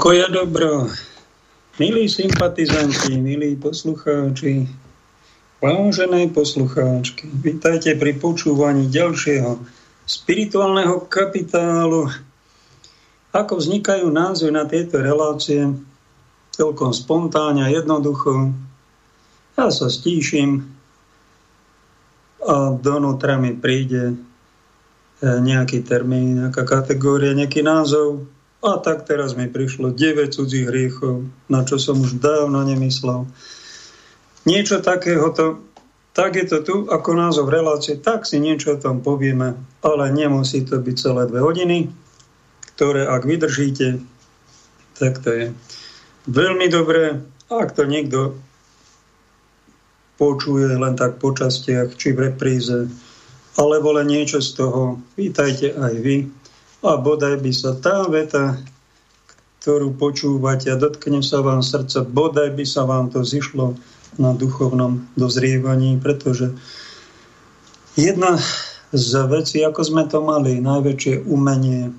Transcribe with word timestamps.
Pokoj 0.00 0.32
dobro. 0.32 0.88
Milí 1.76 2.08
sympatizanti, 2.08 3.20
milí 3.20 3.52
poslucháči, 3.52 4.64
vážené 5.60 6.24
poslucháčky, 6.32 7.28
vítajte 7.28 7.92
pri 8.00 8.16
počúvaní 8.16 8.88
ďalšieho 8.88 9.60
spirituálneho 10.08 11.04
kapitálu. 11.04 12.08
Ako 13.36 13.60
vznikajú 13.60 14.08
názvy 14.08 14.48
na 14.48 14.64
tieto 14.64 15.04
relácie? 15.04 15.68
Celkom 16.56 16.96
spontánne 16.96 17.68
a 17.68 17.68
jednoducho. 17.68 18.56
Ja 19.52 19.68
sa 19.68 19.92
stíšim 19.92 20.64
a 22.40 22.72
donútra 22.72 23.36
mi 23.36 23.52
príde 23.52 24.16
eh, 24.16 25.36
nejaký 25.44 25.84
termín, 25.84 26.40
nejaká 26.40 26.64
kategória, 26.64 27.36
nejaký 27.36 27.60
názov, 27.60 28.39
a 28.60 28.76
tak 28.76 29.08
teraz 29.08 29.32
mi 29.32 29.48
prišlo 29.48 29.96
9 29.96 30.36
cudzích 30.36 30.68
hriechov, 30.68 31.24
na 31.48 31.64
čo 31.64 31.80
som 31.80 31.96
už 31.96 32.20
dávno 32.20 32.60
nemyslel. 32.60 33.24
Niečo 34.44 34.84
takéhoto, 34.84 35.64
tak 36.12 36.36
je 36.36 36.44
to 36.44 36.58
tu 36.60 36.76
ako 36.88 37.10
názov 37.16 37.48
relácie, 37.48 37.96
tak 37.96 38.28
si 38.28 38.36
niečo 38.36 38.76
o 38.76 38.80
tom 38.80 39.00
povieme, 39.00 39.56
ale 39.80 40.12
nemusí 40.12 40.60
to 40.64 40.76
byť 40.76 40.96
celé 40.96 41.22
dve 41.24 41.40
hodiny, 41.40 41.88
ktoré 42.76 43.08
ak 43.08 43.24
vydržíte, 43.24 44.00
tak 45.00 45.24
to 45.24 45.28
je 45.32 45.44
veľmi 46.28 46.68
dobré. 46.68 47.20
Ak 47.48 47.72
to 47.72 47.88
niekto 47.88 48.36
počuje 50.20 50.68
len 50.76 51.00
tak 51.00 51.16
po 51.16 51.32
častiach, 51.32 51.96
či 51.96 52.12
v 52.12 52.28
repríze, 52.28 52.92
alebo 53.56 53.96
len 53.96 54.12
niečo 54.12 54.44
z 54.44 54.52
toho, 54.52 55.00
vítajte 55.16 55.72
aj 55.72 55.94
vy 55.96 56.39
a 56.80 56.96
bodaj 56.96 57.40
by 57.44 57.52
sa 57.52 57.76
tá 57.76 58.08
veta, 58.08 58.56
ktorú 59.60 59.92
počúvate 60.00 60.72
a 60.72 60.80
dotkne 60.80 61.20
sa 61.20 61.44
vám 61.44 61.60
srdca, 61.60 62.08
bodaj 62.08 62.56
by 62.56 62.64
sa 62.64 62.88
vám 62.88 63.12
to 63.12 63.20
zišlo 63.20 63.76
na 64.16 64.32
duchovnom 64.32 65.04
dozrievaní, 65.20 66.00
pretože 66.00 66.56
jedna 68.00 68.40
z 68.96 69.10
vecí, 69.28 69.60
ako 69.60 69.80
sme 69.84 70.08
to 70.08 70.24
mali, 70.24 70.58
najväčšie 70.58 71.28
umenie, 71.28 71.92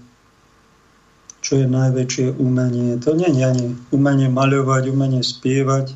čo 1.46 1.62
je 1.62 1.68
najväčšie 1.69 2.42
umenie, 2.42 2.98
to 2.98 3.13
nie 3.13 3.30
je 3.30 3.44
ani 3.46 3.68
umenie 3.94 4.28
maľovať, 4.28 4.90
umenie 4.90 5.22
spievať, 5.22 5.94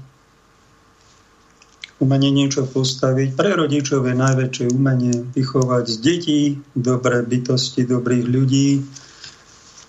umenie 1.99 2.31
niečo 2.31 2.67
postaviť. 2.67 3.39
Pre 3.39 3.51
rodičov 3.55 4.03
je 4.03 4.15
najväčšie 4.15 4.65
umenie 4.75 5.23
vychovať 5.31 5.83
z 5.87 5.95
detí 6.03 6.41
dobré 6.75 7.23
bytosti, 7.23 7.87
dobrých 7.87 8.25
ľudí, 8.27 8.69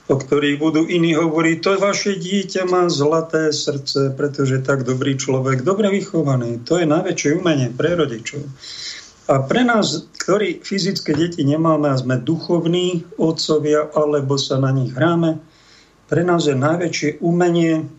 o 0.07 0.15
ktorých 0.15 0.63
budú 0.63 0.87
iní 0.87 1.19
hovoriť, 1.19 1.57
to 1.59 1.71
vaše 1.83 2.15
dieťa 2.15 2.71
má 2.71 2.87
zlaté 2.87 3.51
srdce, 3.51 4.15
pretože 4.15 4.63
tak 4.63 4.87
dobrý 4.87 5.19
človek, 5.19 5.67
dobre 5.67 5.91
vychovaný. 5.91 6.63
To 6.71 6.79
je 6.79 6.87
najväčšie 6.87 7.43
umenie 7.43 7.75
pre 7.75 7.99
rodičov. 7.99 8.47
A 9.27 9.43
pre 9.43 9.67
nás, 9.67 10.07
ktorí 10.23 10.63
fyzické 10.63 11.11
deti 11.11 11.43
nemáme 11.43 11.91
a 11.91 11.99
sme 11.99 12.23
duchovní 12.23 13.03
otcovia, 13.19 13.91
alebo 13.91 14.39
sa 14.39 14.63
na 14.63 14.71
nich 14.71 14.95
hráme, 14.95 15.43
pre 16.07 16.23
nás 16.23 16.47
je 16.47 16.55
najväčšie 16.55 17.19
umenie 17.19 17.91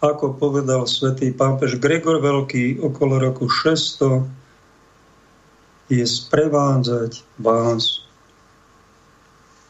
ako 0.00 0.36
povedal 0.36 0.84
svätý 0.84 1.32
pápež 1.32 1.80
Gregor 1.80 2.20
Veľký 2.20 2.84
okolo 2.84 3.16
roku 3.20 3.48
600, 3.48 4.28
je 5.86 6.02
sprevádzať 6.02 7.22
vás, 7.38 8.06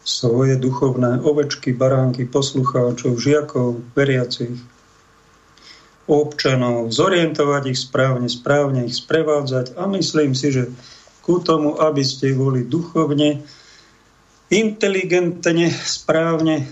svoje 0.06 0.54
duchovné 0.54 1.18
ovečky, 1.18 1.74
baránky, 1.74 2.30
poslucháčov, 2.30 3.18
žiakov, 3.18 3.82
veriacich, 3.98 4.54
občanov, 6.06 6.94
zorientovať 6.94 7.74
ich 7.74 7.78
správne, 7.82 8.30
správne 8.30 8.86
ich 8.86 8.94
sprevádzať 8.94 9.74
a 9.74 9.90
myslím 9.90 10.38
si, 10.38 10.54
že 10.54 10.70
ku 11.26 11.42
tomu, 11.42 11.74
aby 11.82 12.06
ste 12.06 12.38
boli 12.38 12.62
duchovne, 12.62 13.42
inteligentne, 14.46 15.74
správne 15.74 16.70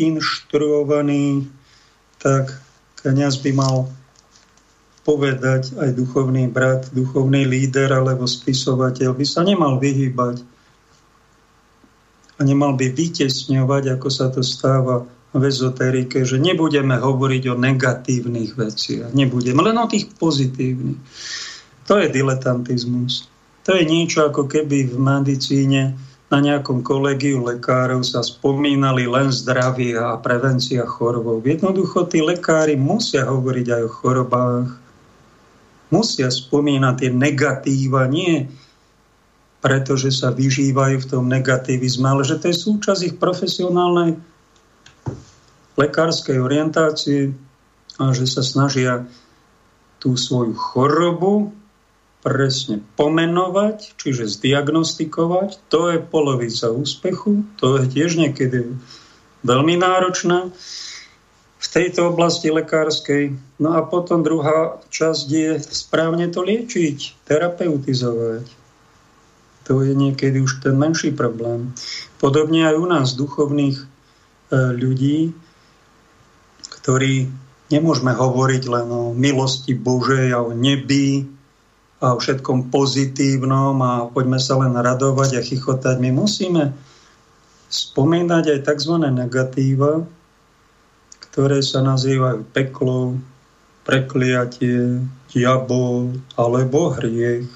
inštruovaní, 0.00 1.44
tak 2.16 2.64
kniaz 3.04 3.36
by 3.44 3.52
mal 3.52 3.84
povedať 5.04 5.76
aj 5.76 5.92
duchovný 5.92 6.48
brat, 6.48 6.88
duchovný 6.96 7.44
líder 7.44 7.92
alebo 7.92 8.24
spisovateľ 8.24 9.12
by 9.12 9.24
sa 9.28 9.44
nemal 9.44 9.76
vyhýbať 9.76 10.40
a 12.34 12.40
nemal 12.42 12.74
by 12.74 12.88
vytesňovať, 12.90 13.94
ako 13.94 14.08
sa 14.08 14.32
to 14.32 14.40
stáva 14.40 15.04
v 15.34 15.42
ezoterike, 15.44 16.22
že 16.22 16.38
nebudeme 16.38 16.96
hovoriť 16.96 17.42
o 17.50 17.58
negatívnych 17.58 18.54
veciach, 18.54 19.10
nebudeme 19.12 19.60
len 19.60 19.76
o 19.76 19.86
tých 19.86 20.08
pozitívnych. 20.16 20.98
To 21.90 22.00
je 22.00 22.06
diletantizmus. 22.08 23.28
To 23.68 23.76
je 23.76 23.84
niečo 23.84 24.30
ako 24.30 24.48
keby 24.48 24.88
v 24.88 24.96
medicíne 24.96 25.98
na 26.32 26.38
nejakom 26.40 26.80
kolegiu 26.80 27.44
lekárov 27.44 28.00
sa 28.00 28.24
spomínali 28.24 29.04
len 29.04 29.28
zdravie 29.28 29.94
a 29.94 30.16
prevencia 30.18 30.88
chorôb. 30.88 31.44
Jednoducho 31.44 32.08
tí 32.08 32.24
lekári 32.24 32.74
musia 32.80 33.28
hovoriť 33.28 33.66
aj 33.68 33.82
o 33.84 33.90
chorobách, 33.92 34.68
musia 35.92 36.32
spomínať 36.32 36.94
tie 36.96 37.10
negatíva, 37.12 38.08
nie 38.08 38.48
pretože 39.64 40.12
sa 40.12 40.28
vyžívajú 40.28 41.00
v 41.00 41.08
tom 41.08 41.24
negativizme, 41.24 42.04
ale 42.04 42.20
že 42.20 42.36
to 42.36 42.52
je 42.52 42.56
súčasť 42.68 43.00
ich 43.08 43.16
profesionálnej 43.16 44.20
lekárskej 45.80 46.36
orientácie 46.36 47.32
a 47.96 48.12
že 48.12 48.28
sa 48.28 48.44
snažia 48.44 49.08
tú 50.04 50.20
svoju 50.20 50.52
chorobu 50.52 51.56
presne 52.24 52.80
pomenovať, 52.96 54.00
čiže 54.00 54.32
zdiagnostikovať. 54.40 55.60
To 55.68 55.92
je 55.92 55.98
polovica 56.00 56.72
úspechu, 56.72 57.44
to 57.60 57.76
je 57.78 57.84
tiež 57.92 58.16
niekedy 58.16 58.72
veľmi 59.44 59.76
náročné 59.76 60.48
v 61.60 61.66
tejto 61.68 62.08
oblasti 62.08 62.48
lekárskej. 62.48 63.36
No 63.60 63.76
a 63.76 63.84
potom 63.84 64.24
druhá 64.24 64.80
časť 64.88 65.26
je 65.28 65.50
správne 65.60 66.32
to 66.32 66.40
liečiť, 66.40 67.28
terapeutizovať. 67.28 68.48
To 69.68 69.80
je 69.80 69.92
niekedy 69.96 70.44
už 70.44 70.64
ten 70.64 70.76
menší 70.76 71.12
problém. 71.12 71.72
Podobne 72.20 72.68
aj 72.68 72.76
u 72.76 72.86
nás 72.88 73.16
duchovných 73.16 73.80
e, 73.80 73.86
ľudí, 74.76 75.32
ktorí 76.68 77.32
nemôžeme 77.72 78.12
hovoriť 78.12 78.62
len 78.68 78.88
o 78.92 79.04
milosti 79.16 79.72
Božej 79.72 80.36
a 80.36 80.44
o 80.44 80.52
nebi, 80.52 81.33
a 82.04 82.12
o 82.12 82.20
všetkom 82.20 82.68
pozitívnom 82.68 83.80
a 83.80 83.92
poďme 84.12 84.36
sa 84.36 84.60
len 84.60 84.76
radovať 84.76 85.40
a 85.40 85.42
chichotať. 85.42 85.96
My 85.98 86.12
musíme 86.12 86.76
spomínať 87.72 88.44
aj 88.54 88.60
tzv. 88.68 88.94
negatíva, 89.08 90.04
ktoré 91.32 91.64
sa 91.64 91.82
nazývajú 91.82 92.46
peklo, 92.54 93.18
prekliatie, 93.82 95.02
diabol 95.34 96.14
alebo 96.38 96.94
hriech. 96.94 97.50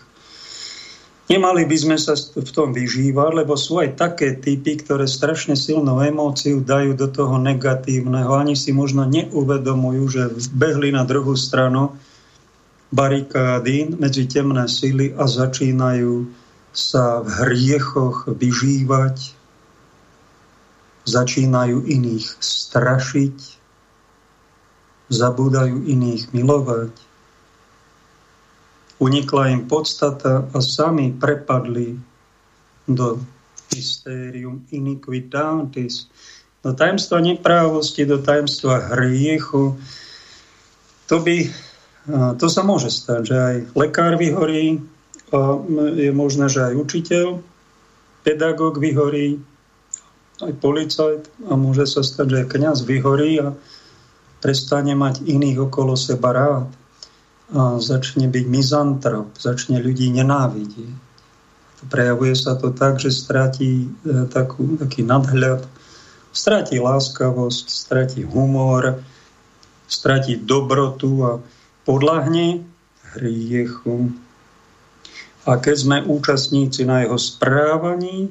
Nemali 1.28 1.68
by 1.68 1.76
sme 1.76 1.96
sa 2.00 2.16
v 2.16 2.50
tom 2.56 2.72
vyžívať, 2.72 3.44
lebo 3.44 3.52
sú 3.52 3.84
aj 3.84 4.00
také 4.00 4.40
typy, 4.40 4.80
ktoré 4.80 5.04
strašne 5.04 5.52
silnú 5.60 6.00
emóciu 6.00 6.64
dajú 6.64 6.96
do 6.96 7.04
toho 7.04 7.36
negatívneho. 7.36 8.32
Ani 8.32 8.56
si 8.56 8.72
možno 8.72 9.04
neuvedomujú, 9.04 10.04
že 10.08 10.22
behli 10.56 10.88
na 10.88 11.04
druhú 11.04 11.36
stranu 11.36 12.00
barikády 12.88 14.00
medzi 14.00 14.24
temné 14.24 14.64
síly 14.64 15.12
a 15.12 15.28
začínajú 15.28 16.28
sa 16.72 17.20
v 17.24 17.28
hriechoch 17.44 18.28
vyžívať, 18.28 19.16
začínajú 21.08 21.84
iných 21.84 22.28
strašiť, 22.38 23.36
zabúdajú 25.08 25.84
iných 25.88 26.32
milovať. 26.36 26.92
Unikla 28.98 29.54
im 29.54 29.62
podstata 29.70 30.48
a 30.50 30.58
sami 30.58 31.14
prepadli 31.14 31.96
do 32.88 33.22
hystérium 33.70 34.64
iniquitatis, 34.74 36.08
do 36.64 36.74
tajemstva 36.74 37.22
neprávosti, 37.22 38.02
do 38.08 38.18
tajemstva 38.18 38.96
hriechu. 38.96 39.78
To 41.08 41.16
by 41.22 41.67
to 42.10 42.46
sa 42.48 42.62
môže 42.64 42.88
stať, 42.88 43.20
že 43.24 43.36
aj 43.36 43.56
lekár 43.76 44.16
vyhorí, 44.16 44.80
a 45.28 45.60
je 45.92 46.08
možné, 46.08 46.48
že 46.48 46.72
aj 46.72 46.74
učiteľ, 46.74 47.44
pedagóg 48.24 48.80
vyhorí, 48.80 49.36
aj 50.40 50.52
policajt 50.62 51.22
a 51.50 51.52
môže 51.58 51.84
sa 51.84 52.00
stať, 52.00 52.26
že 52.32 52.38
aj 52.44 52.50
kniaz 52.50 52.78
vyhorí 52.88 53.42
a 53.44 53.52
prestane 54.40 54.96
mať 54.96 55.26
iných 55.26 55.68
okolo 55.68 55.98
seba 55.98 56.30
rád 56.32 56.68
a 57.52 57.76
začne 57.80 58.28
byť 58.28 58.44
mizantrop, 58.48 59.34
začne 59.36 59.80
ľudí 59.80 60.08
nenávidieť. 60.14 60.92
Prejavuje 61.92 62.34
sa 62.34 62.56
to 62.58 62.74
tak, 62.74 62.98
že 62.98 63.14
stratí 63.14 63.86
e, 63.86 64.26
takú, 64.26 64.76
taký 64.80 65.06
nadhľad 65.06 65.62
Stratí 66.38 66.76
láskavosť, 66.78 67.66
stratí 67.66 68.22
humor, 68.22 69.00
stratí 69.88 70.36
dobrotu 70.36 71.24
a 71.24 71.30
podľahne 71.88 72.68
hriechu. 73.16 74.12
A 75.48 75.56
keď 75.56 75.76
sme 75.80 75.98
účastníci 76.04 76.84
na 76.84 77.08
jeho 77.08 77.16
správaní, 77.16 78.28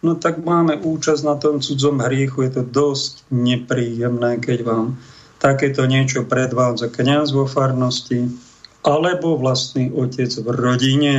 no 0.00 0.16
tak 0.16 0.40
máme 0.40 0.80
účasť 0.80 1.22
na 1.28 1.36
tom 1.36 1.60
cudzom 1.60 2.00
hriechu. 2.00 2.48
Je 2.48 2.56
to 2.56 2.64
dosť 2.64 3.28
nepríjemné, 3.28 4.40
keď 4.40 4.64
vám 4.64 4.96
takéto 5.36 5.84
niečo 5.84 6.24
predvádza 6.24 6.88
kniaz 6.88 7.36
vo 7.36 7.44
farnosti 7.44 8.32
alebo 8.80 9.36
vlastný 9.36 9.92
otec 9.92 10.32
v 10.32 10.48
rodine, 10.56 11.14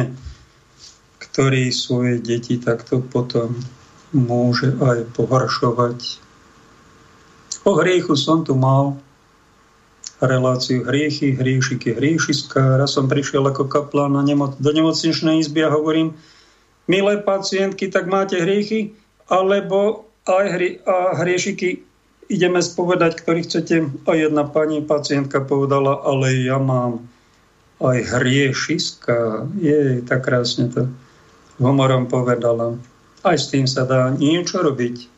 ktorý 1.21 1.69
svoje 1.69 2.17
deti 2.17 2.57
takto 2.57 3.03
potom 3.05 3.53
môže 4.15 4.73
aj 4.81 5.13
pohoršovať. 5.13 5.99
O 7.67 7.77
hriechu 7.77 8.17
som 8.17 8.41
tu 8.41 8.55
mal 8.57 8.97
reláciu 10.21 10.81
hriechy, 10.81 11.37
hriešiky, 11.37 11.93
hriešiska. 11.93 12.81
Raz 12.81 12.97
som 12.97 13.05
prišiel 13.05 13.45
ako 13.45 13.69
kaplán 13.69 14.17
na 14.17 14.25
nemoc, 14.25 14.57
do 14.57 14.73
nemocničnej 14.73 15.45
izby 15.45 15.61
a 15.61 15.73
hovorím, 15.73 16.17
milé 16.89 17.21
pacientky, 17.21 17.91
tak 17.91 18.09
máte 18.09 18.41
hriechy, 18.41 18.97
alebo 19.29 20.09
aj 20.25 20.45
hri, 20.57 20.69
a 20.83 21.13
hriešiky 21.21 21.85
ideme 22.27 22.59
spovedať, 22.59 23.23
ktorý 23.23 23.39
chcete. 23.45 23.75
A 24.07 24.11
jedna 24.17 24.43
pani 24.47 24.83
pacientka 24.83 25.43
povedala, 25.43 26.01
ale 26.03 26.43
ja 26.43 26.57
mám 26.57 27.07
aj 27.77 27.97
hriešiska. 28.17 29.47
Je, 29.61 30.01
tak 30.01 30.25
krásne 30.25 30.73
to 30.73 30.89
humorom 31.61 32.09
povedala. 32.09 32.77
Aj 33.25 33.37
s 33.37 33.49
tým 33.49 33.65
sa 33.65 33.85
dá 33.85 34.09
niečo 34.13 34.61
robiť. 34.61 35.16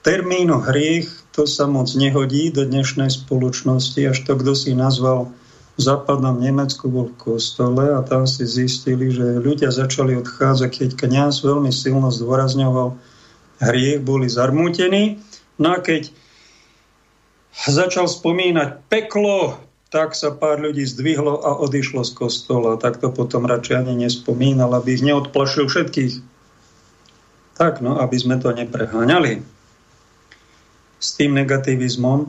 Termínu 0.00 0.64
hriech 0.64 1.08
to 1.30 1.44
sa 1.46 1.68
moc 1.68 1.92
nehodí 1.92 2.50
do 2.50 2.66
dnešnej 2.66 3.12
spoločnosti, 3.12 4.00
až 4.08 4.18
to 4.26 4.32
kto 4.36 4.52
si 4.56 4.72
nazval 4.72 5.30
v 5.78 5.80
západnom 5.80 6.36
Nemecku 6.36 6.92
bol 6.92 7.08
v 7.08 7.16
kostole 7.16 7.88
a 7.96 8.04
tam 8.04 8.28
si 8.28 8.44
zistili, 8.44 9.08
že 9.08 9.40
ľudia 9.40 9.72
začali 9.72 10.12
odchádzať, 10.20 10.68
keď 10.68 10.90
kniaz 10.98 11.40
veľmi 11.40 11.72
silno 11.72 12.12
zdôrazňoval 12.12 13.00
hriech, 13.64 14.04
boli 14.04 14.28
zarmútení. 14.28 15.24
No 15.56 15.72
a 15.72 15.78
keď 15.80 16.12
začal 17.56 18.12
spomínať 18.12 18.84
peklo, 18.92 19.56
tak 19.88 20.12
sa 20.12 20.36
pár 20.36 20.60
ľudí 20.60 20.84
zdvihlo 20.84 21.40
a 21.40 21.56
odišlo 21.64 22.04
z 22.04 22.12
kostola. 22.12 22.76
Tak 22.76 23.00
to 23.00 23.08
potom 23.08 23.48
radšej 23.48 23.88
ani 23.88 24.04
nespomínal, 24.04 24.76
aby 24.76 25.00
ich 25.00 25.06
neodplašil 25.06 25.64
všetkých. 25.64 26.20
Tak, 27.56 27.80
no, 27.80 27.96
aby 27.96 28.16
sme 28.20 28.36
to 28.36 28.52
nepreháňali 28.52 29.59
s 31.00 31.16
tým 31.16 31.32
negativizmom. 31.32 32.28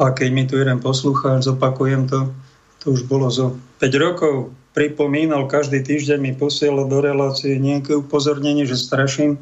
A 0.00 0.04
keď 0.12 0.28
mi 0.32 0.44
tu 0.44 0.60
jeden 0.60 0.80
poslucháč, 0.80 1.48
zopakujem 1.48 2.08
to, 2.08 2.32
to 2.84 2.92
už 2.92 3.08
bolo 3.08 3.28
zo 3.32 3.56
5 3.80 3.88
rokov, 3.96 4.52
pripomínal, 4.76 5.48
každý 5.48 5.82
týždeň 5.82 6.18
mi 6.20 6.32
posielal 6.36 6.86
do 6.86 7.00
relácie 7.00 7.58
nejaké 7.58 7.96
upozornenie, 7.96 8.68
že 8.68 8.78
straším, 8.78 9.40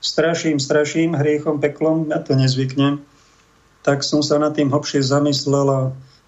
straším, 0.00 0.60
straším 0.60 1.16
hriechom, 1.16 1.58
peklom, 1.58 2.08
ja 2.12 2.22
to 2.22 2.36
nezvyknem. 2.36 3.02
Tak 3.80 4.04
som 4.04 4.20
sa 4.20 4.36
nad 4.36 4.52
tým 4.52 4.68
hlbšie 4.68 5.00
zamyslel 5.00 5.68
a 5.68 5.80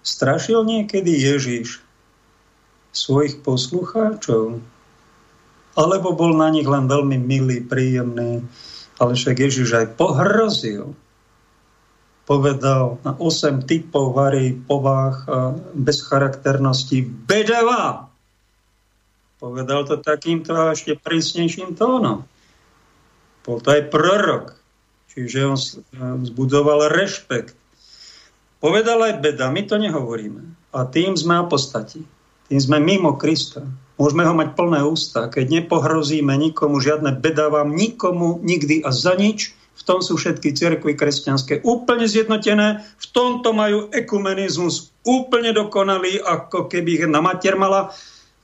strašil 0.02 0.64
niekedy 0.64 1.12
Ježiš 1.12 1.84
svojich 2.92 3.40
poslucháčov? 3.40 4.60
Alebo 5.72 6.12
bol 6.12 6.36
na 6.36 6.52
nich 6.52 6.68
len 6.68 6.84
veľmi 6.84 7.16
milý, 7.16 7.64
príjemný, 7.64 8.44
ale 9.02 9.18
však 9.18 9.34
Ježiš 9.34 9.68
aj 9.74 9.86
pohrozil. 9.98 10.94
Povedal 12.22 13.02
na 13.02 13.18
8 13.18 13.66
typov 13.66 14.14
varí 14.14 14.54
povách 14.54 15.26
bezcharakternosti 15.74 17.02
bedava. 17.02 18.06
Povedal 19.42 19.82
to 19.90 19.98
takýmto 19.98 20.54
a 20.54 20.70
ešte 20.70 20.94
prísnejším 20.94 21.74
tónom. 21.74 22.22
Bol 23.42 23.58
to 23.58 23.74
aj 23.74 23.90
prorok. 23.90 24.54
Čiže 25.10 25.38
on 25.50 25.58
zbudoval 26.22 26.86
rešpekt. 26.94 27.58
Povedal 28.62 29.02
aj 29.02 29.18
beda, 29.18 29.50
my 29.50 29.66
to 29.66 29.82
nehovoríme. 29.82 30.54
A 30.70 30.86
tým 30.86 31.18
sme 31.18 31.42
apostati. 31.42 32.06
Tým 32.46 32.60
sme 32.62 32.78
mimo 32.78 33.18
Krista. 33.18 33.66
Môžeme 34.02 34.26
ho 34.26 34.34
mať 34.34 34.58
plné 34.58 34.82
ústa, 34.82 35.30
keď 35.30 35.62
nepohrozíme 35.62 36.34
nikomu, 36.34 36.82
žiadne 36.82 37.22
beda 37.22 37.54
vám 37.54 37.70
nikomu, 37.70 38.42
nikdy 38.42 38.82
a 38.82 38.90
za 38.90 39.14
nič. 39.14 39.54
V 39.78 39.82
tom 39.86 40.02
sú 40.02 40.18
všetky 40.18 40.58
cirkvy 40.58 40.98
kresťanské 40.98 41.62
úplne 41.62 42.10
zjednotené. 42.10 42.82
V 42.82 43.06
tomto 43.14 43.54
majú 43.54 43.86
ekumenizmus 43.94 44.90
úplne 45.06 45.54
dokonalý, 45.54 46.18
ako 46.18 46.66
keby 46.66 46.98
ich 46.98 47.04
na 47.06 47.22
mater 47.22 47.54
mala, 47.54 47.94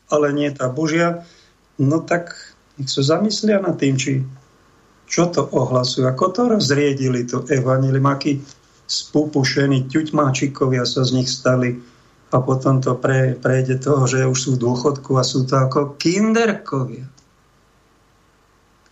ale 0.07 0.31
nie 0.31 0.47
tá 0.55 0.71
Božia. 0.71 1.27
No 1.75 2.07
tak 2.07 2.39
nech 2.79 2.87
sa 2.87 3.19
zamyslia 3.19 3.59
nad 3.59 3.83
tým, 3.83 3.99
či 3.99 4.23
čo 5.11 5.27
to 5.27 5.43
ohlasujú, 5.43 6.07
ako 6.07 6.39
to 6.39 6.43
rozriedili 6.55 7.27
to 7.27 7.43
evanilium, 7.51 8.07
akí 8.07 8.39
spúpušení 8.87 9.91
ťuťmáčikovia 9.91 10.87
sa 10.87 11.03
z 11.03 11.19
nich 11.19 11.27
stali 11.27 11.98
a 12.29 12.37
potom 12.45 12.85
to 12.85 12.93
pre, 12.93 13.33
prejde 13.41 13.81
toho, 13.81 14.05
že 14.05 14.29
už 14.29 14.39
sú 14.39 14.51
v 14.57 14.63
dôchodku 14.69 15.17
a 15.17 15.25
sú 15.25 15.49
to 15.49 15.57
ako 15.57 15.97
kinderkovia, 15.97 17.09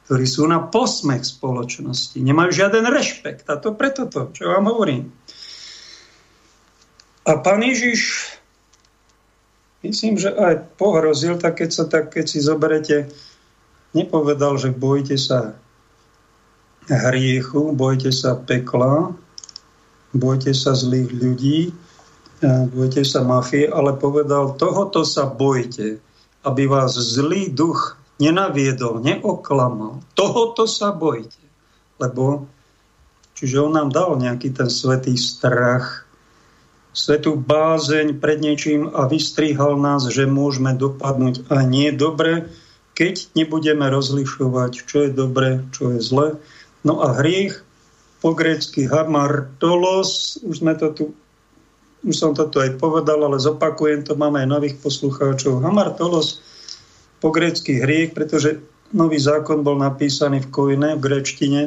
ktorí 0.09 0.25
sú 0.25 0.49
na 0.49 0.65
posmech 0.65 1.21
spoločnosti, 1.21 2.17
nemajú 2.17 2.51
žiaden 2.55 2.89
rešpekt. 2.89 3.45
A 3.53 3.61
to 3.61 3.77
preto 3.77 4.09
to, 4.09 4.33
čo 4.33 4.57
vám 4.57 4.73
hovorím. 4.73 5.13
A 7.27 7.43
pán 7.43 7.61
Ježiš, 7.61 8.33
myslím, 9.85 10.17
že 10.17 10.33
aj 10.33 10.79
pohrozil, 10.81 11.37
tak 11.37 11.61
keď, 11.61 11.71
sa, 11.75 11.85
tak 11.85 12.15
keď 12.15 12.25
si 12.25 12.39
zoberete, 12.41 13.11
nepovedal, 13.93 14.57
že 14.57 14.73
bojte 14.73 15.19
sa 15.21 15.61
hriechu, 16.87 17.75
bojte 17.75 18.15
sa 18.15 18.39
pekla, 18.39 19.13
bojte 20.15 20.55
sa 20.55 20.73
zlých 20.73 21.11
ľudí, 21.11 21.75
bojte 22.45 23.03
sa 23.05 23.25
mafie, 23.25 23.69
ale 23.69 23.97
povedal, 23.97 24.57
tohoto 24.61 25.05
sa 25.09 25.25
bojte, 25.25 26.01
aby 26.45 26.63
vás 26.69 26.93
zlý 26.95 27.49
duch 27.49 27.97
nenaviedol, 28.21 29.01
neoklamal. 29.01 30.05
Tohoto 30.13 30.69
sa 30.69 30.93
bojte. 30.93 31.41
Lebo, 31.97 32.45
čiže 33.37 33.61
on 33.65 33.73
nám 33.73 33.89
dal 33.89 34.17
nejaký 34.21 34.53
ten 34.53 34.69
svetý 34.69 35.17
strach, 35.17 36.05
svetú 36.97 37.37
bázeň 37.37 38.17
pred 38.17 38.41
niečím 38.41 38.89
a 38.89 39.05
vystrihal 39.05 39.77
nás, 39.77 40.09
že 40.09 40.25
môžeme 40.25 40.73
dopadnúť 40.73 41.53
a 41.53 41.61
nie 41.65 41.93
dobre, 41.93 42.49
keď 42.97 43.37
nebudeme 43.37 43.85
rozlišovať, 43.93 44.89
čo 44.89 45.05
je 45.05 45.11
dobre, 45.13 45.61
čo 45.77 45.93
je 45.93 46.01
zle. 46.01 46.41
No 46.81 47.05
a 47.05 47.13
hriech 47.21 47.61
po 48.25 48.33
grécky 48.33 48.89
hamartolos, 48.89 50.41
už 50.41 50.65
sme 50.65 50.73
to 50.73 50.89
tu 50.97 51.05
už 52.07 52.15
som 52.15 52.31
to 52.39 52.47
tu 52.47 52.63
aj 52.63 52.79
povedal, 52.79 53.19
ale 53.27 53.43
zopakujem 53.43 54.07
to, 54.07 54.15
máme 54.15 54.39
aj 54.39 54.49
nových 54.49 54.77
poslucháčov. 54.79 55.59
Hamartolos 55.59 56.39
po 57.19 57.35
grécky 57.35 57.83
hriech, 57.83 58.15
pretože 58.15 58.63
nový 58.95 59.19
zákon 59.19 59.67
bol 59.67 59.75
napísaný 59.75 60.47
v 60.47 60.51
Koine, 60.55 60.95
v 60.95 61.03
gréčtine. 61.03 61.63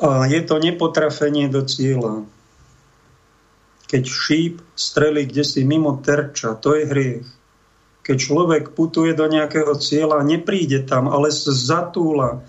A 0.00 0.24
je 0.24 0.40
to 0.42 0.56
nepotrafenie 0.56 1.52
do 1.52 1.62
cieľa. 1.68 2.24
Keď 3.92 4.02
šíp 4.08 4.54
strelí 4.72 5.28
kde 5.28 5.44
si 5.44 5.60
mimo 5.68 6.00
terča, 6.00 6.56
to 6.56 6.72
je 6.72 6.88
hriech. 6.88 7.28
Keď 8.02 8.16
človek 8.18 8.64
putuje 8.72 9.12
do 9.12 9.28
nejakého 9.28 9.76
cieľa, 9.78 10.24
nepríde 10.24 10.88
tam, 10.88 11.12
ale 11.12 11.28
sa 11.30 11.52
zatúla, 11.52 12.42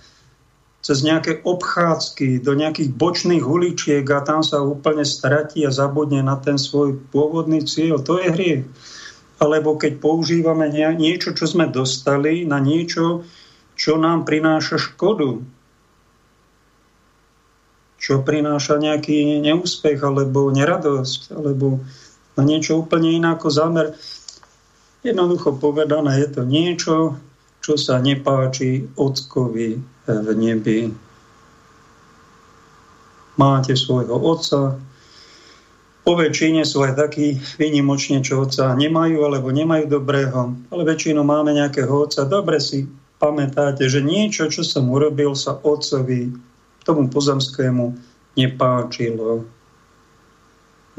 cez 0.83 0.99
nejaké 0.99 1.39
obchádzky 1.47 2.43
do 2.43 2.59
nejakých 2.59 2.91
bočných 2.91 3.47
uličiek 3.47 4.03
a 4.11 4.19
tam 4.19 4.43
sa 4.43 4.59
úplne 4.59 5.07
stratí 5.07 5.63
a 5.63 5.71
zabudne 5.71 6.19
na 6.19 6.35
ten 6.35 6.59
svoj 6.59 6.99
pôvodný 7.07 7.63
cieľ. 7.63 8.03
To 8.03 8.19
je 8.19 8.27
hriech. 8.27 8.63
Alebo 9.39 9.79
keď 9.79 10.03
používame 10.03 10.67
niečo, 10.71 11.31
čo 11.31 11.47
sme 11.47 11.71
dostali, 11.71 12.43
na 12.43 12.59
niečo, 12.59 13.23
čo 13.79 13.95
nám 13.95 14.27
prináša 14.27 14.75
škodu. 14.75 15.39
Čo 17.95 18.19
prináša 18.27 18.75
nejaký 18.75 19.39
neúspech 19.39 20.03
alebo 20.03 20.51
neradosť, 20.51 21.31
alebo 21.31 21.79
na 22.35 22.43
niečo 22.43 22.83
úplne 22.83 23.15
iné 23.15 23.31
ako 23.31 23.47
zámer. 23.47 23.95
Jednoducho 24.99 25.55
povedané, 25.55 26.19
je 26.19 26.27
to 26.27 26.41
niečo, 26.43 26.95
čo 27.63 27.79
sa 27.79 27.97
nepáči 28.03 28.91
ockovi 28.99 29.79
v 30.05 30.27
nebi. 30.35 30.91
Máte 33.39 33.73
svojho 33.73 34.13
otca, 34.13 34.77
Po 36.03 36.19
väčšine 36.19 36.67
sú 36.67 36.83
aj 36.83 36.99
takí 36.99 37.39
výnimočne, 37.55 38.19
čo 38.19 38.43
otca 38.43 38.75
nemajú 38.75 39.23
alebo 39.23 39.55
nemajú 39.55 39.87
dobrého, 39.87 40.51
ale 40.67 40.81
väčšinou 40.83 41.23
máme 41.23 41.55
nejakého 41.55 41.87
otca. 41.87 42.27
Dobre 42.27 42.59
si 42.59 42.91
pamätáte, 43.23 43.87
že 43.87 44.03
niečo, 44.03 44.51
čo 44.51 44.67
som 44.67 44.91
urobil, 44.91 45.31
sa 45.31 45.55
otcovi, 45.55 46.35
tomu 46.83 47.07
pozemskému, 47.07 47.95
nepáčilo. 48.35 49.47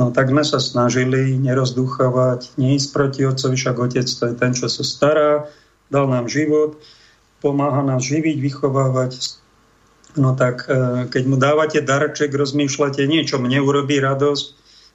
No 0.00 0.08
tak 0.08 0.32
sme 0.32 0.40
sa 0.40 0.56
snažili 0.56 1.36
nerozduchovať, 1.36 2.56
neísť 2.56 2.88
proti 2.96 3.28
otcovi, 3.28 3.60
však 3.60 3.76
otec 3.76 4.08
to 4.08 4.24
je 4.32 4.34
ten, 4.40 4.52
čo 4.56 4.72
sa 4.72 4.82
stará, 4.82 5.44
dal 5.88 6.06
nám 6.08 6.28
život, 6.28 6.80
pomáha 7.44 7.84
nás 7.84 8.04
živiť, 8.04 8.40
vychovávať. 8.40 9.40
No 10.16 10.32
tak 10.32 10.64
e, 10.70 11.04
keď 11.10 11.22
mu 11.28 11.36
dávate 11.36 11.82
darček, 11.84 12.32
rozmýšľate, 12.32 13.04
niečo 13.04 13.36
mne 13.36 13.60
urobí 13.60 14.00
radosť, 14.00 14.44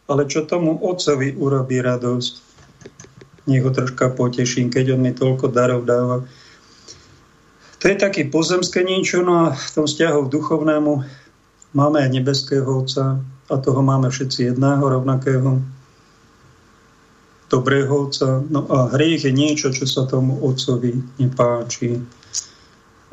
ale 0.10 0.25
čo 0.25 0.50
tomu 0.50 0.79
otcovi 0.81 1.38
urobí 1.38 1.77
radosť. 1.84 2.34
Nech 3.46 3.62
ho 3.65 3.72
troška 3.74 4.13
poteším, 4.13 4.74
keď 4.74 4.98
on 4.98 5.01
mi 5.05 5.13
toľko 5.13 5.53
darov 5.53 5.86
dáva. 5.86 6.25
To 7.79 7.86
je 7.88 7.96
taký 7.96 8.27
pozemské 8.27 8.84
niečo, 8.84 9.24
no 9.24 9.48
a 9.50 9.55
v 9.55 9.69
tom 9.72 9.86
vzťahu 9.88 10.27
k 10.27 10.34
duchovnému 10.36 10.93
máme 11.72 11.98
aj 12.03 12.10
nebeského 12.12 12.67
Otca 12.67 13.24
a 13.50 13.55
toho 13.55 13.81
máme 13.81 14.12
všetci 14.12 14.51
jedného, 14.51 14.84
rovnakého, 14.84 15.63
dobrého 17.50 18.08
Otca. 18.08 18.46
No 18.48 18.70
a 18.70 18.94
hriech 18.94 19.25
je 19.25 19.34
niečo, 19.34 19.74
čo 19.74 19.89
sa 19.89 20.06
tomu 20.06 20.38
Otcovi 20.46 20.94
nepáči. 21.18 21.98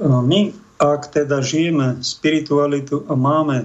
My, 0.05 0.53
ak 0.77 1.09
teda 1.17 1.41
žijeme 1.41 2.05
spiritualitu 2.05 3.09
a 3.09 3.17
máme 3.17 3.65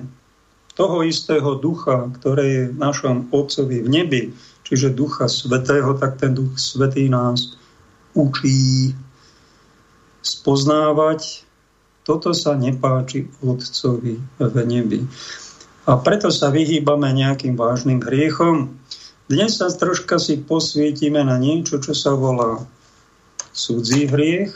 toho 0.80 1.04
istého 1.04 1.60
ducha, 1.60 2.08
ktoré 2.16 2.46
je 2.48 2.63
v 2.72 2.80
našom 2.80 3.28
Otcovi 3.36 3.84
v 3.84 3.90
nebi, 3.92 4.22
čiže 4.63 4.96
ducha 4.96 5.28
svetého, 5.28 5.92
tak 6.00 6.16
ten 6.24 6.32
duch 6.32 6.56
svetý 6.56 7.12
nás 7.12 7.60
učí 8.16 8.96
spoznávať. 10.24 11.44
Toto 12.08 12.32
sa 12.32 12.56
nepáči 12.56 13.28
Otcovi 13.44 14.16
v 14.40 14.56
nebi. 14.63 15.04
A 15.86 16.00
preto 16.00 16.32
sa 16.32 16.48
vyhýbame 16.48 17.12
nejakým 17.12 17.60
vážnym 17.60 18.00
hriechom. 18.00 18.80
Dnes 19.31 19.55
sa 19.55 19.71
troška 19.71 20.19
si 20.19 20.43
posvietime 20.43 21.23
na 21.23 21.39
niečo, 21.39 21.79
čo 21.79 21.95
sa 21.95 22.11
volá 22.11 22.67
cudzí 23.55 24.03
hriech, 24.11 24.51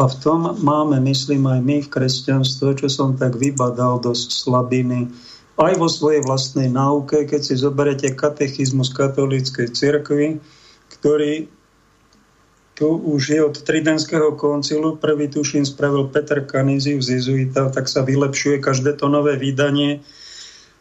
a 0.00 0.08
v 0.08 0.14
tom 0.24 0.56
máme, 0.64 0.96
myslím, 1.04 1.44
aj 1.44 1.60
my 1.60 1.76
v 1.84 1.92
kresťanstve, 1.92 2.80
čo 2.80 2.88
som 2.88 3.20
tak 3.20 3.36
vybadal 3.36 4.00
dosť 4.00 4.32
slabiny, 4.32 5.12
aj 5.60 5.76
vo 5.76 5.92
svojej 5.92 6.24
vlastnej 6.24 6.72
náuke, 6.72 7.28
keď 7.28 7.40
si 7.44 7.60
zoberete 7.60 8.08
katechizmus 8.16 8.88
katolíckej 8.96 9.68
cirkvi, 9.76 10.40
ktorý 10.96 11.52
tu 12.72 12.88
už 12.96 13.36
je 13.36 13.40
od 13.44 13.52
Tridentského 13.60 14.32
koncilu, 14.40 14.96
prvý 14.96 15.28
tuším 15.28 15.68
spravil 15.68 16.08
Peter 16.08 16.40
Canisius 16.48 17.12
z 17.12 17.20
Jezuita, 17.20 17.68
tak 17.68 17.92
sa 17.92 18.00
vylepšuje 18.00 18.64
každé 18.64 18.96
to 18.96 19.12
nové 19.12 19.36
vydanie. 19.36 20.00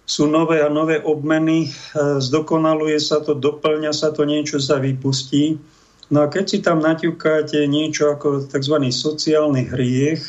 Sú 0.10 0.26
nové 0.26 0.66
a 0.66 0.74
nové 0.74 0.98
obmeny, 0.98 1.70
e, 1.70 1.72
zdokonaluje 2.18 2.98
sa 2.98 3.22
to, 3.22 3.38
doplňa 3.38 3.94
sa 3.94 4.10
to, 4.10 4.26
niečo 4.26 4.58
sa 4.58 4.82
vypustí. 4.82 5.62
No 6.10 6.26
a 6.26 6.28
keď 6.34 6.46
si 6.50 6.58
tam 6.66 6.82
naťukáte 6.82 7.62
niečo 7.70 8.10
ako 8.10 8.50
tzv. 8.50 8.90
sociálny 8.90 9.70
hriech, 9.70 10.26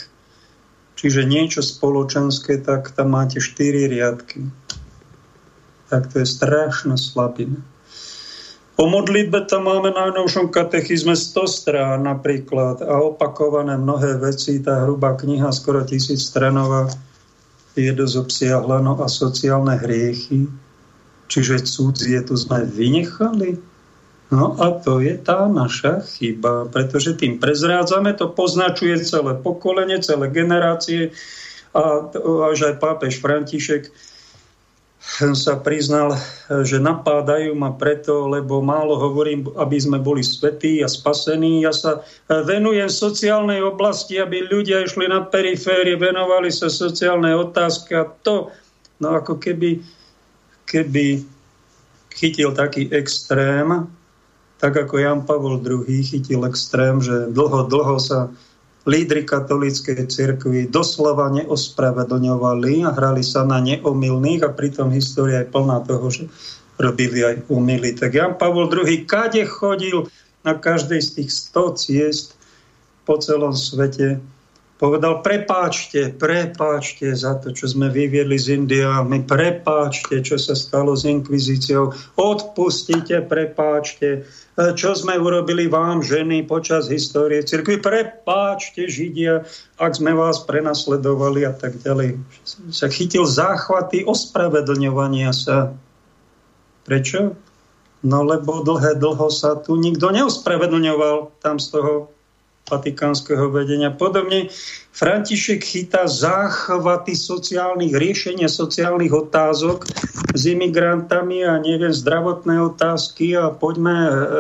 čiže 1.01 1.25
niečo 1.25 1.65
spoločenské, 1.65 2.61
tak 2.61 2.93
tam 2.93 3.17
máte 3.17 3.41
4 3.41 3.89
riadky. 3.89 4.45
Tak 5.89 6.13
to 6.13 6.21
je 6.21 6.27
strašná 6.29 7.01
slabina. 7.01 7.65
Po 8.77 8.85
modlitbe 8.85 9.49
tam 9.49 9.69
máme 9.69 9.93
na 9.93 10.09
najnovšom 10.09 10.53
katechizme 10.53 11.17
100 11.17 11.49
strán 11.49 12.05
napríklad 12.05 12.81
a 12.85 13.01
opakované 13.01 13.77
mnohé 13.81 14.17
veci. 14.21 14.61
Tá 14.61 14.85
hrubá 14.85 15.17
kniha, 15.17 15.53
skoro 15.53 15.85
tisíc 15.85 16.25
stranová, 16.25 16.89
je 17.89 17.93
dosť 17.97 18.17
obsiahla, 18.21 18.85
no 18.85 18.99
a 19.01 19.09
sociálne 19.09 19.79
hriechy, 19.81 20.51
čiže 21.31 21.65
cudzie, 21.65 22.21
tu 22.27 22.37
sme 22.37 22.67
vynechali. 22.67 23.57
No 24.31 24.55
a 24.63 24.79
to 24.79 25.03
je 25.03 25.19
tá 25.19 25.51
naša 25.51 26.07
chyba, 26.07 26.71
pretože 26.71 27.19
tým 27.19 27.43
prezrádzame, 27.43 28.15
to 28.15 28.31
poznačuje 28.31 29.03
celé 29.03 29.35
pokolenie, 29.35 29.99
celé 29.99 30.31
generácie 30.31 31.11
a 31.75 32.07
až 32.51 32.71
aj 32.71 32.75
pápež 32.79 33.19
František 33.19 33.91
sa 35.33 35.57
priznal, 35.57 36.13
že 36.47 36.77
napádajú 36.77 37.57
ma 37.57 37.73
preto, 37.73 38.29
lebo 38.29 38.61
málo 38.61 39.01
hovorím, 39.01 39.49
aby 39.57 39.81
sme 39.81 39.97
boli 39.97 40.21
svetí 40.21 40.85
a 40.85 40.89
spasení. 40.93 41.65
Ja 41.65 41.73
sa 41.73 42.05
venujem 42.29 42.93
sociálnej 42.93 43.65
oblasti, 43.65 44.21
aby 44.21 44.45
ľudia 44.53 44.85
išli 44.85 45.09
na 45.09 45.25
periférie, 45.25 45.97
venovali 45.97 46.53
sa 46.53 46.69
sociálnej 46.69 47.33
otázke 47.33 47.97
a 47.97 48.05
to, 48.23 48.53
no 49.01 49.09
ako 49.17 49.41
keby, 49.41 49.81
keby 50.69 51.25
chytil 52.13 52.53
taký 52.53 52.93
extrém, 52.93 53.89
tak 54.61 54.77
ako 54.77 55.01
Jan 55.01 55.25
Pavol 55.25 55.65
II 55.65 55.89
chytil 56.05 56.45
extrém, 56.45 57.01
že 57.01 57.33
dlho, 57.33 57.65
dlho 57.65 57.97
sa 57.97 58.29
lídry 58.89 59.29
katolíckej 59.29 60.09
cirkvi 60.09 60.69
doslova 60.69 61.29
neospravedlňovali 61.37 62.89
a 62.89 62.91
hrali 62.97 63.21
sa 63.21 63.45
na 63.45 63.61
neomilných 63.61 64.41
a 64.47 64.55
pritom 64.55 64.89
história 64.93 65.45
je 65.45 65.53
plná 65.53 65.85
toho, 65.85 66.07
že 66.09 66.25
robili 66.81 67.21
aj 67.21 67.45
umily. 67.53 67.93
Tak 67.93 68.17
Jan 68.17 68.35
Pavol 68.41 68.73
II 68.73 69.05
kade 69.05 69.45
chodil 69.45 70.09
na 70.41 70.57
každej 70.57 71.01
z 71.05 71.09
tých 71.21 71.31
100 71.53 71.77
ciest 71.77 72.29
po 73.05 73.21
celom 73.21 73.53
svete 73.53 74.17
povedal, 74.81 75.21
prepáčte, 75.21 76.17
prepáčte 76.17 77.13
za 77.13 77.37
to, 77.37 77.53
čo 77.53 77.69
sme 77.69 77.93
vyviedli 77.93 78.41
z 78.41 78.57
Indiami, 78.57 79.29
prepáčte, 79.29 80.25
čo 80.25 80.41
sa 80.41 80.57
stalo 80.57 80.97
s 80.97 81.05
inkvizíciou, 81.05 81.93
odpustite, 82.17 83.21
prepáčte, 83.29 84.25
čo 84.57 84.97
sme 84.97 85.21
urobili 85.21 85.69
vám, 85.69 86.01
ženy, 86.01 86.49
počas 86.49 86.89
histórie 86.89 87.45
cirkvi, 87.45 87.77
prepáčte, 87.77 88.89
Židia, 88.89 89.45
ak 89.77 89.93
sme 90.01 90.17
vás 90.17 90.49
prenasledovali 90.49 91.45
a 91.45 91.53
tak 91.53 91.77
ďalej. 91.85 92.17
Sa 92.73 92.89
chytil 92.89 93.29
záchvaty 93.29 94.09
ospravedlňovania 94.09 95.37
sa. 95.37 95.77
Prečo? 96.89 97.37
No 98.01 98.25
lebo 98.25 98.65
dlhé 98.65 98.97
dlho 98.97 99.29
sa 99.29 99.61
tu 99.61 99.77
nikto 99.77 100.09
neospravedlňoval 100.09 101.37
tam 101.45 101.61
z 101.61 101.69
toho 101.69 101.93
vatikánskeho 102.71 103.51
vedenia. 103.51 103.91
Podobne 103.91 104.47
František 104.95 105.63
chytá 105.63 106.07
záchvaty 106.07 107.19
sociálnych 107.19 107.95
riešenia 107.95 108.47
sociálnych 108.47 109.11
otázok 109.11 109.87
s 110.31 110.43
imigrantami 110.47 111.43
a 111.43 111.59
neviem, 111.59 111.91
zdravotné 111.91 112.63
otázky 112.63 113.35
a 113.35 113.51
poďme, 113.51 113.95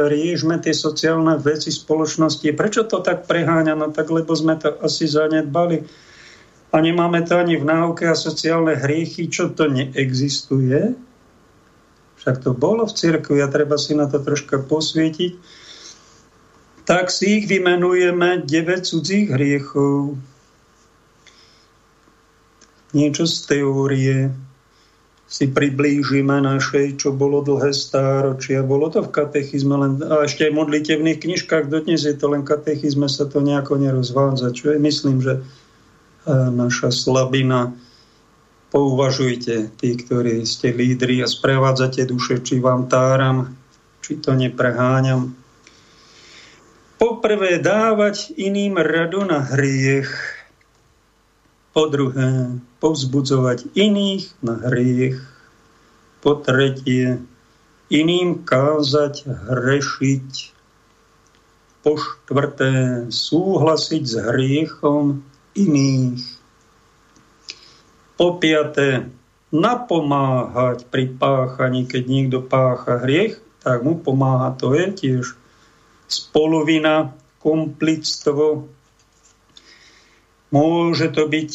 riešme 0.06 0.62
tie 0.62 0.74
sociálne 0.74 1.34
veci 1.42 1.74
spoločnosti. 1.74 2.46
Prečo 2.54 2.86
to 2.86 3.02
tak 3.02 3.26
preháňa? 3.26 3.74
No 3.74 3.90
tak, 3.90 4.10
lebo 4.10 4.30
sme 4.34 4.54
to 4.58 4.74
asi 4.78 5.10
zanedbali. 5.10 5.82
A 6.70 6.78
nemáme 6.78 7.26
to 7.26 7.34
ani 7.34 7.58
v 7.58 7.66
náuke 7.66 8.06
a 8.06 8.14
sociálne 8.14 8.78
hriechy, 8.78 9.26
čo 9.26 9.50
to 9.50 9.66
neexistuje. 9.66 10.94
Však 12.22 12.46
to 12.46 12.54
bolo 12.54 12.86
v 12.86 12.94
cirkvi 12.94 13.42
a 13.42 13.50
treba 13.50 13.74
si 13.80 13.96
na 13.96 14.06
to 14.06 14.20
troška 14.22 14.62
posvietiť 14.62 15.59
tak 16.90 17.06
si 17.14 17.38
ich 17.38 17.46
vymenujeme 17.46 18.42
9 18.42 18.50
cudzích 18.82 19.30
hriechov. 19.30 20.18
Niečo 22.90 23.30
z 23.30 23.36
teórie 23.46 24.34
si 25.30 25.46
priblížime 25.46 26.42
našej, 26.42 26.98
čo 26.98 27.14
bolo 27.14 27.46
dlhé 27.46 27.70
stáročia. 27.70 28.66
Bolo 28.66 28.90
to 28.90 29.06
v 29.06 29.14
katechizme, 29.14 29.78
len, 29.78 30.02
a 30.02 30.26
ešte 30.26 30.42
aj 30.42 30.50
v 30.50 30.60
modlitevných 30.66 31.22
knižkách, 31.22 31.70
dodnes 31.70 32.02
je 32.02 32.18
to 32.18 32.26
len 32.34 32.42
katechizme, 32.42 33.06
sa 33.06 33.30
to 33.30 33.38
nejako 33.38 33.78
nerozvádza. 33.78 34.50
Čo 34.50 34.74
je, 34.74 34.82
myslím, 34.82 35.22
že 35.22 35.38
e, 35.38 35.42
naša 36.34 36.90
slabina. 36.90 37.70
Pouvažujte, 38.74 39.70
tí, 39.78 39.94
ktorí 39.94 40.42
ste 40.42 40.74
lídri 40.74 41.22
a 41.22 41.30
sprevádzate 41.30 42.02
duše, 42.10 42.42
či 42.42 42.58
vám 42.58 42.90
táram, 42.90 43.54
či 44.02 44.18
to 44.18 44.34
nepreháňam. 44.34 45.39
Poprvé 47.00 47.56
dávať 47.56 48.36
iným 48.36 48.76
radu 48.76 49.24
na 49.24 49.40
hriech. 49.40 50.12
Po 51.72 51.88
druhé, 51.88 52.60
povzbudzovať 52.76 53.72
iných 53.72 54.28
na 54.44 54.60
hriech. 54.68 55.16
Po 56.20 56.36
tretie, 56.36 57.24
iným 57.88 58.44
kázať 58.44 59.32
hrešiť. 59.32 60.28
Po 61.80 61.96
štvrté, 61.96 63.08
súhlasiť 63.08 64.02
s 64.04 64.14
hriechom 64.20 65.24
iných. 65.56 66.20
Po 68.20 68.36
piaté, 68.36 69.08
napomáhať 69.48 70.84
pri 70.92 71.16
páchaní, 71.16 71.88
keď 71.88 72.02
niekto 72.04 72.44
pácha 72.44 73.00
hriech, 73.00 73.40
tak 73.64 73.80
mu 73.80 73.96
pomáha. 73.96 74.52
To 74.60 74.76
je 74.76 74.84
tiež 74.92 75.39
spolovina, 76.10 77.14
komplictvo. 77.38 78.66
Môže 80.50 81.14
to 81.14 81.30
byť 81.30 81.52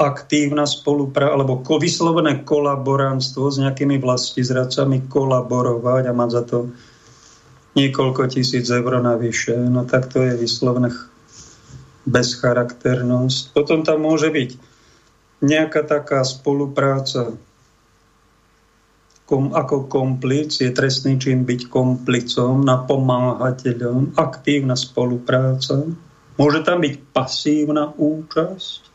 aktívna 0.00 0.64
spolupráca 0.64 1.36
alebo 1.36 1.60
vyslovené 1.60 2.44
kolaborantstvo 2.44 3.52
s 3.52 3.56
nejakými 3.60 4.00
vlastizradcami, 4.00 5.08
kolaborovať 5.08 6.02
a 6.08 6.16
mať 6.16 6.30
za 6.32 6.42
to 6.48 6.58
niekoľko 7.76 8.32
tisíc 8.32 8.68
eur 8.68 9.00
navyše. 9.00 9.56
No 9.56 9.84
tak 9.84 10.08
to 10.08 10.24
je 10.24 10.40
vyslovene 10.40 10.92
bezcharakternosť. 12.08 13.52
Potom 13.52 13.84
tam 13.84 14.08
môže 14.08 14.32
byť 14.32 14.50
nejaká 15.44 15.84
taká 15.84 16.24
spolupráca 16.24 17.36
kom, 19.30 19.54
ako 19.54 19.86
komplic, 19.86 20.58
je 20.58 20.74
trestný 20.74 21.14
čin 21.22 21.46
byť 21.46 21.70
komplicom, 21.70 22.66
napomáhateľom, 22.66 24.18
aktívna 24.18 24.74
spolupráca. 24.74 25.86
Môže 26.34 26.66
tam 26.66 26.82
byť 26.82 26.94
pasívna 27.14 27.94
účasť. 27.94 28.90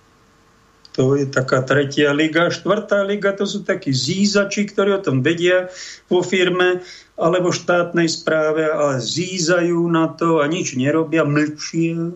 To 1.00 1.16
je 1.16 1.28
taká 1.28 1.64
tretia 1.64 2.12
liga. 2.12 2.52
Štvrtá 2.52 3.04
liga 3.08 3.32
to 3.32 3.48
sú 3.48 3.64
takí 3.64 3.96
zízači, 3.96 4.68
ktorí 4.68 4.96
o 4.96 5.04
tom 5.04 5.24
vedia 5.24 5.72
vo 6.12 6.20
firme 6.20 6.84
alebo 7.16 7.56
štátnej 7.56 8.12
správe, 8.12 8.68
ale 8.68 9.00
zízajú 9.00 9.88
na 9.88 10.12
to 10.12 10.44
a 10.44 10.48
nič 10.52 10.76
nerobia, 10.76 11.24
mlčia 11.24 12.16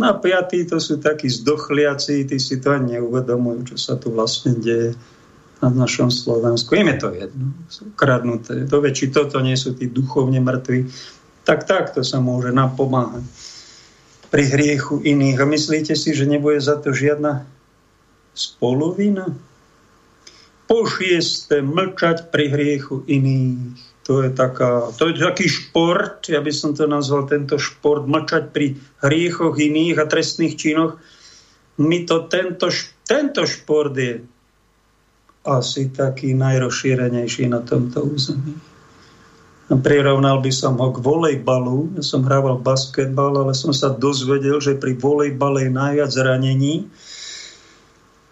No 0.00 0.08
a 0.08 0.16
piatí 0.16 0.64
to 0.64 0.80
sú 0.80 0.96
takí 0.96 1.28
zdochliaci, 1.28 2.24
tí 2.24 2.40
si 2.40 2.56
to 2.56 2.72
ani 2.72 2.96
neuvedomujú, 2.96 3.68
čo 3.68 3.76
sa 3.76 4.00
tu 4.00 4.08
vlastne 4.08 4.56
deje 4.56 4.96
na 5.60 5.68
našom 5.68 6.08
Slovensku. 6.08 6.72
Im 6.72 6.88
je 6.92 6.98
to 6.98 7.08
jedno, 7.12 7.46
sú 7.68 7.92
kradnuté. 7.92 8.64
To 8.68 8.80
či 8.80 9.12
toto 9.12 9.40
nie 9.44 9.56
sú 9.56 9.76
tí 9.76 9.86
duchovne 9.86 10.40
mŕtvi. 10.40 10.88
Tak 11.44 11.68
takto 11.68 12.00
sa 12.00 12.20
môže 12.20 12.52
napomáhať 12.52 13.24
pri 14.32 14.44
hriechu 14.48 15.04
iných. 15.04 15.38
A 15.42 15.44
myslíte 15.44 15.92
si, 15.92 16.16
že 16.16 16.24
nebude 16.24 16.62
za 16.62 16.80
to 16.80 16.96
žiadna 16.96 17.44
spolovina? 18.32 19.36
Po 20.64 20.86
šieste, 20.86 21.60
mlčať 21.66 22.30
pri 22.30 22.44
hriechu 22.48 23.02
iných 23.04 23.90
to 24.10 24.26
je, 24.26 24.34
taká, 24.34 24.90
to 24.98 25.12
je 25.12 25.22
taký 25.22 25.46
šport, 25.46 26.26
ja 26.26 26.42
by 26.42 26.50
som 26.50 26.74
to 26.74 26.88
nazval 26.90 27.30
tento 27.30 27.62
šport, 27.62 28.10
mlčať 28.10 28.50
pri 28.50 28.74
hriechoch 29.06 29.54
iných 29.54 30.02
a 30.02 30.10
trestných 30.10 30.58
činoch. 30.58 30.98
My 31.78 32.02
to, 32.10 32.26
tento, 32.26 32.74
tento 33.06 33.46
šport 33.46 33.94
je 33.94 34.26
asi 35.44 35.88
taký 35.92 36.36
najrozšírenejší 36.36 37.48
na 37.48 37.64
tomto 37.64 38.04
území. 38.04 38.56
Prirovnal 39.70 40.42
by 40.42 40.50
som 40.50 40.76
ho 40.82 40.90
k 40.90 40.98
volejbalu. 40.98 41.94
Ja 41.96 42.02
som 42.02 42.26
hrával 42.26 42.58
basketbal, 42.58 43.38
ale 43.38 43.54
som 43.54 43.70
sa 43.70 43.94
dozvedel, 43.94 44.58
že 44.58 44.74
pri 44.74 44.98
volejbale 44.98 45.70
je 45.70 45.70
najviac 45.70 46.10
zranení 46.10 46.90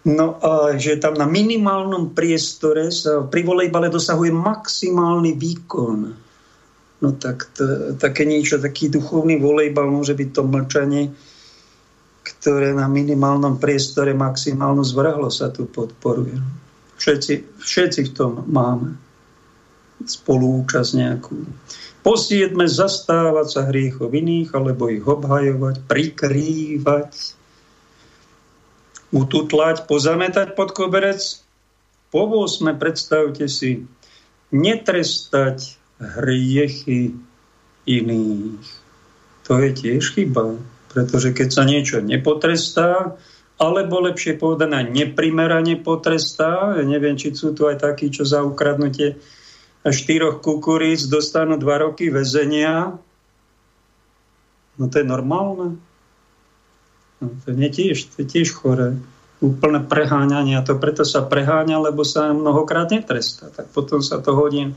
No 0.09 0.41
a 0.41 0.79
že 0.81 0.97
tam 0.97 1.19
na 1.21 1.29
minimálnom 1.29 2.17
priestore 2.17 2.89
sa 2.89 3.29
pri 3.29 3.45
volejbale 3.45 3.93
dosahuje 3.93 4.33
maximálny 4.33 5.37
výkon. 5.37 5.99
No 6.99 7.09
tak 7.21 7.53
to, 7.53 7.95
také 8.01 8.25
niečo, 8.25 8.57
taký 8.57 8.89
duchovný 8.89 9.37
volejbal 9.37 9.85
môže 9.91 10.17
byť 10.17 10.29
to 10.33 10.43
mlčanie, 10.49 11.13
ktoré 12.25 12.73
na 12.73 12.89
minimálnom 12.89 13.61
priestore 13.61 14.17
maximálnu 14.17 14.81
zvrhlo 14.81 15.29
sa 15.29 15.53
tu 15.53 15.69
podporuje. 15.69 16.41
Všetci, 16.99 17.63
všetci 17.63 18.01
v 18.11 18.13
tom 18.13 18.43
máme 18.51 18.99
spolúčasť 20.03 20.91
nejakú. 20.95 21.37
Po 22.03 22.15
zastávať 22.15 23.47
sa 23.51 23.63
hriechov 23.69 24.15
iných, 24.15 24.55
alebo 24.55 24.89
ich 24.91 25.03
obhajovať, 25.03 25.83
prikrývať, 25.91 27.13
ututlať, 29.13 29.85
pozametať 29.91 30.55
pod 30.55 30.73
koberec. 30.73 31.21
Po 32.09 32.25
8. 32.25 32.81
predstavte 32.81 33.45
si, 33.51 33.85
netrestať 34.49 35.77
hriechy 36.01 37.13
iných. 37.85 38.67
To 39.45 39.53
je 39.61 39.71
tiež 39.73 40.17
chyba, 40.17 40.57
pretože 40.93 41.37
keď 41.37 41.49
sa 41.53 41.65
niečo 41.69 42.01
nepotrestá, 42.01 43.17
alebo 43.59 43.99
lepšie 43.99 44.39
povedané 44.39 44.87
neprimerane 44.87 45.75
potrestá, 45.83 46.79
neviem, 46.83 47.19
či 47.19 47.35
sú 47.35 47.51
tu 47.53 47.67
aj 47.67 47.83
takí, 47.83 48.09
čo 48.09 48.23
za 48.23 48.47
ukradnutie 48.47 49.19
štyroch 49.83 50.39
kukuríc 50.45 51.07
dostanú 51.11 51.59
dva 51.59 51.83
roky 51.83 52.13
väzenia. 52.13 52.95
No 54.79 54.85
to 54.87 55.03
je 55.03 55.07
normálne. 55.07 55.83
No, 57.19 57.35
to 57.43 57.51
je 57.51 57.71
tiež, 57.71 58.15
to 58.15 58.23
je 58.23 58.27
tiež 58.31 58.55
chore. 58.55 58.95
Úplné 59.43 59.87
preháňanie. 59.87 60.55
A 60.59 60.63
to 60.63 60.79
preto 60.79 61.03
sa 61.03 61.27
preháňa, 61.27 61.83
lebo 61.83 62.07
sa 62.07 62.31
mnohokrát 62.31 62.91
netrestá. 62.95 63.51
Tak 63.51 63.75
potom 63.75 64.03
sa 64.03 64.23
to 64.23 64.39
hodí 64.39 64.71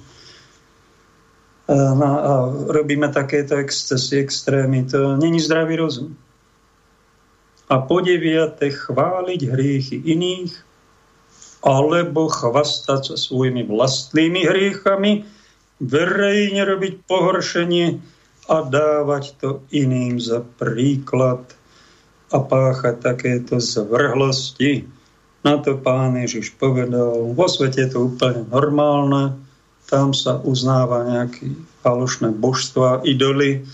a, 1.72 1.74
a 2.04 2.34
robíme 2.68 3.10
takéto 3.14 3.56
excesy, 3.56 4.20
extrémy. 4.20 4.84
To 4.92 5.18
není 5.18 5.40
zdravý 5.40 5.76
rozum. 5.76 6.18
A 7.72 7.80
po 7.80 8.04
deviate 8.04 8.68
chváliť 8.68 9.42
hriechy 9.48 9.98
iných 10.04 10.52
alebo 11.64 12.28
chvastať 12.28 13.14
sa 13.14 13.16
svojimi 13.16 13.64
vlastnými 13.64 14.44
hriechami, 14.44 15.24
verejne 15.80 16.68
robiť 16.68 17.08
pohoršenie 17.08 17.88
a 18.52 18.58
dávať 18.68 19.24
to 19.40 19.50
iným 19.72 20.20
za 20.20 20.44
príklad– 20.60 21.48
a 22.32 22.38
páchať 22.40 22.96
takéto 23.04 23.60
zvrhlosti. 23.60 24.88
Na 25.44 25.60
to 25.60 25.76
pán 25.76 26.16
Ježiš 26.16 26.56
povedal, 26.56 27.36
vo 27.36 27.46
svete 27.50 27.86
je 27.86 27.90
to 27.92 28.00
úplne 28.08 28.48
normálne, 28.48 29.36
tam 29.92 30.16
sa 30.16 30.40
uznáva 30.40 31.04
nejaké 31.04 31.52
falošné 31.84 32.32
božstva, 32.32 33.04
idoly, 33.04 33.68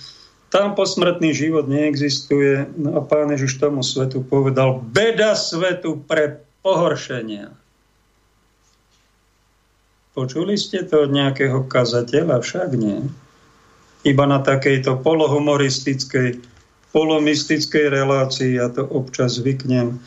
tam 0.47 0.75
posmrtný 0.75 1.35
život 1.35 1.67
neexistuje. 1.67 2.71
No 2.79 2.97
a 2.97 3.01
pán 3.03 3.31
Ježiš 3.31 3.59
tomu 3.59 3.83
svetu 3.83 4.23
povedal, 4.23 4.79
beda 4.79 5.35
svetu 5.35 5.99
pre 5.99 6.43
pohoršenia. 6.63 7.51
Počuli 10.17 10.57
ste 10.57 10.81
to 10.81 11.05
od 11.05 11.13
nejakého 11.13 11.69
kazateľa? 11.69 12.41
Však 12.41 12.69
nie. 12.73 13.05
Iba 14.01 14.25
na 14.25 14.41
takejto 14.41 15.03
polohumoristickej 15.05 16.41
polomistickej 16.95 17.93
relácii, 17.93 18.57
ja 18.57 18.73
to 18.73 18.81
občas 18.87 19.37
zvyknem 19.37 20.01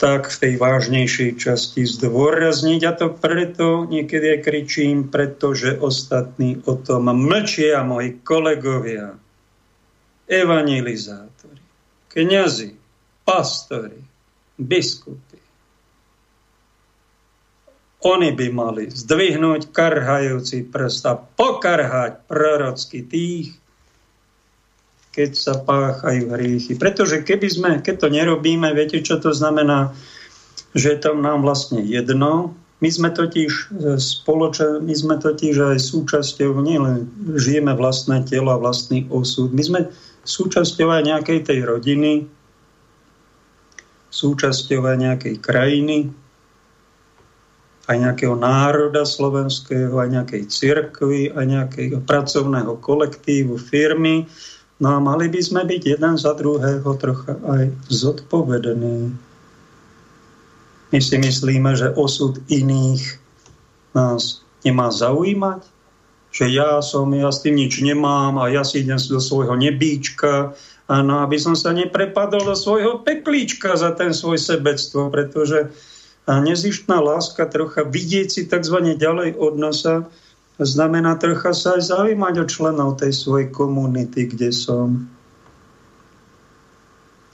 tak 0.00 0.32
v 0.32 0.36
tej 0.40 0.52
vážnejšej 0.56 1.36
časti 1.36 1.84
zdôrazniť. 1.84 2.80
A 2.88 2.92
to 2.96 3.12
preto 3.12 3.84
niekedy 3.84 4.40
aj 4.40 4.48
kričím, 4.48 5.12
pretože 5.12 5.76
ostatní 5.76 6.64
o 6.64 6.72
tom 6.80 7.12
mlčia 7.12 7.84
moji 7.84 8.16
kolegovia, 8.24 9.20
evangelizátori, 10.30 11.58
kniazy, 12.14 12.78
pastori, 13.26 13.98
biskupy. 14.54 15.42
Oni 18.00 18.32
by 18.32 18.46
mali 18.48 18.88
zdvihnúť 18.88 19.76
karhajúci 19.76 20.64
prst 20.72 21.02
a 21.04 21.20
pokarhať 21.20 22.24
prorocky 22.24 23.04
tých, 23.04 23.60
keď 25.12 25.30
sa 25.36 25.54
páchajú 25.60 26.32
hriechy. 26.32 26.78
Pretože 26.80 27.20
keby 27.20 27.48
sme, 27.50 27.70
keď 27.82 28.06
to 28.06 28.08
nerobíme, 28.08 28.72
viete, 28.72 29.04
čo 29.04 29.20
to 29.20 29.34
znamená? 29.36 29.92
Že 30.72 30.96
je 30.96 30.98
tam 31.02 31.20
nám 31.20 31.42
vlastne 31.42 31.82
jedno. 31.82 32.54
My 32.80 32.88
sme 32.88 33.12
totiž 33.12 33.52
e, 33.52 33.64
spoločne, 34.00 34.80
my 34.80 34.94
sme 34.96 35.20
totiž 35.20 35.76
aj 35.76 35.78
súčasťou, 35.84 36.56
nielen 36.64 37.10
žijeme 37.36 37.76
vlastné 37.76 38.24
telo 38.24 38.56
a 38.56 38.62
vlastný 38.62 39.04
osud, 39.12 39.52
my 39.52 39.60
sme 39.60 39.80
súčasťou 40.30 40.94
aj 40.94 41.02
nejakej 41.10 41.40
tej 41.42 41.66
rodiny, 41.66 42.30
súčasťou 44.14 44.86
aj 44.86 44.96
nejakej 45.02 45.34
krajiny, 45.42 46.06
aj 47.90 47.96
nejakého 47.98 48.38
národa 48.38 49.02
slovenského, 49.02 49.98
aj 49.98 50.08
nejakej 50.14 50.42
cirkvy, 50.46 51.34
aj 51.34 51.44
nejakého 51.46 51.98
pracovného 52.06 52.78
kolektívu, 52.78 53.58
firmy, 53.58 54.30
No 54.80 54.96
a 54.96 54.98
mali 54.98 55.28
by 55.28 55.40
sme 55.44 55.62
byť 55.68 55.82
jeden 55.84 56.14
za 56.16 56.32
druhého 56.32 56.88
trocha 56.96 57.36
aj 57.36 57.68
zodpovední. 57.92 59.12
My 60.90 60.98
si 60.98 61.16
myslíme, 61.20 61.76
že 61.76 61.92
osud 62.00 62.40
iných 62.48 63.20
nás 63.92 64.40
nemá 64.64 64.88
zaujímať, 64.88 65.60
že 66.30 66.46
ja 66.46 66.78
som, 66.78 67.10
ja 67.10 67.34
s 67.34 67.42
tým 67.42 67.58
nič 67.58 67.82
nemám 67.82 68.38
a 68.38 68.46
ja 68.46 68.62
si 68.62 68.86
idem 68.86 68.98
do 68.98 69.18
svojho 69.18 69.58
nebíčka, 69.58 70.54
áno, 70.86 71.26
aby 71.26 71.36
som 71.38 71.58
sa 71.58 71.74
neprepadol 71.74 72.46
do 72.46 72.54
svojho 72.54 73.02
peklíčka 73.02 73.74
za 73.74 73.90
ten 73.98 74.14
svoj 74.14 74.38
sebectvo, 74.38 75.10
pretože 75.10 75.74
nezištná 76.30 77.02
láska, 77.02 77.50
trocha 77.50 77.82
vidieť 77.82 78.28
si 78.30 78.42
tzv. 78.46 78.94
ďalej 78.94 79.34
od 79.34 79.54
nosa, 79.58 80.06
znamená 80.62 81.18
trocha 81.18 81.50
sa 81.50 81.74
aj 81.74 81.90
zaujímať 81.90 82.34
o 82.38 82.46
členov 82.46 82.90
tej 83.02 83.10
svojej 83.10 83.50
komunity, 83.50 84.30
kde 84.30 84.54
som. 84.54 85.10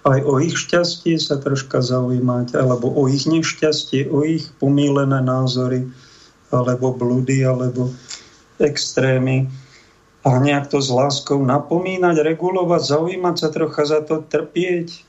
Aj 0.07 0.23
o 0.23 0.39
ich 0.39 0.55
šťastie 0.55 1.19
sa 1.19 1.37
troška 1.37 1.83
zaujímať, 1.83 2.55
alebo 2.55 2.89
o 2.95 3.11
ich 3.11 3.27
nešťastie, 3.27 4.09
o 4.09 4.23
ich 4.23 4.49
pomílené 4.63 5.19
názory, 5.19 5.91
alebo 6.55 6.95
blúdy, 6.95 7.43
alebo 7.43 7.91
extrémy. 8.59 9.49
A 10.27 10.43
nejak 10.43 10.67
to 10.67 10.83
s 10.83 10.91
láskou 10.91 11.39
napomínať, 11.39 12.19
regulovať, 12.19 12.83
zaujímať 12.83 13.35
sa 13.39 13.49
trocha 13.55 13.83
za 13.87 14.01
to, 14.03 14.27
trpieť. 14.27 15.07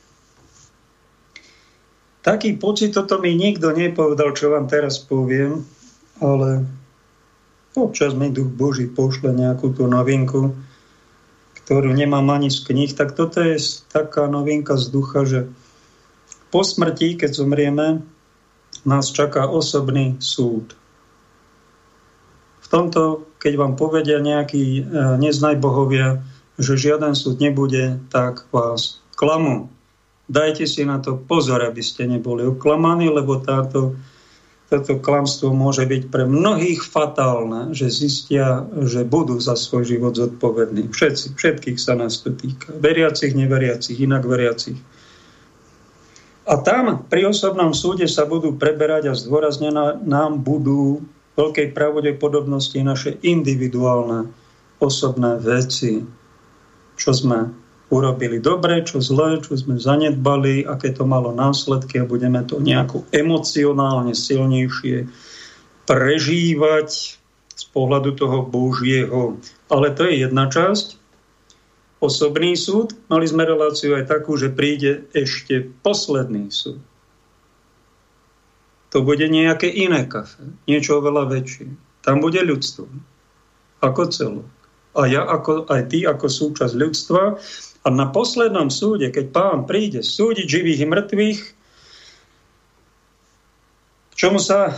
Taký 2.21 2.60
pocit 2.62 2.93
toto 2.93 3.17
mi 3.17 3.33
nikto 3.33 3.73
nepovedal, 3.73 4.36
čo 4.38 4.53
vám 4.53 4.69
teraz 4.69 5.01
poviem, 5.01 5.63
ale 6.21 6.67
občas 7.73 8.13
mi 8.13 8.29
duch 8.29 8.51
Boží 8.51 8.86
pošle 8.86 9.31
nejakú 9.31 9.73
tú 9.73 9.88
novinku, 9.89 10.53
ktorú 11.63 11.95
nemám 11.95 12.27
ani 12.29 12.51
z 12.51 12.62
knih, 12.67 12.93
tak 12.93 13.17
toto 13.17 13.41
je 13.41 13.57
taká 13.89 14.27
novinka 14.29 14.75
z 14.75 14.86
ducha, 14.91 15.23
že 15.23 15.39
po 16.51 16.63
smrti, 16.63 17.19
keď 17.19 17.31
zomrieme, 17.31 17.88
nás 18.88 19.12
čaká 19.12 19.51
osobný 19.51 20.15
súd. 20.23 20.77
V 22.67 22.69
tomto, 22.69 23.32
keď 23.39 23.53
vám 23.56 23.73
povedia 23.80 24.19
nejakí 24.19 24.84
e, 24.84 24.91
neznaj 25.23 25.56
bohovia, 25.56 26.19
že 26.60 26.75
žiaden 26.75 27.15
súd 27.15 27.39
nebude, 27.39 27.95
tak 28.12 28.43
vás 28.51 28.99
klamú. 29.15 29.71
Dajte 30.27 30.67
si 30.67 30.84
na 30.84 30.99
to 30.99 31.15
pozor, 31.15 31.63
aby 31.63 31.80
ste 31.80 32.03
neboli 32.12 32.43
oklamaní, 32.43 33.08
lebo 33.08 33.39
táto 33.39 33.95
toto 34.67 34.99
klamstvo 34.99 35.56
môže 35.56 35.88
byť 35.88 36.12
pre 36.12 36.27
mnohých 36.27 36.84
fatálne, 36.84 37.71
že 37.71 37.88
zistia, 37.88 38.67
že 38.84 39.08
budú 39.08 39.39
za 39.39 39.56
svoj 39.56 39.88
život 39.88 40.19
zodpovední. 40.19 40.91
Všetci, 40.91 41.39
všetkých 41.39 41.80
sa 41.80 41.95
nás 41.95 42.19
to 42.19 42.36
týka. 42.36 42.75
Veriacich, 42.75 43.32
neveriacich, 43.32 43.95
inak 43.95 44.27
veriacich. 44.27 44.75
A 46.47 46.60
tam 46.60 47.08
pri 47.08 47.32
osobnom 47.32 47.71
súde 47.71 48.12
sa 48.12 48.27
budú 48.27 48.60
preberať 48.60 49.12
a 49.12 49.15
zdôraznené 49.15 50.03
nám 50.03 50.43
budú 50.43 51.03
veľkej 51.38 51.71
pravdepodobnosti 51.71 52.82
naše 52.82 53.21
individuálne 53.21 54.28
osobné 54.82 55.38
veci, 55.38 56.02
čo 56.97 57.12
sme 57.13 57.54
urobili 57.88 58.43
dobre, 58.43 58.84
čo 58.84 59.00
zle, 59.00 59.39
čo 59.39 59.56
sme 59.56 59.80
zanedbali, 59.80 60.67
aké 60.67 60.91
to 60.91 61.08
malo 61.08 61.32
následky 61.32 62.04
a 62.04 62.10
budeme 62.10 62.43
to 62.43 62.60
nejako 62.60 63.08
emocionálne 63.15 64.12
silnejšie 64.12 65.08
prežívať 65.88 66.89
z 67.58 67.63
pohľadu 67.71 68.12
toho 68.19 68.43
Božieho. 68.43 69.39
Ale 69.71 69.95
to 69.95 70.04
je 70.04 70.28
jedna 70.28 70.52
časť. 70.52 71.00
Osobný 71.97 72.54
súd. 72.54 72.93
Mali 73.10 73.26
sme 73.26 73.47
reláciu 73.47 73.97
aj 73.97 74.06
takú, 74.06 74.38
že 74.38 74.54
príde 74.54 75.10
ešte 75.15 75.65
posledný 75.82 76.52
súd. 76.54 76.78
To 78.95 79.04
bude 79.04 79.28
nejaké 79.28 79.67
iné 79.67 80.08
kafe, 80.08 80.47
niečo 80.63 81.04
oveľa 81.04 81.28
väčšie. 81.28 81.67
Tam 82.08 82.23
bude 82.23 82.39
ľudstvo, 82.39 82.88
ako 83.84 84.02
celok. 84.08 84.47
A 84.97 85.06
ja, 85.06 85.21
ako, 85.28 85.69
aj 85.69 85.93
ty, 85.93 86.08
ako 86.08 86.26
súčasť 86.26 86.73
ľudstva, 86.73 87.38
a 87.86 87.88
na 87.88 88.12
poslednom 88.12 88.67
súde, 88.67 89.08
keď 89.13 89.32
pán 89.32 89.63
príde 89.63 90.04
súdiť 90.04 90.43
živých 90.43 90.84
i 90.84 90.88
mŕtvych, 90.91 91.41
k 94.12 94.13
čomu 94.17 94.43
sa 94.43 94.76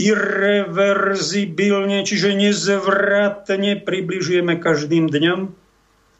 irreverzibilne, 0.00 2.00
čiže 2.02 2.32
nezvratne 2.32 3.76
približujeme 3.84 4.56
každým 4.56 5.12
dňom, 5.12 5.52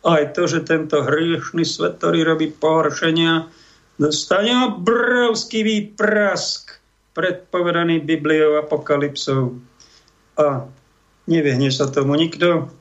aj 0.04 0.36
to, 0.36 0.46
že 0.46 0.68
tento 0.68 1.02
hriešný 1.02 1.64
svet, 1.64 1.96
ktorý 1.98 2.24
robí 2.24 2.46
pohoršenia, 2.52 3.48
dostane 4.00 4.56
obrovský 4.64 5.60
výprask 5.60 6.80
predpovedaný 7.12 8.00
Bibliou 8.00 8.56
apokalypsou. 8.64 9.60
A 10.40 10.64
nevyhne 11.28 11.68
sa 11.68 11.92
tomu 11.92 12.16
nikto. 12.16 12.72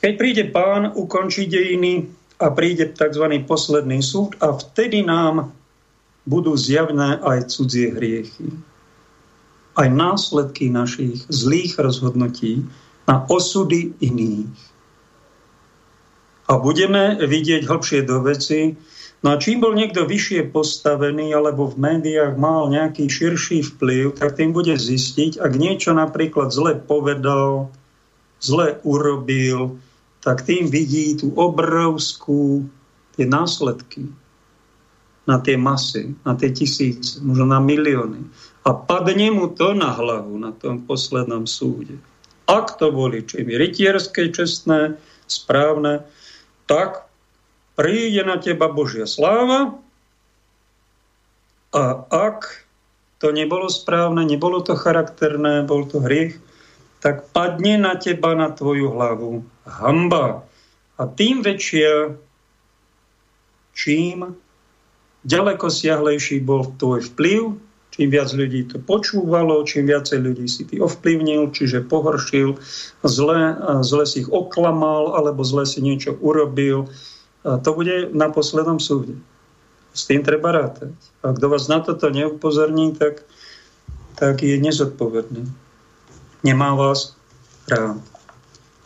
Keď 0.00 0.12
príde 0.16 0.44
pán, 0.48 0.96
ukončí 0.96 1.44
dejiny 1.44 2.08
a 2.40 2.48
príde 2.48 2.96
tzv. 2.96 3.28
posledný 3.44 4.00
súd 4.00 4.40
a 4.40 4.56
vtedy 4.56 5.04
nám 5.04 5.52
budú 6.24 6.56
zjavné 6.56 7.20
aj 7.20 7.52
cudzie 7.52 7.92
hriechy. 7.92 8.48
Aj 9.76 9.88
následky 9.92 10.72
našich 10.72 11.28
zlých 11.28 11.76
rozhodnutí 11.76 12.64
na 13.04 13.28
osudy 13.28 13.92
iných. 14.00 14.56
A 16.46 16.56
budeme 16.56 17.20
vidieť 17.20 17.68
hlbšie 17.68 18.06
do 18.08 18.22
veci, 18.24 18.72
No 19.26 19.34
a 19.34 19.42
čím 19.42 19.58
bol 19.58 19.74
niekto 19.74 20.06
vyššie 20.06 20.54
postavený 20.54 21.34
alebo 21.34 21.66
v 21.66 21.82
médiách 21.82 22.38
mal 22.38 22.70
nejaký 22.70 23.10
širší 23.10 23.74
vplyv, 23.74 24.22
tak 24.22 24.38
tým 24.38 24.54
bude 24.54 24.78
zistiť, 24.78 25.42
ak 25.42 25.50
niečo 25.58 25.90
napríklad 25.98 26.54
zle 26.54 26.78
povedal, 26.78 27.66
zle 28.38 28.78
urobil, 28.86 29.82
tak 30.22 30.46
tým 30.46 30.70
vidí 30.70 31.18
tú 31.18 31.34
obrovskú 31.34 32.70
tie 33.18 33.26
následky 33.26 34.06
na 35.26 35.42
tie 35.42 35.58
masy, 35.58 36.14
na 36.22 36.38
tie 36.38 36.54
tisíce, 36.54 37.18
možno 37.18 37.50
na 37.50 37.58
milióny. 37.58 38.22
A 38.62 38.78
padne 38.78 39.34
mu 39.34 39.50
to 39.50 39.74
na 39.74 39.90
hlavu 39.90 40.38
na 40.38 40.54
tom 40.54 40.86
poslednom 40.86 41.50
súde. 41.50 41.98
Ak 42.46 42.78
to 42.78 42.94
boli 42.94 43.26
čimi 43.26 43.58
rytierské, 43.58 44.30
čestné, 44.30 44.94
správne, 45.26 46.06
tak 46.70 47.05
príde 47.76 48.24
na 48.24 48.40
teba 48.40 48.72
Božia 48.72 49.04
sláva 49.04 49.76
a 51.76 52.08
ak 52.08 52.66
to 53.20 53.32
nebolo 53.32 53.68
správne, 53.68 54.24
nebolo 54.24 54.60
to 54.64 54.76
charakterné, 54.76 55.64
bol 55.64 55.88
to 55.88 56.00
hriech, 56.00 56.36
tak 57.00 57.28
padne 57.32 57.80
na 57.80 57.96
teba, 57.96 58.36
na 58.36 58.52
tvoju 58.52 58.92
hlavu 58.92 59.44
hamba. 59.64 60.44
A 60.96 61.04
tým 61.04 61.44
väčšia, 61.44 62.16
čím 63.76 64.36
ďaleko 65.28 65.68
siahlejší 65.68 66.40
bol 66.40 66.72
tvoj 66.80 67.04
vplyv, 67.12 67.60
čím 67.92 68.08
viac 68.12 68.32
ľudí 68.32 68.68
to 68.68 68.76
počúvalo, 68.80 69.64
čím 69.64 69.88
viacej 69.88 70.20
ľudí 70.20 70.46
si 70.48 70.68
ty 70.68 70.80
ovplyvnil, 70.80 71.52
čiže 71.52 71.84
pohoršil, 71.88 72.60
zle, 73.04 73.40
zle 73.80 74.04
si 74.04 74.24
ich 74.24 74.28
oklamal, 74.28 75.16
alebo 75.16 75.40
zle 75.44 75.64
si 75.64 75.80
niečo 75.80 76.16
urobil. 76.20 76.92
A 77.46 77.62
to 77.62 77.70
bude 77.78 78.10
na 78.10 78.26
poslednom 78.34 78.82
súde. 78.82 79.14
S 79.94 80.04
tým 80.10 80.26
treba 80.26 80.50
rátať. 80.50 80.92
A 81.22 81.30
kto 81.30 81.46
vás 81.46 81.70
na 81.70 81.78
toto 81.80 82.10
neupozorní, 82.10 82.98
tak, 82.98 83.22
tak 84.18 84.42
je 84.42 84.58
nezodpovedný 84.58 85.46
nemá 86.46 86.78
vás 86.78 87.18
rád. 87.66 87.98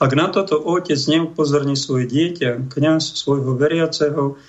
Ak 0.00 0.16
na 0.16 0.32
toto 0.32 0.56
otec 0.56 0.96
neupozorní 0.96 1.76
svoje 1.76 2.08
dieťa, 2.08 2.72
kňaz 2.72 3.20
svojho 3.20 3.52
veriaceho, 3.52 4.40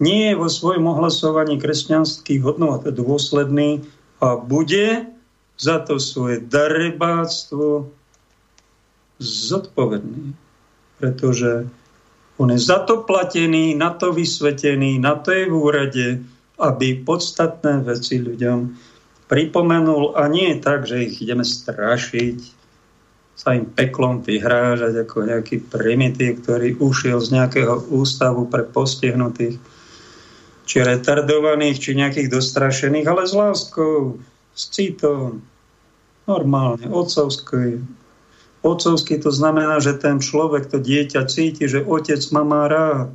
nie 0.00 0.32
je 0.32 0.40
vo 0.40 0.48
svojom 0.48 0.88
ohlasovaní 0.88 1.60
kresťanských 1.60 2.40
hodnot 2.40 2.88
dôsledný 2.88 3.84
a 4.24 4.40
bude 4.40 5.12
za 5.60 5.84
to 5.84 6.00
svoje 6.00 6.40
darebáctvo 6.40 7.92
zodpovedný. 9.20 10.32
Pretože 10.98 11.68
on 12.38 12.50
je 12.50 12.58
za 12.58 12.82
to 12.82 13.06
platený, 13.06 13.78
na 13.78 13.94
to 13.94 14.10
vysvetený, 14.10 14.98
na 14.98 15.14
to 15.14 15.30
je 15.30 15.44
v 15.46 15.54
úrade, 15.54 16.06
aby 16.58 16.98
podstatné 17.02 17.86
veci 17.86 18.18
ľuďom 18.18 18.58
pripomenul 19.30 20.18
a 20.18 20.26
nie 20.26 20.58
tak, 20.58 20.86
že 20.86 21.06
ich 21.10 21.22
ideme 21.22 21.46
strašiť, 21.46 22.38
sa 23.34 23.58
im 23.58 23.66
peklom 23.66 24.22
vyhrážať 24.22 24.94
ako 24.94 25.26
nejaký 25.26 25.66
primitív, 25.66 26.46
ktorý 26.46 26.78
ušiel 26.78 27.18
z 27.18 27.34
nejakého 27.34 27.90
ústavu 27.90 28.46
pre 28.46 28.62
postihnutých, 28.62 29.58
či 30.64 30.76
retardovaných, 30.80 31.76
či 31.82 31.98
nejakých 31.98 32.30
dostrašených, 32.30 33.06
ale 33.10 33.26
s 33.26 33.34
láskou, 33.34 34.22
s 34.54 34.70
citom, 34.70 35.42
normálne, 36.30 36.86
otcovský. 36.88 37.82
Otcovský 38.64 39.20
to 39.20 39.28
znamená, 39.28 39.76
že 39.84 40.00
ten 40.00 40.24
človek, 40.24 40.72
to 40.72 40.80
dieťa 40.80 41.28
cíti, 41.28 41.68
že 41.68 41.84
otec 41.84 42.24
ma 42.32 42.42
má 42.48 42.62
rád. 42.64 43.12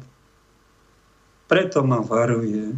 Preto 1.50 1.82
ma 1.82 2.06
varuje. 2.06 2.78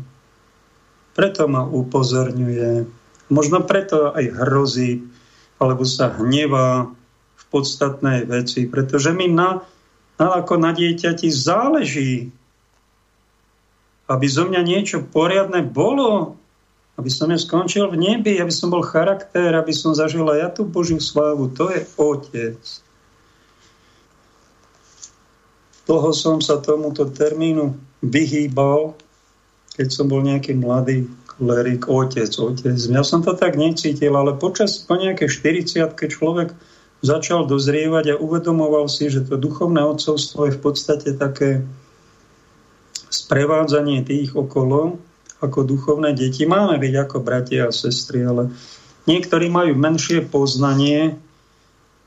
Preto 1.11 1.51
ma 1.51 1.67
upozorňuje 1.67 3.01
Možno 3.31 3.63
preto 3.63 4.11
aj 4.11 4.27
hrozí, 4.43 5.07
alebo 5.55 5.87
sa 5.87 6.11
hnevá 6.11 6.91
v 7.39 7.43
podstatnej 7.47 8.27
veci, 8.27 8.67
pretože 8.67 9.15
mi 9.15 9.31
na, 9.31 9.63
na 10.19 10.27
ako 10.35 10.59
na 10.59 10.75
dieťati 10.75 11.31
záleží, 11.31 12.27
aby 14.11 14.25
zo 14.27 14.43
mňa 14.51 14.61
niečo 14.67 14.99
poriadne 14.99 15.63
bolo, 15.63 16.35
aby 17.01 17.09
som 17.09 17.33
neskončil 17.33 17.89
v 17.89 17.97
nebi, 17.97 18.37
aby 18.37 18.53
som 18.53 18.69
bol 18.69 18.85
charakter, 18.85 19.57
aby 19.57 19.73
som 19.73 19.97
zažil 19.97 20.29
ja 20.37 20.53
tú 20.53 20.69
Božiu 20.69 21.01
slávu. 21.01 21.49
To 21.57 21.73
je 21.73 21.81
Otec. 21.97 22.61
Toho 25.89 26.13
som 26.13 26.37
sa 26.37 26.61
tomuto 26.61 27.09
termínu 27.09 27.73
vyhýbal, 28.05 28.93
keď 29.73 29.87
som 29.89 30.05
bol 30.05 30.21
nejaký 30.21 30.53
mladý 30.53 31.09
klerik, 31.25 31.89
otec, 31.89 32.29
otec. 32.37 32.77
Ja 32.77 33.01
som 33.01 33.25
to 33.25 33.33
tak 33.33 33.57
necítil, 33.57 34.13
ale 34.13 34.37
počas 34.37 34.77
po 34.77 34.93
nejaké 34.93 35.25
40 35.25 35.97
keď 35.97 36.09
človek 36.13 36.49
začal 37.01 37.49
dozrievať 37.49 38.13
a 38.13 38.19
uvedomoval 38.21 38.85
si, 38.85 39.09
že 39.09 39.25
to 39.25 39.41
duchovné 39.41 39.81
otcovstvo 39.81 40.47
je 40.47 40.53
v 40.53 40.61
podstate 40.61 41.17
také 41.17 41.65
sprevádzanie 43.09 44.05
tých 44.05 44.37
okolo, 44.37 45.01
ako 45.41 45.65
duchovné 45.65 46.13
deti. 46.13 46.45
Máme 46.45 46.77
byť 46.77 46.93
ako 47.01 47.17
bratia 47.25 47.67
a 47.67 47.73
sestry, 47.73 48.21
ale 48.21 48.53
niektorí 49.09 49.49
majú 49.49 49.73
menšie 49.73 50.21
poznanie 50.29 51.17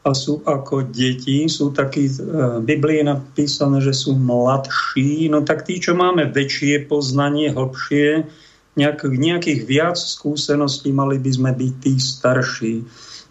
a 0.05 0.12
sú 0.12 0.44
ako 0.44 0.87
deti, 0.87 1.49
sú 1.49 1.73
takí, 1.75 2.12
v 2.12 2.18
e, 2.20 2.61
Biblii 2.61 3.03
napísané, 3.03 3.81
že 3.81 3.97
sú 3.97 4.14
mladší, 4.14 5.33
no 5.33 5.42
tak 5.42 5.64
tí, 5.64 5.81
čo 5.81 5.97
máme 5.97 6.29
väčšie 6.29 6.87
poznanie, 6.87 7.51
hlbšie, 7.51 8.29
nejak, 8.77 9.09
nejakých 9.09 9.61
viac 9.64 9.97
skúseností, 9.97 10.92
mali 10.92 11.16
by 11.16 11.31
sme 11.33 11.51
byť 11.57 11.73
tí 11.81 11.92
starší. 11.97 12.75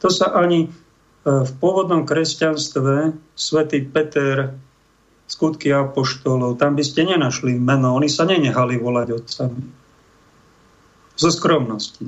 To 0.01 0.09
sa 0.09 0.33
ani 0.33 0.65
e, 0.65 0.69
v 1.29 1.51
pôvodnom 1.61 2.09
kresťanstve 2.09 3.13
svätý 3.37 3.85
Peter 3.85 4.57
skutky 5.29 5.69
apoštolov, 5.69 6.57
tam 6.57 6.73
by 6.73 6.81
ste 6.81 7.05
nenašli 7.05 7.53
meno, 7.53 7.93
oni 7.93 8.09
sa 8.09 8.25
nenehali 8.25 8.81
volať 8.81 9.07
otcami 9.13 9.82
zo 11.17 11.29
skromnosti. 11.29 12.05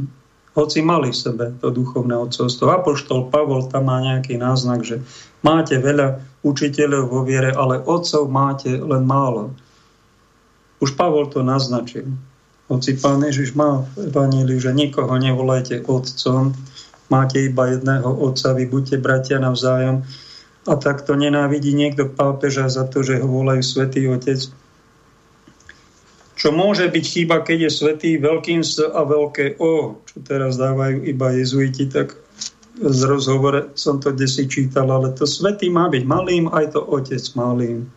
Hoci 0.56 0.80
mali 0.80 1.12
v 1.12 1.20
sebe 1.20 1.46
to 1.60 1.68
duchovné 1.68 2.16
odcovstvo. 2.16 2.72
Apoštol 2.72 3.28
Pavol 3.28 3.68
tam 3.68 3.92
má 3.92 4.00
nejaký 4.00 4.40
náznak, 4.40 4.88
že 4.88 5.04
máte 5.44 5.76
veľa 5.76 6.24
učiteľov 6.48 7.12
vo 7.12 7.22
viere, 7.28 7.52
ale 7.52 7.84
otcov 7.84 8.32
máte 8.32 8.72
len 8.72 9.04
málo. 9.04 9.52
Už 10.80 10.96
Pavol 10.96 11.28
to 11.28 11.44
naznačil. 11.44 12.08
Hoci 12.66 12.98
pán 12.98 13.22
Ježiš 13.22 13.54
má 13.54 13.86
v 13.94 14.10
Evaníliu, 14.10 14.58
že 14.58 14.74
nikoho 14.74 15.12
nevolajte 15.22 15.86
otcom, 15.86 16.56
máte 17.14 17.46
iba 17.46 17.70
jedného 17.70 18.10
otca, 18.10 18.58
vy 18.58 18.66
buďte 18.66 18.98
bratia 18.98 19.38
navzájom. 19.38 20.02
A 20.66 20.74
takto 20.82 21.14
nenávidí 21.14 21.78
niekto 21.78 22.10
pápeža 22.10 22.66
za 22.74 22.90
to, 22.90 23.06
že 23.06 23.22
ho 23.22 23.28
volajú 23.30 23.62
Svetý 23.62 24.10
Otec 24.10 24.50
čo 26.36 26.52
môže 26.52 26.92
byť 26.92 27.06
chyba, 27.08 27.48
keď 27.48 27.68
je 27.68 27.72
svetý 27.72 28.12
veľkým 28.20 28.60
S 28.60 28.84
a 28.84 29.02
veľké 29.08 29.56
O, 29.64 30.04
čo 30.04 30.18
teraz 30.20 30.60
dávajú 30.60 31.08
iba 31.08 31.32
jezuiti, 31.32 31.88
tak 31.88 32.20
z 32.76 33.02
rozhovore 33.08 33.72
som 33.80 34.04
to 34.04 34.12
desi 34.12 34.44
čítal, 34.52 34.92
ale 34.92 35.16
to 35.16 35.24
svetý 35.24 35.72
má 35.72 35.88
byť 35.88 36.04
malým, 36.04 36.52
aj 36.52 36.76
to 36.76 36.84
otec 36.84 37.24
malým. 37.40 37.88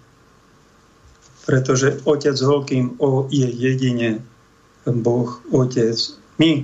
Pretože 1.51 1.99
otec 2.07 2.39
veľkým 2.39 3.03
O 3.03 3.27
je 3.27 3.51
jedine 3.51 4.23
Boh, 4.87 5.43
otec. 5.51 5.99
My, 6.39 6.63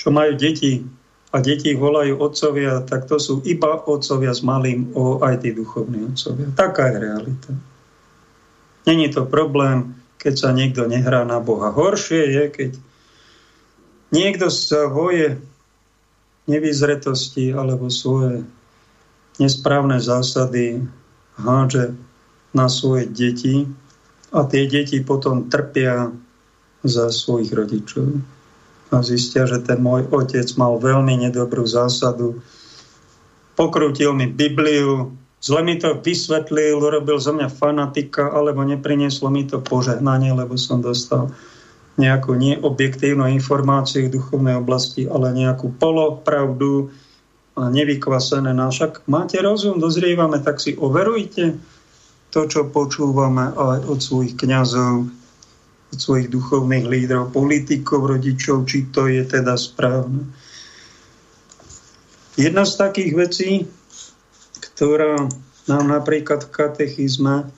čo 0.00 0.08
majú 0.08 0.32
deti 0.40 0.80
a 1.28 1.44
deti 1.44 1.76
volajú 1.76 2.24
otcovia, 2.24 2.80
tak 2.88 3.04
to 3.04 3.20
sú 3.20 3.44
iba 3.44 3.84
otcovia 3.84 4.32
s 4.32 4.40
malým 4.40 4.96
O, 4.96 5.20
aj 5.20 5.44
tí 5.44 5.52
duchovní 5.52 6.08
otcovia. 6.08 6.48
Taká 6.56 6.88
je 6.88 6.96
realita. 7.04 7.52
Není 8.84 9.08
to 9.08 9.24
problém, 9.24 9.96
keď 10.20 10.34
sa 10.38 10.50
niekto 10.52 10.84
nehrá 10.88 11.24
na 11.24 11.40
Boha. 11.40 11.72
Horšie 11.72 12.22
je, 12.32 12.44
keď 12.48 12.70
niekto 14.12 14.52
svoje 14.52 15.40
nevyzretosti 16.44 17.52
alebo 17.56 17.88
svoje 17.88 18.44
nesprávne 19.40 19.98
zásady 19.98 20.84
hádže 21.40 21.96
na 22.54 22.70
svoje 22.70 23.10
deti 23.10 23.66
a 24.30 24.46
tie 24.46 24.70
deti 24.70 25.02
potom 25.02 25.50
trpia 25.50 26.12
za 26.84 27.10
svojich 27.10 27.50
rodičov. 27.50 28.20
A 28.92 29.02
zistia, 29.02 29.48
že 29.48 29.58
ten 29.64 29.82
môj 29.82 30.06
otec 30.12 30.46
mal 30.54 30.78
veľmi 30.78 31.18
nedobrú 31.18 31.66
zásadu. 31.66 32.38
Pokrútil 33.58 34.14
mi 34.14 34.30
Bibliu, 34.30 35.16
zle 35.44 35.60
mi 35.60 35.76
to 35.76 35.92
vysvetlil, 36.00 36.80
urobil 36.80 37.20
zo 37.20 37.36
mňa 37.36 37.52
fanatika, 37.52 38.32
alebo 38.32 38.64
neprinieslo 38.64 39.28
mi 39.28 39.44
to 39.44 39.60
požehnanie, 39.60 40.32
lebo 40.32 40.56
som 40.56 40.80
dostal 40.80 41.36
nejakú 42.00 42.32
neobjektívnu 42.34 43.28
informáciu 43.36 44.08
v 44.08 44.16
duchovnej 44.16 44.56
oblasti, 44.56 45.04
ale 45.04 45.36
nejakú 45.36 45.76
polopravdu 45.76 46.88
nevykvasené. 47.54 48.50
No 48.50 48.72
však 48.72 49.06
máte 49.06 49.38
rozum, 49.38 49.78
dozrievame, 49.78 50.42
tak 50.42 50.58
si 50.58 50.74
overujte 50.74 51.54
to, 52.34 52.40
čo 52.50 52.66
počúvame 52.66 53.54
aj 53.54 53.86
od 53.86 54.00
svojich 54.02 54.34
kňazov, 54.34 55.06
od 55.94 55.98
svojich 56.00 56.34
duchovných 56.34 56.82
lídrov, 56.88 57.30
politikov, 57.30 58.10
rodičov, 58.10 58.66
či 58.66 58.90
to 58.90 59.06
je 59.06 59.22
teda 59.22 59.54
správne. 59.54 60.26
Jedna 62.34 62.66
z 62.66 62.74
takých 62.74 63.12
vecí, 63.14 63.50
ktorá 64.74 65.30
nám 65.70 65.84
napríklad 65.88 66.44
v 66.44 66.52
katechizme 66.52 67.48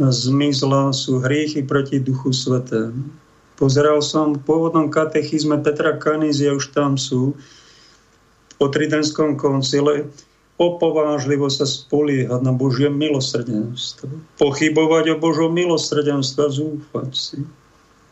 zmizla, 0.00 0.94
sú 0.94 1.20
hriechy 1.20 1.62
proti 1.62 2.00
Duchu 2.00 2.32
Svetému. 2.32 3.10
Pozeral 3.60 4.02
som 4.02 4.34
v 4.34 4.42
pôvodnom 4.42 4.90
katechizme 4.90 5.60
Petra 5.60 5.94
Kanizia, 6.00 6.56
už 6.56 6.74
tam 6.74 6.98
sú, 6.98 7.36
po 8.56 8.66
Tridenskom 8.70 9.38
koncile, 9.38 10.10
opovážlivo 10.58 11.50
sa 11.50 11.66
spoliehať 11.66 12.40
na 12.42 12.54
Božie 12.54 12.86
milosrdenstvo. 12.86 14.10
Pochybovať 14.38 15.14
o 15.14 15.16
Božom 15.18 15.50
milosrdenstvo, 15.50 16.42
zúfať 16.50 17.10
si. 17.14 17.38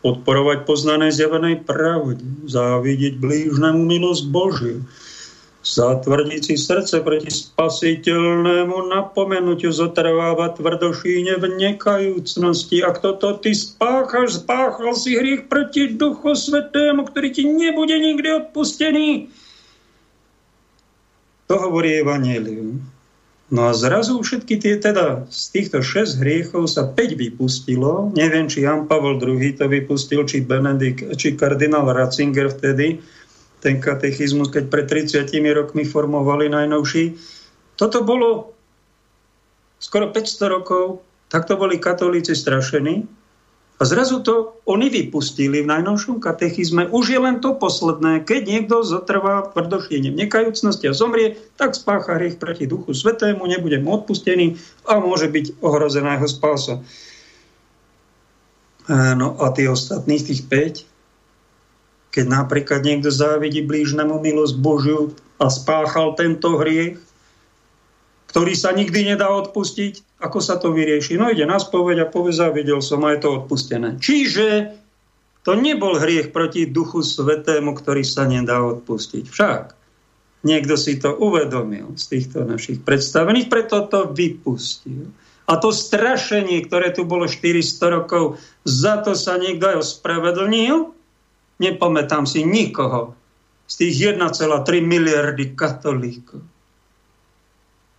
Podporovať 0.01 0.65
poznané 0.65 1.13
zjavenej 1.13 1.63
pravde. 1.63 2.25
Závidieť 2.49 3.21
blížnemu 3.21 3.85
milosť 3.85 4.25
Božiu 4.33 4.83
Si 5.61 6.57
srdce 6.57 7.05
proti 7.05 7.29
spasiteľnému 7.29 8.81
napomenutiu 8.89 9.69
zotrváva 9.69 10.57
tvrdošíne 10.57 11.37
v 11.37 11.45
nekajúcnosti. 11.61 12.81
A 12.81 12.97
kto 12.97 13.21
to 13.21 13.37
ty 13.45 13.53
spáchaš, 13.53 14.41
spáchal 14.41 14.97
si 14.97 15.21
hriech 15.21 15.53
proti 15.53 15.93
Duchu 16.01 16.33
Svetému, 16.33 17.05
ktorý 17.13 17.29
ti 17.29 17.45
nebude 17.45 17.93
nikdy 17.93 18.41
odpustený. 18.41 19.29
To 21.53 21.55
hovorí 21.61 22.01
Evangelium. 22.01 22.81
No 23.51 23.67
a 23.67 23.75
zrazu 23.75 24.17
všetky 24.23 24.63
tie, 24.63 24.79
teda 24.79 25.27
z 25.27 25.43
týchto 25.51 25.83
šesť 25.83 26.23
hriechov 26.23 26.71
sa 26.71 26.87
5 26.87 27.19
vypustilo. 27.19 28.15
Neviem, 28.15 28.47
či 28.47 28.63
Jan 28.63 28.87
Pavel 28.87 29.19
II 29.19 29.59
to 29.59 29.67
vypustil, 29.67 30.23
či 30.23 30.47
Benedikt, 30.47 31.19
či 31.19 31.35
kardinál 31.35 31.91
Ratzinger 31.91 32.49
vtedy 32.49 33.03
ten 33.61 33.79
katechizmus, 33.81 34.49
keď 34.49 34.73
pred 34.73 34.87
30 34.89 35.29
rokmi 35.53 35.85
formovali 35.85 36.49
najnovší. 36.49 37.17
Toto 37.77 38.03
bolo 38.05 38.57
skoro 39.81 40.13
500 40.13 40.55
rokov, 40.57 41.05
takto 41.29 41.57
boli 41.57 41.77
katolíci 41.77 42.37
strašení. 42.37 43.05
A 43.81 43.89
zrazu 43.89 44.21
to 44.21 44.61
oni 44.69 44.93
vypustili 44.93 45.65
v 45.65 45.71
najnovšom 45.73 46.21
katechizme. 46.21 46.93
Už 46.93 47.17
je 47.17 47.21
len 47.21 47.41
to 47.41 47.57
posledné. 47.57 48.29
Keď 48.29 48.43
niekto 48.45 48.85
zotrvá 48.85 49.49
tvrdošiením 49.57 50.21
nekajúcnosti 50.21 50.85
a 50.85 50.93
zomrie, 50.93 51.41
tak 51.57 51.73
spácha 51.73 52.21
hriech 52.21 52.37
proti 52.37 52.69
Duchu 52.69 52.93
Svetému, 52.93 53.41
nebude 53.49 53.81
mu 53.81 53.97
odpustený 53.97 54.61
a 54.85 55.01
môže 55.01 55.33
byť 55.33 55.65
ohrozená 55.65 56.21
jeho 56.21 56.29
spása. 56.29 56.75
No 58.93 59.41
a 59.41 59.49
tí 59.57 59.65
ostatných, 59.65 60.29
tých 60.29 60.45
5, 60.45 60.85
keď 62.11 62.25
napríklad 62.27 62.83
niekto 62.83 63.11
závidí 63.11 63.63
blížnemu 63.63 64.19
milosť 64.19 64.55
Božiu 64.59 65.15
a 65.39 65.47
spáchal 65.47 66.19
tento 66.19 66.59
hriech, 66.59 66.99
ktorý 68.31 68.55
sa 68.55 68.71
nikdy 68.71 69.15
nedá 69.15 69.27
odpustiť, 69.31 70.23
ako 70.23 70.39
sa 70.39 70.61
to 70.61 70.71
vyrieši? 70.71 71.19
No 71.19 71.33
ide 71.33 71.49
na 71.49 71.59
spoveď 71.59 72.07
a 72.07 72.11
povie, 72.11 72.31
závidel 72.31 72.79
som 72.79 73.03
a 73.03 73.15
je 73.15 73.27
to 73.27 73.43
odpustené. 73.43 73.99
Čiže 73.99 74.79
to 75.43 75.57
nebol 75.57 75.97
hriech 75.97 76.31
proti 76.31 76.69
Duchu 76.69 77.03
Svetému, 77.03 77.75
ktorý 77.75 78.05
sa 78.05 78.29
nedá 78.29 78.61
odpustiť. 78.61 79.25
Však 79.27 79.63
niekto 80.47 80.75
si 80.77 81.01
to 81.01 81.17
uvedomil 81.17 81.97
z 81.97 82.05
týchto 82.07 82.45
našich 82.45 82.85
predstavených, 82.85 83.49
preto 83.49 83.89
to 83.89 84.13
vypustil. 84.13 85.11
A 85.51 85.59
to 85.59 85.75
strašenie, 85.75 86.63
ktoré 86.71 86.95
tu 86.95 87.03
bolo 87.03 87.27
400 87.27 87.97
rokov, 87.97 88.39
za 88.63 89.03
to 89.03 89.19
sa 89.19 89.35
niekto 89.41 89.75
aj 89.75 89.77
ospravedlnil 89.83 90.95
nepamätám 91.61 92.25
si 92.25 92.43
nikoho 92.43 93.15
z 93.71 93.75
tých 93.87 93.95
1,3 94.19 94.83
miliardy 94.83 95.55
katolíkov. 95.55 96.43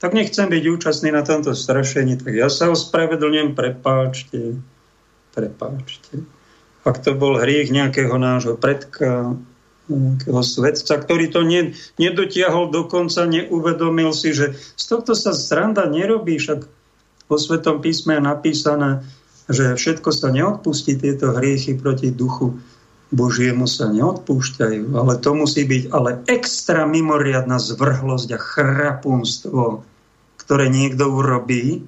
Tak 0.02 0.17
nechcem 0.17 0.50
byť 0.50 0.63
účastný 0.65 1.13
na 1.13 1.21
tomto 1.21 1.54
strašení, 1.54 2.17
tak 2.17 2.34
ja 2.34 2.50
sa 2.50 2.74
ospravedlňujem, 2.74 3.54
prepáčte, 3.54 4.58
prepáčte. 5.38 6.26
ak 6.82 7.06
to 7.06 7.13
bol 7.13 7.38
hriech 7.38 7.69
nejakého 7.69 8.17
nášho 8.17 8.58
predka, 8.58 9.38
nejakého 9.86 10.41
svetca, 10.41 10.97
ktorý 10.97 11.30
to 11.30 11.45
ne, 11.45 11.78
nedotiahol 12.02 12.74
do 12.74 12.89
konca, 12.89 13.30
neuvedomil 13.30 14.10
si, 14.17 14.34
že 14.34 14.58
z 14.58 14.84
tohto 14.89 15.13
sa 15.13 15.38
sranda 15.38 15.86
nerobí, 15.86 16.41
však 16.41 16.65
vo 17.30 17.38
Svetom 17.38 17.80
písme 17.80 18.17
je 18.17 18.24
napísané, 18.26 19.06
že 19.54 19.78
všetko 19.78 20.10
sa 20.10 20.34
neodpustí, 20.34 20.97
tieto 20.97 21.38
hriechy 21.38 21.78
proti 21.78 22.10
duchu 22.10 22.58
Božiemu 23.12 23.67
sa 23.67 23.91
neodpúšťajú, 23.91 24.95
ale 24.95 25.19
to 25.19 25.36
musí 25.36 25.67
byť 25.67 25.84
ale 25.91 26.24
extra 26.32 26.88
mimoriadná 26.88 27.60
zvrhlosť 27.60 28.30
a 28.32 28.39
chrapunstvo, 28.39 29.84
ktoré 30.39 30.71
niekto 30.71 31.12
urobí, 31.12 31.84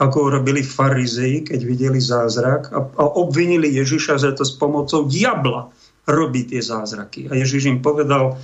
ako 0.00 0.16
urobili 0.32 0.64
farizei, 0.64 1.44
keď 1.44 1.60
videli 1.68 2.00
zázrak 2.00 2.72
a, 2.72 2.80
a 2.80 3.04
obvinili 3.20 3.76
Ježiša, 3.76 4.24
že 4.24 4.32
to 4.32 4.48
s 4.48 4.56
pomocou 4.56 5.04
diabla 5.04 5.68
robí 6.08 6.48
tie 6.48 6.64
zázraky. 6.64 7.28
A 7.28 7.36
Ježiš 7.36 7.68
im 7.68 7.84
povedal, 7.84 8.40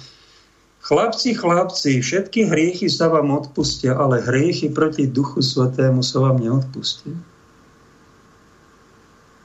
chlapci, 0.84 1.32
chlapci, 1.32 2.04
všetky 2.04 2.52
hriechy 2.52 2.92
sa 2.92 3.08
vám 3.08 3.32
odpustia, 3.32 3.96
ale 3.96 4.20
hriechy 4.20 4.68
proti 4.68 5.08
Duchu 5.08 5.40
Svetému 5.40 6.04
sa 6.04 6.20
vám 6.20 6.36
neodpustia 6.36 7.16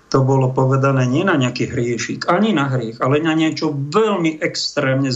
to 0.10 0.26
bolo 0.26 0.50
povedané 0.50 1.06
nie 1.06 1.22
na 1.22 1.38
nejaký 1.38 1.70
hriešik, 1.70 2.26
ani 2.26 2.52
na 2.52 2.66
hriech, 2.66 2.98
ale 2.98 3.22
na 3.22 3.38
niečo 3.38 3.70
veľmi 3.72 4.42
extrémne, 4.42 5.14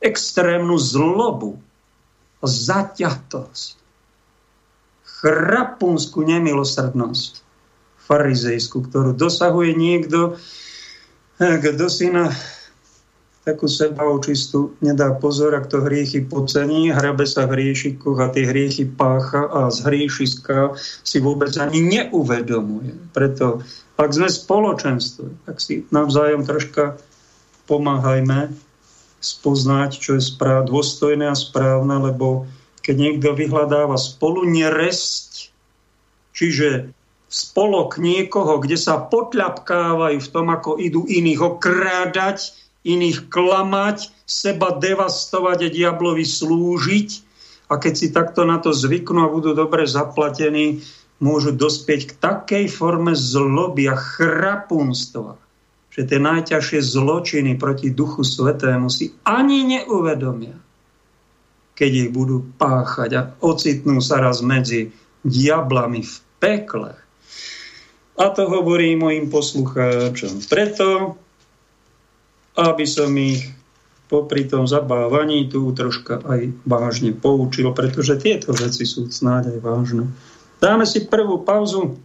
extrémnu 0.00 0.80
zlobu, 0.80 1.60
zaťatosť, 2.40 3.76
chrapunskú 5.04 6.24
nemilosrdnosť 6.24 7.44
farizejskú, 8.08 8.88
ktorú 8.88 9.12
dosahuje 9.12 9.76
niekto, 9.76 10.40
eh, 11.36 11.60
kto 11.60 11.86
si 11.92 12.08
na 12.08 12.32
takú 13.40 13.66
sebaočistú 13.66 14.76
nedá 14.84 15.16
pozor, 15.16 15.56
ak 15.56 15.72
to 15.72 15.80
hriechy 15.80 16.20
podcení, 16.20 16.92
hrabe 16.92 17.24
sa 17.24 17.48
v 17.48 17.56
hriešikoch 17.56 18.20
a 18.20 18.28
tie 18.28 18.44
hriechy 18.44 18.84
pácha 18.84 19.48
a 19.48 19.72
z 19.72 19.80
hriešiska 19.88 20.76
si 21.00 21.24
vôbec 21.24 21.56
ani 21.56 21.80
neuvedomuje. 21.80 22.92
Preto 23.16 23.64
ak 24.00 24.16
sme 24.16 24.28
spoločenstvo, 24.32 25.44
tak 25.44 25.60
si 25.60 25.84
navzájom 25.92 26.48
troška 26.48 26.96
pomáhajme 27.68 28.50
spoznať, 29.20 29.90
čo 30.00 30.16
je 30.16 30.22
správ, 30.24 30.66
dôstojné 30.66 31.28
a 31.28 31.36
správne, 31.36 32.00
lebo 32.00 32.48
keď 32.80 32.96
niekto 32.96 33.36
vyhľadáva 33.36 34.00
spolu 34.00 34.48
neresť, 34.48 35.52
čiže 36.32 36.96
spolok 37.30 38.00
niekoho, 38.00 38.58
kde 38.58 38.80
sa 38.80 38.98
potľapkávajú 38.98 40.18
v 40.18 40.32
tom, 40.32 40.50
ako 40.50 40.80
idú 40.80 41.06
iných 41.06 41.40
okrádať, 41.44 42.56
iných 42.82 43.28
klamať, 43.28 44.10
seba 44.24 44.74
devastovať 44.74 45.68
a 45.68 45.72
diablovi 45.72 46.24
slúžiť. 46.24 47.10
A 47.70 47.78
keď 47.78 47.94
si 47.94 48.10
takto 48.10 48.42
na 48.42 48.58
to 48.58 48.74
zvyknú 48.74 49.22
a 49.22 49.30
budú 49.30 49.54
dobre 49.54 49.86
zaplatení, 49.86 50.82
môžu 51.20 51.52
dospieť 51.52 52.00
k 52.10 52.12
takej 52.18 52.64
forme 52.72 53.12
zloby 53.12 53.92
a 53.92 53.96
chrapunstva, 53.96 55.36
že 55.92 56.08
tie 56.08 56.18
najťažšie 56.18 56.80
zločiny 56.80 57.60
proti 57.60 57.92
Duchu 57.92 58.24
Svetému 58.24 58.88
si 58.88 59.12
ani 59.28 59.68
neuvedomia, 59.68 60.56
keď 61.76 61.90
ich 61.92 62.10
budú 62.10 62.48
páchať 62.56 63.10
a 63.16 63.22
ocitnú 63.44 64.00
sa 64.00 64.24
raz 64.24 64.40
medzi 64.40 64.90
diablami 65.20 66.00
v 66.00 66.14
pekle. 66.40 66.96
A 68.20 68.24
to 68.32 68.48
hovorím 68.48 69.04
mojim 69.04 69.26
poslucháčom 69.28 70.44
preto, 70.48 71.16
aby 72.56 72.84
som 72.84 73.12
ich 73.16 73.48
popri 74.10 74.44
tom 74.44 74.66
zabávaní 74.66 75.46
tu 75.46 75.70
troška 75.70 76.20
aj 76.26 76.50
vážne 76.66 77.14
poučil, 77.14 77.70
pretože 77.70 78.18
tieto 78.18 78.50
veci 78.52 78.82
sú 78.82 79.06
snáď 79.06 79.54
aj 79.54 79.58
vážne. 79.62 80.04
Dáme 80.60 80.84
si 80.84 81.08
prvú 81.08 81.40
pauzu, 81.40 81.96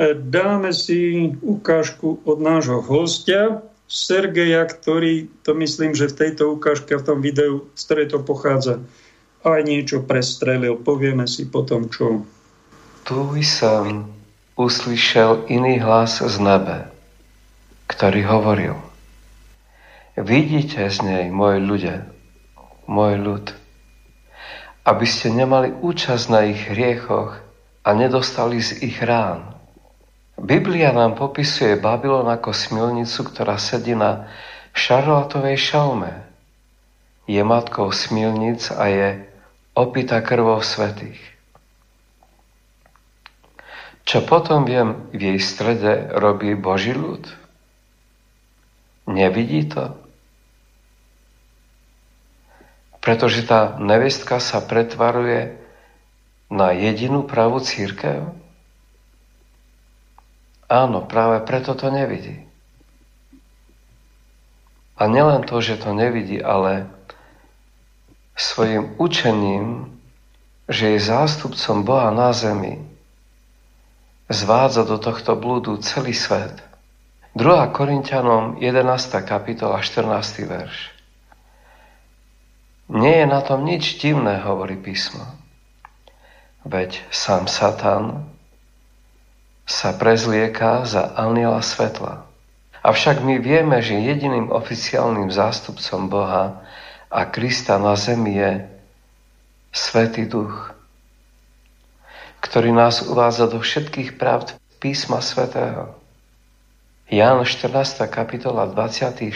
e, 0.00 0.16
dáme 0.16 0.72
si 0.72 1.30
ukážku 1.44 2.24
od 2.24 2.40
nášho 2.40 2.80
hostia, 2.80 3.60
Sergeja, 3.84 4.64
ktorý, 4.64 5.28
to 5.44 5.52
myslím, 5.60 5.92
že 5.92 6.08
v 6.08 6.18
tejto 6.24 6.56
ukážke, 6.56 6.96
v 6.96 7.04
tom 7.04 7.20
videu, 7.20 7.68
z 7.76 7.80
ktorej 7.84 8.06
to 8.16 8.18
pochádza, 8.24 8.80
aj 9.44 9.60
niečo 9.60 10.00
prestrelil. 10.00 10.80
Povieme 10.80 11.28
si 11.28 11.44
potom, 11.44 11.92
čo. 11.92 12.24
Tu 13.04 13.20
som 13.44 14.08
uslyšel 14.56 15.52
iný 15.52 15.84
hlas 15.84 16.24
z 16.24 16.36
nebe, 16.40 16.88
ktorý 17.92 18.24
hovoril 18.24 18.74
Vidíte 20.14 20.86
z 20.88 21.02
nej, 21.02 21.24
môj 21.26 21.58
ľudia, 21.58 22.06
môj 22.86 23.18
ľud, 23.18 23.46
aby 24.86 25.04
ste 25.10 25.34
nemali 25.34 25.74
účasť 25.74 26.24
na 26.30 26.46
ich 26.46 26.70
hriechoch 26.70 27.43
a 27.84 27.92
nedostali 27.92 28.64
z 28.64 28.80
ich 28.80 28.96
rán. 29.04 29.52
Biblia 30.40 30.90
nám 30.90 31.14
popisuje 31.14 31.76
Babylon 31.78 32.26
ako 32.26 32.50
smilnicu, 32.50 33.20
ktorá 33.28 33.60
sedí 33.60 33.94
na 33.94 34.26
šarlatovej 34.74 35.60
šalme. 35.60 36.26
Je 37.28 37.38
matkou 37.44 37.92
smilnic 37.92 38.66
a 38.74 38.84
je 38.90 39.08
opita 39.76 40.24
krvou 40.24 40.58
svetých. 40.64 41.20
Čo 44.04 44.20
potom 44.28 44.68
viem, 44.68 45.08
v 45.16 45.32
jej 45.32 45.40
strede 45.40 46.12
robí 46.12 46.52
Boží 46.52 46.92
ľud? 46.92 47.24
Nevidí 49.08 49.64
to? 49.68 49.96
Pretože 53.00 53.44
tá 53.48 53.76
nevestka 53.80 54.40
sa 54.40 54.60
pretvaruje 54.60 55.63
na 56.54 56.70
jedinú 56.70 57.26
pravú 57.26 57.58
církev? 57.58 58.30
Áno, 60.70 61.02
práve 61.02 61.42
preto 61.42 61.74
to 61.74 61.90
nevidí. 61.90 62.46
A 64.94 65.10
nielen 65.10 65.42
to, 65.42 65.58
že 65.58 65.82
to 65.82 65.90
nevidí, 65.90 66.38
ale 66.38 66.86
svojim 68.38 68.94
učením, 69.02 69.90
že 70.70 70.94
je 70.94 71.06
zástupcom 71.10 71.82
Boha 71.82 72.14
na 72.14 72.30
zemi, 72.30 72.78
zvádza 74.30 74.86
do 74.86 74.96
tohto 75.02 75.34
blúdu 75.34 75.76
celý 75.82 76.14
svet. 76.14 76.62
2. 77.34 77.74
Korintianom 77.74 78.62
11. 78.62 79.26
kapitola 79.26 79.82
14. 79.82 80.46
verš. 80.46 80.94
Nie 82.94 83.24
je 83.24 83.26
na 83.26 83.42
tom 83.42 83.66
nič 83.66 83.98
divné, 83.98 84.38
hovorí 84.38 84.78
písmo. 84.78 85.43
Veď 86.64 87.04
sám 87.12 87.44
Satan 87.44 88.24
sa 89.68 89.92
prezlieka 89.92 90.88
za 90.88 91.12
aniela 91.12 91.60
svetla. 91.60 92.24
Avšak 92.80 93.20
my 93.20 93.36
vieme, 93.40 93.80
že 93.84 94.00
jediným 94.00 94.48
oficiálnym 94.48 95.28
zástupcom 95.28 96.08
Boha 96.08 96.64
a 97.12 97.20
Krista 97.28 97.76
na 97.76 97.96
zemi 97.96 98.36
je 98.40 98.52
Svetý 99.72 100.24
Duch, 100.24 100.72
ktorý 102.40 102.72
nás 102.72 103.04
uvádza 103.04 103.48
do 103.48 103.60
všetkých 103.60 104.16
pravd 104.16 104.56
písma 104.80 105.20
svätého. 105.20 105.96
Ján 107.12 107.44
14. 107.44 108.08
kapitola 108.08 108.64
26. 108.68 109.28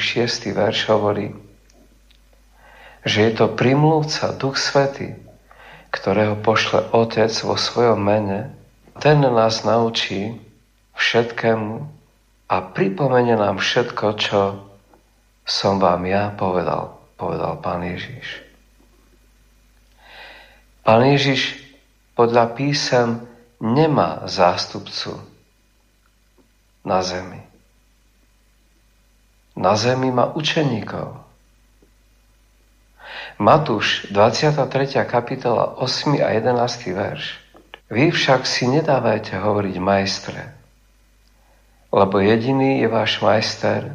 verš 0.57 0.89
hovorí, 0.89 1.37
že 3.05 3.29
je 3.29 3.33
to 3.37 3.53
primlúca 3.53 4.33
Duch 4.33 4.57
Svetý, 4.57 5.28
ktorého 5.99 6.39
pošle 6.39 6.95
Otec 6.95 7.35
vo 7.43 7.59
svojom 7.59 7.99
mene, 7.99 8.55
ten 9.03 9.19
nás 9.19 9.67
naučí 9.67 10.39
všetkému 10.95 11.75
a 12.49 12.57
pripomene 12.73 13.35
nám 13.35 13.59
všetko, 13.59 14.07
čo 14.19 14.41
som 15.43 15.83
vám 15.83 16.07
ja 16.07 16.31
povedal, 16.35 16.99
povedal 17.19 17.59
Pán 17.59 17.83
Ježiš. 17.83 18.47
Pán 20.87 21.05
Ježiš 21.05 21.61
podľa 22.17 22.57
písem 22.57 23.29
nemá 23.61 24.25
zástupcu 24.25 25.19
na 26.87 27.03
zemi. 27.05 27.43
Na 29.59 29.75
zemi 29.75 30.09
má 30.15 30.31
učeníkov. 30.33 31.28
Matúš, 33.39 34.11
23. 34.11 34.99
kapitola, 35.07 35.79
8. 35.79 36.19
a 36.27 36.35
11. 36.35 36.91
verš. 36.91 37.39
Vy 37.87 38.11
však 38.11 38.43
si 38.43 38.67
nedávajte 38.67 39.39
hovoriť 39.39 39.79
majstre, 39.79 40.59
lebo 41.95 42.19
jediný 42.19 42.83
je 42.83 42.91
váš 42.91 43.23
majster 43.23 43.95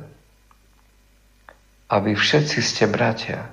a 1.92 1.96
vy 2.00 2.16
všetci 2.16 2.64
ste 2.64 2.88
bratia. 2.88 3.52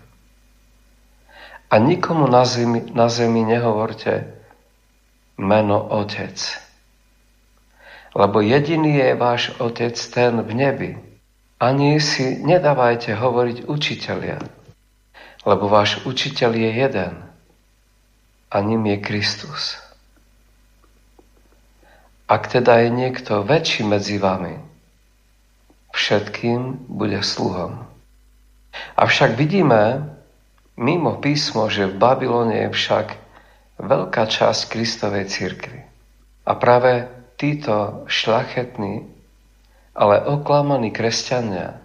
A 1.67 1.83
nikomu 1.83 2.31
na 2.31 2.47
zemi, 2.47 2.87
na 2.95 3.11
zemi 3.11 3.43
nehovorte 3.43 4.31
meno 5.43 5.91
Otec. 5.91 6.39
lebo 8.15 8.39
jediný 8.39 8.95
je 8.95 9.19
váš 9.19 9.43
Otec 9.59 9.99
ten 9.99 10.39
v 10.39 10.51
nebi. 10.55 10.91
Ani 11.59 11.99
si 11.99 12.39
nedávajte 12.39 13.11
hovoriť 13.11 13.67
učiteľia, 13.67 14.60
lebo 15.45 15.69
váš 15.69 16.05
učiteľ 16.05 16.51
je 16.53 16.71
jeden 16.85 17.15
a 18.51 18.57
ním 18.61 18.83
je 18.87 18.97
Kristus. 19.01 19.79
Ak 22.31 22.47
teda 22.47 22.85
je 22.87 22.91
niekto 22.93 23.43
väčší 23.43 23.83
medzi 23.83 24.21
vami, 24.21 24.55
všetkým 25.91 26.87
bude 26.87 27.23
sluhom. 27.27 27.87
Avšak 28.95 29.35
vidíme 29.35 30.07
mimo 30.79 31.19
písmo, 31.19 31.67
že 31.67 31.91
v 31.91 31.99
Babylone 31.99 32.67
je 32.67 32.69
však 32.71 33.07
veľká 33.83 34.25
časť 34.31 34.71
Kristovej 34.71 35.27
církvy. 35.27 35.81
A 36.47 36.53
práve 36.55 37.11
títo 37.41 38.05
šlachetní, 38.07 39.09
ale 39.97 40.23
oklamaní 40.23 40.93
kresťania 40.95 41.83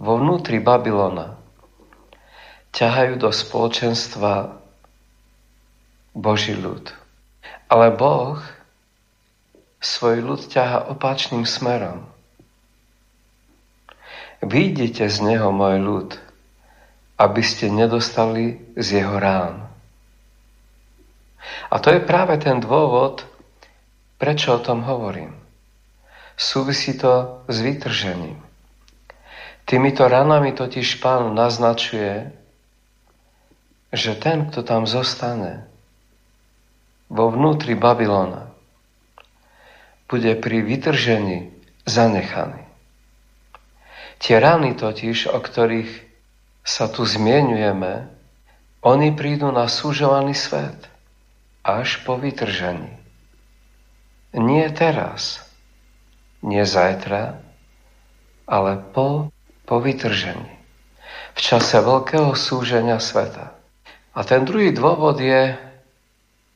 vo 0.00 0.16
vnútri 0.16 0.62
Babylona 0.62 1.39
ťahajú 2.70 3.18
do 3.18 3.30
spoločenstva 3.34 4.60
Boží 6.14 6.54
ľud. 6.54 6.90
Ale 7.70 7.94
Boh 7.94 8.38
svoj 9.80 10.20
ľud 10.20 10.42
ťaha 10.50 10.92
opačným 10.92 11.48
smerom. 11.48 12.04
Výjdite 14.40 15.08
z 15.08 15.16
neho, 15.20 15.52
môj 15.52 15.76
ľud, 15.80 16.10
aby 17.20 17.42
ste 17.44 17.68
nedostali 17.68 18.56
z 18.76 19.04
jeho 19.04 19.16
rán. 19.20 19.68
A 21.68 21.76
to 21.80 21.92
je 21.92 22.00
práve 22.00 22.36
ten 22.40 22.60
dôvod, 22.60 23.24
prečo 24.16 24.56
o 24.56 24.64
tom 24.64 24.84
hovorím. 24.84 25.36
Súvisí 26.40 26.96
to 26.96 27.44
s 27.48 27.56
vytržením. 27.60 28.40
Týmito 29.68 30.08
ranami 30.08 30.56
totiž 30.56 30.98
pán 31.04 31.36
naznačuje, 31.36 32.32
že 33.90 34.14
ten, 34.14 34.46
kto 34.50 34.62
tam 34.62 34.86
zostane 34.86 35.66
vo 37.10 37.26
vnútri 37.30 37.74
Babylona, 37.74 38.50
bude 40.06 40.34
pri 40.38 40.62
vytržení 40.62 41.50
zanechaný. 41.86 42.66
Tie 44.22 44.36
rany 44.38 44.74
totiž, 44.74 45.30
o 45.30 45.38
ktorých 45.38 45.90
sa 46.66 46.86
tu 46.86 47.02
zmienujeme, 47.06 48.10
oni 48.80 49.12
prídu 49.12 49.50
na 49.50 49.66
súžovaný 49.66 50.34
svet 50.34 50.88
až 51.66 52.00
po 52.06 52.16
vytržení. 52.16 52.96
Nie 54.32 54.70
teraz, 54.70 55.42
nie 56.40 56.62
zajtra, 56.62 57.42
ale 58.46 58.82
po, 58.94 59.28
po 59.66 59.76
vytržení. 59.82 60.58
V 61.34 61.40
čase 61.40 61.78
veľkého 61.82 62.32
súženia 62.34 62.98
sveta. 62.98 63.59
A 64.10 64.26
ten 64.26 64.42
druhý 64.42 64.74
dôvod 64.74 65.22
je, 65.22 65.54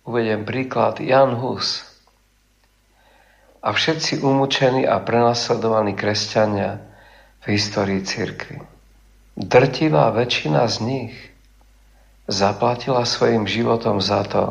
uvedem 0.03 0.43
príklad, 0.43 0.99
Jan 0.99 1.39
Hus. 1.39 1.87
A 3.65 3.73
všetci 3.73 4.21
umúčení 4.21 4.85
a 4.85 5.01
prenasledovaní 5.01 5.97
kresťania 5.97 6.83
v 7.47 7.55
histórii 7.55 8.05
cirkvi. 8.05 8.61
Drtivá 9.35 10.13
väčšina 10.13 10.67
z 10.69 10.77
nich 10.85 11.15
zaplatila 12.29 13.09
svojim 13.09 13.49
životom 13.49 13.99
za 14.05 14.23
to, 14.29 14.45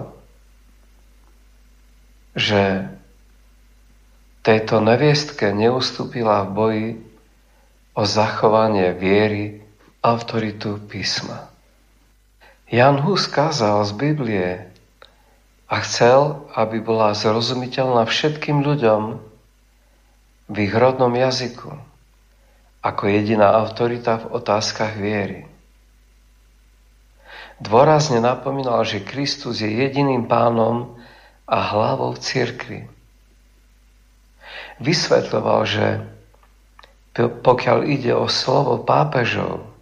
že 2.33 2.89
tejto 4.41 4.81
neviestke 4.81 5.53
neustúpila 5.53 6.43
v 6.43 6.49
boji 6.49 6.89
o 7.93 8.03
zachovanie 8.03 8.91
viery, 8.97 9.61
autoritu 10.01 10.81
písma. 10.89 11.52
Jan 12.73 13.05
Hus 13.05 13.29
kázal 13.29 13.85
z 13.85 13.93
Biblie 13.93 14.49
a 15.69 15.75
chcel, 15.85 16.49
aby 16.57 16.81
bola 16.81 17.13
zrozumiteľná 17.13 18.01
všetkým 18.09 18.65
ľuďom 18.65 19.21
v 20.49 20.55
ich 20.57 20.73
rodnom 20.73 21.13
jazyku 21.13 21.69
ako 22.81 23.03
jediná 23.13 23.53
autorita 23.61 24.25
v 24.25 24.41
otázkach 24.41 24.97
viery. 24.97 25.45
Dôrazne 27.61 28.17
napomínal, 28.17 28.81
že 28.89 29.05
Kristus 29.05 29.61
je 29.61 29.69
jediným 29.69 30.25
pánom 30.25 30.97
a 31.45 31.57
hlavou 31.61 32.17
cirkvi. 32.17 32.89
Vysvetľoval, 34.81 35.61
že 35.69 35.87
pokiaľ 37.21 37.77
ide 37.85 38.17
o 38.17 38.25
slovo 38.25 38.81
pápežov, 38.81 39.72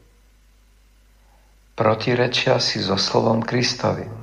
protirečia 1.82 2.62
si 2.62 2.78
so 2.78 2.94
slovom 2.94 3.42
Kristovým, 3.42 4.14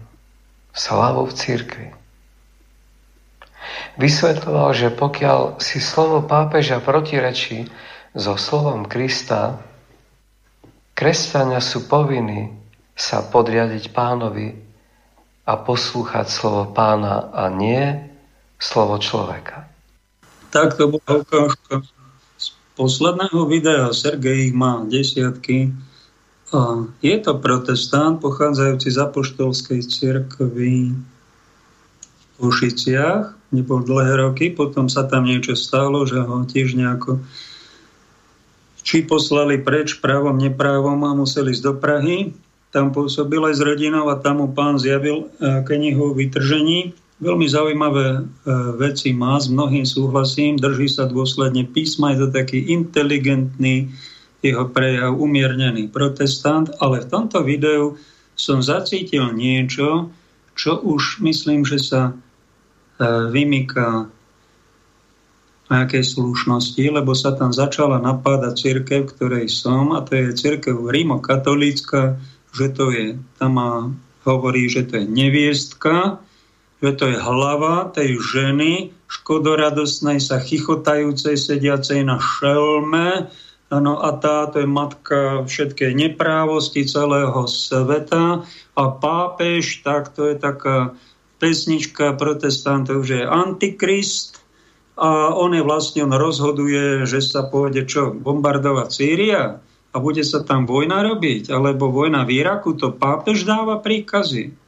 slavou 0.70 1.26
v 1.26 1.34
cirkvi. 1.34 1.88
Vysvetľoval, 3.98 4.70
že 4.78 4.94
pokiaľ 4.94 5.58
si 5.58 5.82
slovo 5.82 6.22
pápeža 6.22 6.78
protirečí 6.78 7.66
so 8.14 8.38
slovom 8.38 8.86
Krista, 8.86 9.58
kresťania 10.94 11.58
sú 11.58 11.90
povinní 11.90 12.54
sa 12.94 13.26
podriadiť 13.26 13.90
pánovi 13.90 14.54
a 15.42 15.58
poslúchať 15.58 16.30
slovo 16.30 16.70
pána 16.70 17.34
a 17.34 17.50
nie 17.50 18.06
slovo 18.62 19.02
človeka. 19.02 19.66
Tak 20.54 20.78
to 20.78 20.94
bola 20.94 21.26
z 22.38 22.46
posledného 22.78 23.50
videa. 23.50 23.90
Sergej 23.90 24.54
má 24.54 24.86
desiatky. 24.86 25.74
Je 27.04 27.16
to 27.20 27.36
protestant, 27.36 28.24
pochádzajúci 28.24 28.88
z 28.88 28.98
apoštolskej 29.04 29.80
cirkvi 29.84 30.96
v 30.96 32.40
Ušiciach. 32.40 33.52
Nebol 33.52 33.84
dlhé 33.84 34.24
roky, 34.24 34.48
potom 34.48 34.88
sa 34.88 35.04
tam 35.04 35.28
niečo 35.28 35.52
stalo, 35.52 36.08
že 36.08 36.24
ho 36.24 36.44
tiež 36.48 36.72
nejako 36.72 37.20
či 38.80 39.04
poslali 39.04 39.60
preč 39.60 40.00
právom, 40.00 40.40
neprávom 40.40 40.96
a 41.04 41.12
museli 41.12 41.52
ísť 41.52 41.64
do 41.68 41.74
Prahy. 41.76 42.32
Tam 42.72 42.96
pôsobil 42.96 43.40
aj 43.44 43.60
s 43.60 43.62
rodinou 43.64 44.08
a 44.08 44.16
tam 44.16 44.40
mu 44.40 44.48
pán 44.48 44.80
zjavil 44.80 45.28
e, 45.36 45.60
knihu 45.68 46.16
vytržení. 46.16 46.96
Veľmi 47.20 47.44
zaujímavé 47.44 48.08
e, 48.16 48.20
veci 48.80 49.12
má, 49.12 49.36
s 49.36 49.52
mnohým 49.52 49.84
súhlasím, 49.84 50.56
drží 50.56 50.88
sa 50.88 51.04
dôsledne 51.04 51.68
písma, 51.68 52.16
je 52.16 52.24
to 52.24 52.28
taký 52.32 52.72
inteligentný 52.72 53.92
jeho 54.42 54.70
prejav, 54.70 55.18
umiernený 55.18 55.90
protestant, 55.90 56.70
ale 56.78 57.02
v 57.02 57.10
tomto 57.10 57.42
videu 57.42 57.98
som 58.38 58.62
zacítil 58.62 59.34
niečo, 59.34 60.14
čo 60.54 60.78
už 60.78 61.22
myslím, 61.26 61.66
že 61.66 61.78
sa 61.82 62.02
e, 62.10 62.12
vymýka 63.34 64.10
nejakej 65.68 66.04
slušnosti, 66.16 66.80
lebo 66.88 67.12
sa 67.12 67.36
tam 67.36 67.52
začala 67.52 68.00
napádať 68.00 68.52
církev, 68.56 69.04
ktorej 69.10 69.52
som, 69.52 69.92
a 69.92 70.00
to 70.00 70.16
je 70.16 70.38
církev 70.38 70.74
rímokatolícka, 70.80 72.16
že 72.56 72.66
to 72.72 72.88
je, 72.88 73.06
tam 73.36 73.50
má, 73.60 73.72
hovorí, 74.24 74.66
že 74.72 74.88
to 74.88 75.04
je 75.04 75.06
neviestka, 75.06 76.24
že 76.80 76.90
to 76.96 77.04
je 77.12 77.16
hlava 77.20 77.92
tej 77.92 78.16
ženy, 78.16 78.96
škodoradosnej 79.08 80.20
sa 80.20 80.40
chichotajúcej, 80.40 81.36
sediacej 81.36 82.06
na 82.06 82.16
šelme, 82.16 83.28
ano, 83.68 84.00
a 84.00 84.16
tá 84.16 84.48
to 84.48 84.64
je 84.64 84.68
matka 84.68 85.44
všetkej 85.44 85.92
neprávosti 85.92 86.88
celého 86.88 87.44
sveta. 87.44 88.48
A 88.74 88.82
pápež, 88.88 89.84
tak 89.84 90.16
to 90.16 90.28
je 90.28 90.36
taká 90.36 90.96
pesnička 91.38 92.16
protestantov, 92.16 93.06
že 93.06 93.22
je 93.22 93.26
antikrist, 93.26 94.38
a 94.98 95.30
on 95.30 95.54
je 95.54 95.62
vlastne, 95.62 96.02
on 96.02 96.10
rozhoduje, 96.10 97.06
že 97.06 97.22
sa 97.22 97.46
pôjde 97.46 97.86
čo, 97.86 98.10
bombardovať 98.10 98.88
Sýria? 98.90 99.62
A 99.94 99.96
bude 100.02 100.26
sa 100.26 100.42
tam 100.42 100.66
vojna 100.66 101.06
robiť, 101.06 101.54
alebo 101.54 101.94
vojna 101.94 102.26
v 102.26 102.42
Iraku, 102.42 102.74
to 102.74 102.90
pápež 102.90 103.46
dáva 103.46 103.78
príkazy. 103.78 104.58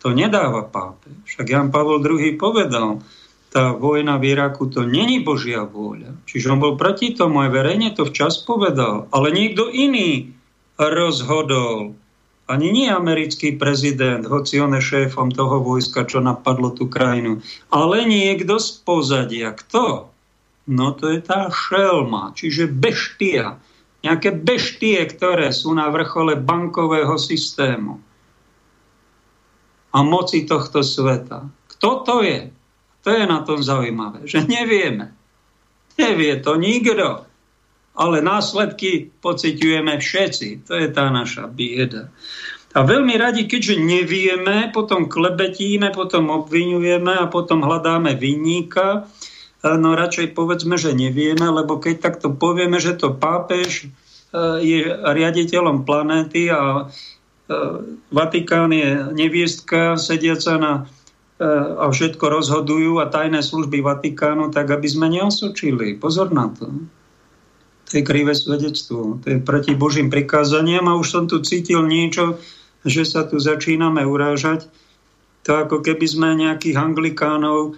To 0.00 0.16
nedáva 0.16 0.64
pápež. 0.64 1.12
Však 1.28 1.44
Jan 1.44 1.68
Pavel 1.68 2.00
II 2.00 2.40
povedal, 2.40 3.04
tá 3.52 3.76
vojna 3.76 4.16
v 4.16 4.32
Iraku 4.32 4.72
to 4.72 4.88
není 4.88 5.20
Božia 5.20 5.68
vôľa. 5.68 6.16
Čiže 6.24 6.56
on 6.56 6.58
bol 6.64 6.80
proti 6.80 7.12
tomu, 7.12 7.44
aj 7.44 7.52
verejne 7.52 7.92
to 7.92 8.08
včas 8.08 8.40
povedal. 8.40 9.12
Ale 9.12 9.28
niekto 9.28 9.68
iný 9.68 10.32
rozhodol 10.80 11.92
ani 12.48 12.68
nie 12.72 12.88
americký 12.90 13.54
prezident, 13.60 14.24
hoci 14.26 14.58
on 14.58 14.74
je 14.76 14.82
šéfom 14.82 15.30
toho 15.30 15.62
vojska, 15.62 16.04
čo 16.04 16.18
napadlo 16.20 16.74
tú 16.74 16.90
krajinu, 16.90 17.40
ale 17.72 18.04
niekto 18.04 18.58
z 18.58 18.82
pozadia. 18.82 19.54
Kto? 19.54 20.10
No 20.66 20.92
to 20.96 21.12
je 21.12 21.20
tá 21.22 21.48
šelma, 21.52 22.36
čiže 22.36 22.72
beštia. 22.72 23.60
Nejaké 24.02 24.34
beštie, 24.34 24.98
ktoré 25.06 25.54
sú 25.54 25.70
na 25.72 25.86
vrchole 25.92 26.34
bankového 26.34 27.14
systému 27.14 28.02
a 29.94 29.98
moci 30.02 30.42
tohto 30.42 30.82
sveta. 30.82 31.46
Kto 31.76 31.88
to 32.02 32.16
je? 32.26 32.50
To 33.02 33.08
je 33.10 33.24
na 33.26 33.42
tom 33.42 33.62
zaujímavé, 33.62 34.30
že 34.30 34.46
nevieme. 34.46 35.10
Nevie 35.98 36.38
to 36.40 36.54
nikto. 36.56 37.26
Ale 37.92 38.24
následky 38.24 39.12
pociťujeme 39.20 40.00
všetci. 40.00 40.64
To 40.64 40.72
je 40.80 40.88
tá 40.88 41.12
naša 41.12 41.44
bieda. 41.44 42.08
A 42.72 42.88
veľmi 42.88 43.20
radi, 43.20 43.44
keďže 43.44 43.76
nevieme, 43.76 44.72
potom 44.72 45.04
klebetíme, 45.04 45.92
potom 45.92 46.32
obvinujeme 46.32 47.12
a 47.12 47.28
potom 47.28 47.60
hľadáme 47.60 48.16
vinníka. 48.16 49.04
No 49.60 49.92
radšej 49.92 50.32
povedzme, 50.32 50.80
že 50.80 50.96
nevieme, 50.96 51.44
lebo 51.52 51.76
keď 51.76 52.00
takto 52.00 52.32
povieme, 52.32 52.80
že 52.80 52.96
to 52.96 53.12
pápež 53.12 53.84
e, 53.84 53.86
je 54.64 54.78
riaditeľom 54.88 55.84
planéty 55.84 56.48
a 56.48 56.88
e, 56.88 57.54
Vatikán 58.08 58.72
je 58.72 59.04
neviestka 59.14 60.00
sediaca 60.00 60.56
na 60.56 60.72
e, 60.72 60.82
a 61.42 61.90
všetko 61.90 62.22
rozhodujú 62.22 63.02
a 63.02 63.10
tajné 63.10 63.42
služby 63.42 63.82
Vatikánu, 63.82 64.54
tak 64.54 64.70
aby 64.70 64.86
sme 64.86 65.10
neosočili. 65.10 65.98
Pozor 65.98 66.30
na 66.30 66.46
to. 66.54 66.70
To 67.90 67.90
je 67.98 68.02
krivé 68.06 68.32
svedectvo. 68.32 69.18
To 69.20 69.26
je 69.26 69.42
proti 69.42 69.74
Božím 69.74 70.08
prikázaniam 70.08 70.86
a 70.86 70.96
už 70.96 71.06
som 71.10 71.24
tu 71.26 71.42
cítil 71.42 71.82
niečo, 71.84 72.38
že 72.86 73.02
sa 73.02 73.26
tu 73.26 73.42
začíname 73.42 74.06
urážať. 74.06 74.70
To 75.44 75.66
ako 75.66 75.82
keby 75.82 76.06
sme 76.06 76.38
nejakých 76.38 76.78
anglikánov, 76.78 77.74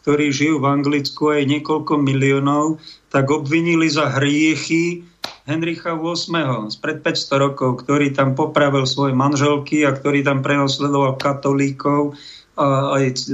ktorí 0.00 0.32
žijú 0.32 0.64
v 0.64 0.70
Anglicku 0.72 1.28
aj 1.28 1.44
niekoľko 1.44 2.00
miliónov, 2.00 2.80
tak 3.12 3.28
obvinili 3.28 3.84
za 3.92 4.08
hriechy 4.08 5.04
Henricha 5.44 5.92
VIII 5.92 6.72
spred 6.72 7.04
500 7.04 7.44
rokov, 7.44 7.84
ktorý 7.84 8.16
tam 8.16 8.32
popravil 8.32 8.88
svoje 8.88 9.12
manželky 9.12 9.84
a 9.84 9.92
ktorý 9.92 10.24
tam 10.24 10.40
prenosledoval 10.40 11.20
katolíkov 11.20 12.16
aj 12.58 13.30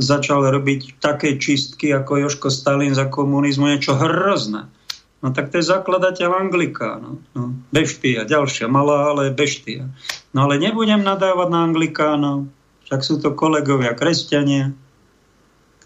začal 0.00 0.46
robiť 0.46 1.00
také 1.00 1.40
čistky 1.40 1.90
ako 1.90 2.28
Joško 2.28 2.48
Stalin 2.52 2.94
za 2.94 3.08
komunizmu, 3.08 3.66
niečo 3.66 3.96
hrozné. 3.96 4.68
No 5.20 5.36
tak 5.36 5.52
to 5.52 5.60
je 5.60 5.68
zakladateľ 5.68 6.48
Anglikánov. 6.48 7.20
No, 7.36 7.42
beštia, 7.72 8.24
ďalšia, 8.24 8.72
malá, 8.72 9.12
ale 9.12 9.28
beštia. 9.28 9.92
No 10.32 10.48
ale 10.48 10.56
nebudem 10.56 11.04
nadávať 11.04 11.48
na 11.52 11.60
Anglikánov, 11.68 12.48
však 12.88 13.00
sú 13.04 13.20
to 13.20 13.36
kolegovia 13.36 13.92
kresťania, 13.92 14.72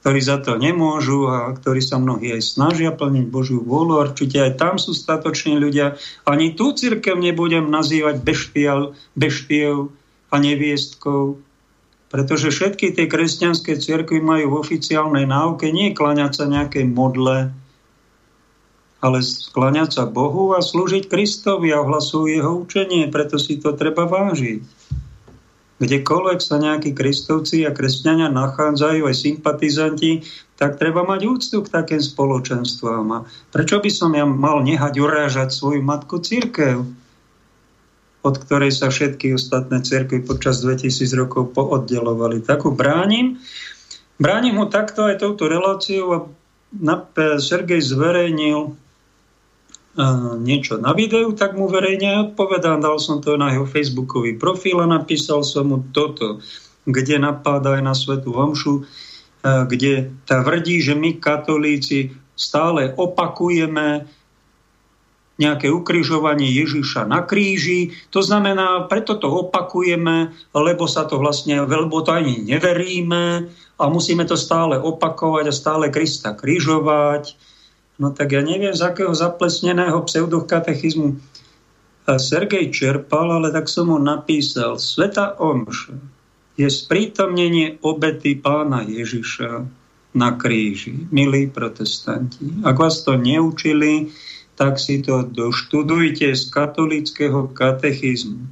ktorí 0.04 0.20
za 0.20 0.38
to 0.38 0.60
nemôžu 0.60 1.26
a 1.32 1.50
ktorí 1.56 1.80
sa 1.80 1.96
mnohí 1.96 2.30
aj 2.36 2.44
snažia 2.44 2.92
plniť 2.92 3.24
Božiu 3.26 3.64
vôľu. 3.64 4.04
Určite 4.04 4.36
aj 4.36 4.60
tam 4.60 4.74
sú 4.76 4.92
statoční 4.92 5.56
ľudia. 5.56 5.96
Ani 6.28 6.52
tú 6.52 6.76
církev 6.76 7.16
nebudem 7.16 7.72
nazývať 7.72 8.20
beštial, 8.20 8.92
beštiev 9.16 9.88
a 10.28 10.34
neviestkou, 10.36 11.40
pretože 12.14 12.54
všetky 12.54 12.94
tie 12.94 13.10
kresťanské 13.10 13.74
cirkvy 13.74 14.22
majú 14.22 14.54
v 14.54 14.58
oficiálnej 14.62 15.26
náuke 15.26 15.66
nie 15.74 15.90
klaňať 15.90 16.30
sa 16.38 16.44
nejakej 16.46 16.86
modle, 16.86 17.50
ale 19.02 19.18
skláňať 19.18 19.98
sa 19.98 20.04
Bohu 20.06 20.54
a 20.54 20.62
slúžiť 20.62 21.10
Kristovi 21.10 21.74
a 21.74 21.82
ohlasujú 21.82 22.30
jeho 22.30 22.54
učenie, 22.62 23.10
preto 23.10 23.34
si 23.42 23.58
to 23.58 23.74
treba 23.74 24.06
vážiť. 24.06 24.62
Kdekoľvek 25.82 26.38
sa 26.38 26.62
nejakí 26.62 26.94
kristovci 26.94 27.66
a 27.66 27.74
kresťania 27.74 28.30
nachádzajú, 28.30 29.10
aj 29.10 29.16
sympatizanti, 29.18 30.22
tak 30.54 30.78
treba 30.78 31.02
mať 31.02 31.26
úctu 31.26 31.66
k 31.66 31.72
takým 31.82 31.98
spoločenstvám. 31.98 33.06
A 33.10 33.18
prečo 33.50 33.82
by 33.82 33.90
som 33.90 34.14
ja 34.14 34.22
mal 34.22 34.62
nehať 34.62 35.02
urážať 35.02 35.50
svoju 35.50 35.82
matku 35.82 36.22
církev, 36.22 36.86
od 38.24 38.34
ktorej 38.40 38.72
sa 38.72 38.88
všetky 38.88 39.36
ostatné 39.36 39.84
cirkvy 39.84 40.24
počas 40.24 40.64
2000 40.64 41.12
rokov 41.12 41.52
pooddelovali. 41.52 42.40
Takú 42.40 42.72
bránim. 42.72 43.36
Bránim 44.16 44.56
ho 44.56 44.66
takto 44.72 45.04
aj 45.04 45.20
touto 45.20 45.44
reláciou 45.44 46.06
a 46.08 46.18
Sergej 47.38 47.84
zverejnil 47.84 48.80
niečo 50.42 50.74
na 50.82 50.90
videu, 50.90 51.30
tak 51.36 51.54
mu 51.54 51.70
verejne 51.70 52.32
odpovedám. 52.32 52.82
Dal 52.82 52.98
som 52.98 53.22
to 53.22 53.38
na 53.38 53.54
jeho 53.54 53.68
facebookový 53.68 54.34
profil 54.34 54.82
a 54.82 54.90
napísal 54.90 55.46
som 55.46 55.70
mu 55.70 55.86
toto, 55.94 56.42
kde 56.82 57.20
napáda 57.22 57.78
aj 57.78 57.82
na 57.84 57.94
Svetu 57.94 58.34
Homšu, 58.34 58.82
kde 59.44 60.10
tvrdí, 60.26 60.82
že 60.82 60.98
my 60.98 61.20
katolíci 61.22 62.10
stále 62.34 62.90
opakujeme 62.96 64.08
nejaké 65.34 65.66
ukrižovanie 65.70 66.46
Ježiša 66.46 67.10
na 67.10 67.26
kríži. 67.26 67.94
To 68.14 68.22
znamená, 68.22 68.86
preto 68.86 69.18
to 69.18 69.26
opakujeme, 69.26 70.30
lebo 70.54 70.86
sa 70.86 71.06
to 71.10 71.18
vlastne, 71.18 71.58
lebo 71.58 72.02
to 72.06 72.14
ani 72.14 72.38
neveríme 72.42 73.50
a 73.74 73.84
musíme 73.90 74.22
to 74.24 74.38
stále 74.38 74.78
opakovať 74.78 75.44
a 75.50 75.54
stále 75.54 75.90
Krista 75.90 76.38
križovať 76.38 77.54
No 77.94 78.10
tak 78.10 78.34
ja 78.34 78.42
neviem, 78.42 78.74
z 78.74 78.82
akého 78.82 79.14
zaplesneného 79.14 80.02
pseudokatechizmu 80.02 81.14
Sergej 82.04 82.74
čerpal, 82.74 83.38
ale 83.38 83.54
tak 83.54 83.70
som 83.70 83.88
mu 83.88 83.98
napísal. 84.02 84.82
Sveta 84.82 85.38
Omša 85.38 85.94
je 86.58 86.68
sprítomnenie 86.68 87.78
obety 87.86 88.34
pána 88.34 88.82
Ježiša 88.82 89.50
na 90.14 90.30
kríži. 90.34 91.06
Milí 91.10 91.50
protestanti, 91.50 92.66
ak 92.66 92.76
vás 92.76 93.02
to 93.02 93.14
neučili, 93.14 94.10
tak 94.54 94.78
si 94.78 95.02
to 95.02 95.26
doštudujte 95.26 96.30
z 96.34 96.42
katolického 96.50 97.50
katechizmu. 97.50 98.46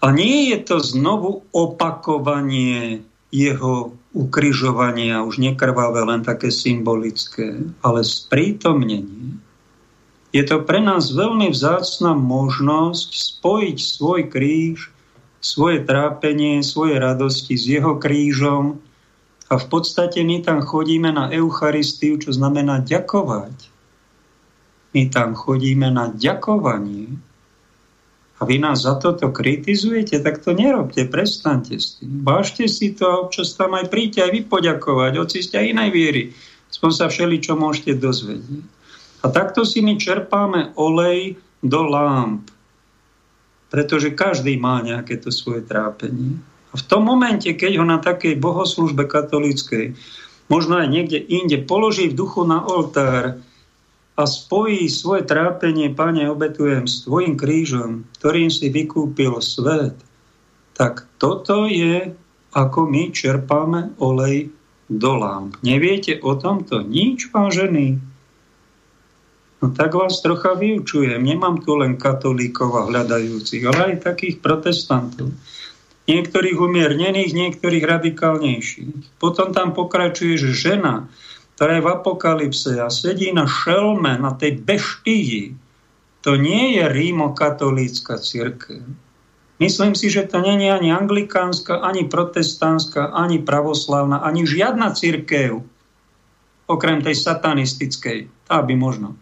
A 0.00 0.12
nie 0.12 0.52
je 0.52 0.58
to 0.64 0.76
znovu 0.80 1.44
opakovanie 1.52 3.04
jeho 3.32 3.96
ukrižovania, 4.16 5.24
už 5.24 5.42
nekrvavé, 5.42 6.04
len 6.04 6.24
také 6.24 6.48
symbolické, 6.48 7.60
ale 7.84 8.00
sprítomnenie. 8.00 9.36
Je 10.32 10.44
to 10.44 10.64
pre 10.64 10.80
nás 10.84 11.12
veľmi 11.12 11.48
vzácna 11.52 12.12
možnosť 12.12 13.08
spojiť 13.40 13.76
svoj 13.80 14.20
kríž, 14.28 14.92
svoje 15.40 15.84
trápenie, 15.84 16.60
svoje 16.60 16.96
radosti 17.00 17.54
s 17.56 17.64
jeho 17.68 17.96
krížom 17.96 18.80
a 19.46 19.54
v 19.56 19.66
podstate 19.70 20.26
my 20.26 20.42
tam 20.42 20.64
chodíme 20.64 21.12
na 21.12 21.30
Eucharistiu, 21.30 22.18
čo 22.18 22.34
znamená 22.34 22.82
ďakovať. 22.82 23.75
My 24.94 25.02
tam 25.10 25.34
chodíme 25.34 25.88
na 25.90 26.12
ďakovanie 26.12 27.18
a 28.36 28.44
vy 28.44 28.60
nás 28.60 28.84
za 28.84 29.00
toto 29.00 29.32
kritizujete, 29.32 30.20
tak 30.20 30.44
to 30.44 30.52
nerobte, 30.52 31.08
prestante 31.08 31.80
s 31.80 31.96
tým. 31.96 32.20
Bážte 32.20 32.68
si 32.68 32.92
to 32.92 33.08
a 33.08 33.20
občas 33.24 33.56
tam 33.56 33.72
aj 33.72 33.88
príďte 33.88 34.28
aj 34.28 34.30
vy 34.36 34.40
poďakovať, 34.44 35.12
hoci 35.16 35.40
ste 35.40 35.56
aj 35.56 35.66
inej 35.72 35.90
viery. 35.90 36.22
Aspoň 36.68 36.90
sa 36.92 37.06
všeli, 37.08 37.40
čo 37.40 37.56
môžete 37.56 37.96
dozvedieť. 37.96 38.64
A 39.24 39.32
takto 39.32 39.64
si 39.64 39.80
my 39.80 39.96
čerpáme 39.96 40.76
olej 40.76 41.40
do 41.64 41.80
lámp. 41.88 42.44
Pretože 43.72 44.12
každý 44.12 44.60
má 44.60 44.84
nejaké 44.84 45.16
to 45.16 45.32
svoje 45.32 45.64
trápenie. 45.64 46.36
A 46.70 46.74
v 46.76 46.84
tom 46.84 47.08
momente, 47.08 47.48
keď 47.56 47.80
ho 47.80 47.86
na 47.88 47.96
takej 47.96 48.36
bohoslužbe 48.36 49.08
katolíckej, 49.08 49.96
možno 50.52 50.76
aj 50.76 50.92
niekde 50.92 51.18
inde, 51.18 51.64
položí 51.64 52.12
v 52.12 52.18
duchu 52.20 52.44
na 52.44 52.60
oltár, 52.60 53.40
a 54.16 54.22
spojí 54.24 54.88
svoje 54.88 55.28
trápenie, 55.28 55.92
Pane, 55.92 56.24
obetujem 56.32 56.88
s 56.88 57.04
Tvojim 57.04 57.36
krížom, 57.36 58.08
ktorým 58.16 58.48
si 58.48 58.72
vykúpil 58.72 59.36
svet, 59.44 60.00
tak 60.72 61.04
toto 61.20 61.68
je, 61.68 62.16
ako 62.56 62.88
my 62.88 63.12
čerpáme 63.12 63.96
olej 64.00 64.48
do 64.88 65.12
lámp. 65.20 65.60
Neviete 65.60 66.16
o 66.24 66.32
tomto 66.36 66.80
nič, 66.80 67.28
vážený? 67.28 68.00
No 69.60 69.72
tak 69.72 69.96
vás 69.96 70.20
trocha 70.20 70.52
vyučujem. 70.52 71.20
Nemám 71.20 71.64
tu 71.64 71.76
len 71.76 71.96
katolíkov 71.96 72.76
a 72.76 72.86
hľadajúcich, 72.88 73.64
ale 73.68 73.96
aj 73.96 74.04
takých 74.04 74.40
protestantov. 74.44 75.32
Niektorých 76.06 76.54
umiernených, 76.60 77.34
niektorých 77.34 77.84
radikálnejších. 77.84 79.18
Potom 79.18 79.50
tam 79.50 79.74
pokračuje, 79.74 80.38
že 80.38 80.54
žena, 80.54 81.10
ktorá 81.56 81.80
je 81.80 81.84
v 81.88 81.92
apokalypse 81.92 82.76
a 82.76 82.92
sedí 82.92 83.32
na 83.32 83.48
šelme, 83.48 84.20
na 84.20 84.36
tej 84.36 84.60
beštii, 84.60 85.56
to 86.20 86.36
nie 86.36 86.76
je 86.76 86.84
rímokatolícka 86.84 88.20
církev. 88.20 88.84
Myslím 89.56 89.96
si, 89.96 90.12
že 90.12 90.28
to 90.28 90.44
je 90.44 90.68
ani 90.68 90.92
anglikánska, 90.92 91.80
ani 91.80 92.04
protestánska, 92.12 93.08
ani 93.08 93.40
pravoslavná, 93.40 94.20
ani 94.20 94.44
žiadna 94.44 94.92
církev, 94.92 95.64
okrem 96.68 97.00
tej 97.00 97.16
satanistickej. 97.16 98.28
Tá 98.44 98.60
by 98.60 98.76
možno. 98.76 99.16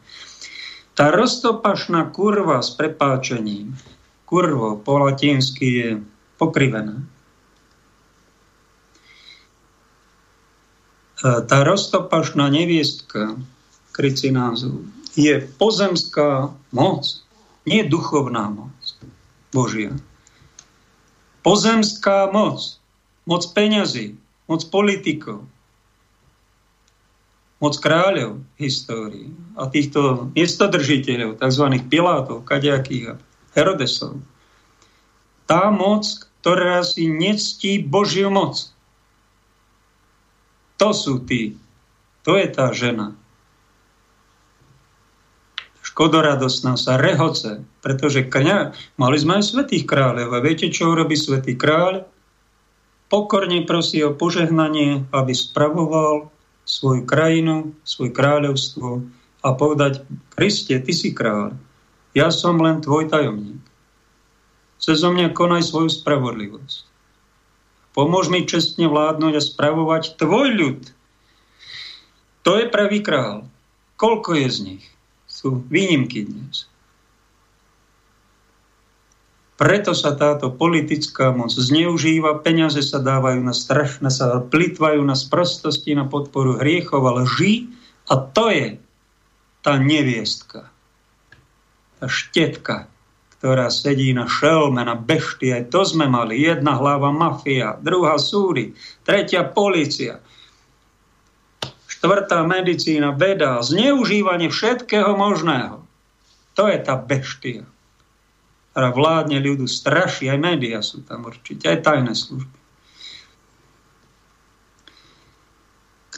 Tá 0.99 1.14
roztopašná 1.14 2.11
kurva 2.11 2.59
s 2.59 2.74
prepáčením, 2.74 3.78
kurvo 4.26 4.74
po 4.82 4.99
latinsky 5.07 5.66
je 5.70 5.91
pokrivená. 6.35 6.99
Tá 11.24 11.58
roztopašná 11.64 12.52
neviestka, 12.52 13.40
krycí 13.96 14.28
názov, 14.28 14.84
je 15.16 15.40
pozemská 15.56 16.52
moc, 16.68 17.24
nie 17.64 17.80
duchovná 17.88 18.52
moc 18.52 18.76
Božia. 19.48 19.96
Pozemská 21.40 22.28
moc, 22.28 22.76
moc 23.24 23.40
peňazí, 23.56 24.20
moc 24.44 24.60
politikov, 24.68 25.48
moc 27.56 27.74
kráľov 27.80 28.44
histórii 28.60 29.32
a 29.56 29.72
týchto 29.72 30.28
miestodržiteľov, 30.36 31.40
tzv. 31.40 31.64
Pilátov, 31.88 32.44
kadejakých 32.44 33.16
a 33.16 33.18
Herodesov. 33.56 34.20
Tá 35.48 35.72
moc, 35.72 36.04
ktorá 36.44 36.84
si 36.84 37.08
nectí 37.08 37.80
Božiu 37.80 38.28
moc. 38.28 38.73
To 40.78 40.90
sú 40.90 41.22
tí. 41.22 41.58
To 42.24 42.34
je 42.34 42.46
tá 42.48 42.72
žena. 42.72 43.14
Škodoradosná 45.84 46.74
sa 46.74 46.98
rehoce, 46.98 47.62
pretože 47.78 48.26
kňa, 48.26 48.74
mali 48.98 49.16
sme 49.20 49.38
aj 49.38 49.54
svetých 49.54 49.86
kráľov. 49.86 50.34
A 50.34 50.42
viete, 50.42 50.66
čo 50.72 50.90
urobí 50.90 51.14
svetý 51.14 51.54
kráľ? 51.54 52.08
Pokorne 53.06 53.62
prosí 53.62 54.02
o 54.02 54.16
požehnanie, 54.16 55.06
aby 55.14 55.32
spravoval 55.36 56.34
svoju 56.64 57.04
krajinu, 57.04 57.76
svoje 57.84 58.10
kráľovstvo 58.10 59.04
a 59.44 59.48
povedať, 59.52 60.02
Kriste, 60.32 60.80
ty 60.80 60.92
si 60.96 61.12
kráľ, 61.12 61.54
ja 62.16 62.32
som 62.32 62.56
len 62.58 62.80
tvoj 62.80 63.12
tajomník. 63.12 63.60
Cezo 64.80 65.12
mňa 65.12 65.36
konaj 65.36 65.68
svoju 65.68 65.92
spravodlivosť. 65.92 66.93
Pomôž 67.95 68.26
mi 68.26 68.42
čestne 68.42 68.90
vládnuť 68.90 69.38
a 69.38 69.42
spravovať 69.42 70.18
tvoj 70.18 70.49
ľud. 70.51 70.80
To 72.42 72.59
je 72.59 72.66
pravý 72.66 73.01
král. 73.01 73.47
Koľko 73.95 74.34
je 74.34 74.49
z 74.51 74.59
nich? 74.66 74.84
Sú 75.30 75.62
výnimky 75.70 76.26
dnes. 76.26 76.66
Preto 79.55 79.95
sa 79.95 80.18
táto 80.18 80.51
politická 80.51 81.30
moc 81.30 81.55
zneužíva, 81.55 82.42
peniaze 82.42 82.82
sa 82.82 82.99
dávajú 82.99 83.38
na 83.38 83.55
strašné, 83.55 84.11
sa 84.11 84.42
plitvajú 84.42 84.99
na 85.07 85.14
sprostosti, 85.14 85.95
na 85.95 86.11
podporu 86.11 86.59
hriechov 86.59 87.07
a 87.07 87.22
lží 87.22 87.70
a 88.11 88.18
to 88.18 88.51
je 88.51 88.68
tá 89.62 89.78
neviestka, 89.78 90.68
tá 92.03 92.07
štetka, 92.11 92.90
ktorá 93.45 93.68
sedí 93.68 94.16
na 94.16 94.24
šelme, 94.24 94.80
na 94.80 94.97
bešti, 94.97 95.53
aj 95.53 95.68
to 95.68 95.84
sme 95.84 96.09
mali. 96.09 96.40
Jedna 96.40 96.80
hlava 96.80 97.12
mafia, 97.12 97.76
druhá 97.76 98.16
súdy, 98.16 98.72
tretia 99.05 99.45
policia, 99.45 100.24
štvrtá 101.84 102.40
medicína, 102.49 103.12
veda, 103.12 103.61
zneužívanie 103.61 104.49
všetkého 104.49 105.12
možného. 105.12 105.84
To 106.57 106.72
je 106.72 106.80
tá 106.80 106.97
beštia 106.97 107.68
ktorá 108.74 108.90
vládne 108.90 109.38
ľudu, 109.38 109.70
straší, 109.70 110.34
aj 110.34 110.38
médiá 110.42 110.82
sú 110.82 111.07
tam 111.07 111.30
určite, 111.30 111.70
aj 111.70 111.86
tajné 111.86 112.11
služby. 112.11 112.59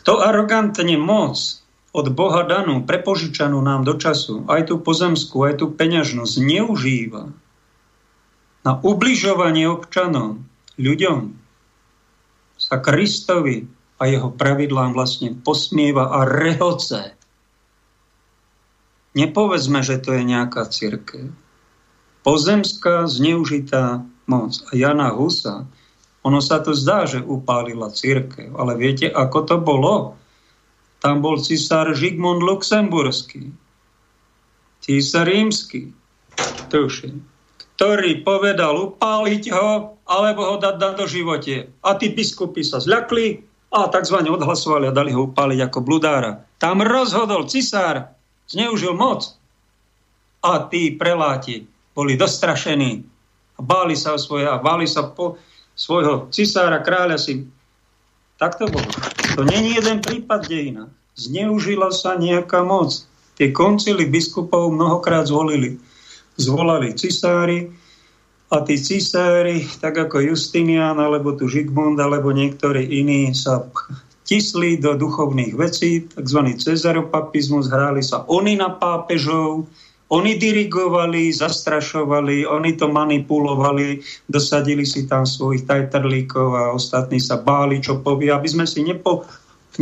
Kto 0.01 0.25
arogantne 0.25 0.97
moc 0.97 1.37
od 1.97 2.13
Boha 2.13 2.45
danú, 2.45 2.85
prepožičanú 2.85 3.57
nám 3.65 3.89
do 3.89 3.97
času, 3.97 4.45
aj 4.53 4.69
tú 4.69 4.77
pozemskú, 4.77 5.49
aj 5.49 5.65
tú 5.65 5.73
peňažnú, 5.73 6.29
zneužíva 6.29 7.33
na 8.69 8.73
ubližovanie 8.85 9.65
občanom, 9.65 10.45
ľuďom, 10.77 11.33
sa 12.61 12.77
Kristovi 12.85 13.65
a 13.97 14.13
jeho 14.13 14.29
pravidlám 14.29 14.93
vlastne 14.93 15.33
posmieva 15.33 16.13
a 16.13 16.29
rehoce. 16.29 17.17
Nepovedzme, 19.17 19.81
že 19.81 19.97
to 19.97 20.13
je 20.13 20.23
nejaká 20.29 20.69
církev 20.69 21.33
pozemská 22.27 23.07
zneužitá 23.07 24.03
moc. 24.27 24.59
A 24.67 24.75
Jana 24.75 25.15
Husa, 25.15 25.71
ono 26.27 26.43
sa 26.43 26.59
to 26.59 26.75
zdá, 26.75 27.07
že 27.07 27.23
upálila 27.23 27.95
církev, 27.95 28.51
ale 28.59 28.75
viete, 28.75 29.07
ako 29.07 29.39
to 29.47 29.57
bolo? 29.63 30.19
Tam 31.07 31.23
bol 31.23 31.39
cisár 31.39 31.95
Žigmund 31.95 32.43
Luxemburský, 32.43 33.55
císar 34.83 35.31
rímsky, 35.31 35.95
tuším, 36.67 37.23
ktorý 37.79 38.27
povedal 38.27 38.75
upáliť 38.91 39.55
ho, 39.55 39.95
alebo 40.03 40.43
ho 40.43 40.55
dať, 40.59 40.75
dať 40.75 40.93
do 40.99 41.07
živote. 41.07 41.71
A 41.87 41.95
tí 41.95 42.11
biskupy 42.11 42.67
sa 42.67 42.83
zľakli 42.83 43.39
a 43.71 43.87
tzv. 43.87 44.19
odhlasovali 44.19 44.91
a 44.91 44.97
dali 44.97 45.15
ho 45.15 45.31
upáliť 45.31 45.71
ako 45.71 45.79
bludára. 45.87 46.43
Tam 46.59 46.83
rozhodol 46.83 47.47
cisár, 47.47 48.11
zneužil 48.51 48.99
moc. 48.99 49.31
A 50.43 50.67
tí 50.67 50.91
preláti 50.91 51.71
boli 51.95 52.19
dostrašení 52.19 53.07
báli 53.63 53.95
sa 53.95 54.13
o 54.15 54.19
svoje 54.19 54.51
báli 54.59 54.91
sa 54.91 55.07
po 55.07 55.39
svojho 55.79 56.35
cisára, 56.35 56.83
kráľa 56.83 57.23
si. 57.23 57.47
Tak 58.37 58.61
to 58.61 58.69
bolo. 58.69 58.89
To 59.37 59.45
není 59.45 59.77
jeden 59.81 60.05
prípad 60.05 60.45
dejina. 60.45 60.93
Zneužila 61.17 61.89
sa 61.89 62.21
nejaká 62.21 62.61
moc. 62.61 63.09
Tie 63.37 63.53
koncily 63.53 64.09
biskupov 64.09 64.73
mnohokrát 64.73 65.29
zvolili. 65.29 65.81
Zvolali 66.37 66.93
cisári 66.93 67.73
a 68.53 68.63
tí 68.63 68.79
cisári, 68.79 69.67
tak 69.81 69.99
ako 69.99 70.23
Justinian, 70.23 71.01
alebo 71.01 71.35
tu 71.35 71.49
Žigmund, 71.51 71.99
alebo 71.99 72.31
niektorí 72.31 72.85
iní 72.85 73.35
sa 73.35 73.65
tisli 74.27 74.79
do 74.79 74.95
duchovných 74.95 75.55
vecí, 75.57 76.07
tzv. 76.07 76.41
cezaropapizmus, 76.59 77.73
hráli 77.73 78.03
sa 78.03 78.23
oni 78.29 78.59
na 78.59 78.71
pápežov, 78.71 79.67
oni 80.07 80.39
dirigovali, 80.39 81.35
zastrašovali, 81.35 82.47
oni 82.47 82.79
to 82.79 82.87
manipulovali, 82.87 83.99
dosadili 84.31 84.87
si 84.87 85.11
tam 85.11 85.27
svojich 85.27 85.67
tajtrlíkov 85.67 86.49
a 86.55 86.63
ostatní 86.71 87.19
sa 87.19 87.43
báli, 87.43 87.83
čo 87.83 87.99
povie, 87.99 88.31
aby 88.31 88.47
sme 88.47 88.67
si 88.71 88.87
nepo, 88.87 89.27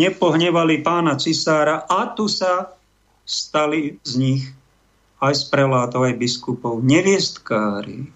nepohnevali 0.01 0.81
pána 0.81 1.21
cisára 1.21 1.85
a 1.85 2.17
tu 2.17 2.25
sa 2.25 2.73
stali 3.25 4.01
z 4.01 4.13
nich 4.17 4.43
aj 5.21 5.35
z 5.37 5.45
prelátov, 5.53 6.09
aj 6.09 6.17
biskupov, 6.17 6.81
neviestkári. 6.81 8.09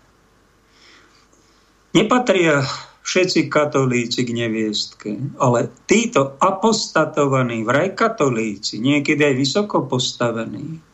Nepatria 1.97 2.65
všetci 3.05 3.49
katolíci 3.49 4.29
k 4.29 4.31
neviestke, 4.37 5.11
ale 5.41 5.73
títo 5.89 6.37
apostatovaní, 6.37 7.65
vraj 7.65 7.97
katolíci, 7.97 8.77
niekedy 8.77 9.25
aj 9.25 9.35
vysoko 9.41 9.89
postavení, 9.89 10.88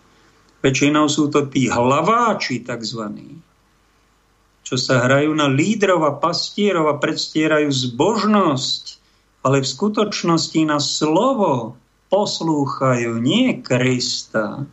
Väčšinou 0.65 1.13
sú 1.13 1.29
to 1.29 1.45
tí 1.53 1.69
hlaváči 1.69 2.65
takzvaní, 2.65 3.37
čo 4.65 4.81
sa 4.81 5.05
hrajú 5.05 5.37
na 5.37 5.53
lídrov 5.53 6.01
a 6.09 6.17
pastierov 6.17 6.89
a 6.89 6.97
predstierajú 6.97 7.69
zbožnosť, 7.69 8.85
ale 9.45 9.61
v 9.61 9.69
skutočnosti 9.69 10.61
na 10.65 10.81
slovo 10.81 11.77
poslúchajú 12.09 13.21
nie 13.21 13.61
Krista, 13.61 14.65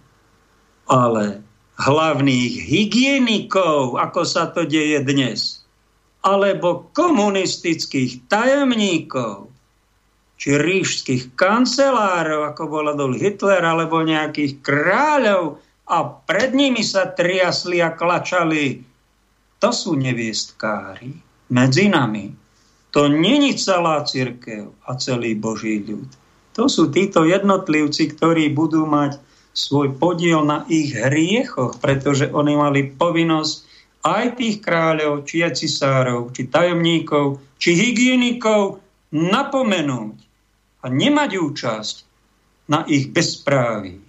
ale 0.87 1.43
hlavných 1.75 2.53
hygienikov, 2.71 3.99
ako 3.99 4.21
sa 4.23 4.47
to 4.47 4.63
deje 4.63 5.03
dnes, 5.03 5.59
alebo 6.23 6.87
komunistických 6.95 8.31
tajemníkov, 8.31 9.51
či 10.39 10.55
ríšských 10.55 11.35
kancelárov, 11.35 12.47
ako 12.55 12.63
bol 12.71 12.85
Adolf 12.87 13.19
Hitler, 13.19 13.59
alebo 13.59 14.07
nejakých 14.07 14.63
kráľov, 14.63 15.59
a 15.91 16.07
pred 16.07 16.55
nimi 16.55 16.87
sa 16.87 17.11
triasli 17.11 17.83
a 17.83 17.91
klačali. 17.91 18.79
To 19.59 19.69
sú 19.75 19.99
neviestkári 19.99 21.11
medzi 21.51 21.91
nami. 21.91 22.31
To 22.95 23.11
není 23.11 23.55
celá 23.59 24.03
církev 24.07 24.71
a 24.87 24.95
celý 24.95 25.35
Boží 25.35 25.83
ľud. 25.83 26.07
To 26.55 26.67
sú 26.67 26.91
títo 26.91 27.23
jednotlivci, 27.27 28.15
ktorí 28.15 28.51
budú 28.51 28.83
mať 28.87 29.19
svoj 29.51 29.95
podiel 29.99 30.43
na 30.43 30.63
ich 30.67 30.95
hriechoch, 30.95 31.79
pretože 31.79 32.31
oni 32.31 32.55
mali 32.55 32.81
povinnosť 32.91 33.53
aj 34.01 34.25
tých 34.39 34.57
kráľov, 34.59 35.23
či 35.29 35.45
aj 35.45 35.61
cisárov, 35.61 36.33
či 36.33 36.49
tajomníkov, 36.49 37.39
či 37.61 37.77
hygienikov 37.77 38.81
napomenúť 39.13 40.17
a 40.81 40.85
nemať 40.89 41.31
účasť 41.37 41.95
na 42.67 42.83
ich 42.89 43.13
bezpráví. 43.13 44.01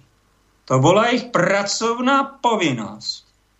To 0.71 0.79
bola 0.79 1.11
ich 1.11 1.27
pracovná 1.27 2.39
povinnosť. 2.39 3.11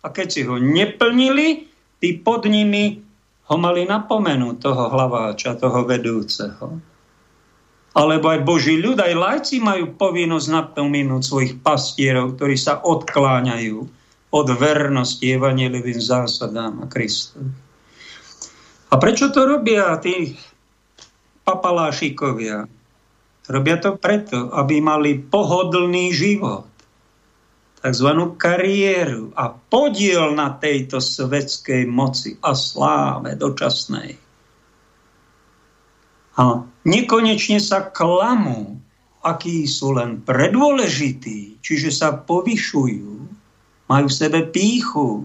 A 0.04 0.12
keď 0.12 0.26
si 0.28 0.40
ho 0.44 0.56
neplnili, 0.56 1.68
tí 2.00 2.16
pod 2.16 2.48
nimi 2.48 3.00
ho 3.44 3.56
mali 3.60 3.84
napomenúť, 3.84 4.56
toho 4.60 4.88
hlaváča, 4.88 5.60
toho 5.60 5.84
vedúceho. 5.84 6.80
Alebo 7.94 8.26
aj 8.32 8.40
Boží 8.42 8.80
ľud, 8.80 8.98
aj 8.98 9.14
lajci 9.14 9.56
majú 9.60 9.94
povinnosť 9.94 10.48
napomenúť 10.50 11.22
svojich 11.22 11.54
pastierov, 11.60 12.34
ktorí 12.36 12.56
sa 12.56 12.80
odkláňajú 12.80 13.78
od 14.34 14.46
vernosti 14.58 15.30
evanelivým 15.30 16.00
zásadám 16.00 16.82
a 16.82 16.86
Kristovi. 16.90 17.52
A 18.90 18.94
prečo 18.98 19.30
to 19.30 19.46
robia 19.46 19.94
tí 20.02 20.34
papalášikovia? 21.46 22.66
Robia 23.44 23.76
to 23.76 23.94
preto, 24.00 24.50
aby 24.56 24.80
mali 24.80 25.20
pohodlný 25.20 26.10
život 26.10 26.73
tzv. 27.84 28.08
kariéru 28.40 29.36
a 29.36 29.52
podiel 29.52 30.32
na 30.32 30.56
tejto 30.56 31.04
svetskej 31.04 31.84
moci 31.84 32.40
a 32.40 32.56
sláve 32.56 33.36
dočasnej. 33.36 34.16
A 36.40 36.64
nekonečne 36.88 37.60
sa 37.60 37.84
klamú 37.92 38.80
akí 39.24 39.64
sú 39.64 39.96
len 39.96 40.20
predôležití, 40.20 41.64
čiže 41.64 41.88
sa 41.88 42.12
povyšujú, 42.12 43.12
majú 43.88 44.06
v 44.06 44.14
sebe 44.14 44.44
píchu, 44.44 45.24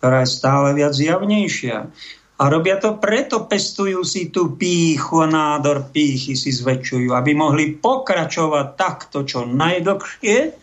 ktorá 0.00 0.24
je 0.24 0.32
stále 0.32 0.72
viac 0.72 0.96
javnejšia. 0.96 1.92
A 2.40 2.42
robia 2.48 2.80
to 2.80 2.96
preto, 2.96 3.44
pestujú 3.44 4.00
si 4.00 4.32
tú 4.32 4.56
píchu 4.56 5.20
a 5.20 5.28
nádor 5.28 5.92
píchy 5.92 6.32
si 6.32 6.48
zväčšujú, 6.48 7.12
aby 7.12 7.36
mohli 7.36 7.76
pokračovať 7.76 8.66
takto 8.80 9.28
čo 9.28 9.44
najdlhšie. 9.44 10.56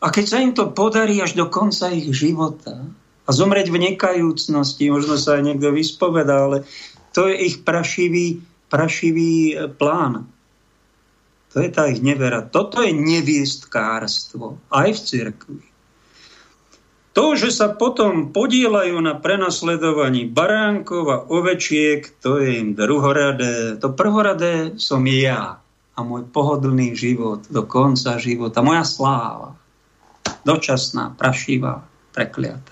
A 0.00 0.12
keď 0.12 0.24
sa 0.28 0.38
im 0.44 0.52
to 0.52 0.68
podarí 0.76 1.16
až 1.24 1.32
do 1.32 1.48
konca 1.48 1.88
ich 1.88 2.12
života 2.12 2.84
a 3.24 3.30
zomreť 3.32 3.72
v 3.72 3.92
nekajúcnosti, 3.92 4.92
možno 4.92 5.16
sa 5.16 5.40
aj 5.40 5.42
niekto 5.42 5.72
vyspovedá, 5.72 6.46
ale 6.46 6.68
to 7.16 7.32
je 7.32 7.48
ich 7.48 7.64
prašivý, 7.64 8.44
prašivý 8.68 9.32
e, 9.50 9.54
plán. 9.72 10.28
To 11.56 11.64
je 11.64 11.72
tá 11.72 11.88
ich 11.88 12.04
nevera. 12.04 12.44
Toto 12.44 12.84
je 12.84 12.92
neviestkárstvo 12.92 14.60
aj 14.68 14.88
v 14.92 15.00
cirkvi. 15.00 15.66
To, 17.16 17.32
že 17.32 17.48
sa 17.48 17.72
potom 17.72 18.28
podielajú 18.28 19.00
na 19.00 19.16
prenasledovaní 19.16 20.28
baránkov 20.28 21.04
a 21.08 21.24
ovečiek, 21.24 22.04
to 22.20 22.36
je 22.36 22.60
im 22.60 22.76
druhoradé. 22.76 23.80
To 23.80 23.88
prvoradé 23.96 24.76
som 24.76 25.00
ja 25.08 25.64
a 25.96 25.98
môj 26.04 26.28
pohodlný 26.28 26.92
život 26.92 27.48
do 27.48 27.64
konca 27.64 28.20
života, 28.20 28.60
moja 28.60 28.84
sláva. 28.84 29.56
Dočasná, 30.46 31.18
prašivá, 31.18 31.82
prekliata. 32.14 32.70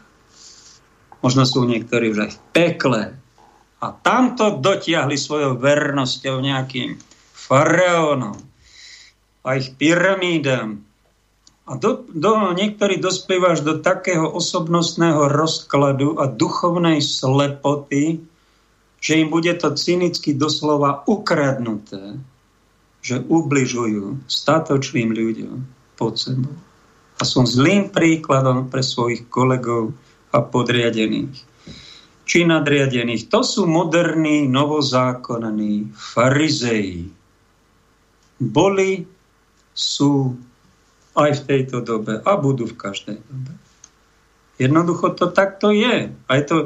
Možno 1.27 1.43
sú 1.43 1.67
niektorí 1.67 2.15
už 2.15 2.19
aj 2.23 2.31
v 2.31 2.41
pekle. 2.55 3.03
A 3.83 3.87
tamto 3.91 4.63
dotiahli 4.63 5.19
svojou 5.19 5.59
vernosťou 5.59 6.39
nejakým 6.39 6.97
faraónom 7.35 8.39
a 9.45 9.49
ich 9.61 9.77
pyramídam 9.77 10.87
a 11.65 11.81
do, 11.81 12.05
do, 12.13 12.53
niektorí 12.53 13.01
dospievaš 13.01 13.65
do 13.65 13.81
takého 13.81 14.29
osobnostného 14.29 15.33
rozkladu 15.33 16.21
a 16.21 16.29
duchovnej 16.29 17.01
slepoty, 17.01 18.21
že 19.01 19.13
im 19.21 19.33
bude 19.33 19.53
to 19.57 19.73
cynicky 19.73 20.37
doslova 20.37 21.05
ukradnuté, 21.09 22.21
že 23.01 23.21
ubližujú 23.21 24.29
statočným 24.29 25.13
ľuďom 25.13 25.57
pod 25.97 26.21
sebou. 26.21 26.57
A 27.25 27.27
som 27.27 27.49
zlým 27.49 27.89
príkladom 27.89 28.69
pre 28.69 28.85
svojich 28.85 29.25
kolegov 29.33 29.97
a 30.29 30.45
podriadených. 30.45 31.33
Či 32.29 32.45
nadriadených. 32.45 33.33
To 33.33 33.41
sú 33.41 33.65
moderní, 33.65 34.45
novozákonní 34.45 35.97
farizeji. 35.97 37.09
Boli, 38.37 39.09
sú 39.73 40.37
aj 41.17 41.31
v 41.41 41.45
tejto 41.49 41.81
dobe 41.81 42.21
a 42.21 42.33
budú 42.37 42.69
v 42.69 42.77
každej 42.77 43.19
dobe. 43.25 43.53
Jednoducho 44.61 45.17
to 45.17 45.33
takto 45.33 45.73
je. 45.73 46.13
A 46.13 46.31
je 46.37 46.45
to, 46.45 46.57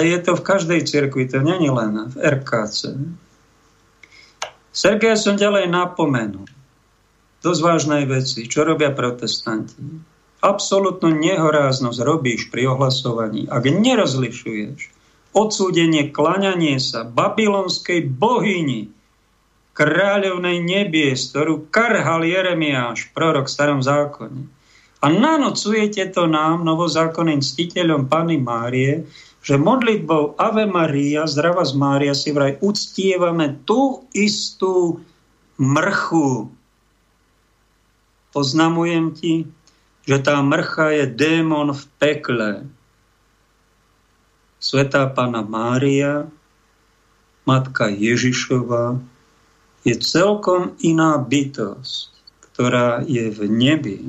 je 0.00 0.18
to 0.24 0.32
v 0.40 0.42
každej 0.42 0.80
cirkvi, 0.88 1.28
to 1.28 1.38
je 1.38 1.70
len 1.70 1.92
v 2.08 2.14
RKC. 2.16 2.96
Sergeja 4.72 5.20
som 5.20 5.36
ďalej 5.36 5.68
napomenul. 5.68 6.48
Dosť 7.42 7.60
vážnej 7.60 8.04
veci. 8.06 8.46
Čo 8.46 8.62
robia 8.62 8.94
protestanti? 8.94 9.82
Absolutnú 10.42 11.10
nehoráznosť 11.10 11.98
robíš 12.02 12.50
pri 12.50 12.70
ohlasovaní, 12.70 13.50
ak 13.50 13.66
nerozlišuješ 13.66 15.02
odsúdenie, 15.32 16.12
klaňanie 16.12 16.76
sa 16.76 17.08
babylonskej 17.08 18.04
bohyni, 18.06 18.92
kráľovnej 19.72 20.60
nebies, 20.60 21.32
ktorú 21.32 21.72
karhal 21.72 22.28
Jeremiáš, 22.28 23.08
prorok 23.16 23.48
v 23.48 23.54
starom 23.56 23.80
zákone. 23.80 24.44
A 25.02 25.06
nanocujete 25.10 26.12
to 26.12 26.28
nám, 26.28 26.62
novozákonným 26.62 27.42
ctiteľom 27.42 28.06
Pany 28.06 28.38
Márie, 28.38 29.08
že 29.42 29.58
modlitbou 29.58 30.38
Ave 30.38 30.70
Maria, 30.70 31.26
zdrava 31.26 31.66
z 31.66 31.74
Mária, 31.74 32.14
si 32.14 32.30
vraj 32.30 32.60
uctievame 32.62 33.58
tú 33.66 34.06
istú 34.14 35.02
mrchu. 35.58 36.46
Oznamujem 38.32 39.12
ti, 39.12 39.34
že 40.08 40.18
tá 40.18 40.40
mrcha 40.40 40.90
je 40.92 41.04
démon 41.06 41.70
v 41.70 41.82
pekle. 42.00 42.50
Svetá 44.58 45.06
Pana 45.10 45.44
Mária, 45.44 46.26
Matka 47.44 47.90
Ježišova, 47.90 48.98
je 49.82 49.94
celkom 49.98 50.78
iná 50.78 51.18
bytosť, 51.18 52.10
ktorá 52.52 53.02
je 53.02 53.26
v 53.34 53.40
nebi 53.50 54.00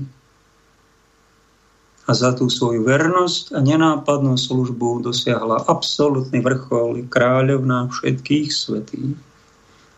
a 2.03 2.11
za 2.11 2.35
tú 2.35 2.51
svoju 2.51 2.83
vernosť 2.83 3.55
a 3.55 3.63
nenápadnú 3.63 4.35
službu 4.35 5.07
dosiahla 5.07 5.63
absolútny 5.71 6.43
vrchol 6.43 7.07
kráľovná 7.07 7.87
všetkých 7.87 8.47
svetých. 8.51 9.15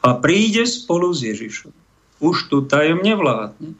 A 0.05 0.13
príde 0.21 0.69
spolu 0.69 1.09
s 1.09 1.25
Ježišom. 1.25 1.73
Už 2.21 2.45
tu 2.53 2.61
tajomne 2.69 3.17
vládne. 3.17 3.73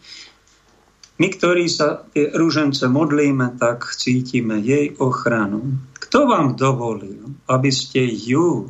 My, 1.15 1.31
ktorí 1.31 1.71
sa 1.71 2.03
tie 2.11 2.27
rúžence 2.35 2.83
modlíme, 2.91 3.55
tak 3.55 3.87
cítime 3.95 4.59
jej 4.59 4.91
ochranu. 4.99 5.79
Kto 5.95 6.27
vám 6.27 6.59
dovolil, 6.59 7.39
aby 7.47 7.71
ste 7.71 8.03
ju 8.03 8.67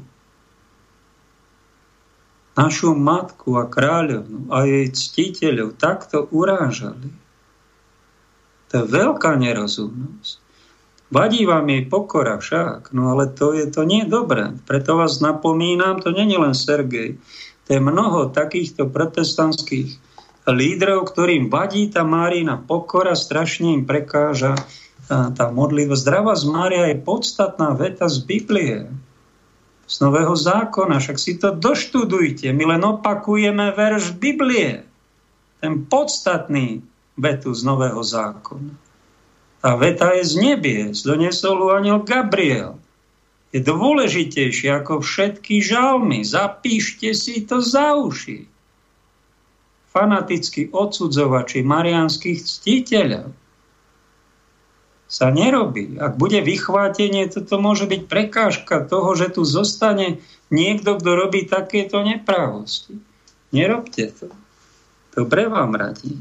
našu 2.53 2.93
matku 2.93 3.57
a 3.57 3.65
kráľovnu 3.65 4.53
a 4.53 4.63
jej 4.63 4.87
ctiteľov 4.93 5.75
takto 5.75 6.29
urážali. 6.29 7.11
To 8.71 8.73
je 8.81 8.85
veľká 8.93 9.35
nerozumnosť. 9.41 10.45
Vadí 11.09 11.45
vám 11.45 11.69
jej 11.69 11.85
pokora 11.85 12.41
však, 12.41 12.93
no 12.93 13.13
ale 13.13 13.29
to 13.29 13.53
je 13.53 13.69
to 13.69 13.85
nie 13.85 14.05
dobré. 14.09 14.57
Preto 14.65 14.97
vás 14.97 15.21
napomínam, 15.21 16.01
to 16.01 16.09
je 16.09 16.25
len 16.25 16.53
Sergej. 16.57 17.21
To 17.65 17.69
je 17.73 17.81
mnoho 17.81 18.29
takýchto 18.29 18.89
protestantských 18.89 20.04
lídrov, 20.51 21.09
ktorým 21.09 21.49
vadí 21.49 21.89
tá 21.89 22.05
Márína 22.05 22.61
pokora, 22.61 23.17
strašne 23.17 23.81
im 23.81 23.83
prekáža 23.85 24.53
tá 25.09 25.45
modlitba. 25.53 25.97
Zdravá 25.97 26.33
z 26.33 26.45
Mária 26.49 26.83
je 26.89 26.97
podstatná 27.01 27.77
veta 27.77 28.09
z 28.09 28.17
Biblie 28.25 28.89
z 29.85 29.95
Nového 30.01 30.33
zákona. 30.33 30.97
Však 30.97 31.17
si 31.21 31.37
to 31.37 31.53
doštudujte. 31.53 32.49
My 32.53 32.77
len 32.77 32.81
opakujeme 32.81 33.69
verš 33.73 34.17
Biblie. 34.17 34.81
Ten 35.61 35.85
podstatný 35.85 36.81
vetu 37.15 37.53
z 37.53 37.61
Nového 37.61 38.01
zákona. 38.01 38.73
Tá 39.61 39.71
veta 39.77 40.13
je 40.13 40.25
z 40.25 40.33
nebies. 40.41 41.05
Donesol 41.05 41.73
aniel 41.73 42.05
Gabriel. 42.05 42.77
Je 43.53 43.63
dôležitejšie 43.63 44.73
ako 44.83 44.99
všetky 44.99 45.63
žalmy. 45.63 46.25
Zapíšte 46.25 47.13
si 47.15 47.45
to 47.45 47.61
za 47.61 47.95
uši. 47.95 48.54
Fanatickí 49.95 50.75
odsudzovači 50.75 51.63
marianských 51.63 52.43
ctiteľov 52.43 53.31
sa 55.07 55.31
nerobí. 55.31 55.95
Ak 55.95 56.19
bude 56.19 56.43
vychvátenie, 56.43 57.31
toto 57.31 57.55
môže 57.63 57.87
byť 57.87 58.01
prekážka 58.11 58.83
toho, 58.83 59.15
že 59.15 59.31
tu 59.31 59.47
zostane 59.47 60.19
niekto, 60.51 60.99
kto 60.99 61.11
robí 61.15 61.47
takéto 61.47 62.03
nepravosti. 62.03 62.99
Nerobte 63.55 64.11
to. 64.11 64.27
Dobre 65.15 65.47
vám 65.47 65.79
radí. 65.79 66.19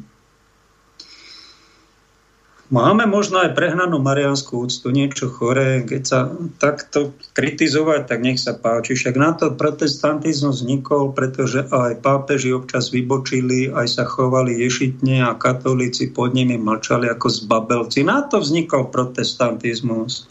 Máme 2.73 3.05
možno 3.05 3.45
aj 3.45 3.53
prehnanú 3.53 4.01
marianskú 4.01 4.65
úctu, 4.65 4.89
niečo 4.89 5.29
choré, 5.29 5.85
keď 5.85 6.03
sa 6.09 6.33
takto 6.57 7.12
kritizovať, 7.37 8.09
tak 8.09 8.25
nech 8.25 8.41
sa 8.41 8.57
páči. 8.57 8.97
Však 8.97 9.21
na 9.21 9.37
to 9.37 9.53
protestantizmus 9.53 10.65
vznikol, 10.65 11.12
pretože 11.12 11.69
aj 11.69 12.01
pápeži 12.01 12.57
občas 12.57 12.89
vybočili, 12.89 13.69
aj 13.69 14.01
sa 14.01 14.05
chovali 14.09 14.57
ješitne 14.65 15.29
a 15.29 15.37
katolíci 15.37 16.09
pod 16.09 16.33
nimi 16.33 16.57
mlčali 16.57 17.05
ako 17.12 17.29
zbabelci. 17.29 18.01
Na 18.01 18.25
to 18.25 18.41
vznikol 18.41 18.89
protestantizmus. 18.89 20.25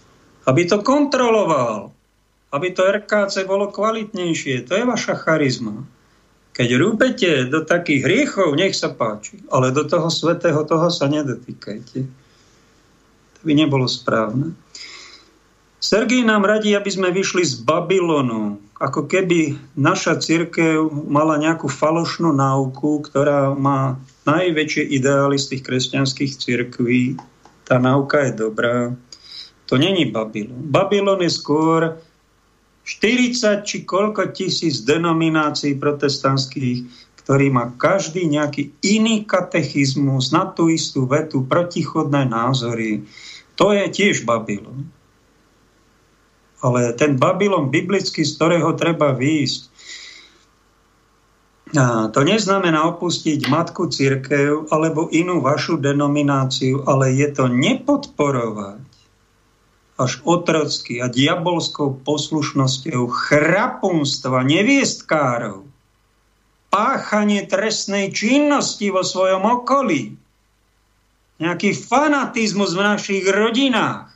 Aby 0.50 0.66
to 0.66 0.82
kontroloval. 0.82 1.94
Aby 2.50 2.74
to 2.74 2.82
RKC 2.82 3.46
bolo 3.46 3.70
kvalitnejšie. 3.70 4.66
To 4.66 4.74
je 4.74 4.90
vaša 4.90 5.22
charizma. 5.22 5.86
Keď 6.58 6.70
rúbete 6.82 7.46
do 7.46 7.62
takých 7.62 8.10
hriechov, 8.10 8.58
nech 8.58 8.74
sa 8.74 8.90
páči. 8.90 9.38
Ale 9.54 9.70
do 9.70 9.86
toho 9.86 10.10
svetého 10.10 10.66
toho 10.66 10.90
sa 10.90 11.06
nedotýkajte 11.06 12.23
by 13.44 13.54
nebolo 13.54 13.86
správne. 13.86 14.56
Sergej 15.84 16.24
nám 16.24 16.48
radí, 16.48 16.72
aby 16.72 16.88
sme 16.88 17.12
vyšli 17.12 17.44
z 17.44 17.60
Babylonu, 17.60 18.56
ako 18.80 19.04
keby 19.04 19.60
naša 19.76 20.16
církev 20.16 20.88
mala 20.88 21.36
nejakú 21.36 21.68
falošnú 21.68 22.32
náuku, 22.32 23.04
ktorá 23.04 23.52
má 23.52 24.00
najväčšie 24.24 24.84
ideály 24.96 25.36
z 25.36 25.56
tých 25.56 25.64
kresťanských 25.68 26.32
církví. 26.40 27.20
Tá 27.68 27.84
náuka 27.84 28.24
je 28.24 28.32
dobrá. 28.32 28.96
To 29.68 29.76
není 29.76 30.08
Babylon. 30.08 30.72
Babylon 30.72 31.20
je 31.28 31.32
skôr 31.36 32.00
40 32.88 33.68
či 33.68 33.84
koľko 33.84 34.32
tisíc 34.32 34.88
denominácií 34.88 35.76
protestantských 35.76 37.12
ktorý 37.24 37.56
má 37.56 37.72
každý 37.80 38.28
nejaký 38.28 38.76
iný 38.84 39.24
katechizmus 39.24 40.36
na 40.36 40.52
tú 40.52 40.68
istú 40.68 41.08
vetu, 41.08 41.48
protichodné 41.48 42.28
názory. 42.28 43.08
To 43.58 43.74
je 43.74 43.86
tiež 43.90 44.26
Babylon. 44.26 44.90
Ale 46.64 46.96
ten 46.96 47.20
Babylon 47.20 47.68
biblický, 47.68 48.24
z 48.24 48.40
ktorého 48.40 48.72
treba 48.80 49.12
výjsť, 49.12 49.74
to 52.14 52.20
neznamená 52.22 52.86
opustiť 52.94 53.50
matku 53.50 53.90
církev 53.90 54.70
alebo 54.70 55.10
inú 55.10 55.42
vašu 55.42 55.82
denomináciu, 55.82 56.86
ale 56.86 57.18
je 57.18 57.28
to 57.34 57.50
nepodporovať 57.50 58.86
až 59.98 60.22
otrocky 60.26 61.02
a 61.02 61.10
diabolskou 61.10 62.02
poslušnosťou 62.02 63.10
chrapunstva 63.10 64.42
neviestkárov, 64.46 65.66
páchanie 66.70 67.46
trestnej 67.46 68.10
činnosti 68.10 68.90
vo 68.90 69.06
svojom 69.06 69.46
okolí, 69.62 70.18
nejaký 71.42 71.74
fanatizmus 71.74 72.78
v 72.78 72.86
našich 72.86 73.24
rodinách, 73.26 74.14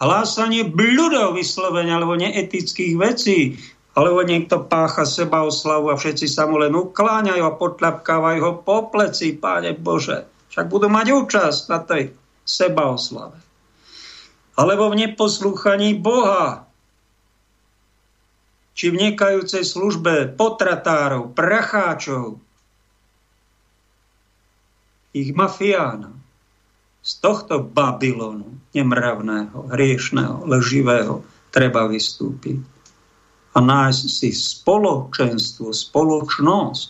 hlásanie 0.00 0.64
bludov 0.64 1.36
vyslovenia 1.36 2.00
alebo 2.00 2.16
neetických 2.16 2.94
vecí, 2.96 3.60
alebo 3.92 4.24
niekto 4.24 4.64
pácha 4.64 5.04
seba 5.04 5.44
oslavu 5.44 5.92
a 5.92 5.98
všetci 5.98 6.30
sa 6.30 6.48
mu 6.48 6.56
len 6.62 6.72
ukláňajú 6.72 7.42
a 7.42 7.58
potľapkávajú 7.58 8.40
ho 8.40 8.52
po 8.64 8.88
pleci, 8.88 9.36
Páne 9.36 9.76
Bože. 9.76 10.24
Však 10.50 10.66
budú 10.70 10.88
mať 10.88 11.06
účasť 11.12 11.60
na 11.68 11.78
tej 11.84 12.14
sebaoslave. 12.46 13.38
Alebo 14.58 14.90
v 14.90 14.98
neposlúchaní 15.06 15.98
Boha, 15.98 16.66
či 18.74 18.88
v 18.88 19.10
nekajúcej 19.10 19.62
službe 19.66 20.32
potratárov, 20.34 21.36
pracháčov, 21.36 22.40
ich 25.16 25.34
mafiánov. 25.34 26.14
Z 27.00 27.24
tohto 27.24 27.64
Babylonu 27.64 28.60
nemravného, 28.76 29.72
hriešného, 29.72 30.44
leživého 30.44 31.24
treba 31.48 31.88
vystúpiť 31.88 32.60
a 33.50 33.58
nájsť 33.58 34.06
si 34.06 34.30
spoločenstvo, 34.30 35.74
spoločnosť. 35.74 36.88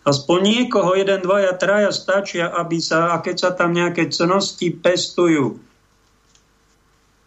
Aspoň 0.00 0.38
niekoho, 0.42 0.96
jeden, 0.96 1.22
dvaja, 1.22 1.54
traja 1.54 1.92
stačia, 1.92 2.50
aby 2.50 2.80
sa, 2.82 3.14
a 3.14 3.22
keď 3.22 3.36
sa 3.36 3.50
tam 3.54 3.76
nejaké 3.76 4.10
cnosti 4.10 4.72
pestujú, 4.74 5.60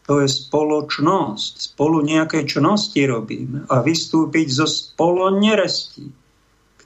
to 0.04 0.14
je 0.20 0.28
spoločnosť. 0.28 1.54
Spolu 1.72 2.04
nejaké 2.04 2.44
čnosti 2.44 3.00
robíme 3.08 3.64
a 3.72 3.80
vystúpiť 3.80 4.48
zo 4.52 4.68
spolo 4.68 5.32
nerestí, 5.32 6.12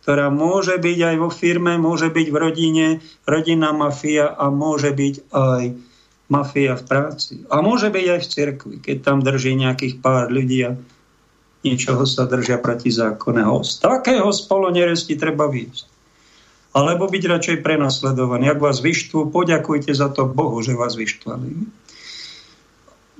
ktorá 0.07 0.31
môže 0.31 0.79
byť 0.79 0.99
aj 1.03 1.15
vo 1.19 1.27
firme, 1.27 1.75
môže 1.75 2.07
byť 2.07 2.27
v 2.31 2.37
rodine, 2.39 2.87
rodinná 3.27 3.75
mafia 3.75 4.31
a 4.31 4.47
môže 4.47 4.95
byť 4.95 5.35
aj 5.35 5.63
mafia 6.31 6.79
v 6.79 6.83
práci. 6.87 7.43
A 7.51 7.59
môže 7.59 7.91
byť 7.91 8.05
aj 8.15 8.19
v 8.23 8.31
cirkvi, 8.31 8.75
keď 8.79 9.03
tam 9.03 9.19
drží 9.19 9.59
nejakých 9.59 9.99
pár 9.99 10.31
ľudí 10.31 10.63
a 10.63 10.79
niečoho 11.67 12.07
sa 12.07 12.23
držia 12.23 12.55
proti 12.63 12.87
zákonného. 12.87 13.67
Z 13.67 13.83
takého 13.83 14.31
spolo 14.31 14.71
neresti 14.71 15.19
treba 15.19 15.51
výjsť. 15.51 15.91
Alebo 16.71 17.11
byť 17.11 17.23
radšej 17.27 17.57
prenasledovaný. 17.59 18.47
Ak 18.47 18.63
vás 18.63 18.79
vyštvú, 18.79 19.27
poďakujte 19.27 19.91
za 19.91 20.07
to 20.07 20.23
Bohu, 20.23 20.55
že 20.63 20.79
vás 20.79 20.95
vyštvali 20.95 21.67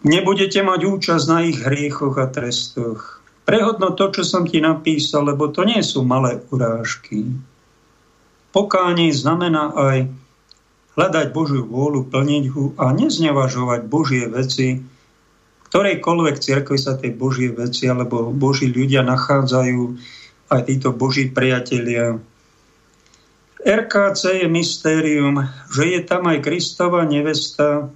nebudete 0.05 0.61
mať 0.61 0.81
účasť 0.85 1.25
na 1.27 1.39
ich 1.43 1.57
hriechoch 1.57 2.21
a 2.21 2.29
trestoch. 2.29 3.16
Prehodno 3.47 3.95
to, 3.95 4.11
čo 4.11 4.27
som 4.27 4.43
ti 4.43 4.59
napísal, 4.59 5.31
lebo 5.31 5.47
to 5.47 5.63
nie 5.63 5.79
sú 5.79 6.03
malé 6.03 6.43
urážky. 6.51 7.31
Pokánie 8.51 9.15
znamená 9.15 9.71
aj 9.71 10.11
hľadať 10.99 11.27
Božiu 11.31 11.63
vôľu, 11.63 12.11
plniť 12.11 12.45
ho 12.51 12.75
a 12.75 12.91
neznevažovať 12.91 13.81
Božie 13.87 14.27
veci, 14.27 14.83
ktorejkoľvek 15.71 16.35
cirkvi 16.43 16.75
sa 16.75 16.99
tie 16.99 17.15
Božie 17.15 17.55
veci 17.55 17.87
alebo 17.87 18.35
Boží 18.35 18.67
ľudia 18.67 19.07
nachádzajú, 19.07 19.81
aj 20.51 20.61
títo 20.67 20.91
Boží 20.91 21.31
priatelia. 21.31 22.19
RKC 23.63 24.43
je 24.43 24.47
mystérium, 24.51 25.43
že 25.71 25.87
je 25.91 25.99
tam 26.03 26.27
aj 26.27 26.43
Kristova 26.43 27.07
nevesta, 27.07 27.91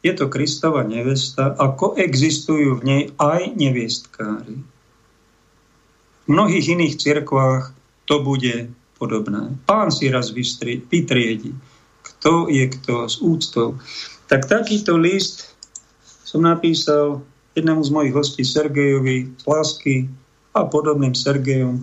je 0.00 0.12
to 0.16 0.32
Kristova 0.32 0.80
nevesta 0.84 1.52
a 1.52 1.76
koexistujú 1.76 2.80
v 2.80 2.82
nej 2.84 3.02
aj 3.20 3.52
neviestkári. 3.52 4.56
V 6.24 6.28
mnohých 6.28 6.72
iných 6.78 6.94
cirkvách 6.96 7.76
to 8.08 8.24
bude 8.24 8.72
podobné. 8.96 9.56
Pán 9.68 9.92
si 9.92 10.08
raz 10.08 10.32
vytriedi, 10.32 11.52
kto 12.00 12.48
je 12.48 12.64
kto 12.68 13.08
s 13.08 13.20
úctou. 13.20 13.76
Tak 14.28 14.48
takýto 14.48 14.96
list 14.96 15.52
som 16.24 16.46
napísal 16.46 17.20
jednému 17.58 17.82
z 17.82 17.90
mojich 17.90 18.14
hostí 18.14 18.46
Sergejovi 18.46 19.34
z 19.42 20.06
a 20.54 20.64
podobným 20.64 21.12
Sergejom, 21.18 21.82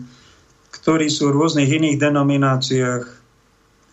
ktorí 0.71 1.11
sú 1.11 1.29
v 1.29 1.37
rôznych 1.37 1.67
iných 1.67 1.99
denomináciách 1.99 3.03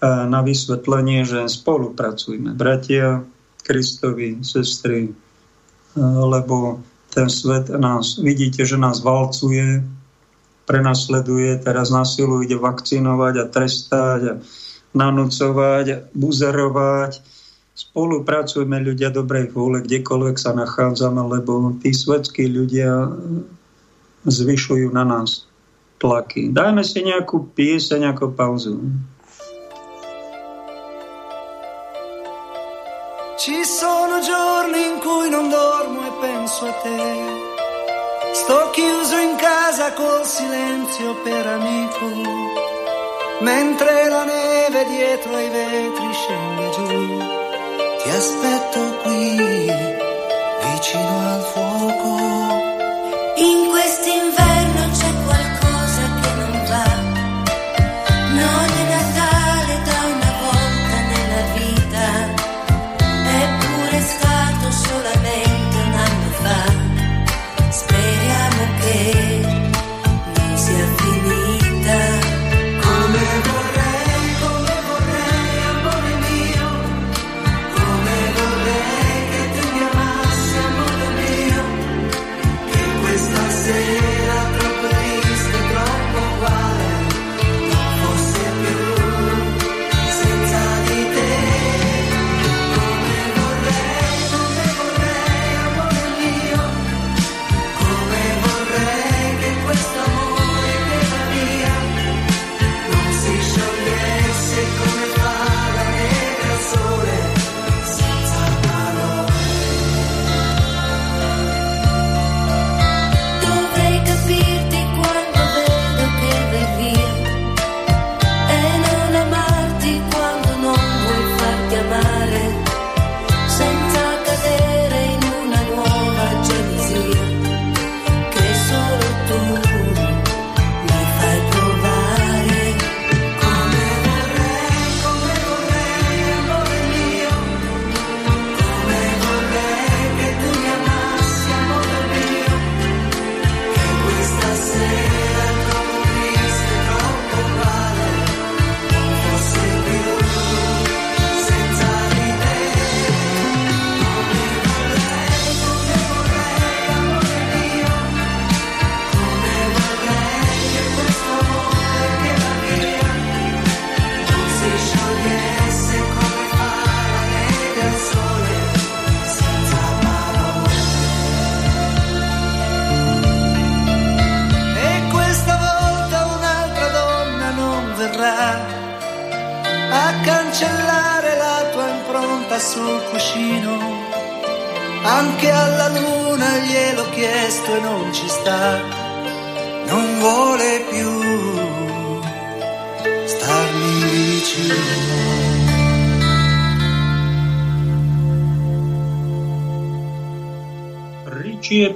na 0.05 0.41
vysvetlenie, 0.45 1.25
že 1.27 1.49
spolupracujme. 1.49 2.55
Bratia, 2.55 3.25
Kristovi, 3.65 4.45
sestry, 4.45 5.09
lebo 5.97 6.85
ten 7.15 7.31
svet 7.31 7.73
nás, 7.73 8.21
vidíte, 8.21 8.67
že 8.67 8.77
nás 8.77 9.01
valcuje, 9.01 9.81
prenasleduje, 10.67 11.61
teraz 11.65 11.89
na 11.89 12.05
silu 12.05 12.43
ide 12.43 12.61
vakcinovať 12.61 13.35
a 13.41 13.45
trestať 13.49 14.21
a 14.27 14.35
nanúcovať, 14.93 15.85
a 15.91 15.97
buzerovať. 16.13 17.23
Spolupracujeme 17.75 18.79
ľudia 18.79 19.11
dobrej 19.11 19.51
vôle, 19.51 19.83
kdekoľvek 19.83 20.37
sa 20.39 20.55
nachádzame, 20.55 21.23
lebo 21.27 21.75
tí 21.83 21.91
svetskí 21.91 22.47
ľudia 22.47 23.11
zvyšujú 24.27 24.89
na 24.95 25.03
nás 25.03 25.47
tlaky. 25.99 26.51
Dajme 26.55 26.83
si 26.87 27.03
nejakú 27.03 27.51
pieseň 27.55 28.15
ako 28.15 28.25
pauzu. 28.35 28.75
Ci 33.37 33.65
sono 33.65 34.21
giorni 34.21 34.87
in 34.87 35.01
cui 35.01 35.29
non 35.29 35.49
dormo 35.49 36.07
e 36.07 36.13
penso 36.21 36.67
a 36.67 36.73
te. 36.73 38.33
Sto 38.33 38.71
chiuso 38.71 39.17
in 39.17 39.35
casa 39.35 39.93
col 39.93 40.25
silenzio 40.25 41.17
per 41.25 41.45
amico, 41.45 42.07
mentre 43.41 44.09
la 44.09 44.23
neve 44.23 44.85
dietro 44.85 45.35
ai 45.35 45.49
vetri 45.49 46.13
scende 46.13 46.71
giù. 46.71 47.19
Ti 48.03 48.11
aspetto 48.11 48.81
qui, 49.03 49.37
vicino 50.71 51.33
al 51.35 51.43
fuoco. 51.53 51.74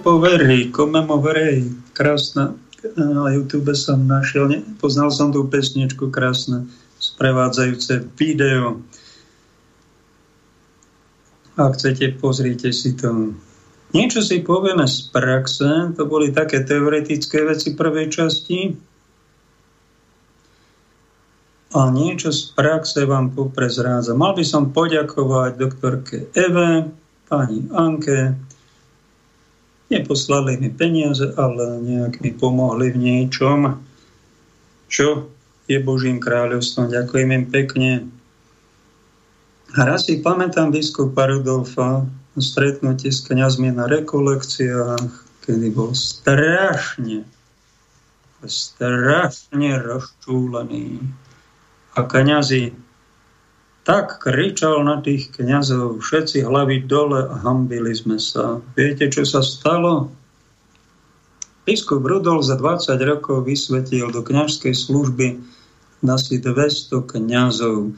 Poverí, 0.08 0.72
verej. 1.20 1.68
Krásna. 1.92 2.56
Na 2.96 3.28
YouTube 3.28 3.76
som 3.76 4.08
našiel, 4.08 4.48
ne, 4.48 4.64
poznal 4.80 5.12
som 5.12 5.28
tú 5.28 5.44
pesničku 5.44 6.08
krásne, 6.08 6.64
sprevádzajúce 6.96 8.08
video. 8.16 8.80
Ak 11.60 11.76
chcete, 11.76 12.16
pozrite 12.16 12.72
si 12.72 12.96
to. 12.96 13.36
Niečo 13.92 14.24
si 14.24 14.40
povieme 14.40 14.88
z 14.88 15.12
praxe, 15.12 15.92
to 15.92 16.08
boli 16.08 16.32
také 16.32 16.64
teoretické 16.64 17.44
veci 17.44 17.76
prvej 17.76 18.08
časti. 18.08 18.60
A 21.76 21.92
niečo 21.92 22.32
z 22.32 22.56
praxe 22.56 23.04
vám 23.04 23.36
poprezrádza. 23.36 24.16
Mal 24.16 24.32
by 24.32 24.44
som 24.48 24.72
poďakovať 24.72 25.52
doktorke 25.60 26.32
Eve, 26.32 26.96
pani 27.28 27.68
Anke, 27.76 28.47
Neposlali 29.88 30.60
mi 30.60 30.68
peniaze, 30.68 31.32
ale 31.40 31.80
nejak 31.80 32.20
mi 32.20 32.30
pomohli 32.36 32.92
v 32.92 32.98
niečom, 33.00 33.80
čo 34.92 35.32
je 35.64 35.80
Božím 35.80 36.20
kráľovstvom. 36.20 36.92
Ďakujem 36.92 37.28
im 37.32 37.44
pekne. 37.48 37.92
A 39.76 39.84
raz 39.84 40.08
si 40.08 40.20
pamätám 40.20 40.72
biskupa 40.72 41.28
Rudolfa 41.28 42.08
stretnutie 42.40 43.10
s 43.10 43.26
kniazmi 43.26 43.74
na 43.74 43.90
rekolekciách, 43.90 45.44
kedy 45.44 45.66
bol 45.74 45.92
strašne, 45.92 47.26
strašne 48.46 49.70
rozčúlený. 49.82 51.02
A 51.98 52.06
kniazy 52.06 52.72
tak 53.88 54.20
kričal 54.20 54.84
na 54.84 55.00
tých 55.00 55.32
kňazov, 55.32 56.04
všetci 56.04 56.44
hlavy 56.44 56.84
dole 56.84 57.24
a 57.24 57.40
hambili 57.40 57.96
sme 57.96 58.20
sa. 58.20 58.60
Viete, 58.76 59.08
čo 59.08 59.24
sa 59.24 59.40
stalo? 59.40 60.12
Biskup 61.64 62.04
Rudolf 62.04 62.44
za 62.44 62.60
20 62.60 63.00
rokov 63.08 63.48
vysvetil 63.48 64.12
do 64.12 64.20
kňažskej 64.20 64.76
služby 64.76 65.40
asi 66.04 66.36
200 66.36 67.00
kňazov. 67.00 67.96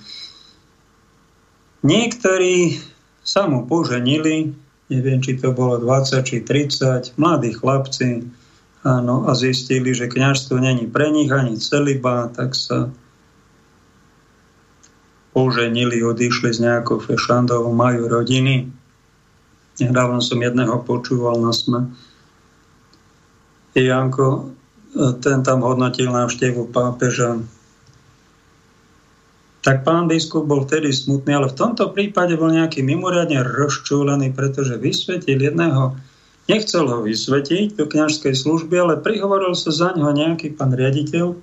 Niektorí 1.82 2.78
sa 3.26 3.50
mu 3.50 3.66
poženili, 3.66 4.54
neviem, 4.94 5.18
či 5.18 5.42
to 5.42 5.50
bolo 5.50 5.74
20 5.74 6.22
či 6.22 6.46
30, 6.46 7.18
mladí 7.18 7.50
chlapci, 7.50 8.30
áno, 8.86 9.26
a 9.26 9.34
zistili, 9.34 9.90
že 9.90 10.06
kňažstvo 10.06 10.54
není 10.54 10.86
pre 10.86 11.10
nich 11.10 11.34
ani 11.34 11.58
celiba, 11.58 12.30
tak 12.30 12.54
sa 12.54 12.94
oženili, 15.34 16.02
odišli 16.02 16.50
s 16.50 16.58
nejakou 16.58 16.98
fešandou, 16.98 17.70
majú 17.70 18.10
rodiny. 18.10 18.66
Nedávno 19.78 20.20
som 20.20 20.42
jedného 20.42 20.82
počúval 20.82 21.38
na 21.40 21.54
sme. 21.54 21.88
Janko, 23.72 24.50
ten 25.22 25.46
tam 25.46 25.62
hodnotil 25.62 26.10
návštevu 26.10 26.74
pápeža. 26.74 27.38
Tak 29.60 29.86
pán 29.86 30.08
biskup 30.08 30.48
bol 30.48 30.66
vtedy 30.66 30.90
smutný, 30.90 31.36
ale 31.36 31.52
v 31.52 31.58
tomto 31.58 31.92
prípade 31.94 32.34
bol 32.34 32.50
nejaký 32.50 32.80
mimoriadne 32.82 33.44
rozčúlený, 33.44 34.32
pretože 34.32 34.80
vysvetil 34.80 35.36
jedného, 35.36 35.94
nechcel 36.48 36.88
ho 36.88 37.04
vysvetiť 37.04 37.76
do 37.76 37.84
kňažskej 37.86 38.34
služby, 38.34 38.74
ale 38.80 39.04
prihovoril 39.04 39.54
sa 39.54 39.70
za 39.70 39.94
ňoho 39.94 40.16
nejaký 40.16 40.56
pán 40.56 40.74
riaditeľ, 40.74 41.36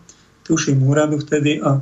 tuším 0.43 0.83
úradu 0.83 1.21
vtedy 1.21 1.61
a 1.61 1.79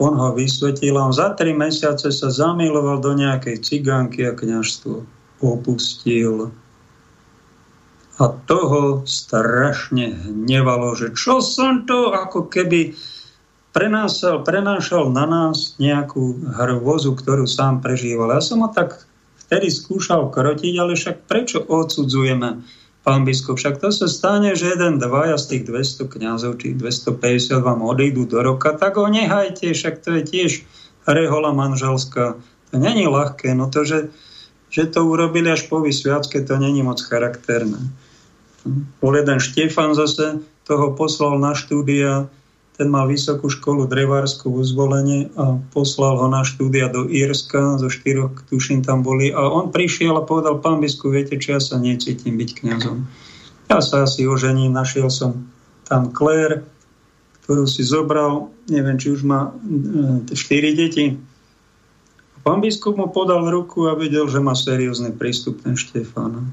on 0.00 0.16
ho 0.16 0.32
vysvetil 0.32 0.96
a 0.96 1.06
on 1.06 1.12
za 1.12 1.36
tri 1.36 1.52
mesiace 1.52 2.08
sa 2.08 2.28
zamiloval 2.32 3.04
do 3.04 3.12
nejakej 3.12 3.60
cigánky 3.60 4.24
a 4.24 4.32
kniažstvo 4.32 5.04
opustil. 5.44 6.56
A 8.20 8.24
toho 8.28 9.04
strašne 9.04 10.12
hnevalo, 10.12 10.96
že 10.96 11.12
čo 11.12 11.44
som 11.44 11.84
to, 11.84 12.12
ako 12.16 12.48
keby 12.48 12.96
prenášal, 13.76 14.40
prenášal 14.44 15.12
na 15.12 15.24
nás 15.28 15.76
nejakú 15.76 16.48
hrvozu, 16.48 17.16
ktorú 17.16 17.44
sám 17.44 17.84
prežíval. 17.84 18.32
Ja 18.32 18.42
som 18.44 18.64
ho 18.64 18.68
tak 18.72 19.04
vtedy 19.46 19.68
skúšal 19.68 20.32
krotiť, 20.32 20.74
ale 20.80 20.96
však 20.96 21.28
prečo 21.28 21.60
odsudzujeme 21.64 22.64
pán 23.00 23.24
biskup, 23.24 23.56
však 23.56 23.80
to 23.80 23.88
sa 23.92 24.06
stane, 24.08 24.52
že 24.52 24.76
jeden, 24.76 25.00
dvaja 25.00 25.40
z 25.40 25.56
tých 25.56 25.62
200 25.68 26.12
kňazov, 26.12 26.60
či 26.60 26.76
250 26.76 27.64
vám 27.64 27.80
odídu 27.80 28.28
do 28.28 28.44
roka, 28.44 28.76
tak 28.76 29.00
ho 29.00 29.08
nehajte, 29.08 29.72
však 29.72 30.04
to 30.04 30.20
je 30.20 30.22
tiež 30.24 30.50
rehola 31.08 31.56
manželská. 31.56 32.36
To 32.70 32.76
není 32.76 33.08
ľahké, 33.08 33.56
no 33.56 33.72
to, 33.72 33.82
že, 33.88 34.12
že 34.68 34.86
to 34.86 35.08
urobili 35.08 35.48
až 35.50 35.66
po 35.66 35.80
vysviacke, 35.80 36.44
to 36.44 36.54
není 36.60 36.84
moc 36.84 37.00
charakterné. 37.00 37.80
Bol 39.00 39.16
jeden 39.16 39.40
Štefan 39.40 39.96
zase, 39.96 40.44
toho 40.68 40.92
poslal 40.94 41.40
na 41.40 41.56
štúdia, 41.56 42.28
ten 42.80 42.88
mal 42.88 43.04
vysokú 43.04 43.52
školu 43.52 43.84
drevárskú 43.84 44.48
v 44.48 44.64
zvolenie 44.64 45.20
a 45.36 45.60
poslal 45.76 46.16
ho 46.16 46.32
na 46.32 46.40
štúdia 46.48 46.88
do 46.88 47.04
Írska, 47.04 47.76
zo 47.76 47.92
štyroch 47.92 48.40
tuším 48.48 48.80
tam 48.80 49.04
boli 49.04 49.28
a 49.28 49.44
on 49.44 49.68
prišiel 49.68 50.16
a 50.16 50.24
povedal, 50.24 50.64
pán 50.64 50.80
bisku, 50.80 51.12
viete 51.12 51.36
čo, 51.36 51.54
ja 51.56 51.60
sa 51.60 51.76
necítim 51.76 52.40
byť 52.40 52.50
kňazom. 52.56 53.04
Ja 53.68 53.84
sa 53.84 54.08
asi 54.08 54.24
ožením, 54.24 54.72
našiel 54.72 55.12
som 55.12 55.44
tam 55.84 56.08
Claire, 56.16 56.64
ktorú 57.44 57.68
si 57.68 57.84
zobral, 57.84 58.48
neviem, 58.72 58.96
či 58.96 59.12
už 59.12 59.28
má 59.28 59.52
e, 59.52 60.32
štyri 60.32 60.72
deti. 60.72 61.20
A 62.32 62.36
pán 62.40 62.64
biskup 62.64 62.96
mu 62.96 63.12
podal 63.12 63.44
ruku 63.44 63.92
a 63.92 63.94
videl, 63.98 64.24
že 64.24 64.40
má 64.40 64.56
seriózny 64.56 65.12
prístup 65.12 65.60
ten 65.60 65.76
Štefán. 65.76 66.48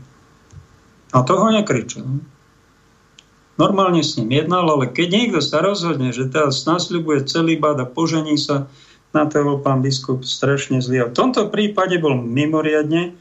A 1.16 1.24
toho 1.24 1.48
nekričal 1.56 2.04
normálne 3.58 4.06
s 4.06 4.16
ním 4.18 4.32
jednal, 4.32 4.70
ale 4.70 4.90
keď 4.90 5.08
niekto 5.10 5.40
sa 5.42 5.60
rozhodne, 5.62 6.14
že 6.14 6.30
teraz 6.30 6.64
nasľubuje 6.64 7.26
celý 7.26 7.58
bad 7.58 7.82
a 7.82 7.90
požení 7.90 8.38
sa, 8.38 8.70
na 9.12 9.26
to 9.26 9.42
bol 9.42 9.58
pán 9.60 9.82
biskup 9.82 10.22
strašne 10.24 10.80
zlý. 10.80 11.04
A 11.04 11.10
v 11.10 11.18
tomto 11.18 11.50
prípade 11.50 11.98
bol 11.98 12.16
mimoriadne 12.16 13.18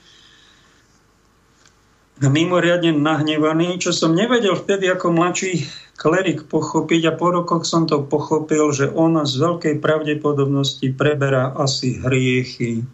mimoriadne 2.16 2.96
nahnevaný, 2.96 3.76
čo 3.76 3.92
som 3.92 4.16
nevedel 4.16 4.56
vtedy 4.56 4.88
ako 4.88 5.12
mladší 5.12 5.68
klerik 6.00 6.48
pochopiť 6.48 7.12
a 7.12 7.16
po 7.16 7.28
rokoch 7.28 7.68
som 7.68 7.84
to 7.84 8.04
pochopil, 8.04 8.72
že 8.72 8.88
on 8.88 9.20
z 9.20 9.36
veľkej 9.36 9.74
pravdepodobnosti 9.84 10.96
preberá 10.96 11.52
asi 11.52 12.00
hriechy 12.00 12.88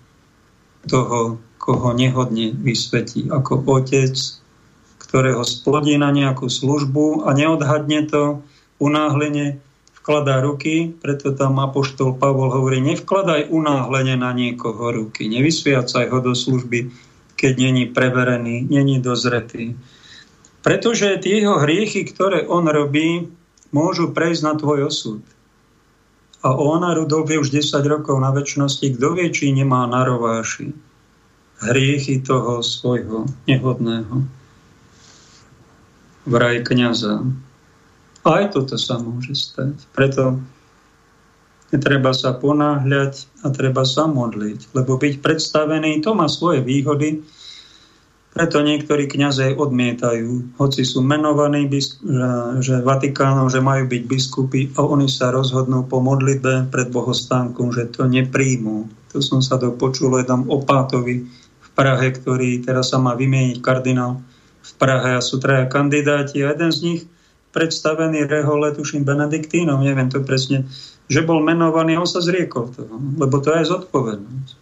toho, 0.90 1.38
koho 1.62 1.94
nehodne 1.94 2.50
vysvetí 2.50 3.30
ako 3.30 3.62
otec, 3.62 4.41
ktorého 5.12 5.44
splodí 5.44 6.00
na 6.00 6.08
nejakú 6.08 6.48
službu 6.48 7.28
a 7.28 7.36
neodhadne 7.36 8.08
to, 8.08 8.40
unáhlenie 8.80 9.60
vkladá 10.00 10.40
ruky, 10.40 10.88
preto 10.88 11.36
tam 11.36 11.60
apoštol 11.60 12.16
Pavol 12.16 12.48
hovorí, 12.48 12.80
nevkladaj 12.80 13.52
unáhlenie 13.52 14.16
na 14.16 14.32
niekoho 14.32 14.88
ruky, 14.88 15.28
nevysviacaj 15.28 16.08
ho 16.08 16.18
do 16.24 16.32
služby, 16.32 16.88
keď 17.36 17.52
není 17.60 17.92
preverený, 17.92 18.64
není 18.64 19.04
dozretý. 19.04 19.76
Pretože 20.64 21.20
tie 21.20 21.44
jeho 21.44 21.60
hriechy, 21.60 22.08
ktoré 22.08 22.48
on 22.48 22.64
robí, 22.64 23.28
môžu 23.68 24.16
prejsť 24.16 24.42
na 24.48 24.56
tvoj 24.56 24.88
osud. 24.88 25.20
A 26.40 26.56
ona, 26.56 26.96
Rudolf, 26.96 27.28
je 27.28 27.36
už 27.36 27.52
10 27.52 27.84
rokov 27.84 28.16
na 28.16 28.32
väčšnosti, 28.32 28.96
kto 28.96 29.12
vie, 29.12 29.28
či 29.28 29.52
nemá 29.52 29.84
na 29.84 30.08
hriechy 31.62 32.24
toho 32.24 32.64
svojho 32.64 33.28
nehodného 33.44 34.41
vraj 36.26 36.62
kniaza. 36.62 37.26
Aj 38.22 38.44
toto 38.54 38.78
sa 38.78 39.02
môže 39.02 39.34
stať. 39.34 39.74
Preto 39.90 40.38
treba 41.72 42.12
sa 42.12 42.36
ponáhľať 42.36 43.42
a 43.42 43.50
treba 43.50 43.82
sa 43.88 44.04
modliť. 44.04 44.76
Lebo 44.76 45.00
byť 45.00 45.24
predstavený, 45.24 46.04
to 46.04 46.12
má 46.12 46.28
svoje 46.28 46.60
výhody, 46.60 47.24
preto 48.32 48.64
niektorí 48.64 49.12
kňazej 49.12 49.60
odmietajú, 49.60 50.56
hoci 50.56 50.88
sú 50.88 51.04
menovaní, 51.04 51.68
že, 52.64 52.80
Vatikánov, 52.80 53.52
že 53.52 53.60
majú 53.60 53.84
byť 53.84 54.02
biskupy 54.08 54.72
a 54.72 54.88
oni 54.88 55.04
sa 55.04 55.28
rozhodnú 55.28 55.84
po 55.84 56.00
modlitbe 56.00 56.72
pred 56.72 56.88
bohostánkom, 56.88 57.76
že 57.76 57.92
to 57.92 58.08
nepríjmú. 58.08 58.88
To 59.12 59.20
som 59.20 59.44
sa 59.44 59.60
dopočul 59.60 60.16
jednom 60.16 60.48
opátovi 60.48 61.28
v 61.28 61.68
Prahe, 61.76 62.08
ktorý 62.08 62.64
teraz 62.64 62.96
sa 62.96 62.96
má 62.96 63.12
vymieniť 63.12 63.60
kardinál 63.60 64.24
Prahe 64.82 65.14
a 65.14 65.22
sú 65.22 65.38
traja 65.38 65.70
kandidáti 65.70 66.42
a 66.42 66.50
jeden 66.50 66.74
z 66.74 66.78
nich 66.82 67.00
predstavený 67.54 68.26
rehole, 68.26 68.74
tuším 68.74 69.06
Benediktínom, 69.06 69.78
neviem 69.78 70.10
to 70.10 70.26
presne, 70.26 70.66
že 71.06 71.22
bol 71.22 71.38
menovaný, 71.38 71.94
on 72.00 72.08
sa 72.08 72.18
zriekol 72.18 72.74
toho, 72.74 72.98
lebo 73.14 73.38
to 73.38 73.54
je 73.54 73.70
zodpovednosť. 73.70 74.58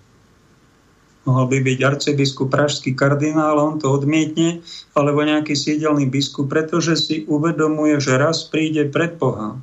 Mohol 1.24 1.46
by 1.46 1.58
byť 1.62 1.78
arcibiskup 1.84 2.48
pražský 2.50 2.96
kardinál, 2.96 3.60
on 3.60 3.80
to 3.80 3.92
odmietne, 3.92 4.64
alebo 4.96 5.24
nejaký 5.24 5.52
sídelný 5.56 6.08
biskup, 6.08 6.50
pretože 6.50 6.96
si 7.00 7.16
uvedomuje, 7.28 7.96
že 8.02 8.20
raz 8.20 8.44
príde 8.48 8.88
pred 8.88 9.16
Boha. 9.16 9.56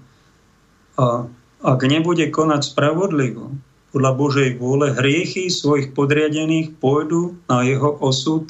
A 0.97 1.27
ak 1.61 1.79
nebude 1.85 2.29
konať 2.29 2.73
spravodlivo, 2.73 3.57
podľa 3.89 4.11
Božej 4.13 4.49
vôle, 4.61 4.93
hriechy 4.93 5.49
svojich 5.49 5.97
podriadených 5.97 6.77
pôjdu 6.77 7.35
na 7.49 7.65
jeho 7.65 7.97
osud 7.99 8.47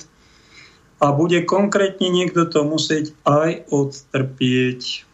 a 0.97 1.13
bude 1.13 1.45
konkrétne 1.45 2.09
niekto 2.09 2.49
to 2.49 2.65
musieť 2.65 3.13
aj 3.21 3.69
odtrpieť. 3.69 5.05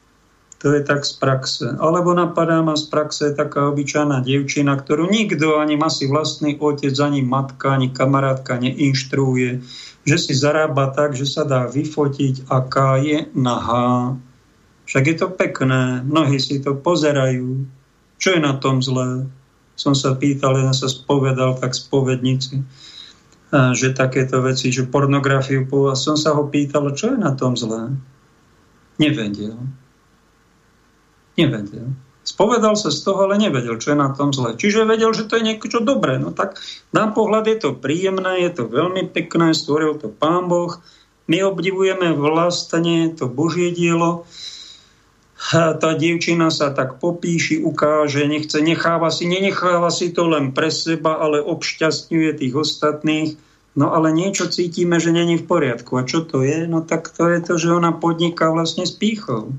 To 0.63 0.71
je 0.71 0.79
tak 0.79 1.03
z 1.03 1.19
praxe. 1.19 1.67
Alebo 1.75 2.15
napadá 2.15 2.63
ma 2.63 2.79
z 2.79 2.87
praxe 2.87 3.35
taká 3.35 3.67
obyčajná 3.67 4.23
dievčina, 4.23 4.79
ktorú 4.79 5.11
nikto, 5.11 5.59
ani 5.59 5.75
asi 5.75 6.07
vlastný 6.07 6.55
otec, 6.55 6.95
ani 7.03 7.19
matka, 7.19 7.75
ani 7.75 7.91
kamarátka 7.91 8.55
neinštruuje, 8.63 9.59
že 10.07 10.15
si 10.15 10.31
zarába 10.31 10.95
tak, 10.95 11.19
že 11.19 11.27
sa 11.27 11.43
dá 11.43 11.67
vyfotiť, 11.67 12.47
aká 12.47 13.03
je 13.03 13.27
nahá. 13.35 14.15
Však 14.87 15.03
je 15.03 15.15
to 15.19 15.27
pekné, 15.35 15.99
mnohí 16.07 16.39
si 16.39 16.63
to 16.63 16.79
pozerajú. 16.79 17.67
Čo 18.15 18.39
je 18.39 18.39
na 18.39 18.55
tom 18.55 18.79
zlé? 18.79 19.27
Som 19.75 19.99
sa 19.99 20.15
pýtal, 20.15 20.63
len 20.63 20.71
sa 20.71 20.87
spovedal 20.87 21.59
tak 21.59 21.75
spovednici 21.75 22.63
že 23.53 23.93
takéto 23.93 24.41
veci, 24.41 24.73
že 24.73 24.89
pornografiu, 24.89 25.69
a 25.85 25.93
som 25.93 26.17
sa 26.17 26.33
ho 26.33 26.49
pýtal, 26.49 26.89
čo 26.97 27.13
je 27.13 27.17
na 27.21 27.37
tom 27.37 27.53
zlé. 27.53 27.93
Nevedel. 28.97 29.53
Nevedel. 31.37 31.93
Spovedal 32.23 32.79
sa 32.79 32.87
z 32.87 33.03
toho, 33.03 33.27
ale 33.27 33.35
nevedel, 33.35 33.77
čo 33.77 33.93
je 33.93 33.99
na 33.99 34.09
tom 34.15 34.31
zlé. 34.31 34.55
Čiže 34.55 34.87
vedel, 34.87 35.11
že 35.11 35.27
to 35.27 35.37
je 35.37 35.43
niečo 35.43 35.83
dobré. 35.83 36.17
No 36.17 36.31
tak 36.31 36.57
na 36.95 37.11
pohľad 37.11 37.51
je 37.51 37.57
to 37.59 37.69
príjemné, 37.77 38.47
je 38.47 38.63
to 38.63 38.63
veľmi 38.71 39.11
pekné, 39.11 39.51
stvoril 39.51 39.99
to 39.99 40.07
Pán 40.07 40.47
Boh. 40.47 40.79
My 41.27 41.43
obdivujeme 41.43 42.15
vlastne 42.15 43.11
to 43.11 43.27
Božie 43.27 43.75
dielo. 43.75 44.23
Tá 45.51 45.91
dievčina 45.99 46.47
sa 46.47 46.71
tak 46.71 47.03
popíši, 47.03 47.59
ukáže, 47.59 48.23
nechce, 48.23 48.63
necháva 48.63 49.11
si, 49.11 49.27
nenecháva 49.27 49.91
si 49.91 50.15
to 50.15 50.23
len 50.31 50.55
pre 50.55 50.71
seba, 50.71 51.19
ale 51.19 51.43
obšťastňuje 51.43 52.39
tých 52.39 52.53
ostatných 52.55 53.35
No 53.73 53.89
ale 53.89 54.13
niečo 54.13 54.45
cítime, 54.53 55.01
že 55.01 55.09
není 55.09 55.41
v 55.41 55.49
poriadku. 55.49 55.97
A 55.97 56.05
čo 56.05 56.21
to 56.21 56.45
je? 56.45 56.69
No 56.69 56.85
tak 56.85 57.09
to 57.09 57.25
je 57.25 57.41
to, 57.41 57.53
že 57.57 57.73
ona 57.73 57.89
podniká 57.89 58.53
vlastne 58.53 58.85
s 58.85 58.93
pýchou. 58.93 59.49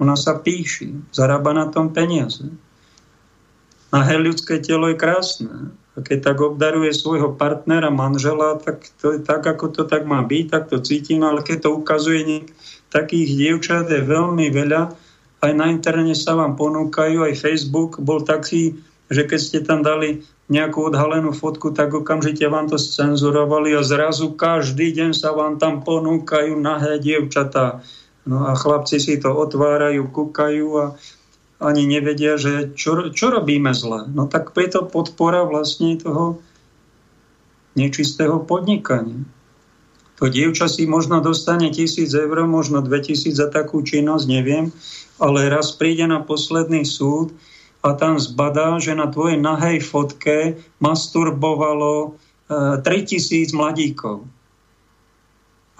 Ona 0.00 0.16
sa 0.16 0.40
píši, 0.40 1.12
zarába 1.12 1.52
na 1.52 1.68
tom 1.68 1.92
peniaze. 1.92 2.48
Nahé 3.92 4.16
ľudské 4.16 4.56
telo 4.64 4.88
je 4.88 4.96
krásne. 4.96 5.76
A 5.92 6.00
keď 6.00 6.32
tak 6.32 6.38
obdaruje 6.40 6.96
svojho 6.96 7.36
partnera, 7.36 7.92
manžela, 7.92 8.56
tak 8.56 8.88
to 9.02 9.12
je 9.12 9.20
tak, 9.20 9.44
ako 9.44 9.68
to 9.68 9.82
tak 9.84 10.08
má 10.08 10.24
byť, 10.24 10.44
tak 10.48 10.72
to 10.72 10.80
cítim, 10.80 11.20
ale 11.20 11.44
keď 11.44 11.68
to 11.68 11.70
ukazuje 11.76 12.24
niek- 12.24 12.54
takých 12.90 13.28
dievčat 13.36 13.86
je 13.92 14.02
veľmi 14.02 14.50
veľa, 14.50 14.82
aj 15.40 15.52
na 15.56 15.72
internete 15.72 16.18
sa 16.18 16.36
vám 16.36 16.58
ponúkajú, 16.58 17.24
aj 17.24 17.40
Facebook 17.40 18.02
bol 18.02 18.20
taký, 18.24 18.76
že 19.08 19.24
keď 19.24 19.40
ste 19.40 19.58
tam 19.64 19.80
dali 19.80 20.22
nejakú 20.50 20.90
odhalenú 20.90 21.30
fotku, 21.30 21.70
tak 21.70 21.94
okamžite 21.94 22.42
vám 22.50 22.66
to 22.66 22.74
scenzurovali 22.74 23.70
a 23.78 23.86
zrazu 23.86 24.34
každý 24.34 24.90
deň 24.90 25.10
sa 25.14 25.30
vám 25.30 25.62
tam 25.62 25.86
ponúkajú 25.86 26.58
nahé 26.58 26.98
dievčatá. 26.98 27.86
No 28.26 28.50
a 28.50 28.58
chlapci 28.58 28.98
si 28.98 29.16
to 29.22 29.30
otvárajú, 29.30 30.10
kúkajú 30.10 30.66
a 30.76 30.86
ani 31.62 31.86
nevedia, 31.86 32.34
že 32.34 32.74
čo, 32.74 33.14
čo 33.14 33.30
robíme 33.30 33.70
zle. 33.70 34.10
No 34.10 34.26
tak 34.26 34.50
je 34.58 34.68
to 34.74 34.90
podpora 34.90 35.46
vlastne 35.46 35.94
toho 35.96 36.42
nečistého 37.78 38.42
podnikania. 38.42 39.22
To 40.20 40.28
dievča 40.28 40.68
si 40.68 40.84
možno 40.84 41.24
dostane 41.24 41.72
tisíc 41.72 42.12
eur, 42.12 42.44
možno 42.44 42.84
2000 42.84 43.32
za 43.32 43.48
takú 43.48 43.80
činnosť, 43.80 44.24
neviem, 44.28 44.68
ale 45.16 45.48
raz 45.48 45.72
príde 45.72 46.04
na 46.04 46.20
posledný 46.20 46.84
súd 46.84 47.32
a 47.80 47.96
tam 47.96 48.20
zbadá, 48.20 48.76
že 48.76 48.92
na 48.92 49.08
tvojej 49.08 49.40
nahej 49.40 49.80
fotke 49.80 50.60
masturbovalo 50.84 51.94
e, 52.04 52.84
3000 52.84 53.56
mladíkov. 53.56 54.28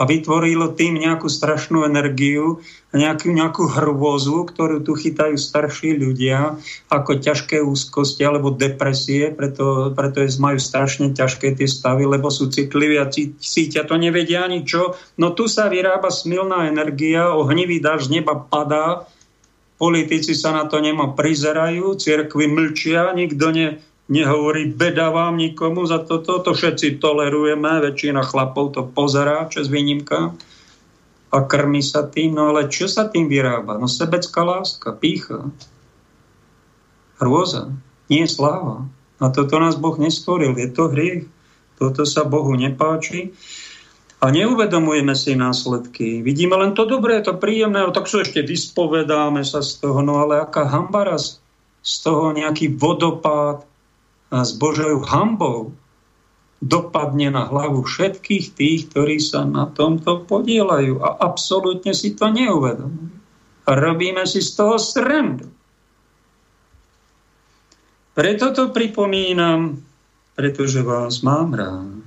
A 0.01 0.09
vytvorilo 0.09 0.73
tým 0.73 0.97
nejakú 0.97 1.29
strašnú 1.29 1.85
energiu, 1.85 2.65
nejakú, 2.97 3.37
nejakú 3.37 3.69
hrôzu, 3.69 4.49
ktorú 4.49 4.81
tu 4.81 4.97
chytajú 4.97 5.37
starší 5.37 5.93
ľudia 6.01 6.57
ako 6.89 7.21
ťažké 7.21 7.61
úzkosti 7.61 8.25
alebo 8.25 8.49
depresie, 8.49 9.29
preto, 9.29 9.93
preto 9.93 10.25
majú 10.41 10.57
strašne 10.57 11.13
ťažké 11.13 11.53
tie 11.53 11.69
stavy, 11.69 12.09
lebo 12.09 12.33
sú 12.33 12.49
citliví 12.49 12.97
a 12.97 13.13
cítia 13.13 13.85
to, 13.85 14.01
nevedia 14.01 14.49
ani 14.49 14.65
čo. 14.65 14.97
No 15.21 15.37
tu 15.37 15.53
sa 15.53 15.69
vyrába 15.69 16.09
smilná 16.09 16.73
energia, 16.73 17.37
ohnivý 17.37 17.77
dáž 17.85 18.09
z 18.09 18.25
neba 18.25 18.41
padá, 18.41 19.05
Politici 19.81 20.37
sa 20.37 20.53
na 20.53 20.69
to 20.69 20.77
nemá 20.77 21.17
prizerajú, 21.17 21.97
cirkvi 21.97 22.53
mlčia, 22.53 23.17
nikto 23.17 23.49
ne, 23.49 23.81
nehovorí 24.13 24.69
beda 24.77 25.09
vám 25.09 25.41
nikomu 25.41 25.89
za 25.89 26.05
toto, 26.05 26.37
to 26.45 26.53
všetci 26.53 27.01
tolerujeme, 27.01 27.81
väčšina 27.81 28.21
chlapov 28.21 28.77
to 28.77 28.85
pozerá, 28.85 29.49
čas 29.49 29.73
výnimka 29.73 30.37
a 31.33 31.39
krmi 31.49 31.81
sa 31.81 32.05
tým, 32.05 32.37
no 32.37 32.53
ale 32.53 32.69
čo 32.69 32.93
sa 32.93 33.09
tým 33.09 33.31
vyrába? 33.31 33.81
No 33.81 33.89
sebecká 33.89 34.45
láska, 34.45 34.93
pícha, 34.93 35.49
hrôza, 37.17 37.73
nie 38.13 38.29
sláva. 38.29 38.85
A 39.17 39.33
toto 39.33 39.57
nás 39.57 39.81
Boh 39.81 39.97
nestvoril, 39.97 40.61
je 40.61 40.69
to 40.69 40.93
hriech. 40.93 41.25
Toto 41.81 42.05
sa 42.05 42.29
Bohu 42.29 42.53
nepáči 42.53 43.33
a 44.21 44.27
neuvedomujeme 44.29 45.17
si 45.17 45.33
následky. 45.33 46.21
Vidíme 46.21 46.53
len 46.61 46.77
to 46.77 46.85
dobré, 46.85 47.25
to 47.25 47.41
príjemné, 47.41 47.89
tak 47.97 48.05
sa 48.05 48.21
ešte 48.21 48.45
vyspovedáme 48.45 49.41
sa 49.49 49.65
z 49.65 49.81
toho, 49.81 50.05
no 50.05 50.21
ale 50.21 50.45
aká 50.45 50.69
hamba 50.69 51.17
raz 51.17 51.41
z 51.81 51.95
toho 52.05 52.37
nejaký 52.37 52.77
vodopád 52.77 53.65
s 54.29 54.53
Božou 54.61 55.01
hambou 55.09 55.73
dopadne 56.61 57.33
na 57.33 57.49
hlavu 57.49 57.89
všetkých 57.89 58.47
tých, 58.53 58.81
ktorí 58.93 59.17
sa 59.17 59.49
na 59.49 59.65
tomto 59.65 60.29
podielajú 60.29 61.01
a 61.01 61.17
absolútne 61.25 61.97
si 61.97 62.13
to 62.13 62.29
neuvedomujú. 62.29 63.17
A 63.65 63.71
robíme 63.73 64.29
si 64.29 64.45
z 64.45 64.61
toho 64.61 64.77
srandu. 64.77 65.49
Preto 68.13 68.53
to 68.53 68.69
pripomínam, 68.69 69.81
pretože 70.37 70.85
vás 70.85 71.25
mám 71.25 71.57
rád 71.57 72.00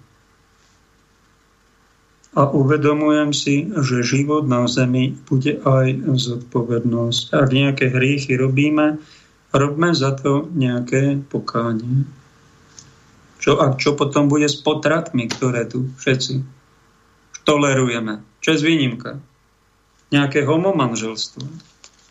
a 2.33 2.49
uvedomujem 2.49 3.29
si, 3.29 3.69
že 3.69 4.01
život 4.01 4.49
na 4.49 4.65
Zemi 4.65 5.13
bude 5.29 5.61
aj 5.61 6.01
zodpovednosť. 6.17 7.29
Ak 7.29 7.53
nejaké 7.53 7.93
hriechy 7.93 8.33
robíme, 8.33 8.97
robme 9.53 9.89
za 9.93 10.17
to 10.17 10.49
nejaké 10.49 11.21
pokánie. 11.29 12.09
Čo, 13.37 13.61
a 13.61 13.77
čo 13.77 13.93
potom 13.93 14.31
bude 14.31 14.49
s 14.49 14.57
potratmi, 14.57 15.29
ktoré 15.29 15.69
tu 15.69 15.93
všetci 16.01 16.41
tolerujeme? 17.45 18.25
Čo 18.41 18.57
je 18.57 18.65
výnimka? 18.65 19.21
Nejaké 20.09 20.41
homomanželstvo. 20.47 21.45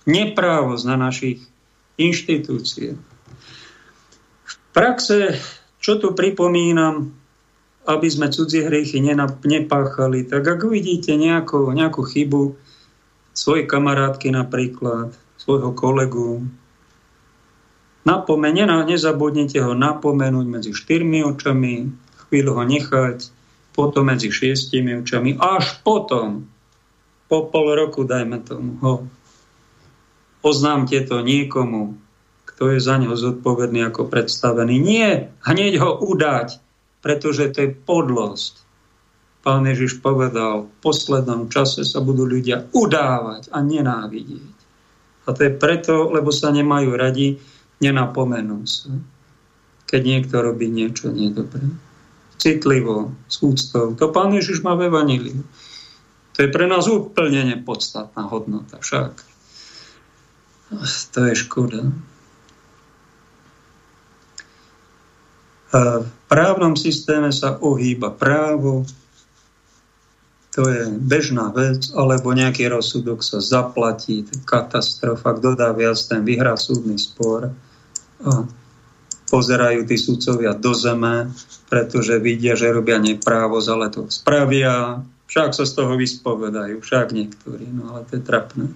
Neprávosť 0.06 0.84
na 0.86 0.96
našich 1.10 1.42
inštitúciách. 1.98 3.00
V 4.42 4.54
praxe, 4.70 5.34
čo 5.82 5.98
tu 5.98 6.14
pripomínam, 6.14 7.10
aby 7.82 8.06
sme 8.06 8.30
cudzie 8.30 8.62
hriechy 8.62 9.02
nepáchali. 9.02 10.26
Tak 10.30 10.42
ak 10.46 10.60
uvidíte 10.62 11.18
nejakú, 11.18 11.66
nejakú 11.74 12.06
chybu 12.06 12.54
svojej 13.34 13.66
kamarátky 13.66 14.30
napríklad, 14.30 15.10
svojho 15.40 15.74
kolegu, 15.74 16.46
napomene, 18.06 18.62
nezabudnite 18.86 19.58
ho 19.58 19.74
napomenúť 19.74 20.46
medzi 20.46 20.70
štyrmi 20.70 21.26
očami, 21.26 21.90
chvíľu 22.28 22.50
ho 22.54 22.62
nechať, 22.62 23.18
potom 23.74 24.12
medzi 24.12 24.30
šiestimi 24.30 25.02
očami, 25.02 25.34
až 25.40 25.82
potom, 25.82 26.46
po 27.26 27.48
pol 27.48 27.72
roku, 27.72 28.04
dajme 28.04 28.44
tomu, 28.44 28.76
ho 28.84 28.94
oznámte 30.44 31.00
to 31.08 31.24
niekomu, 31.24 31.96
kto 32.44 32.76
je 32.76 32.78
za 32.84 33.00
neho 33.00 33.16
zodpovedný 33.16 33.80
ako 33.88 34.12
predstavený. 34.12 34.76
Nie 34.76 35.32
hneď 35.40 35.80
ho 35.80 35.96
udať, 35.96 36.60
pretože 37.02 37.50
to 37.50 37.58
je 37.66 37.70
podlosť. 37.74 38.62
Pán 39.42 39.66
Ježiš 39.66 39.98
povedal, 39.98 40.70
v 40.70 40.74
poslednom 40.78 41.50
čase 41.50 41.82
sa 41.82 41.98
budú 41.98 42.22
ľudia 42.22 42.70
udávať 42.70 43.50
a 43.50 43.58
nenávidieť. 43.58 44.54
A 45.26 45.34
to 45.34 45.40
je 45.50 45.52
preto, 45.54 46.14
lebo 46.14 46.30
sa 46.30 46.54
nemajú 46.54 46.94
radi, 46.94 47.42
nenapomenú 47.82 48.62
sa. 48.62 48.94
Keď 49.90 50.00
niekto 50.00 50.38
robí 50.40 50.70
niečo 50.70 51.10
nedobré. 51.10 51.66
Citlivo, 52.38 53.10
s 53.26 53.42
úctou. 53.42 53.98
To 53.98 54.14
pán 54.14 54.30
Ježiš 54.30 54.62
má 54.62 54.78
v 54.78 54.86
Evaníliu. 54.86 55.42
To 56.32 56.38
je 56.42 56.48
pre 56.48 56.64
nás 56.70 56.88
úplne 56.88 57.44
nepodstatná 57.44 58.24
hodnota 58.30 58.78
však. 58.78 59.12
To 61.12 61.18
je 61.28 61.34
škoda. 61.36 61.92
Právnom 66.32 66.72
systéme 66.72 67.28
sa 67.28 67.60
ohýba 67.60 68.08
právo, 68.08 68.88
to 70.52 70.64
je 70.64 70.88
bežná 70.96 71.52
vec, 71.52 71.92
alebo 71.92 72.32
nejaký 72.32 72.72
rozsudok 72.72 73.20
sa 73.20 73.40
zaplatí, 73.40 74.24
katastrofa, 74.48 75.36
kto 75.36 75.56
dá 75.56 75.76
viac, 75.76 75.96
ten 76.08 76.24
vyhrá 76.24 76.56
súdny 76.56 76.96
spor. 76.96 77.52
A 78.24 78.48
pozerajú 79.28 79.88
tí 79.88 79.96
sudcovia 79.96 80.52
do 80.52 80.72
zeme, 80.76 81.32
pretože 81.72 82.20
vidia, 82.20 82.52
že 82.52 82.68
robia 82.68 83.00
neprávosť, 83.00 83.68
ale 83.72 83.86
to 83.88 84.08
spravia, 84.12 85.00
však 85.28 85.56
sa 85.56 85.64
z 85.64 85.72
toho 85.72 85.96
vyspovedajú, 85.96 86.84
však 86.84 87.16
niektorí, 87.16 87.64
no 87.72 87.96
ale 87.96 88.04
to 88.08 88.20
je 88.20 88.22
trapné. 88.24 88.68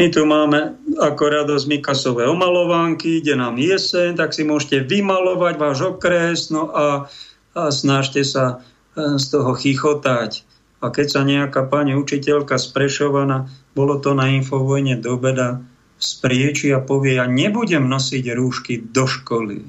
My 0.00 0.08
tu 0.08 0.24
máme 0.24 0.80
ako 0.96 1.24
radosť 1.28 1.64
Mikasové 1.68 2.24
omalovánky, 2.24 3.20
ide 3.20 3.36
nám 3.36 3.60
jeseň, 3.60 4.16
tak 4.16 4.32
si 4.32 4.42
môžete 4.42 4.88
vymalovať 4.88 5.54
váš 5.60 5.78
okres, 5.84 6.48
no 6.48 6.72
a, 6.72 7.06
a 7.52 7.62
snažte 7.68 8.24
sa 8.24 8.64
e, 8.96 9.20
z 9.20 9.24
toho 9.28 9.52
chichotať. 9.52 10.48
A 10.82 10.90
keď 10.90 11.06
sa 11.06 11.22
nejaká 11.22 11.68
pani 11.68 11.94
učiteľka 11.94 12.56
sprešovaná, 12.58 13.52
bolo 13.76 14.00
to 14.00 14.16
na 14.16 14.32
infovojne 14.32 14.98
do 14.98 15.14
beda, 15.20 15.62
sprieči 16.02 16.74
a 16.74 16.82
povie, 16.82 17.20
ja 17.20 17.30
nebudem 17.30 17.86
nosiť 17.86 18.24
rúšky 18.34 18.74
do 18.90 19.06
školy, 19.06 19.62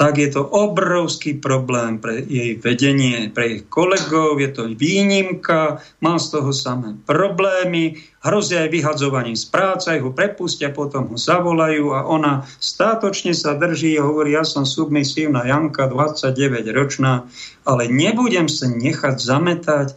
tak 0.00 0.16
je 0.16 0.32
to 0.32 0.40
obrovský 0.40 1.36
problém 1.44 2.00
pre 2.00 2.24
jej 2.24 2.56
vedenie, 2.56 3.28
pre 3.28 3.44
jej 3.52 3.60
kolegov, 3.68 4.40
je 4.40 4.48
to 4.48 4.72
výnimka, 4.72 5.84
má 6.00 6.16
z 6.16 6.40
toho 6.40 6.56
samé 6.56 6.96
problémy, 7.04 8.00
hrozia 8.24 8.64
aj 8.64 8.72
vyhadzovaním 8.72 9.36
z 9.36 9.44
práce, 9.52 9.92
ho 9.92 10.08
prepustia, 10.08 10.72
potom 10.72 11.12
ho 11.12 11.20
zavolajú 11.20 11.92
a 11.92 12.08
ona 12.08 12.48
státočne 12.64 13.36
sa 13.36 13.52
drží 13.60 14.00
a 14.00 14.08
hovorí, 14.08 14.32
ja 14.32 14.40
som 14.48 14.64
submisívna 14.64 15.44
Janka, 15.44 15.84
29 15.84 16.64
ročná, 16.72 17.28
ale 17.68 17.92
nebudem 17.92 18.48
sa 18.48 18.72
nechať 18.72 19.20
zametať. 19.20 19.92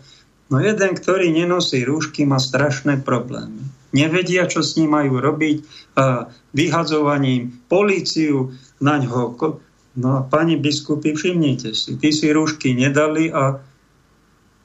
No 0.51 0.59
jeden, 0.59 0.99
ktorý 0.99 1.31
nenosí 1.31 1.79
rúšky, 1.79 2.27
má 2.27 2.43
strašné 2.43 2.99
problémy 3.07 3.71
nevedia, 3.93 4.49
čo 4.49 4.65
s 4.65 4.75
ním 4.75 4.97
majú 4.97 5.21
robiť, 5.21 5.63
vyhadzovaním 6.51 7.55
políciu 7.69 8.51
na 8.81 8.97
ňo. 8.99 9.37
No 9.93 10.17
a 10.17 10.19
pani 10.25 10.57
biskupy, 10.57 11.13
všimnite 11.13 11.77
si, 11.77 11.93
tí 12.01 12.09
si 12.09 12.33
rúšky 12.33 12.73
nedali 12.73 13.29
a 13.29 13.61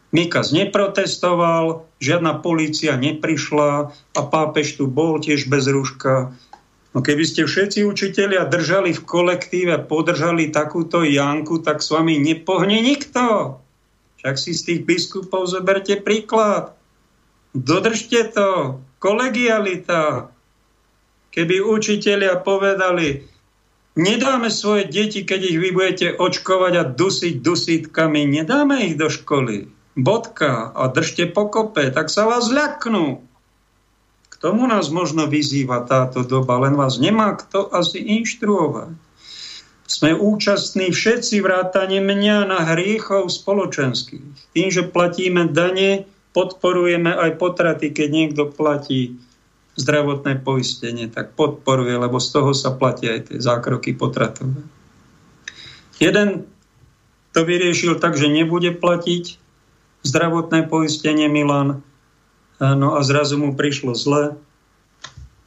Mikas 0.08 0.56
neprotestoval, 0.56 1.84
žiadna 2.00 2.40
polícia 2.40 2.96
neprišla 2.96 3.92
a 3.92 4.20
pápež 4.24 4.80
tu 4.80 4.88
bol 4.88 5.20
tiež 5.20 5.52
bez 5.52 5.68
rúška. 5.68 6.32
No 6.96 7.04
keby 7.04 7.28
ste 7.28 7.44
všetci 7.44 7.84
učitelia 7.84 8.48
držali 8.48 8.96
v 8.96 9.04
kolektíve, 9.04 9.76
podržali 9.84 10.48
takúto 10.48 11.04
Janku, 11.04 11.60
tak 11.60 11.84
s 11.84 11.92
vami 11.92 12.16
nepohne 12.16 12.80
nikto. 12.80 13.60
Však 14.24 14.34
si 14.40 14.56
z 14.56 14.62
tých 14.64 14.80
biskupov 14.88 15.44
zoberte 15.44 16.00
príklad. 16.00 16.72
Dodržte 17.52 18.32
to 18.32 18.80
kolegialita. 19.04 20.32
Keby 21.28 21.60
učitelia 21.60 22.40
povedali, 22.40 23.28
nedáme 23.98 24.48
svoje 24.48 24.86
deti, 24.86 25.26
keď 25.26 25.40
ich 25.42 25.58
vy 25.58 25.68
budete 25.74 26.06
očkovať 26.14 26.72
a 26.78 26.84
dusiť 26.86 27.42
dusítkami, 27.42 28.24
nedáme 28.24 28.86
ich 28.86 28.94
do 28.94 29.10
školy. 29.10 29.68
Bodka. 29.98 30.70
A 30.72 30.86
držte 30.94 31.26
pokope, 31.26 31.90
tak 31.90 32.06
sa 32.06 32.30
vás 32.30 32.46
ľaknú. 32.46 33.26
K 34.30 34.34
tomu 34.38 34.70
nás 34.70 34.86
možno 34.94 35.26
vyzýva 35.26 35.82
táto 35.82 36.22
doba, 36.22 36.62
len 36.62 36.78
vás 36.78 37.02
nemá 37.02 37.34
kto 37.34 37.74
asi 37.74 37.98
inštruovať. 37.98 38.94
Sme 39.88 40.14
účastní 40.14 40.94
všetci 40.94 41.42
vrátane 41.42 41.98
mňa 41.98 42.46
na 42.46 42.60
hriechov 42.70 43.26
spoločenských. 43.32 44.54
Tým, 44.54 44.68
že 44.70 44.86
platíme 44.86 45.50
dane, 45.50 46.06
podporujeme 46.36 47.10
aj 47.10 47.40
potraty, 47.40 47.90
keď 47.90 48.08
niekto 48.12 48.42
platí 48.52 49.18
zdravotné 49.78 50.42
poistenie, 50.42 51.06
tak 51.06 51.38
podporuje, 51.38 51.94
lebo 51.94 52.18
z 52.18 52.28
toho 52.34 52.50
sa 52.50 52.74
platia 52.74 53.14
aj 53.14 53.20
tie 53.30 53.38
zákroky 53.38 53.94
potratové. 53.94 54.66
Jeden 56.02 56.50
to 57.30 57.46
vyriešil 57.46 58.02
tak, 58.02 58.18
že 58.18 58.26
nebude 58.26 58.74
platiť 58.74 59.38
zdravotné 60.02 60.66
poistenie 60.66 61.30
Milan, 61.30 61.80
no 62.58 62.98
a 62.98 63.00
zrazu 63.06 63.38
mu 63.38 63.54
prišlo 63.54 63.94
zle. 63.94 64.34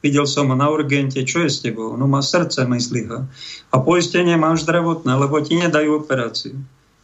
Videl 0.02 0.26
som 0.26 0.50
ho 0.50 0.56
na 0.58 0.66
urgente, 0.72 1.22
čo 1.22 1.46
je 1.46 1.52
s 1.52 1.62
tebou? 1.62 1.94
No 1.94 2.10
má 2.10 2.26
srdce, 2.26 2.66
myslí 2.66 3.02
ho. 3.12 3.30
A 3.70 3.76
poistenie 3.78 4.34
máš 4.34 4.66
zdravotné, 4.66 5.14
lebo 5.14 5.38
ti 5.46 5.60
nedajú 5.60 6.02
operáciu 6.02 6.58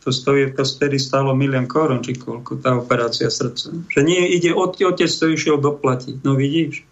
to 0.07 0.15
stojí, 0.15 0.55
to 0.55 0.63
vtedy 0.63 1.03
stálo 1.03 1.35
milión 1.35 1.67
korun, 1.67 1.99
či 1.99 2.15
koľko, 2.15 2.63
tá 2.63 2.71
operácia 2.79 3.27
srdca. 3.27 3.75
Že 3.91 4.01
nie, 4.07 4.39
ide, 4.39 4.55
otec 4.55 5.11
to 5.11 5.27
išiel 5.27 5.59
doplatiť. 5.59 6.23
No 6.23 6.39
vidíš? 6.39 6.87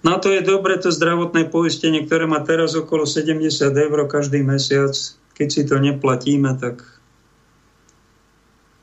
Na 0.00 0.16
to 0.16 0.32
je 0.32 0.40
dobre 0.40 0.80
to 0.80 0.88
zdravotné 0.88 1.52
poistenie, 1.52 2.08
ktoré 2.08 2.24
má 2.24 2.40
teraz 2.40 2.72
okolo 2.72 3.04
70 3.04 3.44
eur 3.68 3.98
každý 4.08 4.40
mesiac. 4.40 4.96
Keď 5.36 5.48
si 5.48 5.62
to 5.68 5.76
neplatíme, 5.76 6.56
tak 6.56 7.00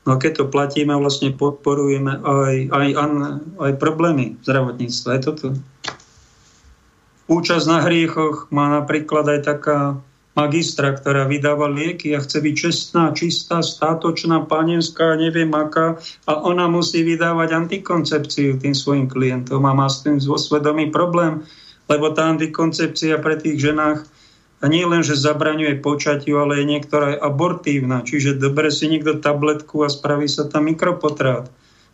No 0.07 0.15
keď 0.15 0.39
to 0.39 0.45
platíme, 0.47 0.95
vlastne 0.95 1.35
podporujeme 1.35 2.23
aj, 2.23 2.55
aj, 2.71 2.87
aj, 3.59 3.71
problémy 3.75 4.39
zdravotníctva. 4.39 5.19
Je 5.19 5.21
to 5.27 5.31
tu. 5.35 5.47
Účasť 7.27 7.67
na 7.67 7.83
hriechoch 7.83 8.47
má 8.47 8.71
napríklad 8.71 9.27
aj 9.27 9.39
taká 9.43 9.99
magistra, 10.37 10.93
ktorá 10.93 11.25
vydáva 11.25 11.65
lieky 11.65 12.13
a 12.13 12.21
chce 12.21 12.37
byť 12.45 12.53
čestná, 12.53 13.03
čistá, 13.17 13.65
státočná, 13.65 14.45
panenská, 14.45 15.17
neviem 15.17 15.49
aká, 15.57 15.97
a 16.29 16.45
ona 16.45 16.69
musí 16.69 17.01
vydávať 17.01 17.57
antikoncepciu 17.57 18.61
tým 18.61 18.77
svojim 18.77 19.09
klientom 19.09 19.65
a 19.65 19.73
má 19.73 19.89
s 19.89 20.05
tým 20.05 20.21
vo 20.21 20.37
svedomí 20.37 20.93
problém, 20.93 21.41
lebo 21.89 22.13
tá 22.13 22.29
antikoncepcia 22.29 23.17
pre 23.17 23.41
tých 23.41 23.73
ženách 23.73 24.05
a 24.57 24.65
nie 24.65 24.85
len, 24.85 25.05
že 25.05 25.13
zabraňuje 25.13 25.85
počatiu, 25.85 26.41
ale 26.41 26.61
je 26.61 26.65
niektorá 26.65 27.13
aj 27.13 27.21
abortívna. 27.21 28.01
Čiže 28.01 28.41
dobre 28.41 28.73
si 28.73 28.89
niekto 28.89 29.21
tabletku 29.21 29.85
a 29.85 29.89
spraví 29.89 30.25
sa 30.25 30.49
tam 30.49 30.65
mikropotrát. 30.65 31.45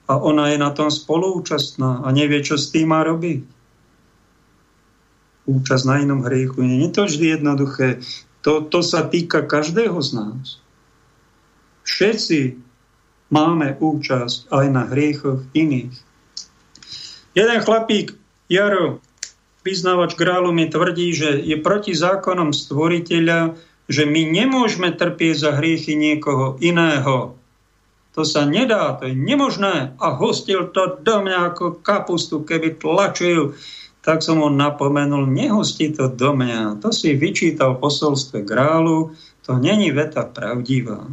A 0.07 0.15
ona 0.15 0.51
je 0.51 0.57
na 0.59 0.71
tom 0.71 0.87
spoluúčastná 0.87 2.03
a 2.03 2.07
nevie, 2.15 2.39
čo 2.39 2.55
s 2.55 2.71
tým 2.71 2.95
má 2.95 3.03
robiť. 3.03 3.43
Účasť 5.43 5.83
na 5.83 5.95
inom 5.99 6.23
hriechu. 6.23 6.63
Nie 6.63 6.87
je 6.87 6.91
to 6.95 7.03
vždy 7.03 7.25
jednoduché. 7.35 7.99
To, 8.43 8.63
to 8.67 8.79
sa 8.83 9.07
týka 9.07 9.47
každého 9.47 9.95
z 10.03 10.09
nás. 10.19 10.45
Všetci 11.87 12.59
máme 13.31 13.79
účasť 13.79 14.51
aj 14.51 14.65
na 14.71 14.83
hriechoch 14.87 15.43
iných. 15.55 15.95
Jeden 17.33 17.59
chlapík, 17.65 18.13
Jaro, 18.45 19.01
vyznávač 19.65 20.13
grálu, 20.19 20.51
mi 20.51 20.69
tvrdí, 20.69 21.15
že 21.15 21.39
je 21.41 21.57
proti 21.57 21.95
zákonom 21.95 22.53
stvoriteľa, 22.53 23.57
že 23.89 24.03
my 24.05 24.21
nemôžeme 24.27 24.93
trpieť 24.93 25.35
za 25.39 25.51
hriechy 25.57 25.97
niekoho 25.97 26.59
iného. 26.59 27.35
To 28.13 28.21
sa 28.21 28.45
nedá, 28.45 28.93
to 29.01 29.09
je 29.09 29.15
nemožné. 29.17 29.97
A 29.97 30.07
hostil 30.13 30.69
to 30.69 31.01
do 31.01 31.25
mňa 31.25 31.49
ako 31.49 31.81
kapustu, 31.81 32.45
keby 32.45 32.77
tlačil 32.77 33.57
tak 34.03 34.19
som 34.19 34.43
ho 34.43 34.51
napomenul, 34.51 35.23
nehosti 35.31 35.95
to 35.95 36.11
do 36.11 36.35
mňa. 36.35 36.83
To 36.83 36.91
si 36.91 37.15
vyčítal 37.15 37.79
posolstve 37.79 38.43
grálu, 38.43 39.15
to 39.47 39.55
není 39.55 39.95
veta 39.95 40.27
pravdivá. 40.27 41.07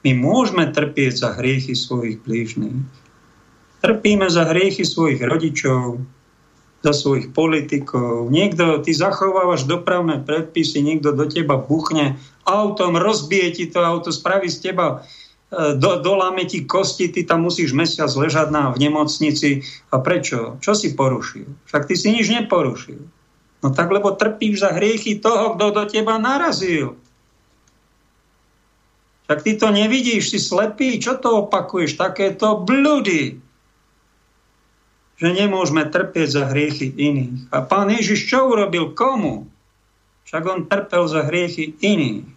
My 0.00 0.10
môžeme 0.16 0.72
trpieť 0.72 1.12
za 1.20 1.28
hriechy 1.36 1.76
svojich 1.76 2.24
blížnych. 2.24 2.80
Trpíme 3.84 4.24
za 4.32 4.48
hriechy 4.48 4.88
svojich 4.88 5.20
rodičov, 5.20 6.00
za 6.80 6.92
svojich 6.96 7.36
politikov. 7.36 8.32
Niekto, 8.32 8.80
ty 8.80 8.96
zachovávaš 8.96 9.68
dopravné 9.68 10.24
predpisy, 10.24 10.80
niekto 10.80 11.12
do 11.12 11.28
teba 11.28 11.60
buchne 11.60 12.16
autom, 12.48 12.96
rozbije 12.96 13.48
ti 13.52 13.64
to 13.68 13.84
auto, 13.84 14.14
spraví 14.14 14.48
z 14.48 14.72
teba 14.72 15.04
do, 15.54 15.90
doláme 16.02 16.42
ti 16.42 16.66
kosti, 16.66 17.06
ty 17.08 17.22
tam 17.22 17.46
musíš 17.46 17.70
mesiac 17.70 18.10
ležať 18.10 18.50
na, 18.50 18.74
v 18.74 18.82
nemocnici. 18.82 19.62
A 19.94 20.02
prečo? 20.02 20.58
Čo 20.58 20.74
si 20.74 20.98
porušil? 20.98 21.46
Však 21.70 21.86
ty 21.86 21.94
si 21.94 22.10
nič 22.10 22.26
neporušil. 22.26 22.98
No 23.62 23.68
tak, 23.70 23.88
lebo 23.94 24.10
trpíš 24.14 24.66
za 24.66 24.74
hriechy 24.74 25.22
toho, 25.22 25.54
kto 25.54 25.70
do 25.70 25.84
teba 25.86 26.18
narazil. 26.18 26.98
Tak 29.26 29.42
ty 29.42 29.58
to 29.58 29.74
nevidíš, 29.74 30.30
si 30.30 30.38
slepý, 30.38 31.02
čo 31.02 31.18
to 31.18 31.46
opakuješ? 31.46 31.98
Takéto 31.98 32.62
blúdy. 32.62 33.42
Že 35.18 35.28
nemôžeme 35.46 35.88
trpieť 35.88 36.28
za 36.30 36.44
hriechy 36.50 36.92
iných. 36.94 37.50
A 37.50 37.64
pán 37.64 37.90
Ježiš 37.90 38.28
čo 38.28 38.50
urobil 38.50 38.94
komu? 38.94 39.50
Však 40.26 40.42
on 40.46 40.60
trpel 40.66 41.06
za 41.06 41.26
hriechy 41.26 41.74
iných. 41.80 42.35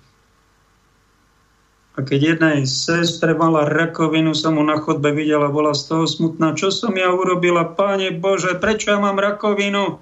A 2.00 2.08
keď 2.08 2.40
jedna 2.40 2.56
sestre 2.64 3.36
mala 3.36 3.68
rakovinu, 3.68 4.32
som 4.32 4.56
mu 4.56 4.64
na 4.64 4.80
chodbe 4.80 5.12
videla, 5.12 5.52
bola 5.52 5.76
z 5.76 5.92
toho 5.92 6.08
smutná. 6.08 6.56
Čo 6.56 6.72
som 6.72 6.96
ja 6.96 7.12
urobila, 7.12 7.76
páne 7.76 8.16
Bože, 8.16 8.56
prečo 8.56 8.96
ja 8.96 9.04
mám 9.04 9.20
rakovinu? 9.20 10.00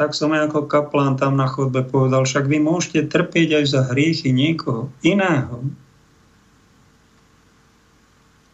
Tak 0.00 0.16
som 0.16 0.32
ja 0.32 0.48
ako 0.48 0.64
kaplán 0.64 1.20
tam 1.20 1.36
na 1.36 1.52
chodbe 1.52 1.84
povedal, 1.84 2.24
však 2.24 2.48
vy 2.48 2.64
môžete 2.64 3.12
trpieť 3.12 3.60
aj 3.60 3.64
za 3.68 3.80
hriechy 3.92 4.32
niekoho 4.32 4.88
iného. 5.04 5.68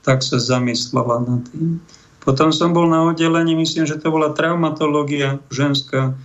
Tak 0.03 0.27
sa 0.27 0.43
zamyslela 0.43 1.23
na 1.23 1.47
tým. 1.47 1.79
Potom 2.27 2.51
som 2.51 2.75
bol 2.75 2.91
na 2.91 3.07
oddelení, 3.07 3.55
myslím, 3.55 3.87
že 3.87 4.03
to 4.03 4.11
bola 4.11 4.35
traumatológia 4.35 5.39
ženská, 5.55 6.19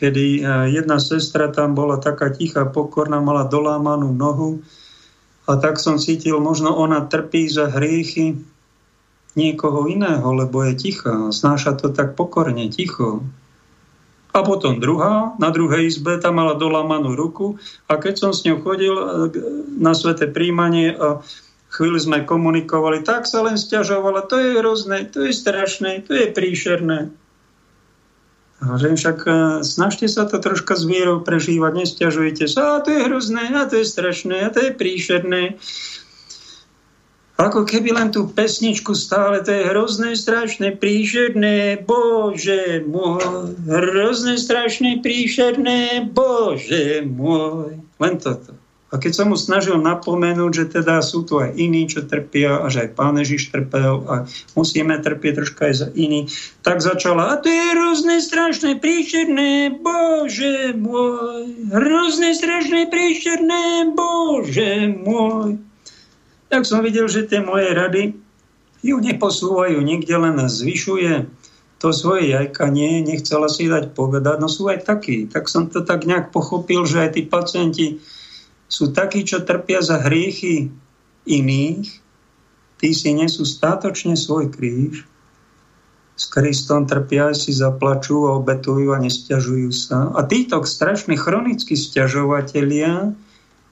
kedy 0.00 0.40
eh, 0.40 0.80
jedna 0.80 0.96
sestra 0.96 1.52
tam 1.52 1.76
bola 1.76 2.00
taká 2.00 2.32
tichá, 2.32 2.64
pokorná, 2.64 3.20
mala 3.20 3.44
dolámanú 3.44 4.16
nohu 4.16 4.64
a 5.46 5.52
tak 5.62 5.78
som 5.78 5.96
cítil, 6.02 6.42
možno 6.42 6.74
ona 6.74 7.06
trpí 7.06 7.46
za 7.46 7.70
hriechy 7.70 8.42
niekoho 9.38 9.86
iného, 9.86 10.26
lebo 10.34 10.64
je 10.66 10.74
tichá. 10.74 11.30
Znáša 11.30 11.78
to 11.78 11.94
tak 11.94 12.18
pokorne, 12.18 12.66
ticho. 12.72 13.22
A 14.36 14.44
potom 14.44 14.82
druhá, 14.82 15.32
na 15.40 15.48
druhej 15.48 15.88
izbe, 15.88 16.20
tam 16.20 16.36
mala 16.36 16.60
dolamanú 16.60 17.16
ruku 17.16 17.56
a 17.88 17.96
keď 17.96 18.14
som 18.20 18.30
s 18.36 18.44
ňou 18.44 18.60
chodil 18.60 18.92
eh, 18.92 19.04
na 19.80 19.96
sveté 19.96 20.28
príjmanie 20.28 20.92
a 20.92 21.24
chvíli 21.72 21.96
sme 21.96 22.24
komunikovali, 22.24 23.00
tak 23.00 23.24
sa 23.24 23.44
len 23.44 23.56
stiažovala, 23.56 24.28
to 24.28 24.36
je 24.36 24.60
hrozné, 24.60 25.08
to 25.08 25.24
je 25.24 25.32
strašné, 25.32 26.04
to 26.04 26.12
je 26.16 26.32
príšerné. 26.32 27.12
Že 28.56 28.96
však 28.96 29.18
e, 29.28 29.32
snažte 29.60 30.08
sa 30.08 30.24
to 30.24 30.40
troška 30.40 30.80
s 30.80 30.88
vierou 30.88 31.20
prežívať, 31.20 31.72
nestiažujte 31.76 32.48
sa, 32.48 32.80
a 32.80 32.82
to 32.82 32.88
je 32.88 33.04
hrozné, 33.04 33.52
a 33.52 33.68
to 33.68 33.84
je 33.84 33.84
strašné, 33.84 34.48
a 34.48 34.48
to 34.48 34.64
je 34.64 34.70
príšerné. 34.72 35.60
Ako 37.36 37.68
keby 37.68 37.92
len 37.92 38.08
tú 38.08 38.32
pesničku 38.32 38.96
stále, 38.96 39.44
to 39.44 39.52
je 39.52 39.68
hrozné, 39.68 40.16
strašné, 40.16 40.80
príšerné, 40.80 41.84
Bože 41.84 42.80
môj, 42.88 43.52
hrozné, 43.68 44.40
strašné, 44.40 45.04
príšerné, 45.04 46.08
Bože 46.16 47.04
môj. 47.04 47.76
Len 48.00 48.14
toto. 48.16 48.56
A 48.96 49.00
keď 49.00 49.12
som 49.12 49.28
mu 49.28 49.36
snažil 49.36 49.76
napomenúť, 49.76 50.52
že 50.56 50.64
teda 50.80 51.04
sú 51.04 51.20
tu 51.28 51.36
aj 51.36 51.52
iní, 51.52 51.84
čo 51.84 52.08
trpia 52.08 52.64
a 52.64 52.72
že 52.72 52.88
aj 52.88 52.96
pán 52.96 53.20
Ježiš 53.20 53.52
trpel 53.52 54.00
a 54.08 54.24
musíme 54.56 54.96
trpieť 54.96 55.36
troška 55.36 55.68
aj 55.68 55.74
za 55.76 55.88
iní, 55.92 56.32
tak 56.64 56.80
začala, 56.80 57.28
a 57.28 57.36
to 57.36 57.52
je 57.52 57.76
hrozné, 57.76 58.24
strašné, 58.24 58.80
príšerné, 58.80 59.76
Bože 59.84 60.72
môj, 60.80 61.68
hrozné, 61.76 62.32
strašné, 62.32 62.88
príšerné, 62.88 63.92
Bože 63.92 64.88
môj. 64.88 65.60
Tak 66.48 66.64
som 66.64 66.80
videl, 66.80 67.04
že 67.12 67.28
tie 67.28 67.44
moje 67.44 67.76
rady 67.76 68.16
ju 68.80 68.96
neposúvajú, 68.96 69.76
niekde 69.84 70.16
len 70.16 70.40
zvyšuje 70.40 71.28
to 71.76 71.92
svoje 71.92 72.32
jajkanie, 72.32 73.04
nechcela 73.04 73.52
si 73.52 73.68
dať 73.68 73.92
povedať, 73.92 74.40
no 74.40 74.48
sú 74.48 74.72
aj 74.72 74.88
takí. 74.88 75.28
Tak 75.28 75.52
som 75.52 75.68
to 75.68 75.84
tak 75.84 76.08
nejak 76.08 76.32
pochopil, 76.32 76.88
že 76.88 77.04
aj 77.04 77.10
tí 77.12 77.28
pacienti 77.28 78.00
sú 78.66 78.90
takí, 78.90 79.22
čo 79.22 79.46
trpia 79.46 79.82
za 79.82 80.02
hriechy 80.02 80.70
iných, 81.26 81.86
tí 82.82 82.88
si 82.92 83.10
nesú 83.14 83.46
státočne 83.46 84.18
svoj 84.18 84.50
kríž, 84.50 85.06
s 86.16 86.24
Kristom 86.32 86.88
trpia, 86.88 87.36
si 87.36 87.52
zaplačú 87.52 88.24
a 88.24 88.40
obetujú 88.40 88.96
a 88.96 88.98
nestiažujú 89.04 89.68
sa. 89.68 90.16
A 90.16 90.24
títo 90.24 90.64
strašní 90.64 91.12
chronickí 91.20 91.76
stiažovatelia, 91.76 93.12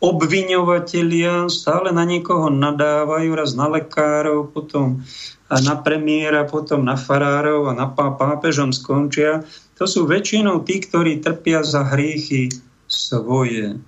obviňovatelia 0.04 1.48
stále 1.48 1.88
na 1.96 2.04
niekoho 2.04 2.52
nadávajú, 2.52 3.32
raz 3.32 3.56
na 3.56 3.72
lekárov, 3.72 4.52
potom 4.52 5.00
a 5.48 5.56
na 5.64 5.76
premiéra, 5.80 6.44
potom 6.44 6.84
na 6.84 7.00
farárov 7.00 7.68
a 7.68 7.72
na 7.72 7.88
pápežom 7.88 8.76
skončia. 8.76 9.44
To 9.80 9.88
sú 9.88 10.04
väčšinou 10.04 10.60
tí, 10.68 10.84
ktorí 10.84 11.24
trpia 11.24 11.64
za 11.64 11.84
hriechy 11.96 12.52
svoje 12.84 13.80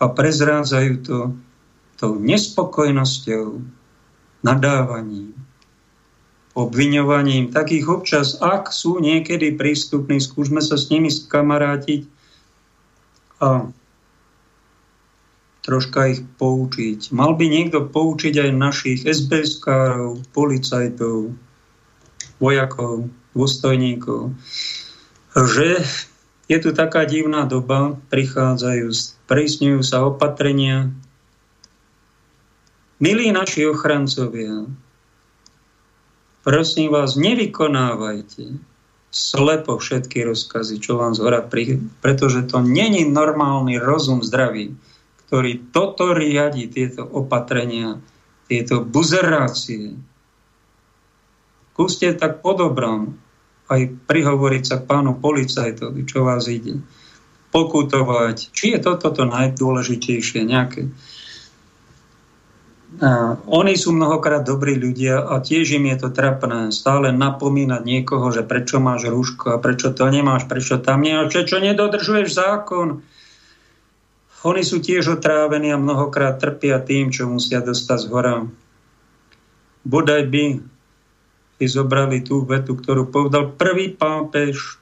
a 0.00 0.04
prezrádzajú 0.08 0.92
to 1.04 1.18
tou 2.00 2.16
nespokojnosťou, 2.16 3.60
nadávaním, 4.40 5.36
obviňovaním. 6.56 7.52
Takých 7.52 7.84
občas, 7.86 8.40
ak 8.40 8.72
sú 8.72 8.96
niekedy 8.98 9.54
prístupní, 9.60 10.16
skúsme 10.16 10.64
sa 10.64 10.80
s 10.80 10.88
nimi 10.88 11.12
skamarátiť 11.12 12.08
a 13.44 13.68
troška 15.60 16.16
ich 16.16 16.20
poučiť. 16.40 17.12
Mal 17.12 17.36
by 17.36 17.46
niekto 17.46 17.84
poučiť 17.84 18.48
aj 18.48 18.50
našich 18.56 19.04
SBS-károv, 19.04 20.24
policajtov, 20.32 21.36
vojakov, 22.40 23.12
dôstojníkov, 23.36 24.32
že 25.36 25.84
je 26.50 26.58
tu 26.58 26.74
taká 26.74 27.06
divná 27.06 27.46
doba, 27.46 27.94
prichádzajú, 28.10 28.90
prísňujú 29.30 29.80
sa 29.86 30.02
opatrenia. 30.02 30.90
Milí 32.98 33.30
naši 33.30 33.70
ochrancovia, 33.70 34.66
prosím 36.42 36.90
vás, 36.90 37.14
nevykonávajte 37.14 38.66
slepo 39.10 39.78
všetky 39.78 40.22
rozkazy, 40.22 40.78
čo 40.78 40.98
vám 40.98 41.18
zhora 41.18 41.42
pri... 41.42 41.82
pretože 41.98 42.46
to 42.46 42.62
není 42.62 43.02
normálny 43.06 43.78
rozum 43.82 44.22
zdravý, 44.22 44.74
ktorý 45.26 45.70
toto 45.74 46.14
riadi, 46.14 46.70
tieto 46.70 47.06
opatrenia, 47.06 47.98
tieto 48.46 48.82
buzerácie. 48.86 49.98
Kúste 51.74 52.14
tak 52.14 52.42
po 52.42 52.54
dobrom, 52.54 53.18
aj 53.70 54.10
prihovoriť 54.10 54.62
sa 54.66 54.76
k 54.82 54.88
pánu 54.90 55.22
policajtovi, 55.22 56.02
čo 56.02 56.26
vás 56.26 56.50
ide. 56.50 56.82
Pokutovať. 57.54 58.50
Či 58.50 58.74
je 58.74 58.78
toto 58.82 59.14
to 59.14 59.22
najdôležitejšie 59.26 60.42
nejaké. 60.42 60.90
A 62.98 63.38
oni 63.46 63.78
sú 63.78 63.94
mnohokrát 63.94 64.42
dobrí 64.42 64.74
ľudia 64.74 65.22
a 65.22 65.38
tiež 65.38 65.78
im 65.78 65.94
je 65.94 65.96
to 66.02 66.08
trapné 66.10 66.74
stále 66.74 67.14
napomínať 67.14 67.82
niekoho, 67.86 68.34
že 68.34 68.42
prečo 68.42 68.82
máš 68.82 69.06
rúško 69.06 69.54
a 69.54 69.62
prečo 69.62 69.94
to 69.94 70.10
nemáš, 70.10 70.50
prečo 70.50 70.82
tam 70.82 71.06
nemáš, 71.06 71.30
prečo 71.30 71.62
nedodržuješ 71.62 72.34
zákon. 72.34 73.06
Oni 74.42 74.62
sú 74.66 74.82
tiež 74.82 75.20
otrávení 75.20 75.70
a 75.70 75.78
mnohokrát 75.78 76.42
trpia 76.42 76.82
tým, 76.82 77.14
čo 77.14 77.30
musia 77.30 77.62
dostať 77.62 77.98
z 78.02 78.06
hora. 78.10 78.36
Bodaj 79.86 80.22
by 80.26 80.44
si 81.60 81.68
zobrali 81.68 82.24
tú 82.24 82.48
vetu, 82.48 82.72
ktorú 82.72 83.12
povedal 83.12 83.52
prvý 83.52 83.92
pápež 83.92 84.80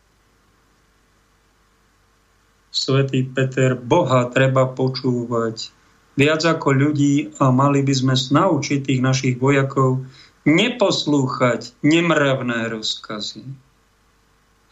svätý 2.71 3.27
Peter, 3.27 3.75
Boha 3.75 4.31
treba 4.31 4.71
počúvať 4.71 5.75
viac 6.15 6.47
ako 6.47 6.71
ľudí 6.71 7.35
a 7.43 7.51
mali 7.51 7.83
by 7.83 7.95
sme 7.99 8.15
naučiť 8.15 8.87
tých 8.87 9.01
našich 9.03 9.35
vojakov 9.43 10.07
neposlúchať 10.47 11.75
nemravné 11.83 12.71
rozkazy. 12.71 13.43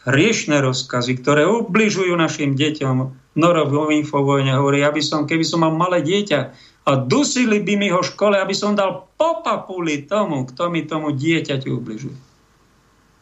Hriešné 0.07 0.63
rozkazy, 0.63 1.19
ktoré 1.19 1.43
ubližujú 1.43 2.15
našim 2.15 2.55
deťom. 2.55 2.95
Noro 3.35 3.63
Infovojne 3.91 4.55
hovorí, 4.55 4.79
aby 4.79 5.03
som, 5.03 5.27
keby 5.27 5.43
som 5.43 5.67
mal 5.67 5.75
malé 5.75 5.99
dieťa, 5.99 6.55
a 6.87 6.95
dusili 6.95 7.59
by 7.59 7.73
mi 7.75 7.91
ho 7.91 7.99
škole, 7.99 8.39
aby 8.39 8.55
som 8.55 8.71
dal 8.71 9.11
po 9.19 9.43
papuli 9.43 10.07
tomu, 10.07 10.47
kto 10.47 10.71
mi 10.71 10.87
tomu 10.87 11.11
dieťaťu 11.11 11.69
ubližuje. 11.75 12.15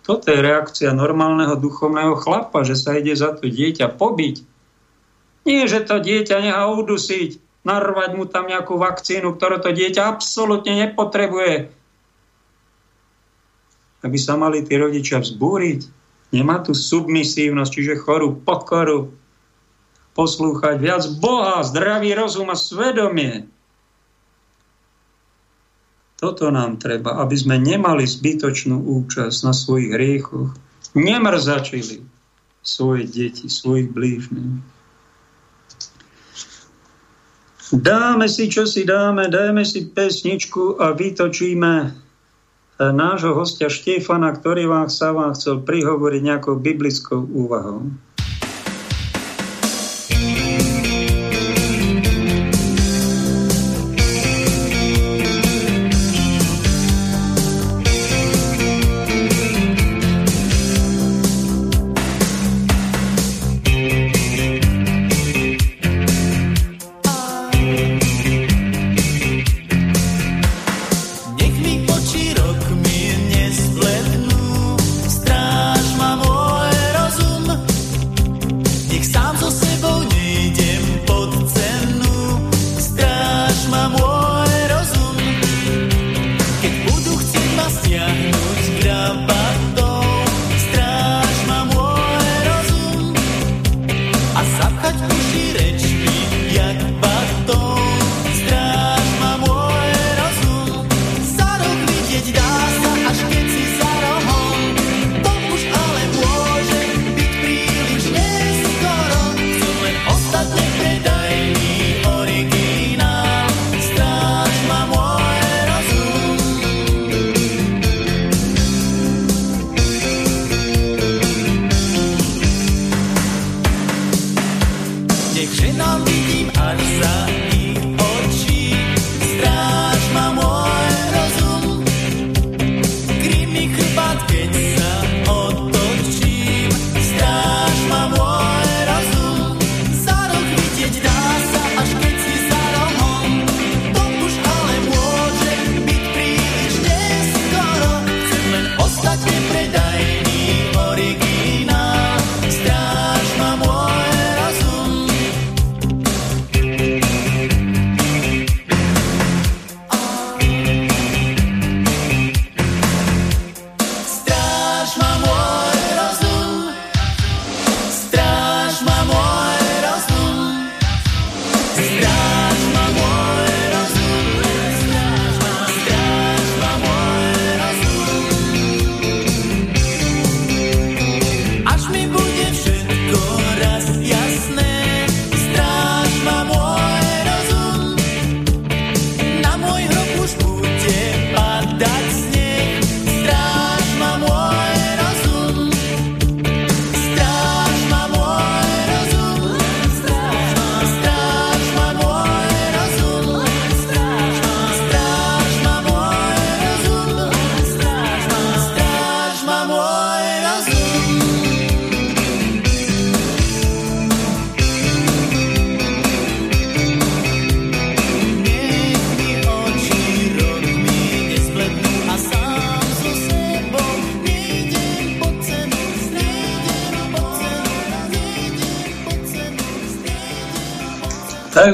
Toto 0.06 0.30
je 0.30 0.38
reakcia 0.38 0.94
normálneho 0.94 1.58
duchovného 1.58 2.14
chlapa, 2.22 2.62
že 2.62 2.78
sa 2.78 2.94
ide 2.94 3.18
za 3.18 3.34
to 3.34 3.50
dieťa 3.50 3.90
pobiť. 3.98 4.46
Nie, 5.50 5.66
že 5.66 5.82
to 5.82 5.98
dieťa 5.98 6.46
neha 6.46 6.70
udusiť, 6.78 7.42
narvať 7.66 8.10
mu 8.14 8.30
tam 8.30 8.46
nejakú 8.46 8.78
vakcínu, 8.78 9.34
ktorú 9.34 9.58
to 9.66 9.74
dieťa 9.74 10.14
absolútne 10.14 10.86
nepotrebuje. 10.86 11.74
Aby 14.06 14.18
sa 14.22 14.38
mali 14.38 14.62
tí 14.62 14.78
rodičia 14.78 15.18
vzbúriť. 15.18 15.90
Nemá 16.38 16.62
tu 16.62 16.78
submisívnosť, 16.78 17.72
čiže 17.74 17.98
chorú 17.98 18.38
pokoru, 18.38 19.10
poslúchať 20.14 20.78
viac 20.78 21.04
Boha, 21.18 21.66
zdravý 21.66 22.14
rozum 22.14 22.54
a 22.54 22.58
svedomie. 22.58 23.55
Toto 26.16 26.48
nám 26.48 26.80
treba, 26.80 27.20
aby 27.20 27.36
sme 27.36 27.60
nemali 27.60 28.08
zbytočnú 28.08 28.80
účasť 28.80 29.38
na 29.44 29.52
svojich 29.52 29.90
hriechoch, 29.92 30.56
nemrzačili 30.96 32.08
svoje 32.64 33.04
deti, 33.06 33.52
svojich 33.52 33.92
blížnych. 33.92 34.76
Dáme 37.76 38.30
si, 38.30 38.46
čo 38.48 38.70
si 38.70 38.86
dáme, 38.86 39.28
dajme 39.28 39.66
si 39.66 39.90
pesničku 39.90 40.78
a 40.78 40.94
vytočíme 40.94 41.74
eh, 41.84 41.92
nášho 42.80 43.34
hostia 43.34 43.68
Štefana, 43.68 44.32
ktorý 44.38 44.70
vám 44.70 44.88
sa 44.88 45.12
vám 45.12 45.34
chcel 45.34 45.66
prihovoriť 45.66 46.22
nejakou 46.22 46.56
biblickou 46.62 47.26
úvahou. 47.26 47.90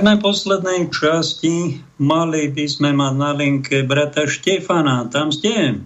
Sme 0.02 0.18
poslednej 0.18 0.90
časti 0.90 1.78
mali 2.02 2.50
by 2.50 2.66
sme 2.66 2.90
mať 2.90 3.14
na 3.22 3.38
linke 3.38 3.86
brata 3.86 4.26
Štefana. 4.26 5.06
Tam 5.14 5.30
ste? 5.30 5.78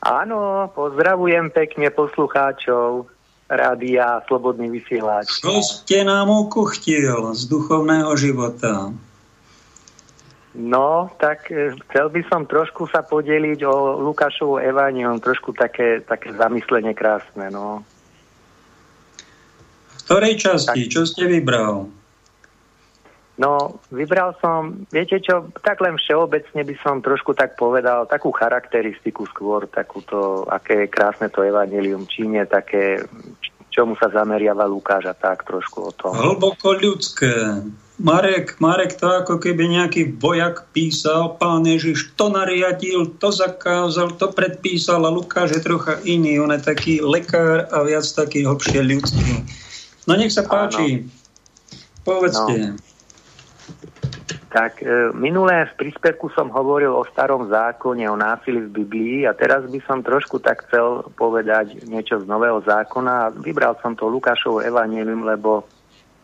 Áno, 0.00 0.72
pozdravujem 0.72 1.52
pekne 1.52 1.92
poslucháčov 1.92 3.12
Rádia 3.52 4.24
Slobodný 4.24 4.72
vysielač. 4.72 5.28
Čo 5.28 5.60
ste 5.60 6.08
nám 6.08 6.32
ukuchtil 6.32 7.36
z 7.36 7.52
duchovného 7.52 8.16
života? 8.16 8.96
No, 10.56 11.12
tak 11.20 11.52
e, 11.52 11.76
chcel 11.92 12.08
by 12.08 12.24
som 12.32 12.48
trošku 12.48 12.88
sa 12.88 13.04
podeliť 13.04 13.60
o 13.68 14.08
Lukášovu 14.08 14.56
evanium, 14.56 15.20
trošku 15.20 15.52
také, 15.52 16.00
také 16.00 16.32
zamyslenie 16.32 16.96
krásne, 16.96 17.52
no. 17.52 17.84
V 20.00 20.00
ktorej 20.00 20.40
časti? 20.40 20.88
Tak. 20.88 20.96
Čo 20.96 21.04
ste 21.04 21.28
vybral? 21.28 21.92
No, 23.40 23.80
vybral 23.88 24.36
som, 24.44 24.84
viete 24.92 25.16
čo, 25.16 25.48
tak 25.64 25.80
len 25.80 25.96
všeobecne 25.96 26.68
by 26.68 26.74
som 26.84 27.00
trošku 27.00 27.32
tak 27.32 27.56
povedal, 27.56 28.04
takú 28.04 28.28
charakteristiku 28.28 29.24
skôr, 29.24 29.64
takúto, 29.72 30.44
aké 30.52 30.84
je 30.84 30.92
krásne 30.92 31.32
to 31.32 31.40
evanelium, 31.40 32.04
čím 32.04 32.36
je 32.36 32.44
také, 32.44 32.84
čomu 33.72 33.96
sa 33.96 34.12
zameriava 34.12 34.68
Lukáš 34.68 35.08
a 35.08 35.16
tak 35.16 35.48
trošku 35.48 35.78
o 35.80 35.92
tom. 35.96 36.12
Hlboko 36.12 36.76
ľudské. 36.76 37.32
Marek, 37.96 38.60
Marek 38.60 39.00
to 39.00 39.08
ako 39.08 39.40
keby 39.40 39.80
nejaký 39.80 40.12
vojak 40.20 40.68
písal, 40.76 41.40
pán 41.40 41.64
Ježiš 41.64 42.12
to 42.12 42.28
nariadil, 42.28 43.16
to 43.16 43.32
zakázal, 43.32 44.12
to 44.20 44.28
predpísal 44.28 45.08
a 45.08 45.10
Lukáš 45.12 45.56
je 45.56 45.60
trocha 45.64 46.04
iný, 46.04 46.36
on 46.36 46.52
je 46.52 46.60
taký 46.60 47.00
lekár 47.00 47.64
a 47.72 47.80
viac 47.80 48.04
taký 48.04 48.44
hlbšie 48.44 48.84
ľudský. 48.84 49.40
No 50.04 50.20
nech 50.20 50.36
sa 50.36 50.44
páči, 50.44 51.00
Áno. 51.00 51.08
povedzte. 52.04 52.76
No. 52.76 52.91
Tak 54.52 54.84
e, 54.84 55.08
minulé 55.16 55.64
v 55.72 55.76
príspevku 55.80 56.28
som 56.36 56.52
hovoril 56.52 56.92
o 56.92 57.08
starom 57.08 57.48
zákone, 57.48 58.04
o 58.04 58.20
násilí 58.20 58.68
v 58.68 58.84
Biblii 58.84 59.24
a 59.24 59.32
teraz 59.32 59.64
by 59.64 59.80
som 59.88 60.04
trošku 60.04 60.44
tak 60.44 60.68
chcel 60.68 61.08
povedať 61.16 61.88
niečo 61.88 62.20
z 62.20 62.28
nového 62.28 62.60
zákona. 62.60 63.32
Vybral 63.40 63.80
som 63.80 63.96
to 63.96 64.12
Lukášovo 64.12 64.60
evanelium, 64.60 65.24
lebo 65.24 65.64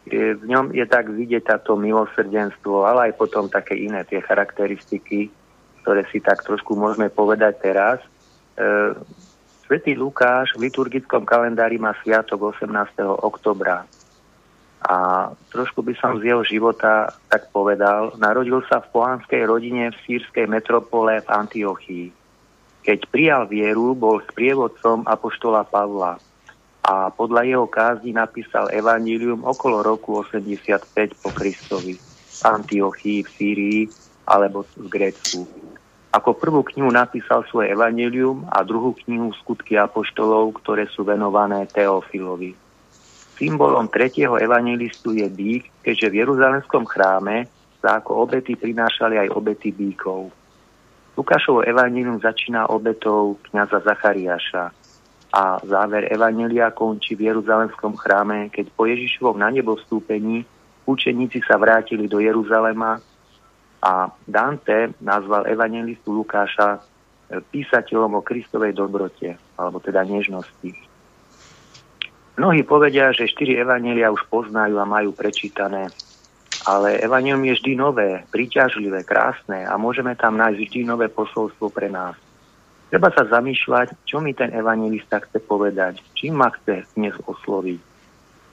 e, 0.04 0.36
v 0.36 0.44
ňom 0.44 0.76
je 0.76 0.84
tak 0.84 1.08
vidieť 1.08 1.56
táto 1.56 1.80
milosrdenstvo, 1.80 2.84
ale 2.84 3.08
aj 3.08 3.12
potom 3.16 3.48
také 3.48 3.80
iné 3.80 4.04
tie 4.04 4.20
charakteristiky, 4.20 5.32
ktoré 5.80 6.04
si 6.12 6.20
tak 6.20 6.44
trošku 6.44 6.76
môžeme 6.76 7.08
povedať 7.08 7.64
teraz. 7.64 7.96
E, 8.60 8.92
Svetý 9.64 9.96
Lukáš 9.96 10.52
v 10.52 10.68
liturgickom 10.68 11.24
kalendári 11.24 11.80
má 11.80 11.96
sviatok 12.04 12.52
18. 12.52 13.04
oktobra. 13.24 13.88
A 14.84 15.28
trošku 15.50 15.82
by 15.82 15.94
som 15.98 16.22
z 16.22 16.30
jeho 16.30 16.42
života 16.46 17.10
tak 17.26 17.50
povedal. 17.50 18.14
Narodil 18.14 18.62
sa 18.70 18.78
v 18.78 18.90
pohánskej 18.94 19.42
rodine 19.48 19.90
v 19.90 20.00
sírskej 20.06 20.46
metropole 20.46 21.18
v 21.18 21.28
Antiochii. 21.28 22.06
Keď 22.86 22.98
prijal 23.10 23.50
vieru, 23.50 23.92
bol 23.98 24.22
sprievodcom 24.22 25.04
apoštola 25.04 25.66
Pavla 25.66 26.16
a 26.88 27.12
podľa 27.12 27.44
jeho 27.44 27.66
kázni 27.68 28.16
napísal 28.16 28.72
Evangelium 28.72 29.44
okolo 29.44 29.84
roku 29.84 30.24
85 30.24 31.20
po 31.20 31.28
Kristovi 31.36 32.00
v 32.00 32.40
Antiochii, 32.48 33.20
v 33.26 33.28
Sýrii 33.28 33.80
alebo 34.24 34.64
v 34.72 34.88
Grécku. 34.88 35.44
Ako 36.08 36.32
prvú 36.32 36.64
knihu 36.72 36.88
napísal 36.88 37.44
svoje 37.52 37.68
Evangelium 37.68 38.48
a 38.48 38.64
druhú 38.64 38.96
knihu 39.04 39.36
Skutky 39.36 39.76
apoštolov, 39.76 40.56
ktoré 40.64 40.88
sú 40.88 41.04
venované 41.04 41.68
Teofilovi. 41.68 42.67
Symbolom 43.38 43.86
tretieho 43.86 44.34
evangelistu 44.34 45.14
je 45.14 45.30
bík, 45.30 45.70
keďže 45.86 46.10
v 46.10 46.18
Jeruzalemskom 46.26 46.82
chráme 46.90 47.46
sa 47.78 48.02
ako 48.02 48.26
obety 48.26 48.58
prinášali 48.58 49.14
aj 49.14 49.28
obety 49.30 49.70
bíkov. 49.70 50.34
Lukášovo 51.14 51.62
evangelium 51.62 52.18
začína 52.18 52.66
obetou 52.66 53.38
kniaza 53.46 53.78
Zachariáša 53.78 54.74
a 55.30 55.42
záver 55.62 56.10
evangelia 56.10 56.74
končí 56.74 57.14
v 57.14 57.30
Jeruzalemskom 57.30 57.94
chráme, 57.94 58.50
keď 58.50 58.74
po 58.74 58.90
Ježišovom 58.90 59.38
na 59.38 59.54
nebo 59.54 59.78
vstúpení 59.78 60.42
učeníci 60.88 61.38
sa 61.46 61.54
vrátili 61.60 62.10
do 62.10 62.18
Jeruzalema 62.18 62.98
a 63.78 64.10
Dante 64.26 64.98
nazval 64.98 65.46
evangelistu 65.46 66.10
Lukáša 66.10 66.82
písateľom 67.28 68.18
o 68.18 68.24
Kristovej 68.24 68.74
dobrote, 68.74 69.38
alebo 69.54 69.78
teda 69.78 70.02
nežnosti. 70.02 70.87
Mnohí 72.38 72.62
povedia, 72.62 73.10
že 73.10 73.26
štyri 73.26 73.58
evanelia 73.58 74.14
už 74.14 74.22
poznajú 74.30 74.78
a 74.78 74.86
majú 74.86 75.10
prečítané, 75.10 75.90
ale 76.62 77.02
evanelium 77.02 77.42
je 77.50 77.58
vždy 77.58 77.72
nové, 77.74 78.22
príťažlivé, 78.30 79.02
krásne 79.02 79.66
a 79.66 79.74
môžeme 79.74 80.14
tam 80.14 80.38
nájsť 80.38 80.58
vždy 80.62 80.80
nové 80.86 81.10
posolstvo 81.10 81.66
pre 81.74 81.90
nás. 81.90 82.14
Treba 82.94 83.10
sa 83.10 83.26
zamýšľať, 83.26 84.06
čo 84.06 84.22
mi 84.22 84.38
ten 84.38 84.54
evangelista 84.54 85.18
chce 85.18 85.42
povedať, 85.42 85.98
čím 86.14 86.38
ma 86.38 86.54
chce 86.54 86.86
dnes 86.94 87.18
osloviť. 87.26 87.82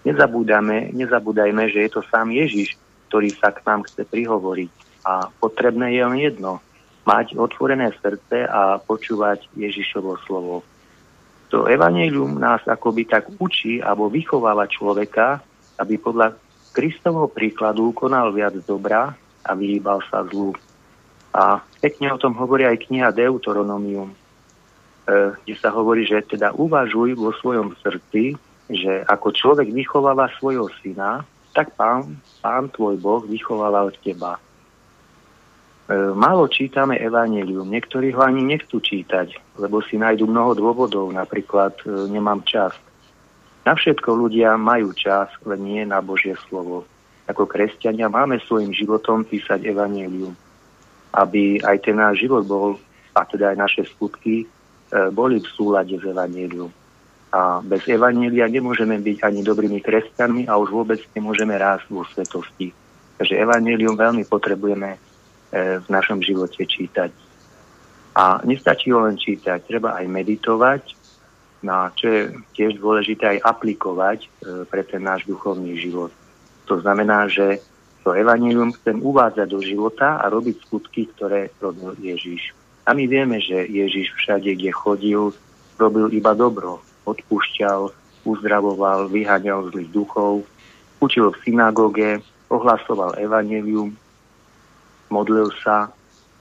Nezabúdame, 0.02 0.90
nezabúdajme, 0.90 1.70
že 1.70 1.86
je 1.86 1.90
to 1.94 2.02
sám 2.10 2.34
Ježiš, 2.34 2.82
ktorý 3.07 3.38
sa 3.38 3.53
k 3.53 3.62
nám 3.70 3.86
chce 3.86 4.02
prihovoriť. 4.02 4.74
A 5.06 5.30
potrebné 5.30 5.94
je 5.94 6.02
len 6.02 6.18
jedno, 6.18 6.57
mať 7.06 7.38
otvorené 7.38 7.94
srdce 8.02 8.49
a 8.49 8.82
počúvať 8.82 9.45
Ježišovo 9.53 10.18
slovo 10.26 10.66
to 11.56 11.72
evanelium 11.72 12.36
nás 12.36 12.60
akoby 12.68 13.07
tak 13.07 13.32
učí 13.40 13.80
alebo 13.80 14.11
vychováva 14.11 14.68
človeka, 14.68 15.40
aby 15.80 15.95
podľa 15.95 16.36
Kristovho 16.76 17.32
príkladu 17.32 17.95
konal 17.95 18.36
viac 18.36 18.60
dobra 18.68 19.15
a 19.40 19.52
vyhýbal 19.56 20.03
sa 20.11 20.27
zlu. 20.27 20.52
A 21.32 21.64
pekne 21.80 22.11
o 22.11 22.19
tom 22.19 22.36
hovorí 22.36 22.68
aj 22.68 22.91
kniha 22.91 23.15
Deuteronomium, 23.15 24.11
e, 24.11 24.15
kde 25.48 25.56
sa 25.56 25.72
hovorí, 25.72 26.03
že 26.03 26.27
teda 26.27 26.52
uvažuj 26.60 27.15
vo 27.15 27.32
svojom 27.32 27.72
srdci, 27.80 28.36
že 28.68 29.07
ako 29.07 29.32
človek 29.32 29.72
vychováva 29.72 30.27
svojho 30.36 30.68
syna, 30.84 31.23
tak 31.56 31.72
pán, 31.80 32.19
pán 32.44 32.68
tvoj 32.68 32.99
Boh 32.99 33.23
vychovala 33.23 33.88
od 33.88 33.95
teba. 34.03 34.36
E, 35.86 35.94
málo 36.18 36.49
čítame 36.49 36.98
evanelium, 36.98 37.70
niektorí 37.70 38.10
ho 38.18 38.26
ani 38.26 38.41
nechcú 38.41 38.82
čítať, 38.82 39.38
lebo 39.62 39.86
si 39.86 40.02
nájdu 40.02 40.26
mnoho 40.26 40.57
dôvodov, 40.57 41.14
napríklad 41.14 41.78
e, 41.86 42.10
nemám 42.10 42.41
čas. 42.41 42.74
Na 43.62 43.78
všetko 43.78 44.10
ľudia 44.18 44.57
majú 44.57 44.98
čas, 44.98 45.30
len 45.45 45.62
nie 45.62 45.86
na 45.86 46.02
Božie 46.02 46.34
slovo. 46.49 46.90
Ako 47.30 47.45
kresťania 47.45 48.10
máme 48.10 48.41
svojim 48.41 48.74
životom 48.74 49.30
písať 49.30 49.62
evanelium, 49.62 50.34
aby 51.14 51.62
aj 51.62 51.78
ten 51.86 52.02
náš 52.02 52.26
život 52.26 52.49
bol, 52.49 52.82
a 53.14 53.22
teda 53.30 53.53
aj 53.53 53.57
naše 53.62 53.82
skutky, 53.86 54.41
e, 54.41 54.45
boli 55.14 55.38
v 55.38 55.49
súlade 55.53 56.02
s 56.02 56.02
evanelium. 56.02 56.74
A 57.30 57.62
bez 57.62 57.86
Evanília 57.86 58.49
nemôžeme 58.49 58.98
byť 58.98 59.22
ani 59.22 59.45
dobrými 59.45 59.84
kresťanmi 59.86 60.49
a 60.49 60.57
už 60.57 60.72
vôbec 60.72 61.03
nemôžeme 61.14 61.53
rásť 61.60 61.94
vo 61.94 62.07
svetosti. 62.10 62.72
Takže 63.22 63.38
Evanílium 63.38 63.99
veľmi 63.99 64.24
potrebujeme 64.26 64.95
v 65.56 65.88
našom 65.88 66.19
živote 66.19 66.68
čítať. 66.68 67.11
A 68.15 68.40
nestačí 68.48 68.91
ho 68.91 69.03
len 69.03 69.19
čítať, 69.19 69.64
treba 69.68 69.95
aj 69.95 70.07
meditovať, 70.07 70.82
no 71.64 71.91
čo 71.95 72.06
je 72.07 72.22
tiež 72.56 72.80
dôležité 72.80 73.40
aj 73.40 73.44
aplikovať 73.44 74.19
e, 74.23 74.27
pre 74.68 74.84
ten 74.88 75.03
náš 75.03 75.27
duchovný 75.27 75.76
život. 75.76 76.11
To 76.72 76.80
znamená, 76.80 77.27
že 77.27 77.60
to 78.07 78.15
evanílium 78.15 78.72
chcem 78.80 79.03
uvádzať 79.03 79.48
do 79.49 79.60
života 79.60 80.22
a 80.22 80.30
robiť 80.32 80.56
skutky, 80.64 81.11
ktoré 81.18 81.52
robil 81.60 81.98
Ježiš. 81.99 82.56
A 82.86 82.94
my 82.94 83.10
vieme, 83.10 83.41
že 83.41 83.65
Ježiš 83.65 84.14
všade, 84.14 84.53
kde 84.56 84.72
chodil, 84.72 85.34
robil 85.76 86.07
iba 86.14 86.32
dobro 86.38 86.86
odpúšťal, 87.06 87.94
uzdravoval, 88.26 89.07
vyháňal 89.14 89.69
zlých 89.69 89.90
duchov, 89.94 90.44
učil 90.98 91.32
v 91.32 91.38
synagóge, 91.45 92.10
ohlasoval 92.49 93.15
evanelium, 93.22 93.94
modlil 95.10 95.52
sa, 95.61 95.91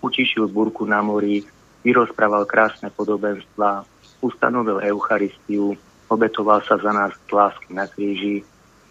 utišil 0.04 0.48
burku 0.48 0.84
na 0.84 1.00
mori, 1.00 1.44
vyrozprával 1.84 2.48
krásne 2.48 2.88
podobenstva, 2.92 3.84
ustanovil 4.24 4.80
Eucharistiu, 4.80 5.76
obetoval 6.08 6.64
sa 6.64 6.80
za 6.80 6.92
nás 6.92 7.12
lásky 7.28 7.70
na 7.72 7.84
kríži, 7.88 8.44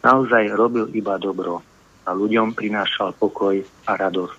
naozaj 0.05 0.53
robil 0.53 0.89
iba 0.93 1.17
dobro 1.17 1.61
a 2.03 2.11
ľuďom 2.11 2.53
prinášal 2.53 3.15
pokoj 3.15 3.63
a 3.87 3.91
radosť. 3.95 4.37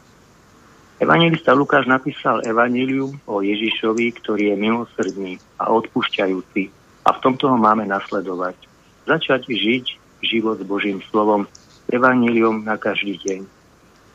Evangelista 1.03 1.51
Lukáš 1.57 1.91
napísal 1.91 2.47
evanelium 2.47 3.19
o 3.27 3.43
Ježišovi, 3.43 4.15
ktorý 4.23 4.55
je 4.55 4.57
milosrdný 4.57 5.33
a 5.59 5.75
odpúšťajúci, 5.75 6.71
a 7.05 7.09
v 7.13 7.19
tomto 7.21 7.51
ho 7.51 7.59
máme 7.59 7.85
nasledovať. 7.85 8.57
Začať 9.05 9.51
žiť 9.51 9.85
život 10.25 10.57
s 10.57 10.65
Božím 10.65 11.05
slovom, 11.11 11.45
evaníliom 11.93 12.65
na 12.65 12.81
každý 12.81 13.21
deň. 13.21 13.41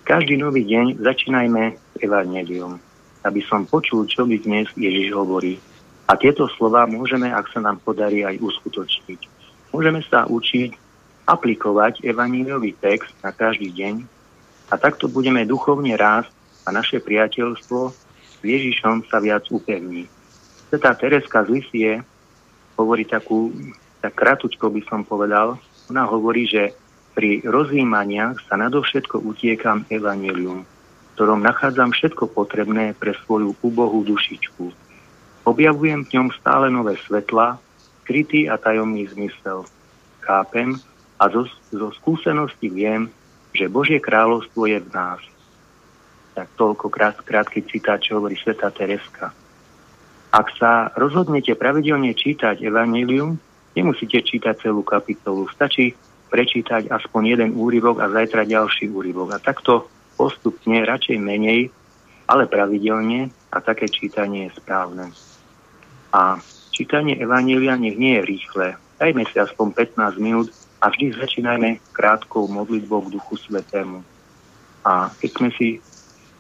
Každý 0.09 0.41
nový 0.41 0.65
deň 0.65 1.05
začínajme 1.05 1.77
s 1.77 1.95
evaníliom, 2.01 2.81
aby 3.29 3.45
som 3.45 3.69
počul, 3.69 4.09
čo 4.09 4.25
by 4.25 4.41
dnes 4.41 4.65
Ježiš 4.73 5.13
hovorí. 5.13 5.61
A 6.09 6.17
tieto 6.17 6.49
slova 6.57 6.89
môžeme, 6.89 7.29
ak 7.29 7.45
sa 7.53 7.61
nám 7.61 7.77
podarí, 7.85 8.25
aj 8.25 8.41
uskutočniť. 8.41 9.29
Môžeme 9.69 10.01
sa 10.09 10.25
učiť 10.25 10.73
aplikovať 11.29 12.01
evaníliový 12.01 12.73
text 12.81 13.13
na 13.21 13.29
každý 13.29 13.69
deň 13.69 14.01
a 14.73 14.81
takto 14.81 15.05
budeme 15.05 15.45
duchovne 15.45 15.93
rásť 15.93 16.33
a 16.65 16.73
naše 16.73 16.97
priateľstvo 16.97 17.93
s 17.93 18.41
Ježišom 18.41 19.05
sa 19.13 19.21
viac 19.21 19.45
upevní. 19.53 20.09
Svetá 20.73 20.97
Tereska 20.97 21.45
z 21.45 21.61
Lisie 21.61 21.91
hovorí 22.81 23.05
takú, 23.05 23.53
tak 24.01 24.17
kratučko 24.17 24.73
by 24.73 24.81
som 24.89 25.05
povedal, 25.05 25.61
ona 25.85 26.01
hovorí, 26.09 26.49
že 26.49 26.73
pri 27.13 27.43
rozjímaniach 27.43 28.45
sa 28.47 28.55
nadovšetko 28.55 29.21
utiekam 29.23 29.83
evanelium, 29.91 30.63
v 30.63 31.09
ktorom 31.17 31.43
nachádzam 31.43 31.91
všetko 31.91 32.31
potrebné 32.31 32.95
pre 32.95 33.17
svoju 33.25 33.55
ubohú 33.59 34.05
dušičku. 34.07 34.71
Objavujem 35.43 36.05
v 36.05 36.11
ňom 36.15 36.27
stále 36.35 36.69
nové 36.69 36.95
svetla, 37.03 37.57
skrytý 38.03 38.49
a 38.49 38.57
tajomný 38.57 39.09
zmysel. 39.09 39.65
Chápem 40.23 40.77
a 41.19 41.23
zo, 41.27 41.49
zo 41.73 41.89
skúsenosti 41.97 42.69
viem, 42.71 43.11
že 43.51 43.67
Božie 43.69 43.97
kráľovstvo 43.97 44.69
je 44.69 44.79
v 44.79 44.89
nás. 44.93 45.21
Tak 46.37 46.47
toľko 46.55 46.87
krát, 46.87 47.17
krátky 47.19 47.65
citát, 47.67 47.99
čo 47.99 48.21
hovorí 48.21 48.37
Sveta 48.37 48.69
Tereska. 48.71 49.33
Ak 50.29 50.47
sa 50.61 50.93
rozhodnete 50.93 51.57
pravidelne 51.57 52.13
čítať 52.13 52.61
Evangelium, 52.61 53.41
nemusíte 53.73 54.21
čítať 54.21 54.69
celú 54.69 54.85
kapitolu. 54.85 55.49
Stačí 55.49 55.97
prečítať 56.29 56.93
aspoň 56.93 57.21
jeden 57.35 57.51
úryvok 57.57 57.99
a 57.99 58.07
zajtra 58.07 58.45
ďalší 58.45 58.93
úryvok. 58.93 59.35
A 59.35 59.43
takto 59.43 59.89
postupne, 60.15 60.85
radšej 60.85 61.17
menej, 61.17 61.73
ale 62.29 62.45
pravidelne 62.45 63.33
a 63.49 63.57
také 63.59 63.89
čítanie 63.89 64.47
je 64.47 64.57
správne. 64.61 65.09
A 66.13 66.37
čítanie 66.69 67.17
Evanília 67.17 67.75
nech 67.75 67.97
nie 67.97 68.21
je 68.21 68.25
rýchle. 68.25 68.67
Dajme 69.01 69.25
si 69.27 69.35
aspoň 69.41 69.67
15 69.97 70.21
minút 70.21 70.47
a 70.79 70.93
vždy 70.93 71.17
začínajme 71.17 71.81
krátkou 71.91 72.45
modlitbou 72.47 73.09
k 73.09 73.13
Duchu 73.17 73.35
Svetému. 73.35 74.05
A 74.85 75.11
keď 75.17 75.31
sme 75.33 75.49
si 75.57 75.81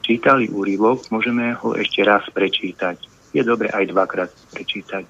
čítali 0.05 0.47
úryvok, 0.47 1.09
môžeme 1.11 1.57
ho 1.59 1.73
ešte 1.75 2.05
raz 2.05 2.23
prečítať 2.31 3.09
je 3.33 3.41
dobre 3.45 3.69
aj 3.69 3.93
dvakrát 3.93 4.31
prečítať. 4.53 5.05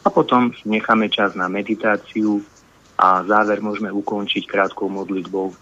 A 0.00 0.08
potom 0.08 0.52
necháme 0.64 1.12
čas 1.12 1.36
na 1.36 1.48
meditáciu 1.48 2.40
a 3.00 3.24
záver 3.24 3.64
môžeme 3.64 3.88
ukončiť 3.88 4.44
krátkou 4.44 4.92
modlitbou. 4.92 5.56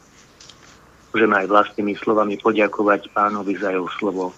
Môžeme 1.14 1.34
aj 1.38 1.46
vlastnými 1.46 1.94
slovami 1.94 2.34
poďakovať 2.42 3.14
pánovi 3.14 3.54
za 3.54 3.70
jeho 3.70 3.86
slovo. 3.94 4.34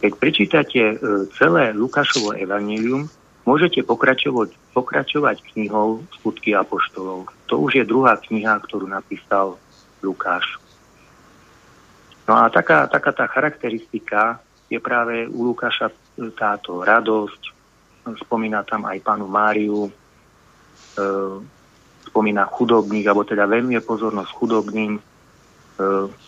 Keď 0.00 0.12
prečítate 0.16 0.82
e, 0.82 0.96
celé 1.36 1.76
Lukášovo 1.76 2.32
evanílium, 2.32 3.06
môžete 3.44 3.84
pokračovať, 3.84 4.56
pokračovať 4.72 5.44
knihou 5.52 6.02
Skutky 6.18 6.56
apoštolov. 6.56 7.28
To 7.52 7.54
už 7.68 7.78
je 7.78 7.84
druhá 7.84 8.16
kniha, 8.16 8.56
ktorú 8.64 8.88
napísal 8.88 9.60
Lukáš. 10.00 10.56
No 12.24 12.40
a 12.40 12.48
taká, 12.48 12.88
taká 12.88 13.12
tá 13.12 13.28
charakteristika 13.28 14.40
je 14.72 14.80
práve 14.80 15.28
u 15.28 15.52
Lukáša 15.52 15.92
táto 16.32 16.80
radosť. 16.80 17.60
Spomína 18.24 18.64
tam 18.64 18.88
aj 18.88 18.98
pánu 19.04 19.28
Máriu, 19.28 19.86
e, 19.86 19.92
spomína 22.12 22.44
chudobných, 22.44 23.08
alebo 23.08 23.24
teda 23.24 23.48
venuje 23.48 23.80
pozornosť 23.80 24.30
chudobným. 24.36 25.00
E, 25.00 25.02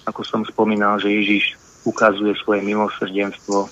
ako 0.08 0.20
som 0.24 0.40
spomínal, 0.48 0.96
že 0.96 1.12
Ježiš 1.12 1.60
ukazuje 1.84 2.32
svoje 2.40 2.64
milosrdenstvo, 2.64 3.68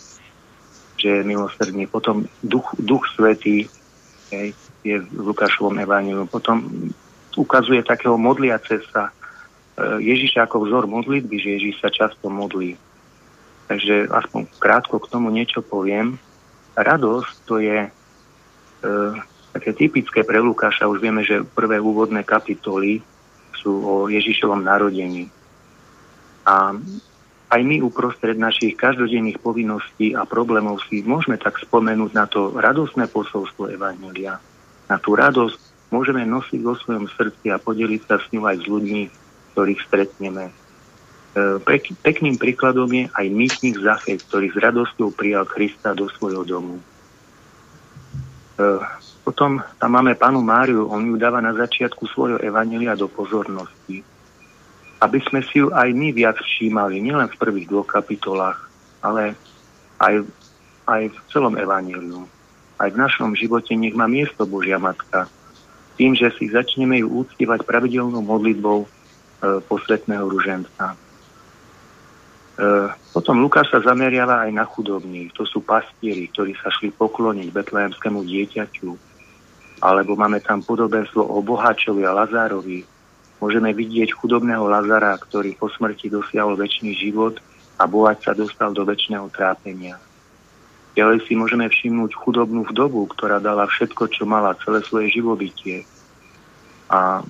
že 1.01 1.09
je 1.09 1.23
milosrdný. 1.25 1.89
Potom 1.89 2.29
duch, 2.45 2.69
duch 2.77 3.09
svetý 3.17 3.65
hej, 4.29 4.53
je 4.85 5.01
v 5.01 5.09
Lukášovom 5.17 5.81
evaníliu. 5.81 6.29
Potom 6.29 6.69
ukazuje 7.33 7.81
takého 7.81 8.21
modliace 8.21 8.85
sa 8.93 9.09
e, 9.09 9.13
Ježiša 10.05 10.45
ako 10.45 10.69
vzor 10.69 10.85
modlitby, 10.85 11.37
že 11.41 11.57
Ježiš 11.57 11.81
sa 11.81 11.89
často 11.89 12.29
modlí. 12.29 12.77
Takže 13.73 14.13
aspoň 14.13 14.53
krátko 14.61 15.01
k 15.01 15.09
tomu 15.09 15.33
niečo 15.33 15.65
poviem. 15.65 16.21
Radosť 16.77 17.33
to 17.49 17.57
je 17.57 17.89
e, 17.89 17.91
také 19.53 19.77
typické 19.77 20.25
pre 20.25 20.41
Lukáša. 20.41 20.89
Už 20.89 20.99
vieme, 20.99 21.23
že 21.23 21.45
prvé 21.45 21.77
úvodné 21.79 22.25
kapitoly 22.25 23.05
sú 23.61 23.71
o 23.85 23.95
Ježišovom 24.09 24.65
narodení. 24.65 25.29
A 26.43 26.75
aj 27.53 27.61
my 27.61 27.85
uprostred 27.85 28.41
našich 28.41 28.75
každodenných 28.75 29.39
povinností 29.39 30.17
a 30.17 30.25
problémov 30.25 30.81
si 30.89 31.05
môžeme 31.05 31.37
tak 31.37 31.61
spomenúť 31.61 32.11
na 32.17 32.25
to 32.25 32.57
radostné 32.57 33.07
posolstvo 33.13 33.69
Evangelia. 33.69 34.41
Na 34.89 34.97
tú 34.97 35.13
radosť 35.13 35.93
môžeme 35.93 36.25
nosiť 36.25 36.61
vo 36.65 36.73
svojom 36.73 37.07
srdci 37.13 37.53
a 37.53 37.61
podeliť 37.61 38.09
sa 38.09 38.17
s 38.17 38.27
ňou 38.33 38.49
aj 38.49 38.57
s 38.57 38.67
ľuďmi, 38.67 39.03
ktorých 39.53 39.81
stretneme. 39.85 40.49
Pek, 41.65 41.97
pekným 42.01 42.41
príkladom 42.41 42.89
je 42.89 43.09
aj 43.13 43.27
mýtnik 43.29 43.77
Zachej, 43.81 44.21
ktorý 44.25 44.53
s 44.53 44.57
radosťou 44.57 45.13
prijal 45.13 45.45
Krista 45.45 45.93
do 45.93 46.09
svojho 46.09 46.45
domu. 46.49 46.81
Potom 49.23 49.63
tam 49.79 49.91
máme 49.95 50.19
panu 50.19 50.43
Máriu, 50.43 50.91
on 50.91 51.07
ju 51.07 51.15
dáva 51.15 51.39
na 51.39 51.55
začiatku 51.55 52.11
svojho 52.11 52.39
evanelia 52.43 52.99
do 52.99 53.07
pozornosti. 53.07 54.03
Aby 54.99 55.19
sme 55.23 55.47
si 55.47 55.63
ju 55.63 55.71
aj 55.71 55.95
my 55.95 56.11
viac 56.11 56.39
všímali, 56.43 56.99
nielen 56.99 57.31
v 57.31 57.39
prvých 57.39 57.71
dvoch 57.71 57.87
kapitolách, 57.87 58.59
ale 58.99 59.39
aj, 60.03 60.27
aj 60.91 61.03
v 61.11 61.19
celom 61.31 61.55
evaneliu. 61.55 62.27
Aj 62.83 62.91
v 62.91 62.99
našom 62.99 63.39
živote 63.39 63.79
nech 63.79 63.95
má 63.95 64.11
miesto 64.11 64.43
Božia 64.43 64.83
Matka. 64.83 65.31
Tým, 65.95 66.19
že 66.19 66.35
si 66.35 66.51
začneme 66.51 66.99
ju 66.99 67.23
úctievať 67.23 67.63
pravidelnou 67.63 68.27
modlitbou 68.27 68.79
e, 68.83 68.89
posvetného 69.71 70.27
ruženca. 70.27 70.91
E, 70.91 70.97
potom 73.15 73.39
Lukáš 73.39 73.71
sa 73.71 73.79
zameriava 73.87 74.43
aj 74.43 74.51
na 74.51 74.67
chudobných. 74.67 75.31
To 75.39 75.47
sú 75.47 75.63
pastieri, 75.63 76.27
ktorí 76.27 76.59
sa 76.59 76.75
šli 76.75 76.91
pokloniť 76.91 77.55
betlehemskému 77.55 78.27
dieťaťu. 78.27 79.12
Alebo 79.83 80.15
máme 80.15 80.39
tam 80.39 80.63
podobenstvo 80.63 81.27
o 81.27 81.43
Boháčovi 81.43 82.07
a 82.07 82.15
Lazárovi. 82.15 82.87
Môžeme 83.43 83.75
vidieť 83.75 84.15
chudobného 84.15 84.63
Lazara, 84.71 85.19
ktorý 85.19 85.59
po 85.59 85.67
smrti 85.67 86.07
dosiahol 86.07 86.55
väčší 86.55 86.95
život 86.95 87.43
a 87.83 87.91
bohať 87.91 88.31
sa 88.31 88.33
dostal 88.39 88.71
do 88.71 88.87
väčšného 88.87 89.27
trápenia. 89.35 89.99
Ďalej 90.95 91.27
si 91.27 91.35
môžeme 91.35 91.67
všimnúť 91.67 92.15
chudobnú 92.15 92.63
vdovu, 92.71 93.11
ktorá 93.11 93.43
dala 93.43 93.67
všetko, 93.67 94.13
čo 94.13 94.23
mala, 94.23 94.55
celé 94.63 94.85
svoje 94.87 95.11
živobytie. 95.11 95.83
A 96.87 97.27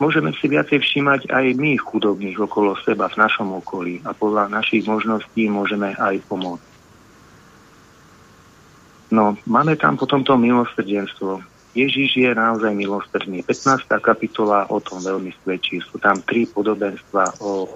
môžeme 0.00 0.32
si 0.38 0.48
viacej 0.48 0.80
všímať 0.80 1.28
aj 1.28 1.46
my 1.60 1.76
chudobných 1.76 2.40
okolo 2.40 2.78
seba 2.80 3.12
v 3.12 3.20
našom 3.20 3.52
okolí 3.60 4.00
a 4.06 4.16
podľa 4.16 4.48
našich 4.48 4.88
možností 4.88 5.50
môžeme 5.50 5.92
aj 5.98 6.22
pomôcť. 6.30 6.70
No, 9.10 9.34
máme 9.42 9.74
tam 9.74 9.98
potom 9.98 10.22
to 10.22 10.38
milosrdenstvo. 10.38 11.42
Ježiš 11.70 12.18
je 12.18 12.30
naozaj 12.34 12.74
milosrdný. 12.74 13.46
15. 13.46 13.86
kapitola 14.02 14.66
o 14.74 14.82
tom 14.82 14.98
veľmi 14.98 15.30
svedčí. 15.42 15.78
Sú 15.78 16.02
tam 16.02 16.18
tri 16.26 16.42
podobenstva 16.50 17.38
o 17.38 17.70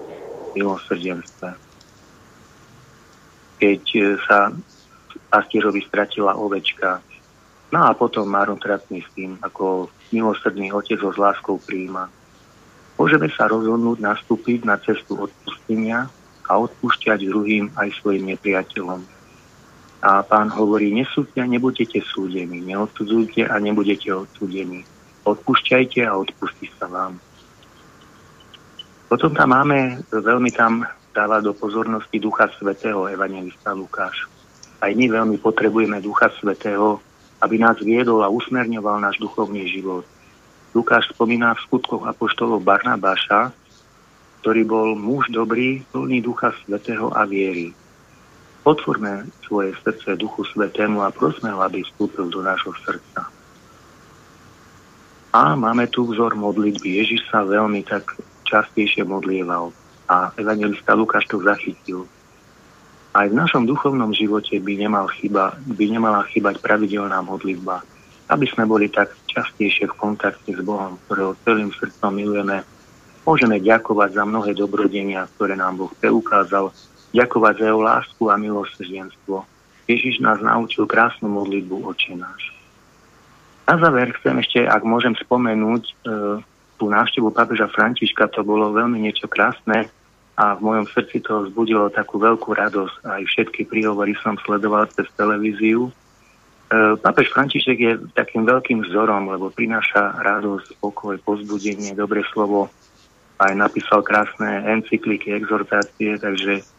milosrdenstve. 0.51 1.55
Keď 3.55 3.81
e, 3.95 4.01
sa 4.27 4.51
pastierovi 5.31 5.79
stratila 5.87 6.35
ovečka, 6.35 6.99
no 7.71 7.79
a 7.87 7.95
potom 7.95 8.27
marnotratný 8.27 8.99
tým, 9.15 9.39
ako 9.39 9.87
milosrdný 10.11 10.75
otec 10.75 10.99
ho 10.99 11.15
s 11.15 11.19
láskou 11.19 11.55
príjma. 11.63 12.11
Môžeme 12.99 13.31
sa 13.31 13.47
rozhodnúť 13.47 14.03
nastúpiť 14.03 14.67
na 14.67 14.75
cestu 14.79 15.15
odpustenia 15.19 16.11
a 16.47 16.51
odpúšťať 16.59 17.31
druhým 17.31 17.71
aj 17.79 17.95
svojim 18.03 18.27
nepriateľom. 18.35 19.14
A 20.05 20.21
pán 20.21 20.53
hovorí, 20.53 20.93
nesúďte 20.93 21.41
a 21.41 21.49
nebudete 21.49 21.97
súdení, 21.97 22.61
neodsudzujte 22.61 23.49
a 23.49 23.57
nebudete 23.57 24.13
odsúdení. 24.13 24.85
Odpúšťajte 25.25 26.05
a 26.05 26.13
odpustí 26.13 26.69
sa 26.77 26.85
vám. 26.85 27.17
Potom 29.09 29.33
tam 29.33 29.49
máme, 29.49 30.05
veľmi 30.13 30.53
tam 30.53 30.85
dáva 31.09 31.41
do 31.41 31.57
pozornosti 31.57 32.21
Ducha 32.21 32.53
Svetého 32.53 33.09
Evangelista 33.09 33.73
Lukáš. 33.73 34.29
Aj 34.77 34.93
my 34.93 35.09
veľmi 35.09 35.41
potrebujeme 35.41 35.97
Ducha 36.05 36.29
Svetého, 36.37 37.01
aby 37.41 37.57
nás 37.57 37.81
viedol 37.81 38.21
a 38.21 38.29
usmerňoval 38.29 39.01
náš 39.01 39.17
duchovný 39.17 39.65
život. 39.73 40.05
Lukáš 40.77 41.09
spomína 41.17 41.57
v 41.57 41.63
skutkoch 41.65 42.05
apoštolov 42.05 42.61
Barnabáša, 42.61 43.49
ktorý 44.45 44.61
bol 44.69 44.93
muž 44.93 45.33
dobrý, 45.33 45.81
plný 45.89 46.21
Ducha 46.21 46.53
Svetého 46.61 47.09
a 47.09 47.25
viery. 47.25 47.73
Otvorme 48.65 49.29
svoje 49.45 49.77
srdce 49.85 50.17
Duchu 50.17 50.41
Svetému 50.41 51.05
a 51.05 51.13
prosme 51.13 51.53
ho, 51.53 51.61
aby 51.61 51.85
vstúpil 51.85 52.33
do 52.33 52.41
nášho 52.41 52.73
srdca. 52.81 53.29
A 55.29 55.53
máme 55.53 55.85
tu 55.85 56.09
vzor 56.09 56.33
modlitby. 56.33 56.97
Ježiš 56.97 57.29
sa 57.29 57.45
veľmi 57.45 57.85
tak 57.85 58.17
častejšie 58.49 59.05
modlieval 59.05 59.69
a 60.09 60.33
evangelista 60.41 60.97
Lukáš 60.97 61.29
to 61.29 61.37
zachytil. 61.45 62.09
Aj 63.13 63.29
v 63.29 63.37
našom 63.37 63.69
duchovnom 63.69 64.09
živote 64.17 64.57
by, 64.57 64.73
nemal 64.81 65.13
chyba, 65.13 65.53
by 65.69 65.85
nemala 65.85 66.25
chybať 66.33 66.57
pravidelná 66.57 67.21
modlitba, 67.21 67.85
aby 68.33 68.49
sme 68.49 68.65
boli 68.65 68.89
tak 68.89 69.13
častejšie 69.29 69.93
v 69.93 69.97
kontakte 69.99 70.57
s 70.57 70.61
Bohom, 70.65 70.97
ktorého 71.05 71.37
celým 71.45 71.69
srdcom 71.69 72.09
milujeme. 72.09 72.65
Môžeme 73.21 73.61
ďakovať 73.61 74.09
za 74.17 74.23
mnohé 74.25 74.57
dobrodenia, 74.57 75.29
ktoré 75.37 75.53
nám 75.53 75.85
Boh 75.85 75.93
preukázal 76.01 76.73
ďakovať 77.15 77.53
za 77.63 77.65
jeho 77.71 77.81
lásku 77.81 78.23
a 78.27 78.35
milosrdenstvo. 78.35 79.47
Ježiš 79.87 80.19
nás 80.19 80.41
naučil 80.43 80.83
krásnu 80.89 81.31
modlitbu 81.31 81.87
Oče 81.87 82.19
náš. 82.19 82.51
Na 83.65 83.81
záver 83.81 84.13
chcem 84.21 84.35
ešte, 84.41 84.59
ak 84.61 84.85
môžem 84.85 85.17
spomenúť, 85.17 85.83
e, 85.89 85.93
tú 86.77 86.85
návštevu 86.91 87.33
pápeža 87.33 87.71
Františka, 87.71 88.29
to 88.29 88.45
bolo 88.45 88.75
veľmi 88.75 89.01
niečo 89.01 89.25
krásne 89.25 89.89
a 90.37 90.53
v 90.53 90.61
mojom 90.61 90.85
srdci 90.91 91.23
to 91.23 91.47
vzbudilo 91.47 91.89
takú 91.89 92.19
veľkú 92.21 92.51
radosť. 92.53 92.95
Aj 93.07 93.23
všetky 93.23 93.65
príhovory 93.65 94.13
som 94.21 94.37
sledoval 94.43 94.85
cez 94.93 95.09
televíziu. 95.17 95.89
E, 95.89 95.91
pápež 96.99 97.33
František 97.33 97.77
je 97.77 97.93
takým 98.13 98.45
veľkým 98.45 98.85
vzorom, 98.85 99.33
lebo 99.33 99.49
prináša 99.49 100.13
radosť, 100.21 100.77
pokoj, 100.77 101.17
pozbudenie, 101.25 101.97
dobre 101.97 102.21
slovo. 102.29 102.69
Aj 103.41 103.53
napísal 103.53 104.05
krásne 104.05 104.61
encykliky, 104.77 105.33
exhortácie, 105.33 106.21
takže 106.21 106.74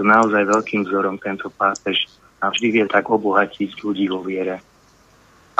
to 0.00 0.08
naozaj 0.08 0.48
veľkým 0.48 0.88
vzorom 0.88 1.20
tento 1.20 1.52
pápež 1.52 2.08
a 2.40 2.48
vždy 2.48 2.72
vie 2.72 2.84
tak 2.88 3.12
obohatiť 3.12 3.84
ľudí 3.84 4.08
vo 4.08 4.24
viere. 4.24 4.64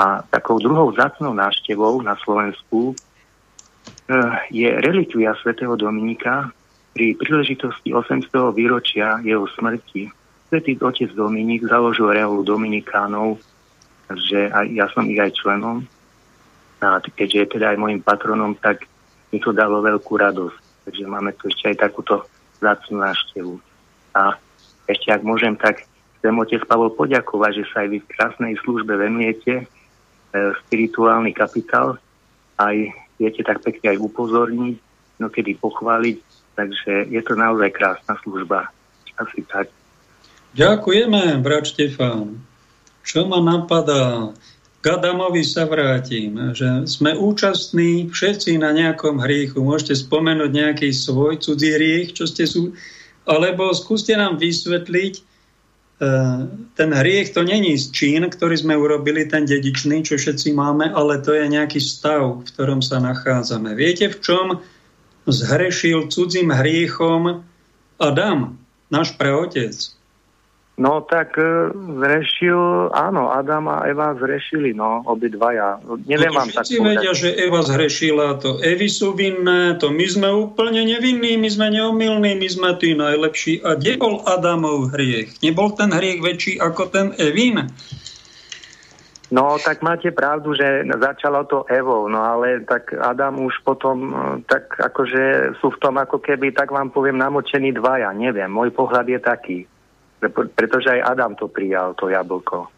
A 0.00 0.24
takou 0.32 0.56
druhou 0.56 0.88
zácnou 0.96 1.36
návštevou 1.36 2.00
na 2.00 2.16
Slovensku 2.24 2.96
eh, 2.96 4.32
je 4.48 4.72
relikvia 4.80 5.36
svätého 5.44 5.76
Dominika 5.76 6.48
pri 6.96 7.20
príležitosti 7.20 7.92
800. 7.92 8.32
výročia 8.56 9.20
jeho 9.20 9.44
smrti. 9.44 10.08
Svetý 10.48 10.80
otec 10.80 11.12
Dominik 11.12 11.68
založil 11.68 12.08
reolu 12.08 12.40
Dominikánov, 12.40 13.36
že 14.08 14.48
aj, 14.48 14.66
ja 14.72 14.88
som 14.88 15.04
ich 15.04 15.20
aj 15.20 15.36
členom. 15.36 15.84
A 16.80 16.96
keďže 16.96 17.38
je 17.44 17.48
teda 17.60 17.76
aj 17.76 17.78
môjim 17.78 18.00
patronom, 18.00 18.56
tak 18.56 18.88
mi 19.28 19.36
to 19.36 19.52
dalo 19.52 19.84
veľkú 19.84 20.16
radosť. 20.16 20.88
Takže 20.88 21.04
máme 21.04 21.36
tu 21.36 21.52
ešte 21.52 21.76
aj 21.76 21.92
takúto 21.92 22.24
zácnú 22.56 23.04
návštevu. 23.04 23.69
A 24.16 24.36
ešte 24.90 25.14
ak 25.14 25.22
môžem, 25.22 25.54
tak 25.54 25.86
chcem 26.18 26.34
otec 26.36 26.62
Pavol 26.66 26.92
poďakovať, 26.92 27.52
že 27.62 27.64
sa 27.70 27.76
aj 27.86 27.88
vy 27.94 27.98
v 28.02 28.10
krásnej 28.12 28.54
službe 28.60 28.92
venujete 28.92 29.52
e, 29.62 29.64
spirituálny 30.66 31.32
kapitál, 31.32 31.96
aj 32.60 32.76
viete 33.16 33.40
tak 33.40 33.64
pekne 33.64 33.96
aj 33.96 33.98
upozorniť, 34.04 34.76
no 35.20 35.32
kedy 35.32 35.56
pochváliť, 35.56 36.18
takže 36.56 37.08
je 37.08 37.20
to 37.24 37.32
naozaj 37.36 37.70
krásna 37.72 38.16
služba. 38.20 38.68
Asi 39.20 39.44
tak. 39.48 39.68
Ďakujeme, 40.56 41.38
brat 41.44 41.68
Štefán. 41.70 42.40
Čo 43.04 43.28
ma 43.28 43.38
napadá? 43.38 44.34
K 44.80 44.96
Adamovi 44.96 45.44
sa 45.44 45.68
vrátim, 45.68 46.56
že 46.56 46.88
sme 46.88 47.12
účastní 47.12 48.08
všetci 48.08 48.56
na 48.56 48.72
nejakom 48.72 49.20
hriechu. 49.20 49.60
Môžete 49.60 49.92
spomenúť 50.00 50.50
nejaký 50.56 50.88
svoj 50.88 51.36
cudzí 51.36 51.76
hriech, 51.76 52.16
čo 52.16 52.24
ste 52.24 52.48
sú, 52.48 52.72
alebo 53.28 53.72
skúste 53.76 54.16
nám 54.16 54.40
vysvetliť, 54.40 55.14
e, 55.18 55.22
ten 56.76 56.90
hriech 56.90 57.36
to 57.36 57.44
není 57.44 57.76
čin, 57.76 58.24
ktorý 58.24 58.56
sme 58.56 58.74
urobili, 58.76 59.28
ten 59.28 59.44
dedičný, 59.44 60.00
čo 60.04 60.16
všetci 60.16 60.56
máme, 60.56 60.88
ale 60.92 61.20
to 61.20 61.36
je 61.36 61.44
nejaký 61.48 61.80
stav, 61.80 62.40
v 62.40 62.46
ktorom 62.48 62.80
sa 62.80 63.00
nachádzame. 63.00 63.76
Viete, 63.76 64.08
v 64.08 64.18
čom 64.24 64.46
zhrešil 65.28 66.08
cudzím 66.08 66.50
hriechom 66.50 67.44
Adam, 68.00 68.56
náš 68.88 69.12
praotec? 69.20 69.99
No 70.80 71.04
tak 71.04 71.36
e, 71.36 71.68
zrešil, 71.76 72.88
áno, 72.96 73.28
Adam 73.28 73.68
a 73.68 73.84
Eva 73.84 74.16
zrešili, 74.16 74.72
no, 74.72 75.04
obidvaja. 75.04 75.76
Neviem 76.08 76.32
no, 76.32 76.40
vám 76.40 76.48
tak 76.56 76.64
vedia, 76.72 77.12
že 77.12 77.36
Eva 77.36 77.60
zrešila, 77.60 78.40
to 78.40 78.56
Evy 78.64 78.88
sú 78.88 79.12
vinné, 79.12 79.76
to 79.76 79.92
my 79.92 80.06
sme 80.08 80.32
úplne 80.32 80.88
nevinní, 80.88 81.36
my 81.36 81.52
sme 81.52 81.68
neomilní, 81.76 82.32
my 82.32 82.48
sme 82.48 82.72
tí 82.80 82.96
najlepší. 82.96 83.60
A 83.60 83.76
kde 83.76 84.00
bol 84.00 84.24
Adamov 84.24 84.96
hriech? 84.96 85.36
Nebol 85.44 85.76
ten 85.76 85.92
hriech 85.92 86.24
väčší 86.24 86.56
ako 86.56 86.88
ten 86.88 87.12
Evin? 87.20 87.68
No, 89.28 89.60
tak 89.60 89.84
máte 89.84 90.08
pravdu, 90.16 90.56
že 90.56 90.88
začalo 90.96 91.44
to 91.44 91.68
Evou, 91.68 92.08
no 92.08 92.24
ale 92.24 92.64
tak 92.64 92.96
Adam 92.96 93.44
už 93.44 93.60
potom, 93.68 93.96
e, 94.08 94.14
tak 94.48 94.80
akože 94.80 95.60
sú 95.60 95.76
v 95.76 95.80
tom 95.84 96.00
ako 96.00 96.24
keby, 96.24 96.56
tak 96.56 96.72
vám 96.72 96.88
poviem, 96.88 97.20
namočení 97.20 97.68
dvaja, 97.76 98.16
neviem, 98.16 98.48
môj 98.48 98.72
pohľad 98.72 99.04
je 99.12 99.20
taký 99.20 99.58
pretože 100.28 100.92
aj 100.92 101.16
Adam 101.16 101.32
to 101.32 101.48
prijal, 101.48 101.96
to 101.96 102.12
jablko. 102.12 102.68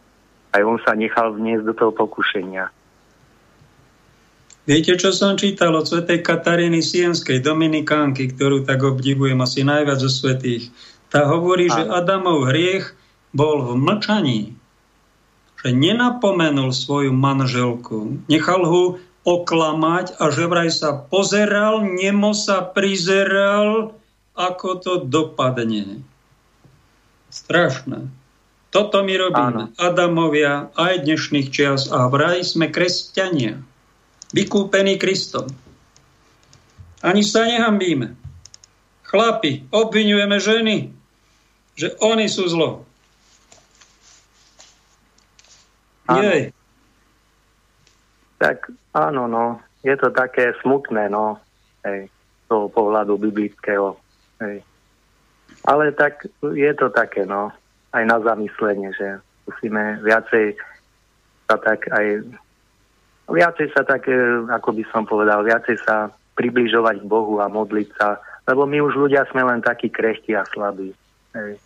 Aj 0.54 0.62
on 0.62 0.78
sa 0.86 0.94
nechal 0.94 1.34
vniesť 1.34 1.64
do 1.66 1.74
toho 1.74 1.92
pokušenia. 1.92 2.70
Viete, 4.62 4.94
čo 4.94 5.10
som 5.10 5.34
čítal 5.34 5.74
od 5.74 5.90
svetej 5.90 6.22
Kataríny 6.22 6.86
Sienskej, 6.86 7.42
Dominikánky, 7.42 8.30
ktorú 8.30 8.62
tak 8.62 8.86
obdivujem 8.86 9.42
asi 9.42 9.66
najviac 9.66 9.98
zo 9.98 10.06
svetých. 10.06 10.70
Tá 11.10 11.26
hovorí, 11.26 11.66
Áno. 11.66 11.74
že 11.74 11.82
Adamov 11.90 12.46
hriech 12.46 12.94
bol 13.34 13.66
v 13.66 13.74
mlčaní. 13.74 14.54
Že 15.58 15.68
nenapomenul 15.74 16.70
svoju 16.70 17.10
manželku. 17.10 18.22
Nechal 18.30 18.62
ho 18.62 19.02
oklamať 19.26 20.18
a 20.22 20.30
že 20.30 20.46
vraj 20.46 20.70
sa 20.70 20.94
pozeral, 20.94 21.82
nemo 21.82 22.30
sa 22.30 22.62
prizeral, 22.62 23.98
ako 24.38 24.68
to 24.78 24.92
dopadne. 25.02 26.06
Strašné. 27.52 28.08
Toto 28.72 29.04
my 29.04 29.14
robíme. 29.20 29.68
Áno. 29.68 29.76
Adamovia 29.76 30.72
aj 30.72 31.04
dnešných 31.04 31.52
čias 31.52 31.92
a 31.92 32.08
vraj 32.08 32.40
sme 32.40 32.72
kresťania. 32.72 33.60
Vykúpení 34.32 34.96
Kristom. 34.96 35.52
Ani 37.04 37.20
sa 37.20 37.44
nehambíme. 37.44 38.16
Chlapi, 39.04 39.68
obvinujeme 39.68 40.40
ženy, 40.40 40.76
že 41.76 41.92
oni 42.00 42.32
sú 42.32 42.48
zlo. 42.48 42.88
Áno. 46.08 46.24
Jej. 46.24 46.56
Tak 48.40 48.72
áno, 48.96 49.28
no. 49.28 49.60
Je 49.84 49.92
to 50.00 50.08
také 50.08 50.56
smutné, 50.64 51.12
no. 51.12 51.36
hej, 51.84 52.08
toho 52.46 52.70
pohľadu 52.70 53.18
biblického. 53.18 53.98
Hej. 54.40 54.62
Ale 55.62 55.94
tak 55.94 56.26
je 56.42 56.72
to 56.74 56.90
také, 56.90 57.22
no, 57.22 57.54
aj 57.94 58.02
na 58.02 58.18
zamyslenie, 58.18 58.90
že 58.96 59.22
musíme 59.46 60.02
viacej 60.02 60.58
sa 61.46 61.56
tak 61.58 61.86
aj 61.92 62.24
viacej 63.30 63.68
sa 63.72 63.82
tak, 63.86 64.08
e, 64.10 64.46
ako 64.50 64.76
by 64.76 64.84
som 64.90 65.02
povedal, 65.06 65.46
viacej 65.46 65.78
sa 65.82 66.10
približovať 66.34 67.04
k 67.04 67.08
Bohu 67.08 67.38
a 67.38 67.46
modliť 67.46 67.88
sa, 67.96 68.18
lebo 68.48 68.66
my 68.66 68.82
už 68.82 68.98
ľudia 68.98 69.28
sme 69.30 69.44
len 69.46 69.62
takí 69.62 69.92
krehti 69.92 70.34
a 70.34 70.42
slabí. 70.48 70.90
Hej. 71.36 71.60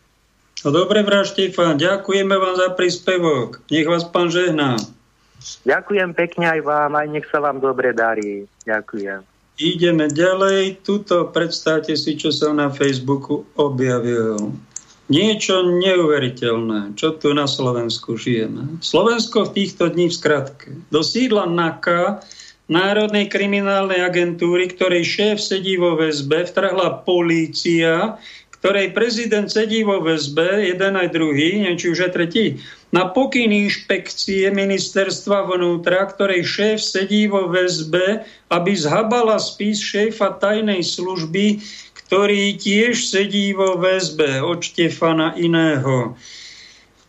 No 0.64 0.72
dobre, 0.72 1.04
vrát 1.04 1.28
Štefán, 1.28 1.76
ďakujeme 1.76 2.32
vám 2.32 2.56
za 2.56 2.68
príspevok. 2.74 3.62
Nech 3.68 3.86
vás 3.86 4.08
pán 4.08 4.32
žehná. 4.32 4.80
Ďakujem 5.62 6.10
pekne 6.16 6.58
aj 6.58 6.60
vám, 6.64 6.92
aj 6.96 7.06
nech 7.12 7.26
sa 7.28 7.38
vám 7.38 7.60
dobre 7.60 7.92
darí. 7.92 8.48
Ďakujem. 8.64 9.35
Ideme 9.56 10.12
ďalej. 10.12 10.84
Tuto 10.84 11.32
predstavte 11.32 11.96
si, 11.96 12.12
čo 12.12 12.28
sa 12.28 12.52
na 12.52 12.68
Facebooku 12.68 13.48
objavilo. 13.56 14.52
Niečo 15.08 15.64
neuveriteľné, 15.80 16.98
čo 16.98 17.16
tu 17.16 17.32
na 17.32 17.48
Slovensku 17.48 18.20
žijeme. 18.20 18.82
Slovensko 18.84 19.48
v 19.48 19.54
týchto 19.62 19.88
dní 19.88 20.12
v 20.12 20.18
skratke. 20.18 20.68
Do 20.92 21.00
sídla 21.00 21.48
NAKA, 21.48 22.20
Národnej 22.66 23.30
kriminálnej 23.30 24.02
agentúry, 24.02 24.66
ktorej 24.74 25.06
šéf 25.06 25.38
sedí 25.38 25.78
vo 25.78 25.94
väzbe, 25.94 26.50
vtrhla 26.50 27.06
polícia, 27.06 28.18
ktorej 28.58 28.90
prezident 28.90 29.46
sedí 29.46 29.86
vo 29.86 30.02
väzbe, 30.02 30.66
jeden 30.66 30.98
aj 30.98 31.14
druhý, 31.14 31.62
neviem, 31.62 31.78
či 31.78 31.94
už 31.94 32.02
je 32.02 32.10
tretí, 32.10 32.44
na 32.96 33.12
pokyn 33.12 33.52
inšpekcie 33.52 34.48
ministerstva 34.48 35.44
vnútra, 35.52 36.08
ktorej 36.08 36.48
šéf 36.48 36.80
sedí 36.80 37.28
vo 37.28 37.44
väzbe, 37.44 38.24
aby 38.48 38.72
zhabala 38.72 39.36
spis 39.36 39.84
šéfa 39.84 40.40
tajnej 40.40 40.80
služby, 40.80 41.60
ktorý 41.92 42.56
tiež 42.56 42.96
sedí 43.04 43.52
vo 43.52 43.76
väzbe. 43.76 44.40
Od 44.40 44.64
Štefana 44.64 45.36
iného 45.36 46.16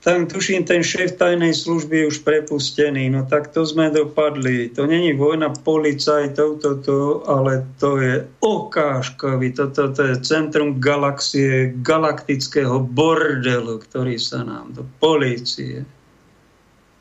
tam 0.07 0.23
tuším, 0.23 0.63
ten 0.63 0.87
šéf 0.87 1.19
tajnej 1.19 1.51
služby 1.51 1.99
je 1.99 2.05
už 2.07 2.17
prepustený. 2.23 3.11
No 3.11 3.27
tak 3.27 3.51
to 3.51 3.67
sme 3.67 3.91
dopadli. 3.91 4.71
To 4.79 4.87
není 4.87 5.11
vojna 5.11 5.51
policajtov, 5.51 6.63
toto, 6.63 7.27
ale 7.27 7.67
to 7.75 7.99
je 7.99 8.23
okážkový. 8.39 9.51
Toto 9.51 9.91
to 9.91 10.01
je 10.07 10.23
centrum 10.23 10.79
galaxie, 10.79 11.75
galaktického 11.83 12.87
bordelu, 12.87 13.83
ktorý 13.83 14.15
sa 14.15 14.47
nám 14.47 14.71
do 14.79 14.87
policie 15.03 15.83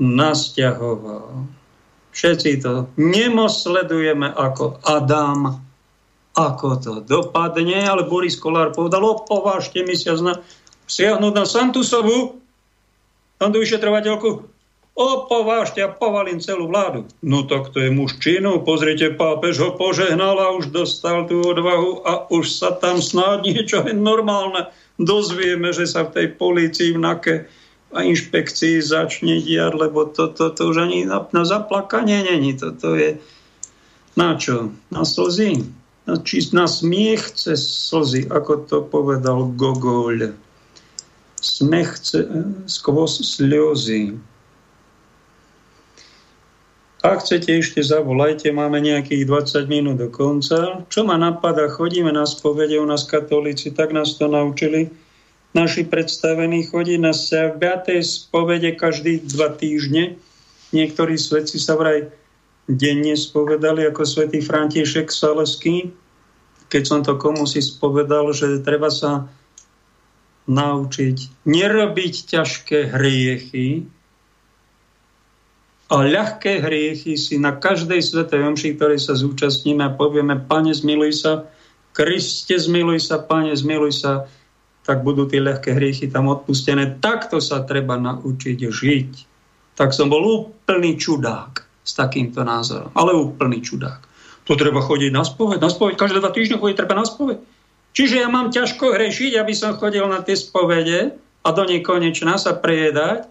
nasťahoval. 0.02 1.46
Všetci 2.10 2.58
to 2.58 2.90
nemosledujeme 2.98 4.34
ako 4.34 4.82
Adam, 4.82 5.62
ako 6.34 6.68
to 6.82 6.92
dopadne, 7.06 7.86
ale 7.86 8.02
Boris 8.02 8.34
Kolár 8.34 8.74
povedal, 8.74 9.06
opovážte 9.06 9.86
mi 9.86 9.94
sa 9.94 10.18
zna, 10.18 10.42
siahnuť 10.90 11.32
na 11.32 11.46
Santusovu, 11.46 12.45
tam 13.36 13.52
tú 13.52 13.60
vyšetrovateľku, 13.60 14.48
opovážte 14.96 15.84
a 15.84 15.92
povalím 15.92 16.40
celú 16.40 16.72
vládu. 16.72 17.04
No 17.20 17.44
tak 17.44 17.68
to 17.76 17.84
je 17.84 17.92
muž 17.92 18.16
činu, 18.16 18.64
pozrite, 18.64 19.12
pápež 19.12 19.60
ho 19.60 19.70
požehnal 19.76 20.40
a 20.40 20.56
už 20.56 20.72
dostal 20.72 21.28
tú 21.28 21.44
odvahu 21.44 22.00
a 22.00 22.12
už 22.32 22.48
sa 22.48 22.72
tam 22.72 23.04
snáď 23.04 23.44
niečo 23.44 23.84
je 23.84 23.92
normálne 23.92 24.72
dozvieme, 24.96 25.76
že 25.76 25.84
sa 25.84 26.08
v 26.08 26.12
tej 26.16 26.26
polícii 26.40 26.96
v 26.96 27.02
NAKE 27.04 27.34
a 27.92 28.02
inšpekcii 28.02 28.80
začne 28.80 29.36
diať, 29.44 29.72
lebo 29.76 30.08
to, 30.08 30.32
to, 30.32 30.50
to 30.50 30.72
už 30.72 30.88
ani 30.88 31.04
na, 31.04 31.28
na 31.30 31.44
zaplakanie 31.44 32.24
není. 32.24 32.56
To, 32.56 32.72
to 32.72 32.96
je 32.96 33.10
na 34.16 34.34
čo? 34.40 34.72
Na 34.88 35.04
slzy? 35.04 35.64
Na, 36.08 36.16
či, 36.24 36.40
na 36.56 36.64
smiech 36.64 37.36
cez 37.36 37.60
slzy, 37.60 38.32
ako 38.32 38.52
to 38.64 38.78
povedal 38.80 39.52
Gogol 39.52 40.32
smech 41.46 41.94
skvos 42.66 43.22
sliozy. 43.22 44.18
Ak 47.06 47.22
chcete, 47.22 47.62
ešte 47.62 47.86
zavolajte, 47.86 48.50
máme 48.50 48.82
nejakých 48.82 49.30
20 49.30 49.70
minút 49.70 50.02
do 50.02 50.10
konca. 50.10 50.82
Čo 50.90 51.06
ma 51.06 51.14
napadá, 51.14 51.70
chodíme 51.70 52.10
na 52.10 52.26
spovede, 52.26 52.82
u 52.82 52.86
nás 52.88 53.06
katolíci, 53.06 53.70
tak 53.70 53.94
nás 53.94 54.18
to 54.18 54.26
naučili. 54.26 54.90
Naši 55.54 55.86
predstavení 55.86 56.66
chodí 56.66 56.98
na 56.98 57.14
5. 57.14 57.62
spovede 58.02 58.74
každý 58.74 59.22
dva 59.22 59.54
týždne. 59.54 60.18
Niektorí 60.74 61.14
svetci 61.14 61.62
sa 61.62 61.78
vraj 61.78 62.10
denne 62.66 63.14
spovedali, 63.14 63.86
ako 63.86 64.02
svätý 64.02 64.42
František 64.42 65.06
Saleský. 65.06 65.94
Keď 66.66 66.82
som 66.82 67.00
to 67.06 67.14
komu 67.14 67.46
si 67.46 67.62
spovedal, 67.62 68.34
že 68.34 68.66
treba 68.66 68.90
sa 68.90 69.30
naučiť 70.46 71.46
nerobiť 71.46 72.14
ťažké 72.30 72.94
hriechy 72.94 73.86
a 75.86 76.02
ľahké 76.02 76.66
hriechy 76.66 77.14
si 77.14 77.38
na 77.38 77.54
každej 77.54 78.02
svetej 78.02 78.42
omši, 78.42 78.74
ktorej 78.74 78.98
sa 78.98 79.14
zúčastníme 79.14 79.86
a 79.86 79.94
povieme, 79.94 80.34
Pane, 80.34 80.74
zmiluj 80.74 81.12
sa, 81.22 81.32
Kriste, 81.94 82.58
zmiluj 82.58 83.06
sa, 83.06 83.22
Pane, 83.22 83.54
zmiluj 83.54 84.02
sa, 84.02 84.26
tak 84.82 85.06
budú 85.06 85.26
tie 85.30 85.42
ľahké 85.42 85.74
hriechy 85.78 86.10
tam 86.10 86.30
odpustené. 86.30 86.98
Takto 86.98 87.38
sa 87.38 87.62
treba 87.62 87.98
naučiť 87.98 88.58
žiť. 88.58 89.12
Tak 89.78 89.94
som 89.94 90.10
bol 90.10 90.22
úplný 90.22 90.98
čudák 90.98 91.62
s 91.86 91.92
takýmto 91.94 92.42
názorom. 92.42 92.90
Ale 92.94 93.14
úplný 93.14 93.62
čudák. 93.62 94.02
To 94.46 94.54
treba 94.54 94.82
chodiť 94.82 95.10
na 95.10 95.26
spoveď. 95.26 95.58
Na 95.58 95.70
spoveď 95.70 95.94
každé 95.98 96.18
dva 96.22 96.30
týždne 96.30 96.58
chodí 96.58 96.74
treba 96.74 96.94
na 96.94 97.06
spoveď. 97.06 97.38
Čiže 97.96 98.20
ja 98.20 98.28
mám 98.28 98.52
ťažko 98.52 98.92
hrešiť, 98.92 99.40
aby 99.40 99.56
som 99.56 99.80
chodil 99.80 100.04
na 100.04 100.20
tie 100.20 100.36
spovede 100.36 101.16
a 101.16 101.48
do 101.48 101.64
nekonečna 101.64 102.36
sa 102.36 102.52
prejedať 102.52 103.24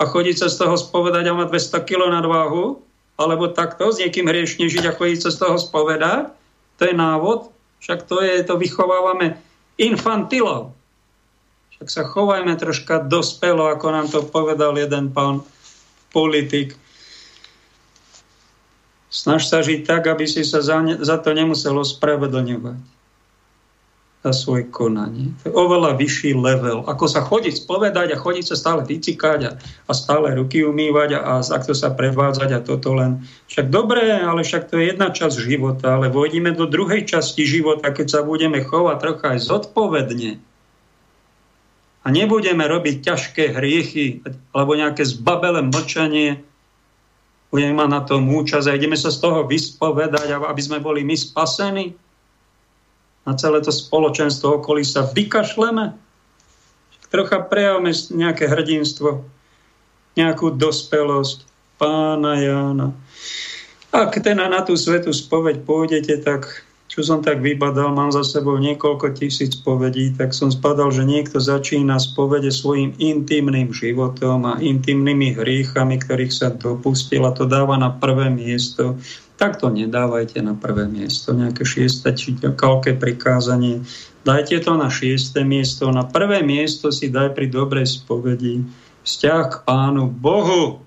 a 0.00 0.02
chodiť 0.08 0.36
sa 0.40 0.48
z 0.48 0.56
toho 0.64 0.80
spovedať 0.80 1.28
a 1.28 1.36
mať 1.36 1.52
200 1.76 1.84
kg 1.84 2.08
na 2.08 2.24
váhu, 2.24 2.80
alebo 3.20 3.52
takto 3.52 3.92
s 3.92 4.00
niekým 4.00 4.24
hriešne 4.24 4.72
žiť 4.72 4.88
a 4.88 4.96
chodiť 4.96 5.20
sa 5.20 5.30
z 5.36 5.38
toho 5.44 5.56
spovedať. 5.60 6.32
To 6.80 6.82
je 6.88 6.94
návod. 6.96 7.52
Však 7.84 8.08
to 8.08 8.24
je, 8.24 8.40
to 8.40 8.56
vychovávame 8.56 9.36
infantilov. 9.76 10.72
Však 11.76 11.88
sa 11.92 12.02
chovajme 12.08 12.56
troška 12.56 13.04
dospelo, 13.04 13.68
ako 13.68 13.86
nám 13.92 14.08
to 14.08 14.24
povedal 14.24 14.80
jeden 14.80 15.12
pán 15.12 15.44
politik. 16.08 16.72
Snaž 19.12 19.44
sa 19.44 19.60
žiť 19.60 19.84
tak, 19.84 20.08
aby 20.08 20.24
si 20.24 20.40
sa 20.40 20.64
za, 20.64 20.80
ne, 20.80 20.96
za 20.96 21.20
to 21.20 21.36
nemuselo 21.36 21.84
spravedlňovať 21.84 22.97
za 24.18 24.32
svoje 24.34 24.66
konanie. 24.66 25.30
To 25.42 25.50
je 25.50 25.54
oveľa 25.54 25.94
vyšší 25.94 26.34
level. 26.34 26.82
Ako 26.90 27.06
sa 27.06 27.22
chodiť 27.22 27.54
spovedať 27.62 28.12
a 28.12 28.18
chodiť 28.18 28.50
sa 28.50 28.56
stále 28.58 28.82
vycikať 28.82 29.40
a, 29.46 29.50
a 29.86 29.92
stále 29.94 30.34
ruky 30.34 30.66
umývať 30.66 31.14
a, 31.14 31.20
a 31.22 31.32
takto 31.38 31.70
sa 31.70 31.94
prevádzať 31.94 32.50
a 32.50 32.60
toto 32.60 32.98
len. 32.98 33.22
Však 33.46 33.70
dobré, 33.70 34.18
ale 34.18 34.42
však 34.42 34.74
to 34.74 34.82
je 34.82 34.90
jedna 34.90 35.14
časť 35.14 35.38
života, 35.38 35.94
ale 35.94 36.10
vojdeme 36.10 36.50
do 36.50 36.66
druhej 36.66 37.06
časti 37.06 37.46
života, 37.46 37.94
keď 37.94 38.06
sa 38.10 38.20
budeme 38.26 38.58
chovať 38.58 38.96
trocha 38.98 39.26
aj 39.38 39.40
zodpovedne 39.46 40.42
a 42.02 42.06
nebudeme 42.08 42.64
robiť 42.64 43.04
ťažké 43.04 43.44
hriechy 43.52 44.24
alebo 44.56 44.72
nejaké 44.72 45.04
zbabele 45.04 45.60
mlčanie, 45.68 46.40
budeme 47.52 47.76
mať 47.76 47.88
na 47.92 48.00
tom 48.00 48.24
účasť 48.32 48.66
a 48.66 48.76
ideme 48.80 48.96
sa 48.96 49.12
z 49.12 49.20
toho 49.20 49.44
vyspovedať, 49.44 50.32
aby 50.40 50.62
sme 50.64 50.80
boli 50.80 51.04
my 51.04 51.12
spasení 51.12 51.92
na 53.28 53.36
celé 53.36 53.60
to 53.60 53.68
spoločenstvo 53.68 54.64
okolí 54.64 54.88
sa 54.88 55.04
vykašleme? 55.04 55.92
Trocha 57.12 57.44
prejavme 57.44 57.92
nejaké 57.92 58.48
hrdinstvo, 58.48 59.28
nejakú 60.16 60.56
dospelosť 60.56 61.44
pána 61.76 62.40
Jána. 62.40 62.88
Ak 63.92 64.16
teda 64.16 64.48
na 64.48 64.64
tú 64.64 64.76
svetú 64.76 65.12
spoveď 65.12 65.64
pôjdete, 65.64 66.20
tak 66.24 66.64
čo 66.88 67.04
som 67.04 67.20
tak 67.20 67.44
vybadal, 67.44 67.92
mám 67.92 68.12
za 68.12 68.24
sebou 68.24 68.56
niekoľko 68.56 69.12
tisíc 69.12 69.60
povedí, 69.60 70.12
tak 70.16 70.32
som 70.32 70.48
spadal, 70.48 70.88
že 70.88 71.04
niekto 71.04 71.36
začína 71.36 72.00
spovede 72.00 72.48
svojim 72.48 72.96
intimným 72.96 73.72
životom 73.76 74.48
a 74.48 74.56
intimnými 74.56 75.36
hriechami, 75.36 76.00
ktorých 76.00 76.32
sa 76.32 76.48
dopustil 76.48 77.28
a 77.28 77.32
to 77.36 77.44
dáva 77.44 77.76
na 77.76 77.92
prvé 77.92 78.32
miesto 78.32 78.96
tak 79.38 79.62
to 79.62 79.70
nedávajte 79.70 80.42
na 80.42 80.58
prvé 80.58 80.90
miesto, 80.90 81.30
nejaké 81.30 81.62
šieste 81.62 82.10
či 82.10 82.34
kalké 82.34 82.98
prikázanie. 82.98 83.86
Dajte 84.26 84.58
to 84.66 84.74
na 84.74 84.90
šieste 84.90 85.46
miesto. 85.46 85.86
Na 85.94 86.02
prvé 86.02 86.42
miesto 86.42 86.90
si 86.90 87.06
daj 87.06 87.38
pri 87.38 87.46
dobrej 87.46 87.86
spovedi 87.86 88.66
vzťah 89.06 89.44
k 89.46 89.56
Pánu 89.62 90.10
Bohu. 90.10 90.82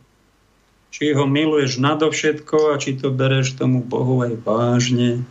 Či 0.92 1.16
ho 1.16 1.24
miluješ 1.24 1.80
nadovšetko 1.80 2.76
a 2.76 2.80
či 2.80 3.00
to 3.00 3.16
bereš 3.16 3.56
tomu 3.56 3.80
Bohu 3.80 4.20
aj 4.20 4.36
vážne. 4.44 5.24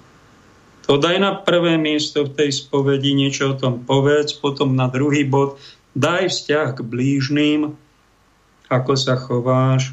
To 0.88 0.97
daj 0.97 1.20
na 1.20 1.36
prvé 1.36 1.76
miesto 1.76 2.24
v 2.24 2.32
tej 2.32 2.51
spovedi, 2.56 3.12
niečo 3.12 3.52
o 3.52 3.59
tom 3.60 3.84
povedz, 3.84 4.32
potom 4.32 4.72
na 4.72 4.88
druhý 4.88 5.28
bod 5.28 5.60
daj 5.92 6.32
vzťah 6.32 6.68
k 6.72 6.80
blížným, 6.80 7.76
ako 8.72 8.92
sa 8.97 9.20
chováš, 9.20 9.92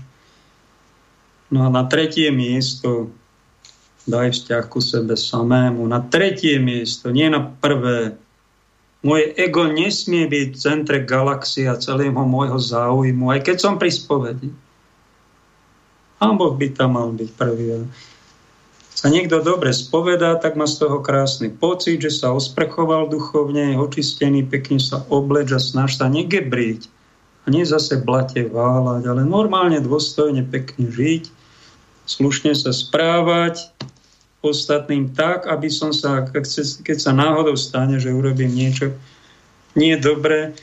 No 1.47 1.63
a 1.63 1.69
na 1.71 1.87
tretie 1.87 2.27
miesto 2.27 3.07
daj 4.07 4.33
vzťah 4.33 4.63
ku 4.71 4.79
sebe 4.79 5.13
samému. 5.13 5.83
Na 5.85 5.99
tretie 5.99 6.57
miesto, 6.57 7.11
nie 7.11 7.27
na 7.27 7.43
prvé. 7.43 8.15
Moje 9.05 9.35
ego 9.37 9.69
nesmie 9.69 10.25
byť 10.25 10.47
v 10.55 10.57
centre 10.57 10.97
galaxie 11.03 11.69
a 11.69 11.77
celého 11.77 12.15
môjho 12.15 12.57
záujmu, 12.57 13.29
aj 13.29 13.45
keď 13.45 13.57
som 13.61 13.75
pri 13.77 13.93
spovedi. 13.93 14.49
Pán 16.17 16.33
Boh 16.33 16.57
by 16.57 16.67
tam 16.73 16.97
mal 16.97 17.13
byť 17.13 17.29
prvý. 17.37 17.85
Sa 18.97 19.13
niekto 19.13 19.45
dobre 19.45 19.69
spovedá, 19.69 20.41
tak 20.41 20.57
má 20.57 20.65
z 20.65 20.81
toho 20.81 21.05
krásny 21.05 21.53
pocit, 21.53 22.01
že 22.01 22.09
sa 22.09 22.33
osprchoval 22.33 23.13
duchovne, 23.13 23.77
je 23.77 23.77
očistený, 23.77 24.49
pekne 24.49 24.81
sa 24.81 25.05
obleč 25.13 25.53
a 25.53 25.61
snaž 25.61 26.01
sa 26.01 26.09
negebriť. 26.09 26.89
A 27.45 27.53
nie 27.53 27.61
zase 27.61 28.01
blate 28.01 28.49
váľať, 28.49 29.05
ale 29.05 29.21
normálne, 29.21 29.77
dôstojne, 29.77 30.41
pekne 30.49 30.89
žiť, 30.89 31.29
slušne 32.09 32.57
sa 32.57 32.73
správať, 32.73 33.69
ostatným 34.49 35.13
tak, 35.13 35.45
aby 35.47 35.67
som 35.71 35.91
sa, 35.91 36.23
keď 36.83 36.97
sa 36.97 37.11
náhodou 37.11 37.55
stane, 37.55 37.99
že 37.99 38.13
urobím 38.13 38.51
niečo 38.51 38.95
nie 39.77 39.93
dobré, 39.99 40.57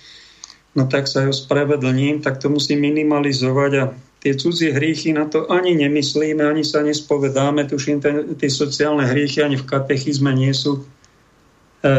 no 0.74 0.90
tak 0.90 1.06
sa 1.06 1.24
aj 1.24 1.32
ospravedlním, 1.32 2.20
tak 2.20 2.42
to 2.42 2.50
musím 2.50 2.82
minimalizovať 2.82 3.72
a 3.78 3.84
tie 4.24 4.32
cudzie 4.34 4.72
hriechy 4.72 5.12
na 5.12 5.28
to 5.28 5.46
ani 5.52 5.76
nemyslíme, 5.76 6.40
ani 6.40 6.64
sa 6.64 6.80
nespovedáme. 6.80 7.68
Tuším, 7.68 8.00
tie 8.40 8.50
sociálne 8.50 9.04
hriechy 9.04 9.44
ani 9.44 9.60
v 9.60 9.68
katechizme 9.68 10.32
nie 10.32 10.50
sú 10.56 10.80
e, 10.80 10.82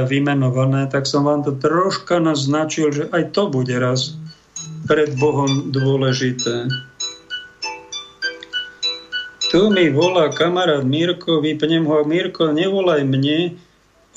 vymenované, 0.09 0.89
tak 0.89 1.05
som 1.05 1.23
vám 1.23 1.45
to 1.45 1.53
troška 1.53 2.17
naznačil, 2.17 2.91
že 2.91 3.03
aj 3.13 3.31
to 3.31 3.47
bude 3.53 3.77
raz 3.77 4.17
pred 4.89 5.13
Bohom 5.15 5.69
dôležité. 5.69 6.65
Tu 9.55 9.71
mi 9.71 9.87
volá 9.87 10.27
kamarát 10.35 10.83
Mirko, 10.83 11.39
vypnem 11.39 11.87
ho. 11.87 12.03
Mirko, 12.03 12.51
nevolaj 12.51 13.07
mne, 13.07 13.55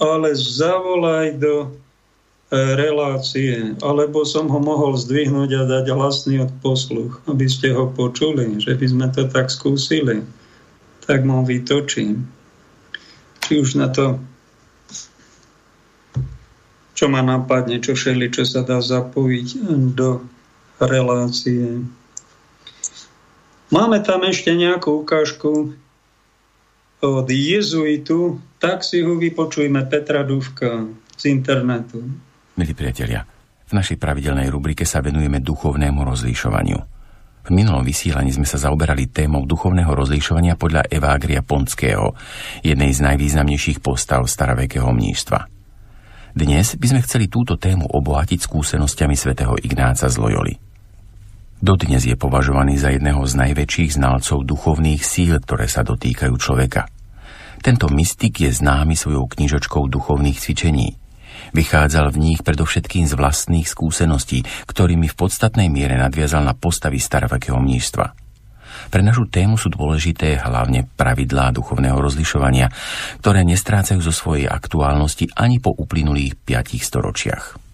ale 0.02 0.34
zavolaj 0.34 1.38
do 1.38 1.78
relácie, 2.50 3.78
alebo 3.78 4.26
som 4.26 4.50
ho 4.50 4.58
mohol 4.58 4.98
zdvihnúť 4.98 5.50
a 5.54 5.62
dať 5.62 5.94
hlasný 5.94 6.42
odposluch, 6.42 7.22
aby 7.30 7.46
ste 7.46 7.70
ho 7.70 7.86
počuli, 7.86 8.58
že 8.58 8.74
by 8.74 8.86
sme 8.90 9.06
to 9.14 9.30
tak 9.30 9.46
skúsili. 9.46 10.26
Tak 11.06 11.22
mu 11.22 11.46
vytočím. 11.46 12.26
Či 13.46 13.62
už 13.62 13.78
na 13.78 13.94
to, 13.94 14.18
čo 16.98 17.06
ma 17.06 17.22
napadne, 17.22 17.78
čo 17.78 17.94
šeli, 17.94 18.26
čo 18.34 18.42
sa 18.42 18.66
dá 18.66 18.82
zapojiť 18.82 19.48
do 19.94 20.18
relácie. 20.82 21.86
Máme 23.68 24.00
tam 24.00 24.24
ešte 24.24 24.56
nejakú 24.56 25.04
ukážku 25.04 25.76
od 27.04 27.26
jezuitu, 27.28 28.40
tak 28.56 28.80
si 28.80 29.04
ho 29.04 29.20
vypočujme 29.20 29.84
Petra 29.92 30.24
Dúvka 30.24 30.88
z 31.14 31.22
internetu. 31.28 32.00
Milí 32.56 32.72
priatelia, 32.72 33.28
v 33.68 33.72
našej 33.76 34.00
pravidelnej 34.00 34.48
rubrike 34.48 34.88
sa 34.88 35.04
venujeme 35.04 35.44
duchovnému 35.44 36.00
rozlíšovaniu. 36.00 36.78
V 37.44 37.50
minulom 37.52 37.84
vysielaní 37.84 38.32
sme 38.32 38.48
sa 38.48 38.56
zaoberali 38.56 39.12
témou 39.12 39.44
duchovného 39.44 39.92
rozlíšovania 39.92 40.56
podľa 40.56 40.88
Evágria 40.88 41.44
Ponského, 41.44 42.16
jednej 42.64 42.92
z 42.92 43.04
najvýznamnejších 43.04 43.84
postav 43.84 44.24
starovekého 44.24 44.88
mníštva. 44.88 45.44
Dnes 46.32 46.76
by 46.76 46.86
sme 46.88 47.00
chceli 47.04 47.28
túto 47.28 47.60
tému 47.60 47.84
obohatiť 47.84 48.40
skúsenostiami 48.48 49.16
svätého 49.16 49.56
Ignáca 49.60 50.08
z 50.08 50.16
Loyoli. 50.16 50.67
Dodnes 51.58 52.06
je 52.06 52.14
považovaný 52.14 52.78
za 52.78 52.94
jedného 52.94 53.22
z 53.26 53.34
najväčších 53.34 53.98
znalcov 53.98 54.46
duchovných 54.46 55.02
síl, 55.02 55.34
ktoré 55.42 55.66
sa 55.66 55.82
dotýkajú 55.82 56.34
človeka. 56.38 56.86
Tento 57.58 57.90
mystik 57.90 58.46
je 58.46 58.54
známy 58.54 58.94
svojou 58.94 59.26
knižočkou 59.26 59.90
duchovných 59.90 60.38
cvičení– 60.38 60.94
Vychádzal 61.52 62.12
v 62.12 62.20
nich 62.20 62.40
predovšetkým 62.44 63.08
z 63.08 63.14
vlastných 63.16 63.68
skúseností, 63.68 64.44
ktorými 64.68 65.08
v 65.08 65.18
podstatnej 65.18 65.72
miere 65.72 65.96
nadviazal 65.96 66.44
na 66.44 66.52
postavy 66.52 67.00
starovekého 67.00 67.56
mníštva. 67.56 68.12
Pre 68.88 69.02
našu 69.02 69.26
tému 69.26 69.58
sú 69.58 69.72
dôležité 69.74 70.38
hlavne 70.38 70.86
pravidlá 70.86 71.50
duchovného 71.50 71.98
rozlišovania, 71.98 72.70
ktoré 73.18 73.42
nestrácajú 73.42 73.98
zo 74.00 74.14
svojej 74.14 74.46
aktuálnosti 74.46 75.34
ani 75.34 75.58
po 75.58 75.74
uplynulých 75.74 76.38
piatich 76.38 76.86
storočiach. 76.86 77.67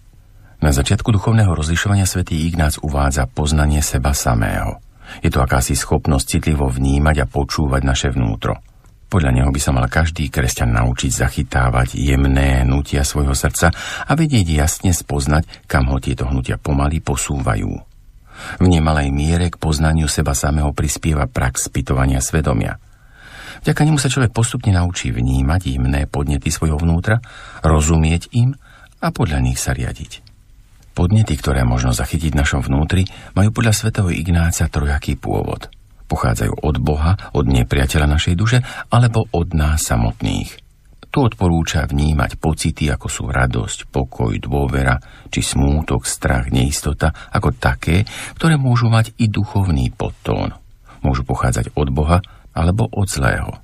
Na 0.63 0.71
začiatku 0.71 1.11
duchovného 1.11 1.51
rozlišovania 1.51 2.07
svätý 2.07 2.47
Ignác 2.47 2.79
uvádza 2.79 3.27
poznanie 3.27 3.83
seba 3.83 4.15
samého. 4.15 4.79
Je 5.21 5.29
to 5.29 5.43
akási 5.43 5.77
schopnosť 5.77 6.25
citlivo 6.39 6.65
vnímať 6.67 7.15
a 7.23 7.29
počúvať 7.29 7.81
naše 7.85 8.09
vnútro– 8.11 8.57
podľa 9.05 9.31
neho 9.31 9.49
by 9.53 9.61
sa 9.61 9.71
mal 9.71 9.85
každý 9.85 10.33
kresťan 10.33 10.73
naučiť 10.75 11.11
zachytávať 11.13 11.95
jemné 11.95 12.65
hnutia 12.65 13.05
svojho 13.05 13.37
srdca 13.37 13.69
a 14.03 14.11
vedieť 14.17 14.43
jasne 14.49 14.91
spoznať, 14.91 15.69
kam 15.69 15.93
ho 15.93 16.01
tieto 16.01 16.25
hnutia 16.25 16.57
pomaly 16.57 16.99
posúvajú. 17.05 17.71
V 18.59 18.65
nemalej 18.67 19.15
miere 19.15 19.47
k 19.53 19.61
poznaniu 19.61 20.11
seba 20.11 20.35
samého 20.35 20.73
prispieva 20.75 21.29
prax 21.29 21.71
spytovania 21.71 22.19
svedomia. 22.19 22.75
Vďaka 23.63 23.81
nemu 23.87 23.95
sa 24.01 24.11
človek 24.11 24.35
postupne 24.35 24.75
naučí 24.75 25.15
vnímať 25.15 25.61
jemné 25.63 26.11
podnety 26.11 26.51
svojho 26.51 26.75
vnútra, 26.75 27.23
rozumieť 27.63 28.35
im 28.35 28.51
a 28.99 29.07
podľa 29.15 29.39
nich 29.39 29.61
sa 29.61 29.71
riadiť. 29.71 30.24
Podnety, 30.95 31.35
ktoré 31.35 31.67
možno 31.67 31.91
zachytiť 31.91 32.31
v 32.31 32.39
našom 32.39 32.63
vnútri, 32.63 33.03
majú 33.35 33.51
podľa 33.51 33.75
svätého 33.75 34.07
Ignáca 34.09 34.71
trojaký 34.71 35.19
pôvod– 35.19 35.67
pochádzajú 36.05 36.61
od 36.61 36.75
Boha, 36.79 37.17
od 37.33 37.45
nepriateľa 37.49 38.07
našej 38.07 38.35
duše 38.37 38.57
alebo 38.93 39.25
od 39.33 39.57
nás 39.57 39.83
samotných. 39.83 40.61
Tu 41.09 41.17
odporúča 41.23 41.87
vnímať 41.87 42.35
pocity, 42.35 42.91
ako 42.91 43.07
sú 43.07 43.23
radosť, 43.31 43.87
pokoj, 43.87 44.35
dôvera, 44.35 44.99
či 45.31 45.39
smútok, 45.39 46.03
strach, 46.03 46.51
neistota, 46.51 47.15
ako 47.31 47.55
také, 47.55 48.03
ktoré 48.35 48.59
môžu 48.59 48.91
mať 48.91 49.15
i 49.15 49.31
duchovný 49.31 49.95
podtón. 49.95 50.51
Môžu 50.99 51.23
pochádzať 51.23 51.71
od 51.79 51.87
Boha 51.95 52.19
alebo 52.51 52.91
od 52.91 53.07
zlého. 53.07 53.63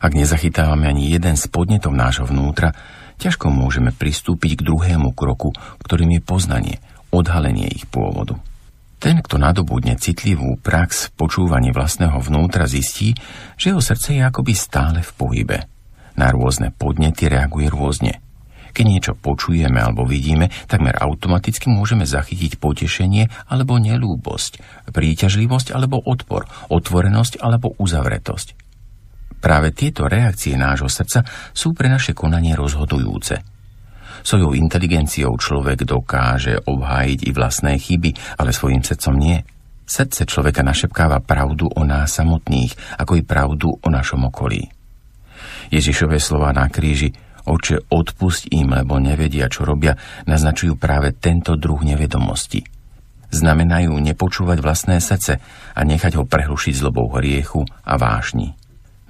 Ak 0.00 0.12
nezachytávame 0.12 0.92
ani 0.92 1.08
jeden 1.08 1.40
z 1.40 1.48
podnetov 1.48 1.96
nášho 1.96 2.28
vnútra, 2.28 2.76
ťažko 3.20 3.52
môžeme 3.52 3.92
pristúpiť 3.92 4.56
k 4.56 4.64
druhému 4.64 5.12
kroku, 5.12 5.52
ktorým 5.84 6.16
je 6.16 6.20
poznanie, 6.24 6.76
odhalenie 7.12 7.68
ich 7.68 7.84
pôvodu. 7.84 8.40
Ten, 9.00 9.24
kto 9.24 9.40
nadobudne 9.40 9.96
citlivú 9.96 10.60
prax 10.60 11.12
počúvanie 11.16 11.72
vlastného 11.72 12.20
vnútra, 12.20 12.68
zistí, 12.68 13.16
že 13.56 13.72
jeho 13.72 13.80
srdce 13.80 14.20
je 14.20 14.22
akoby 14.24 14.52
stále 14.52 15.00
v 15.00 15.12
pohybe. 15.16 15.58
Na 16.20 16.28
rôzne 16.28 16.68
podnety 16.68 17.32
reaguje 17.32 17.72
rôzne. 17.72 18.20
Keď 18.76 18.84
niečo 18.84 19.12
počujeme 19.16 19.80
alebo 19.80 20.04
vidíme, 20.04 20.52
takmer 20.68 21.00
automaticky 21.00 21.72
môžeme 21.72 22.04
zachytiť 22.04 22.60
potešenie 22.60 23.48
alebo 23.48 23.80
nelúbosť, 23.80 24.60
príťažlivosť 24.92 25.72
alebo 25.72 25.96
odpor, 26.04 26.44
otvorenosť 26.68 27.40
alebo 27.40 27.72
uzavretosť. 27.80 28.59
Práve 29.40 29.72
tieto 29.72 30.04
reakcie 30.04 30.54
nášho 30.54 30.92
srdca 30.92 31.24
sú 31.56 31.72
pre 31.72 31.88
naše 31.88 32.12
konanie 32.12 32.52
rozhodujúce– 32.52 33.40
Svojou 34.20 34.52
inteligenciou 34.52 35.32
človek 35.40 35.88
dokáže 35.88 36.60
obhájiť 36.68 37.18
i 37.24 37.30
vlastné 37.32 37.72
chyby, 37.80 38.36
ale 38.36 38.52
svojim 38.52 38.84
srdcom 38.84 39.16
nie. 39.16 39.40
Srdce 39.88 40.28
človeka 40.28 40.62
našepkáva 40.62 41.24
pravdu 41.24 41.66
o 41.66 41.82
nás 41.82 42.14
samotných, 42.14 43.00
ako 43.00 43.12
i 43.18 43.22
pravdu 43.24 43.68
o 43.74 43.88
našom 43.88 44.28
okolí. 44.28 44.68
Ježišové 45.72 46.20
slova 46.20 46.52
na 46.52 46.68
kríži 46.68 47.10
Oče, 47.40 47.88
odpusť 47.88 48.52
im, 48.52 48.68
lebo 48.76 49.00
nevedia, 49.00 49.48
čo 49.48 49.64
robia, 49.64 49.96
naznačujú 50.28 50.76
práve 50.76 51.16
tento 51.16 51.56
druh 51.56 51.80
nevedomosti. 51.80 52.60
Znamenajú 53.32 53.96
nepočúvať 53.96 54.58
vlastné 54.60 55.00
srdce 55.00 55.40
a 55.72 55.80
nechať 55.80 56.20
ho 56.20 56.28
prehlušiť 56.28 56.74
zlobou 56.76 57.08
hriechu 57.16 57.64
a 57.64 57.96
vášni. 57.96 58.59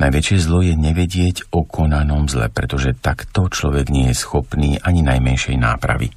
Najväčšie 0.01 0.39
zlo 0.41 0.65
je 0.65 0.73
nevedieť 0.81 1.53
o 1.53 1.69
konanom 1.69 2.25
zle, 2.25 2.49
pretože 2.49 2.97
takto 2.97 3.53
človek 3.53 3.93
nie 3.93 4.09
je 4.09 4.17
schopný 4.17 4.81
ani 4.81 5.05
najmenšej 5.05 5.61
nápravy. 5.61 6.09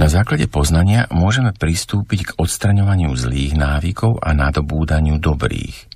Na 0.00 0.08
základe 0.08 0.48
poznania 0.48 1.04
môžeme 1.12 1.52
pristúpiť 1.52 2.32
k 2.32 2.34
odstraňovaniu 2.40 3.12
zlých 3.12 3.52
návykov 3.60 4.24
a 4.24 4.32
nadobúdaniu 4.32 5.20
dobrých. 5.20 5.92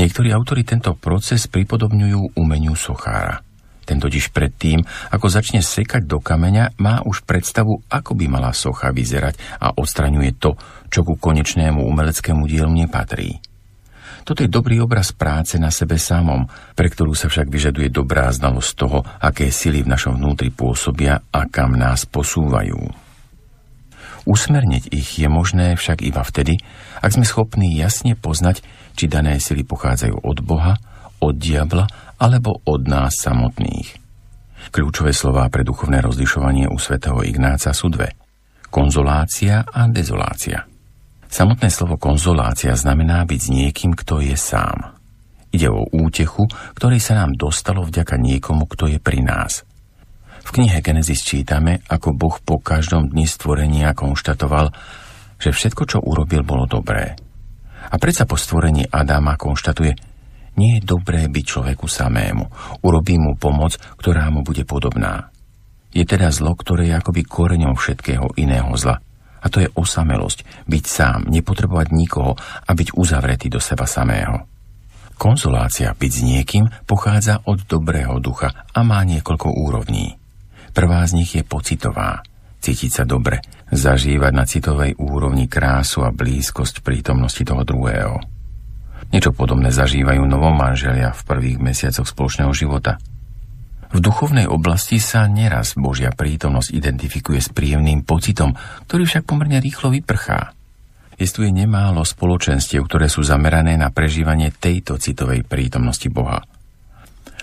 Niektorí 0.00 0.32
autori 0.32 0.64
tento 0.64 0.96
proces 0.96 1.44
pripodobňujú 1.52 2.32
umeniu 2.40 2.72
sochára. 2.72 3.44
Ten 3.84 4.00
totiž 4.00 4.32
predtým, 4.32 4.82
ako 5.12 5.28
začne 5.28 5.60
sekať 5.60 6.08
do 6.08 6.18
kameňa, 6.18 6.80
má 6.80 7.04
už 7.04 7.28
predstavu, 7.28 7.86
ako 7.92 8.16
by 8.16 8.26
mala 8.26 8.56
socha 8.56 8.88
vyzerať 8.88 9.36
a 9.60 9.76
odstraňuje 9.76 10.40
to, 10.40 10.56
čo 10.88 11.04
ku 11.04 11.20
konečnému 11.20 11.84
umeleckému 11.84 12.48
dielu 12.48 12.72
nepatrí. 12.72 13.36
Toto 14.26 14.42
je 14.42 14.50
dobrý 14.50 14.82
obraz 14.82 15.14
práce 15.14 15.54
na 15.54 15.70
sebe 15.70 16.02
samom, 16.02 16.50
pre 16.74 16.90
ktorú 16.90 17.14
sa 17.14 17.30
však 17.30 17.46
vyžaduje 17.46 17.94
dobrá 17.94 18.26
znalosť 18.34 18.70
toho, 18.74 19.06
aké 19.22 19.54
sily 19.54 19.86
v 19.86 19.92
našom 19.94 20.18
vnútri 20.18 20.50
pôsobia 20.50 21.22
a 21.30 21.46
kam 21.46 21.78
nás 21.78 22.10
posúvajú. 22.10 22.90
Usmerniť 24.26 24.90
ich 24.90 25.22
je 25.22 25.30
možné 25.30 25.78
však 25.78 26.02
iba 26.02 26.26
vtedy, 26.26 26.58
ak 26.98 27.14
sme 27.14 27.22
schopní 27.22 27.78
jasne 27.78 28.18
poznať, 28.18 28.66
či 28.98 29.06
dané 29.06 29.38
sily 29.38 29.62
pochádzajú 29.62 30.18
od 30.26 30.42
Boha, 30.42 30.74
od 31.22 31.38
diabla 31.38 31.86
alebo 32.18 32.58
od 32.66 32.82
nás 32.82 33.22
samotných. 33.22 33.94
Kľúčové 34.74 35.14
slová 35.14 35.46
pre 35.46 35.62
duchovné 35.62 36.02
rozlišovanie 36.02 36.66
u 36.66 36.74
svätého 36.82 37.22
Ignáca 37.22 37.70
sú 37.70 37.94
dve. 37.94 38.18
Konzolácia 38.74 39.62
a 39.62 39.86
dezolácia. 39.86 40.66
Samotné 41.26 41.68
slovo 41.68 41.98
konzolácia 41.98 42.72
znamená 42.78 43.26
byť 43.26 43.40
s 43.40 43.48
niekým, 43.50 43.92
kto 43.98 44.22
je 44.22 44.36
sám. 44.38 44.96
Ide 45.52 45.72
o 45.72 45.88
útechu, 45.88 46.46
ktorej 46.76 47.00
sa 47.00 47.16
nám 47.16 47.34
dostalo 47.34 47.86
vďaka 47.86 48.18
niekomu, 48.18 48.68
kto 48.68 48.92
je 48.92 48.98
pri 49.00 49.24
nás. 49.24 49.64
V 50.46 50.50
knihe 50.62 50.78
Genesis 50.78 51.26
čítame, 51.26 51.82
ako 51.90 52.14
Boh 52.14 52.36
po 52.38 52.62
každom 52.62 53.10
dni 53.10 53.26
stvorenia 53.26 53.96
konštatoval, 53.96 54.70
že 55.42 55.50
všetko, 55.50 55.82
čo 55.88 55.98
urobil, 56.04 56.46
bolo 56.46 56.70
dobré. 56.70 57.18
A 57.90 57.94
predsa 57.98 58.26
po 58.26 58.38
stvorení 58.38 58.86
Adama 58.86 59.34
konštatuje, 59.34 59.92
nie 60.56 60.80
je 60.80 60.86
dobré 60.88 61.28
byť 61.28 61.44
človeku 61.44 61.84
samému. 61.84 62.44
Urobí 62.80 63.20
mu 63.20 63.36
pomoc, 63.36 63.76
ktorá 64.00 64.32
mu 64.32 64.40
bude 64.40 64.64
podobná. 64.64 65.28
Je 65.92 66.04
teda 66.04 66.32
zlo, 66.32 66.56
ktoré 66.56 66.92
je 66.92 66.96
akoby 66.96 67.22
koreňom 67.24 67.76
všetkého 67.76 68.36
iného 68.40 68.72
zla. 68.76 69.00
A 69.46 69.50
to 69.52 69.62
je 69.62 69.70
osamelosť, 69.78 70.66
byť 70.66 70.84
sám, 70.90 71.30
nepotrebovať 71.30 71.94
nikoho 71.94 72.34
a 72.66 72.70
byť 72.74 72.98
uzavretý 72.98 73.46
do 73.46 73.62
seba 73.62 73.86
samého. 73.86 74.42
Konzolácia 75.14 75.94
byť 75.94 76.12
s 76.12 76.20
niekým 76.26 76.66
pochádza 76.82 77.46
od 77.46 77.62
dobrého 77.64 78.18
ducha 78.18 78.66
a 78.74 78.80
má 78.82 79.06
niekoľko 79.06 79.54
úrovní. 79.54 80.18
Prvá 80.74 81.06
z 81.06 81.22
nich 81.22 81.32
je 81.38 81.46
pocitová. 81.46 82.26
Cítiť 82.60 82.90
sa 82.90 83.04
dobre, 83.06 83.40
zažívať 83.70 84.32
na 84.34 84.44
citovej 84.44 84.98
úrovni 84.98 85.46
krásu 85.46 86.02
a 86.02 86.10
blízkosť 86.10 86.82
prítomnosti 86.82 87.40
toho 87.46 87.62
druhého. 87.62 88.18
Niečo 89.14 89.30
podobné 89.30 89.70
zažívajú 89.70 90.26
novomanželia 90.26 91.14
v 91.14 91.22
prvých 91.22 91.58
mesiacoch 91.62 92.10
spoločného 92.10 92.50
života. 92.50 92.98
V 93.96 94.04
duchovnej 94.04 94.44
oblasti 94.44 95.00
sa 95.00 95.24
neraz 95.24 95.72
Božia 95.72 96.12
prítomnosť 96.12 96.68
identifikuje 96.68 97.40
s 97.40 97.48
príjemným 97.48 98.04
pocitom, 98.04 98.52
ktorý 98.84 99.08
však 99.08 99.24
pomerne 99.24 99.56
rýchlo 99.56 99.88
vyprchá. 99.88 100.52
Jestuje 101.16 101.48
nemálo 101.48 102.04
spoločenstiev, 102.04 102.84
ktoré 102.84 103.08
sú 103.08 103.24
zamerané 103.24 103.80
na 103.80 103.88
prežívanie 103.88 104.52
tejto 104.52 105.00
citovej 105.00 105.48
prítomnosti 105.48 106.12
Boha. 106.12 106.44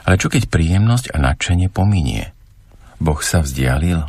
Ale 0.05 0.21
čo 0.21 0.29
keď 0.29 0.45
príjemnosť 0.45 1.09
a 1.09 1.17
nadšenie 1.25 1.73
pominie? 1.73 2.29
Boh 3.01 3.17
sa 3.25 3.41
vzdialil? 3.41 4.05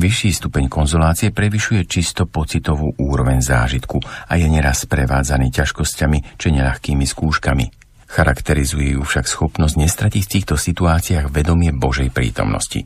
Vyšší 0.00 0.32
stupeň 0.32 0.64
konzolácie 0.72 1.28
prevyšuje 1.28 1.84
čisto 1.84 2.24
pocitovú 2.24 2.96
úroveň 2.96 3.44
zážitku 3.44 4.00
a 4.00 4.32
je 4.40 4.48
neraz 4.48 4.88
prevádzaný 4.88 5.52
ťažkosťami 5.52 6.40
či 6.40 6.56
neľahkými 6.56 7.04
skúškami. 7.04 7.79
Charakterizuje 8.10 8.98
ju 8.98 9.02
však 9.06 9.26
schopnosť 9.30 9.74
nestratiť 9.78 10.22
v 10.26 10.32
týchto 10.34 10.54
situáciách 10.58 11.30
vedomie 11.30 11.70
Božej 11.70 12.10
prítomnosti. 12.10 12.82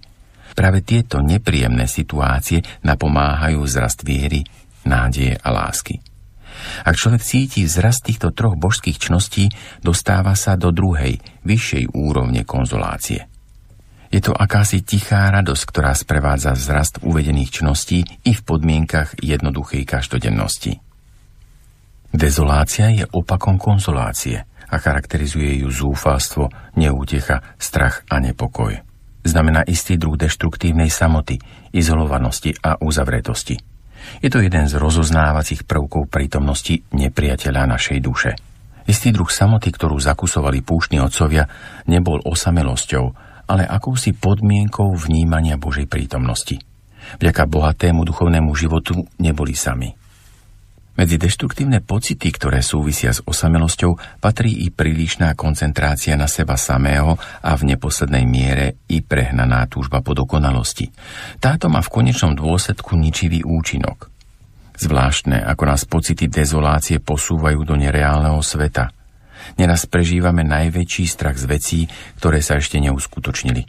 Práve 0.53 0.85
tieto 0.85 1.25
nepríjemné 1.25 1.89
situácie 1.89 2.61
napomáhajú 2.85 3.65
zrast 3.65 4.05
viery, 4.05 4.45
nádeje 4.85 5.41
a 5.41 5.49
lásky. 5.49 5.99
Ak 6.87 6.95
človek 6.95 7.25
cíti 7.25 7.67
vzrast 7.67 8.07
týchto 8.07 8.31
troch 8.31 8.55
božských 8.55 9.01
čností, 9.01 9.51
dostáva 9.83 10.37
sa 10.39 10.55
do 10.55 10.71
druhej, 10.71 11.19
vyššej 11.43 11.97
úrovne 11.97 12.45
konzolácie– 12.45 13.27
je 14.15 14.23
to 14.23 14.31
akási 14.31 14.87
tichá 14.87 15.27
radosť, 15.35 15.75
ktorá 15.75 15.91
sprevádza 15.91 16.55
vzrast 16.55 17.03
uvedených 17.03 17.59
čností 17.59 18.07
i 18.23 18.31
v 18.31 18.41
podmienkach 18.47 19.19
jednoduchej 19.19 19.83
každodennosti. 19.83 20.79
Dezolácia 22.15 22.95
je 22.95 23.11
opakom 23.11 23.59
konzolácie 23.59 24.47
a 24.75 24.83
charakterizuje 24.83 25.63
ju 25.63 25.71
zúfalstvo, 25.71 26.51
neútecha, 26.75 27.47
strach 27.55 28.03
a 28.11 28.19
nepokoj. 28.19 28.75
Znamená 29.23 29.63
istý 29.65 29.95
druh 29.95 30.19
deštruktívnej 30.19 30.91
samoty, 30.91 31.39
izolovanosti 31.71 32.59
a 32.61 32.77
uzavretosti. 32.83 33.57
Je 34.21 34.29
to 34.29 34.43
jeden 34.43 34.69
z 34.69 34.77
rozoznávacích 34.77 35.65
prvkov 35.65 36.13
prítomnosti 36.13 36.85
nepriateľa 36.93 37.71
našej 37.71 37.99
duše. 38.05 38.37
Istý 38.85 39.17
druh 39.17 39.31
samoty, 39.33 39.73
ktorú 39.73 39.97
zakusovali 39.97 40.61
púštni 40.61 41.01
otcovia, 41.01 41.49
nebol 41.89 42.21
osamelosťou, 42.21 43.05
ale 43.49 43.65
akousi 43.65 44.13
podmienkou 44.13 44.93
vnímania 44.93 45.57
Božej 45.57 45.89
prítomnosti. 45.89 46.61
Vďaka 47.17 47.49
bohatému 47.49 48.05
duchovnému 48.05 48.53
životu 48.53 49.09
neboli 49.17 49.57
sami. 49.57 50.04
Medzi 50.95 51.19
deštruktívne 51.19 51.83
pocity, 51.83 52.31
ktoré 52.31 52.63
súvisia 52.63 53.11
s 53.11 53.19
osamelosťou, 53.27 54.23
patrí 54.23 54.63
i 54.63 54.71
prílišná 54.71 55.35
koncentrácia 55.35 56.15
na 56.15 56.31
seba 56.31 56.55
samého 56.55 57.19
a 57.43 57.51
v 57.59 57.75
neposlednej 57.75 58.23
miere 58.23 58.79
i 58.87 59.03
prehnaná 59.03 59.67
túžba 59.67 60.07
po 60.07 60.15
dokonalosti. 60.15 60.95
Táto 61.43 61.67
má 61.67 61.83
v 61.83 61.91
konečnom 61.91 62.39
dôsledku 62.39 62.95
ničivý 62.95 63.43
účinok. 63.43 64.07
Zvláštne, 64.79 65.43
ako 65.43 65.63
nás 65.67 65.83
pocity 65.83 66.31
dezolácie 66.31 67.03
posúvajú 67.03 67.67
do 67.67 67.75
nereálneho 67.75 68.39
sveta– 68.43 68.91
Neraz 69.61 69.85
prežívame 69.85 70.43
najväčší 70.43 71.05
strach 71.05 71.37
z 71.37 71.47
vecí, 71.47 71.81
ktoré 72.19 72.41
sa 72.41 72.59
ešte 72.59 72.81
neuskutočnili. 72.81 73.69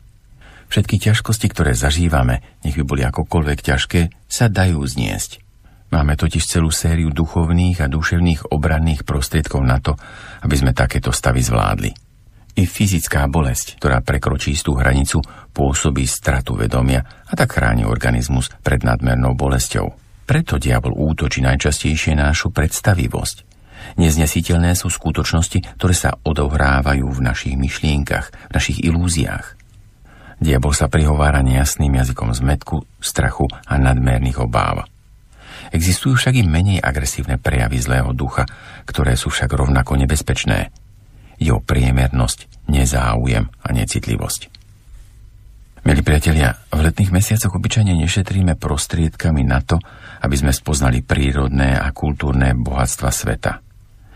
Všetky 0.65 0.97
ťažkosti, 0.97 1.47
ktoré 1.53 1.77
zažívame, 1.77 2.41
nech 2.65 2.73
by 2.73 2.84
boli 2.84 3.02
akokoľvek 3.06 3.60
ťažké, 3.61 4.02
sa 4.26 4.49
dajú 4.49 4.81
zniesť. 4.81 5.45
Máme 5.94 6.18
totiž 6.18 6.44
celú 6.45 6.74
sériu 6.74 7.14
duchovných 7.14 7.86
a 7.86 7.91
duševných 7.91 8.52
obranných 8.52 9.06
prostriedkov 9.06 9.62
na 9.62 9.78
to, 9.78 9.94
aby 10.41 10.56
sme 10.57 10.72
takéto 10.74 11.14
stavy 11.14 11.45
zvládli. 11.45 11.91
I 12.56 12.64
fyzická 12.64 13.28
bolesť, 13.28 13.78
ktorá 13.78 13.99
prekročí 13.99 14.56
tú 14.57 14.80
hranicu, 14.80 15.20
pôsobí 15.52 16.07
stratu 16.07 16.56
vedomia 16.56 17.03
a 17.28 17.34
tak 17.36 17.60
chráni 17.60 17.84
organizmus 17.84 18.48
pred 18.64 18.82
nadmernou 18.82 19.36
bolesťou. 19.36 19.91
Preto 20.26 20.57
diabol 20.57 20.95
útočí 20.95 21.44
najčastejšie 21.44 22.18
našu 22.18 22.49
predstavivosť, 22.49 23.56
Neznesiteľné 23.95 24.74
sú 24.74 24.90
skutočnosti, 24.90 25.78
ktoré 25.78 25.94
sa 25.94 26.18
odohrávajú 26.26 27.06
v 27.06 27.20
našich 27.22 27.56
myšlienkach, 27.56 28.34
v 28.49 28.52
našich 28.52 28.82
ilúziách. 28.82 29.56
Diabol 30.41 30.76
sa 30.76 30.91
prihovára 30.91 31.40
nejasným 31.45 31.95
jazykom 31.95 32.34
zmetku, 32.36 32.84
strachu 32.99 33.48
a 33.48 33.80
nadmerných 33.80 34.41
obáv. 34.41 34.90
Existujú 35.76 36.15
však 36.15 36.39
i 36.39 36.43
menej 36.47 36.80
agresívne 36.80 37.35
prejavy 37.35 37.84
zlého 37.84 38.15
ducha, 38.15 38.47
ktoré 38.88 39.19
sú 39.19 39.27
však 39.27 39.52
rovnako 39.52 39.99
nebezpečné. 39.99 40.72
Je 41.35 41.52
o 41.52 41.60
priemernosť, 41.60 42.72
nezáujem 42.72 43.52
a 43.52 43.68
necitlivosť. 43.76 44.56
Milí 45.84 46.02
priatelia, 46.02 46.56
v 46.72 46.80
letných 46.80 47.11
mesiacoch 47.11 47.60
obyčajne 47.60 47.91
nešetríme 47.91 48.56
prostriedkami 48.56 49.43
na 49.43 49.60
to, 49.60 49.76
aby 50.23 50.34
sme 50.39 50.56
spoznali 50.56 51.03
prírodné 51.03 51.76
a 51.76 51.91
kultúrne 51.91 52.56
bohatstva 52.56 53.11
sveta. 53.11 53.60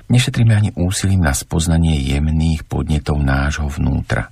Nešetríme 0.10 0.56
ani 0.56 0.72
úsilím 0.80 1.28
na 1.28 1.36
spoznanie 1.36 2.00
jemných 2.08 2.66
podnetov 2.66 3.20
nášho 3.20 3.68
vnútra. 3.68 4.32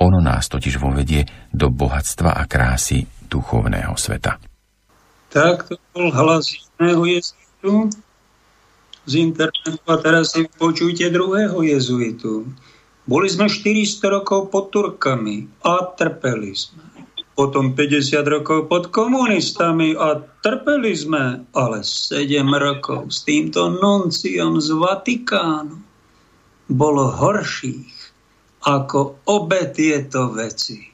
Ono 0.00 0.18
nás 0.24 0.48
totiž 0.50 0.80
vovedie 0.80 1.28
do 1.52 1.68
bohatstva 1.70 2.34
a 2.34 2.48
krásy 2.48 3.06
duchovného 3.28 3.94
sveta. 3.94 4.53
Tak 5.34 5.66
to 5.66 5.74
bol 5.90 6.14
hlas 6.14 6.54
jedného 6.54 7.02
jezuitu 7.10 7.90
z 9.04 9.12
internetu 9.18 9.82
a 9.90 9.98
teraz 9.98 10.32
si 10.32 10.46
počujte 10.46 11.10
druhého 11.10 11.58
jezuitu. 11.66 12.46
Boli 13.04 13.26
sme 13.26 13.50
400 13.50 14.14
rokov 14.14 14.48
pod 14.54 14.70
Turkami 14.70 15.50
a 15.66 15.90
trpeli 15.92 16.54
sme 16.54 16.94
potom 17.34 17.74
50 17.74 18.22
rokov 18.30 18.70
pod 18.70 18.94
komunistami 18.94 19.98
a 19.98 20.22
trpeli 20.22 20.94
sme, 20.94 21.42
ale 21.50 21.82
7 21.82 22.22
rokov 22.46 23.10
s 23.10 23.26
týmto 23.26 23.74
nunciom 23.74 24.62
z 24.62 24.70
Vatikánu 24.70 25.76
bolo 26.70 27.10
horších 27.10 27.92
ako 28.64 29.20
obe 29.28 29.66
tieto 29.74 30.30
veci. 30.32 30.93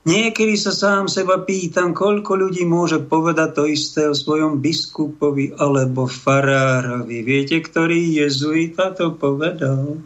Niekedy 0.00 0.56
sa 0.56 0.72
sám 0.72 1.12
seba 1.12 1.44
pýtam, 1.44 1.92
koľko 1.92 2.32
ľudí 2.32 2.64
môže 2.64 3.04
povedať 3.04 3.50
to 3.52 3.64
isté 3.68 4.08
o 4.08 4.16
svojom 4.16 4.56
biskupovi 4.64 5.52
alebo 5.60 6.08
farárovi. 6.08 7.20
Viete, 7.20 7.60
ktorý 7.60 8.16
jezuita 8.16 8.96
to 8.96 9.12
povedal? 9.12 10.00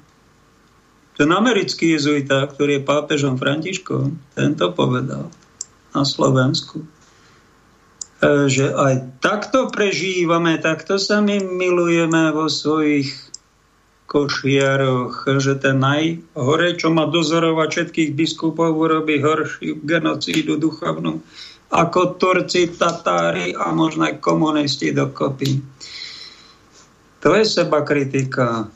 Ten 1.15 1.31
americký 1.31 1.95
jezuita, 1.95 2.43
ktorý 2.51 2.83
je 2.83 2.89
pápežom 2.91 3.39
Františkom, 3.39 4.35
tento 4.35 4.67
povedal 4.75 5.31
na 5.95 6.03
Slovensku, 6.03 6.83
e, 6.83 6.87
že 8.51 8.75
aj 8.75 9.23
takto 9.23 9.71
prežívame, 9.71 10.59
takto 10.59 10.99
sa 10.99 11.23
my 11.23 11.39
milujeme 11.39 12.35
vo 12.35 12.51
svojich 12.51 13.15
košiaroch, 14.15 15.27
že 15.43 15.59
ten 15.59 15.83
najhore, 15.83 16.79
čo 16.79 16.95
má 16.95 17.11
dozorovať 17.11 17.69
všetkých 17.75 18.11
biskupov, 18.15 18.79
urobí 18.79 19.19
horšiu 19.19 19.83
genocídu 19.83 20.55
duchovnú 20.55 21.19
ako 21.75 22.15
Turci, 22.23 22.71
Tatári 22.71 23.51
a 23.51 23.75
možno 23.75 24.07
aj 24.07 24.23
komunisti 24.23 24.95
dokopy. 24.95 25.59
To 27.27 27.35
je 27.35 27.43
seba 27.43 27.83
kritika 27.83 28.71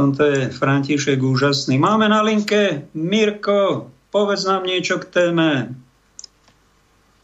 tomto 0.00 0.24
je 0.24 0.48
František 0.48 1.20
úžasný. 1.20 1.76
Máme 1.76 2.08
na 2.08 2.24
linke 2.24 2.88
Mirko, 2.96 3.92
povedz 4.08 4.48
nám 4.48 4.64
niečo 4.64 4.96
k 4.96 5.12
téme. 5.12 5.76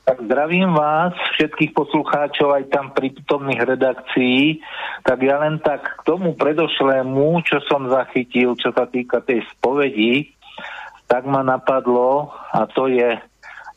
Tak 0.07 0.23
zdravím 0.23 0.71
vás, 0.71 1.19
všetkých 1.35 1.75
poslucháčov, 1.75 2.55
aj 2.55 2.71
tam 2.71 2.95
prítomných 2.95 3.59
redakcií. 3.59 4.63
Tak 5.03 5.19
ja 5.19 5.43
len 5.43 5.59
tak 5.59 5.83
k 5.83 6.01
tomu 6.07 6.39
predošlému, 6.39 7.43
čo 7.43 7.59
som 7.67 7.91
zachytil, 7.91 8.55
čo 8.55 8.71
sa 8.71 8.87
týka 8.87 9.19
tej 9.19 9.43
spovedi, 9.51 10.31
tak 11.11 11.27
ma 11.27 11.43
napadlo, 11.43 12.31
a 12.55 12.71
to 12.71 12.87
je 12.87 13.19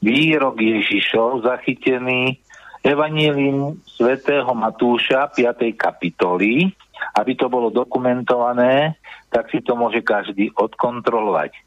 výrok 0.05 0.61
Ježišov 0.61 1.49
zachytený 1.49 2.37
Evanílium 2.85 3.81
svätého 3.89 4.53
Matúša 4.53 5.33
5. 5.33 5.65
kapitoly. 5.73 6.69
Aby 7.17 7.41
to 7.41 7.49
bolo 7.49 7.73
dokumentované, 7.73 9.01
tak 9.33 9.49
si 9.49 9.65
to 9.65 9.73
môže 9.73 10.05
každý 10.05 10.53
odkontrolovať. 10.53 11.57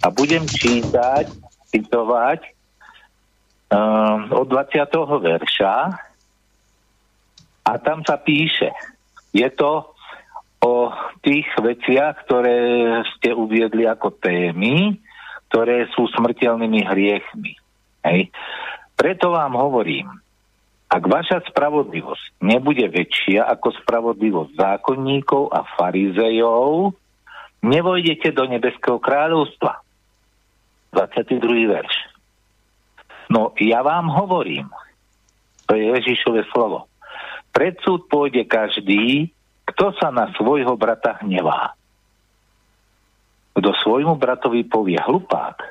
A 0.00 0.08
budem 0.08 0.48
čítať, 0.48 1.28
citovať 1.68 2.59
od 4.30 4.46
20. 4.50 4.82
verša 5.22 5.74
a 7.62 7.72
tam 7.78 8.02
sa 8.02 8.18
píše, 8.18 8.74
je 9.30 9.46
to 9.54 9.94
o 10.60 10.92
tých 11.22 11.46
veciach, 11.56 12.26
ktoré 12.26 12.58
ste 13.16 13.32
uviedli 13.32 13.86
ako 13.86 14.12
témy, 14.18 14.98
ktoré 15.48 15.88
sú 15.94 16.10
smrteľnými 16.10 16.84
hriechmi. 16.84 17.56
Hej. 18.04 18.34
Preto 18.98 19.32
vám 19.32 19.56
hovorím, 19.56 20.10
ak 20.90 21.06
vaša 21.06 21.46
spravodlivosť 21.48 22.42
nebude 22.42 22.90
väčšia 22.90 23.46
ako 23.46 23.70
spravodlivosť 23.86 24.52
zákonníkov 24.58 25.54
a 25.54 25.62
farizejov, 25.78 26.92
nevojdete 27.62 28.34
do 28.34 28.44
nebeského 28.50 28.98
kráľovstva. 28.98 29.78
22. 30.90 31.70
verš. 31.70 32.09
No 33.30 33.54
ja 33.62 33.86
vám 33.86 34.10
hovorím, 34.10 34.66
to 35.70 35.78
je 35.78 35.94
Ježišové 35.94 36.50
slovo, 36.50 36.90
pred 37.54 37.78
súd 37.86 38.10
pôjde 38.10 38.42
každý, 38.42 39.30
kto 39.70 39.94
sa 40.02 40.10
na 40.10 40.34
svojho 40.34 40.74
brata 40.74 41.22
hnevá. 41.22 41.78
Kto 43.54 43.70
svojmu 43.86 44.18
bratovi 44.18 44.66
povie 44.66 44.98
hlupák, 44.98 45.62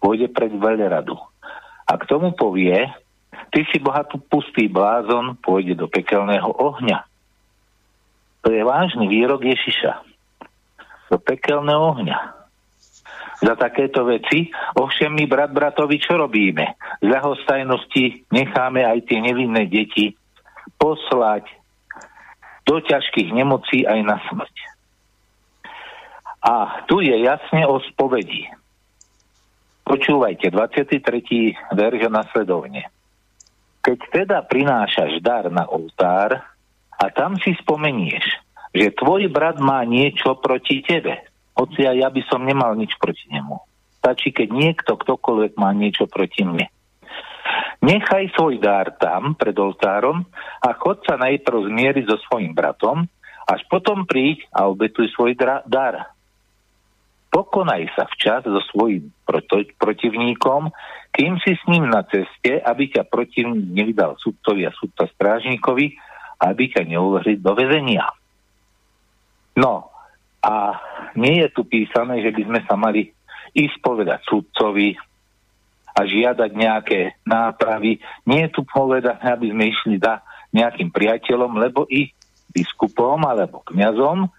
pôjde 0.00 0.32
pred 0.32 0.48
veľradu. 0.48 1.16
A 1.88 1.92
k 2.00 2.08
tomu 2.08 2.32
povie, 2.32 2.88
ty 3.52 3.68
si 3.68 3.76
bohatú 3.80 4.16
pustý 4.24 4.68
blázon, 4.68 5.36
pôjde 5.44 5.76
do 5.76 5.92
pekelného 5.92 6.48
ohňa. 6.56 7.04
To 8.44 8.48
je 8.48 8.64
vážny 8.64 9.12
výrok 9.12 9.44
Ježiša. 9.44 9.92
Do 11.12 11.20
pekelného 11.20 11.80
ohňa 11.96 12.37
za 13.38 13.54
takéto 13.54 14.02
veci. 14.06 14.50
Ovšem 14.78 15.14
my 15.14 15.24
brat 15.30 15.54
bratovi 15.54 15.98
čo 16.02 16.18
robíme? 16.18 16.78
Z 16.98 17.06
ľahostajnosti 17.06 18.30
necháme 18.34 18.82
aj 18.82 19.06
tie 19.06 19.18
nevinné 19.22 19.70
deti 19.70 20.14
poslať 20.78 21.46
do 22.68 22.82
ťažkých 22.84 23.32
nemocí 23.32 23.88
aj 23.88 24.00
na 24.04 24.16
smrť. 24.28 24.56
A 26.38 26.84
tu 26.86 27.00
je 27.02 27.16
jasne 27.24 27.66
o 27.66 27.80
spovedi. 27.82 28.46
Počúvajte, 29.88 30.52
23. 30.52 31.00
verš 31.72 32.12
nasledovne. 32.12 32.92
Keď 33.80 33.98
teda 34.12 34.38
prinášaš 34.44 35.24
dar 35.24 35.48
na 35.48 35.64
oltár 35.64 36.44
a 36.92 37.04
tam 37.08 37.40
si 37.40 37.56
spomenieš, 37.56 38.26
že 38.76 38.92
tvoj 38.92 39.32
brat 39.32 39.56
má 39.56 39.80
niečo 39.88 40.36
proti 40.36 40.84
tebe, 40.84 41.24
hoci 41.58 41.82
aj 41.82 41.96
ja 41.98 42.08
by 42.08 42.22
som 42.30 42.46
nemal 42.46 42.78
nič 42.78 42.94
proti 43.02 43.26
nemu. 43.34 43.58
Stačí, 43.98 44.30
keď 44.30 44.48
niekto, 44.54 44.94
ktokoľvek 44.94 45.58
má 45.58 45.74
niečo 45.74 46.06
proti 46.06 46.46
mne. 46.46 46.70
Nechaj 47.82 48.30
svoj 48.38 48.62
dár 48.62 48.94
tam, 49.02 49.34
pred 49.34 49.54
oltárom, 49.58 50.22
a 50.62 50.70
chod 50.78 51.02
sa 51.02 51.18
najprv 51.18 51.66
zmieriť 51.66 52.04
so 52.06 52.18
svojim 52.30 52.54
bratom, 52.54 53.10
až 53.48 53.60
potom 53.66 54.06
príď 54.06 54.46
a 54.54 54.70
obetuj 54.70 55.10
svoj 55.14 55.34
dar. 55.66 56.14
Pokonaj 57.28 57.90
sa 57.96 58.04
včas 58.08 58.46
so 58.46 58.62
svojím 58.70 59.10
protivníkom, 59.78 60.70
kým 61.12 61.40
si 61.42 61.56
s 61.56 61.64
ním 61.66 61.88
na 61.88 62.04
ceste, 62.06 62.60
aby 62.60 62.92
ťa 62.92 63.08
protivník 63.08 63.72
nevydal 63.72 64.16
sudcovi 64.20 64.68
a 64.68 64.72
sudca 64.76 65.08
strážníkovi, 65.10 65.96
aby 66.44 66.62
ťa 66.70 66.86
neuvrhli 66.86 67.40
do 67.40 67.52
väzenia. 67.56 68.06
No, 69.58 69.87
a 70.42 70.78
nie 71.18 71.42
je 71.42 71.48
tu 71.50 71.66
písané, 71.66 72.22
že 72.22 72.30
by 72.30 72.42
sme 72.46 72.60
sa 72.66 72.74
mali 72.78 73.10
ísť 73.54 73.76
povedať 73.82 74.22
sudcovi 74.28 74.94
a 75.98 76.00
žiadať 76.06 76.50
nejaké 76.54 77.00
nápravy. 77.26 77.98
Nie 78.22 78.46
je 78.46 78.54
tu 78.54 78.62
povedané, 78.62 79.18
aby 79.18 79.50
sme 79.50 79.64
išli 79.74 79.98
za 79.98 80.22
nejakým 80.54 80.94
priateľom, 80.94 81.58
lebo 81.58 81.84
i 81.90 82.08
biskupom 82.54 83.20
alebo 83.26 83.66
kňazom 83.66 84.30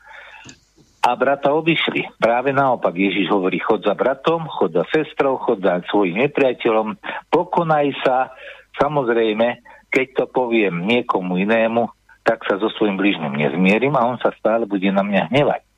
a 0.99 1.09
brata 1.15 1.51
obišli. 1.51 2.17
Práve 2.17 2.55
naopak 2.55 2.95
Ježiš 2.95 3.29
hovorí, 3.29 3.59
chod 3.59 3.83
za 3.85 3.93
bratom, 3.93 4.47
chod 4.49 4.73
za 4.73 4.83
sestrou, 4.89 5.37
chod 5.39 5.61
za 5.61 5.83
svojim 5.87 6.19
nepriateľom, 6.27 6.97
pokonaj 7.29 7.93
sa, 8.03 8.33
samozrejme, 8.79 9.63
keď 9.93 10.07
to 10.15 10.25
poviem 10.31 10.83
niekomu 10.83 11.39
inému, 11.39 11.87
tak 12.23 12.43
sa 12.45 12.59
so 12.59 12.67
svojim 12.75 12.99
blížnym 12.99 13.31
nezmierim 13.31 13.95
a 13.95 14.05
on 14.05 14.19
sa 14.19 14.33
stále 14.35 14.67
bude 14.67 14.89
na 14.91 15.01
mňa 15.01 15.31
hnevať 15.31 15.68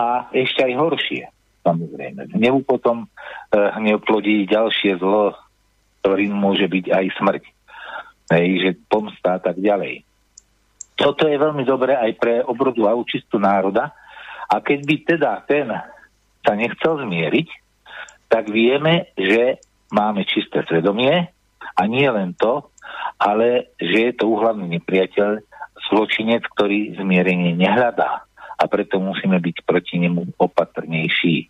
a 0.00 0.32
ešte 0.32 0.64
aj 0.64 0.72
horšie, 0.80 1.22
samozrejme. 1.60 2.32
Hnevu 2.32 2.64
potom 2.64 3.04
e, 3.04 3.06
hnev 3.52 4.00
plodí 4.00 4.48
ďalšie 4.48 4.96
zlo, 4.96 5.36
ktorým 6.00 6.32
môže 6.32 6.64
byť 6.64 6.84
aj 6.88 7.06
smrť. 7.20 7.44
Hej, 8.32 8.48
že 8.64 8.70
pomstá 8.88 9.36
tak 9.36 9.60
ďalej. 9.60 10.08
Toto 10.96 11.28
je 11.28 11.36
veľmi 11.36 11.68
dobré 11.68 12.00
aj 12.00 12.12
pre 12.16 12.34
obrodu 12.40 12.88
a 12.88 12.96
účistu 12.96 13.36
národa. 13.36 13.92
A 14.48 14.56
keď 14.64 14.80
by 14.88 14.96
teda 15.04 15.30
ten 15.44 15.68
sa 16.40 16.52
nechcel 16.56 17.04
zmieriť, 17.04 17.48
tak 18.32 18.48
vieme, 18.48 19.12
že 19.20 19.60
máme 19.92 20.24
čisté 20.24 20.64
svedomie 20.64 21.28
a 21.76 21.82
nie 21.84 22.08
len 22.08 22.32
to, 22.40 22.72
ale 23.20 23.76
že 23.76 23.98
je 24.08 24.12
to 24.16 24.32
úhlavný 24.32 24.80
nepriateľ, 24.80 25.44
zločinec, 25.90 26.46
ktorý 26.56 26.96
zmierenie 26.96 27.52
nehľadá 27.58 28.29
a 28.60 28.64
preto 28.68 29.00
musíme 29.00 29.40
byť 29.40 29.64
proti 29.64 29.96
nemu 29.96 30.36
opatrnejší. 30.36 31.48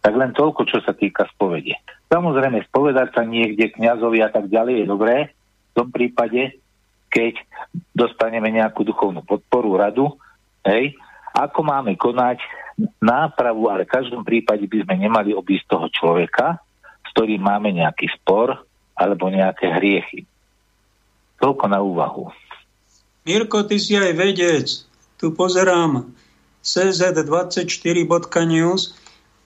Tak 0.00 0.12
len 0.16 0.32
toľko, 0.32 0.64
čo 0.64 0.80
sa 0.80 0.96
týka 0.96 1.28
spovede. 1.36 1.76
Samozrejme, 2.08 2.64
spovedať 2.72 3.12
sa 3.12 3.22
niekde 3.28 3.76
kňazovi 3.76 4.24
a 4.24 4.32
tak 4.32 4.48
ďalej 4.48 4.82
je 4.82 4.86
dobré. 4.88 5.16
V 5.76 5.84
tom 5.84 5.88
prípade, 5.92 6.56
keď 7.12 7.36
dostaneme 7.92 8.48
nejakú 8.48 8.86
duchovnú 8.86 9.20
podporu, 9.26 9.76
radu, 9.76 10.16
hej, 10.64 10.96
ako 11.36 11.60
máme 11.60 11.92
konať 12.00 12.40
nápravu, 13.02 13.68
ale 13.68 13.84
v 13.84 13.92
každom 13.92 14.24
prípade 14.24 14.64
by 14.64 14.88
sme 14.88 14.94
nemali 14.96 15.36
obísť 15.36 15.68
toho 15.68 15.86
človeka, 15.92 16.56
s 17.04 17.08
ktorým 17.12 17.44
máme 17.44 17.76
nejaký 17.76 18.08
spor 18.16 18.64
alebo 18.96 19.28
nejaké 19.28 19.68
hriechy. 19.76 20.24
Toľko 21.36 21.64
na 21.68 21.84
úvahu. 21.84 22.32
Mirko, 23.28 23.68
ty 23.68 23.76
si 23.76 23.98
aj 23.98 24.16
vedec. 24.16 24.66
Tu 25.20 25.26
pozerám 25.32 26.14
cz24.news 26.66 28.82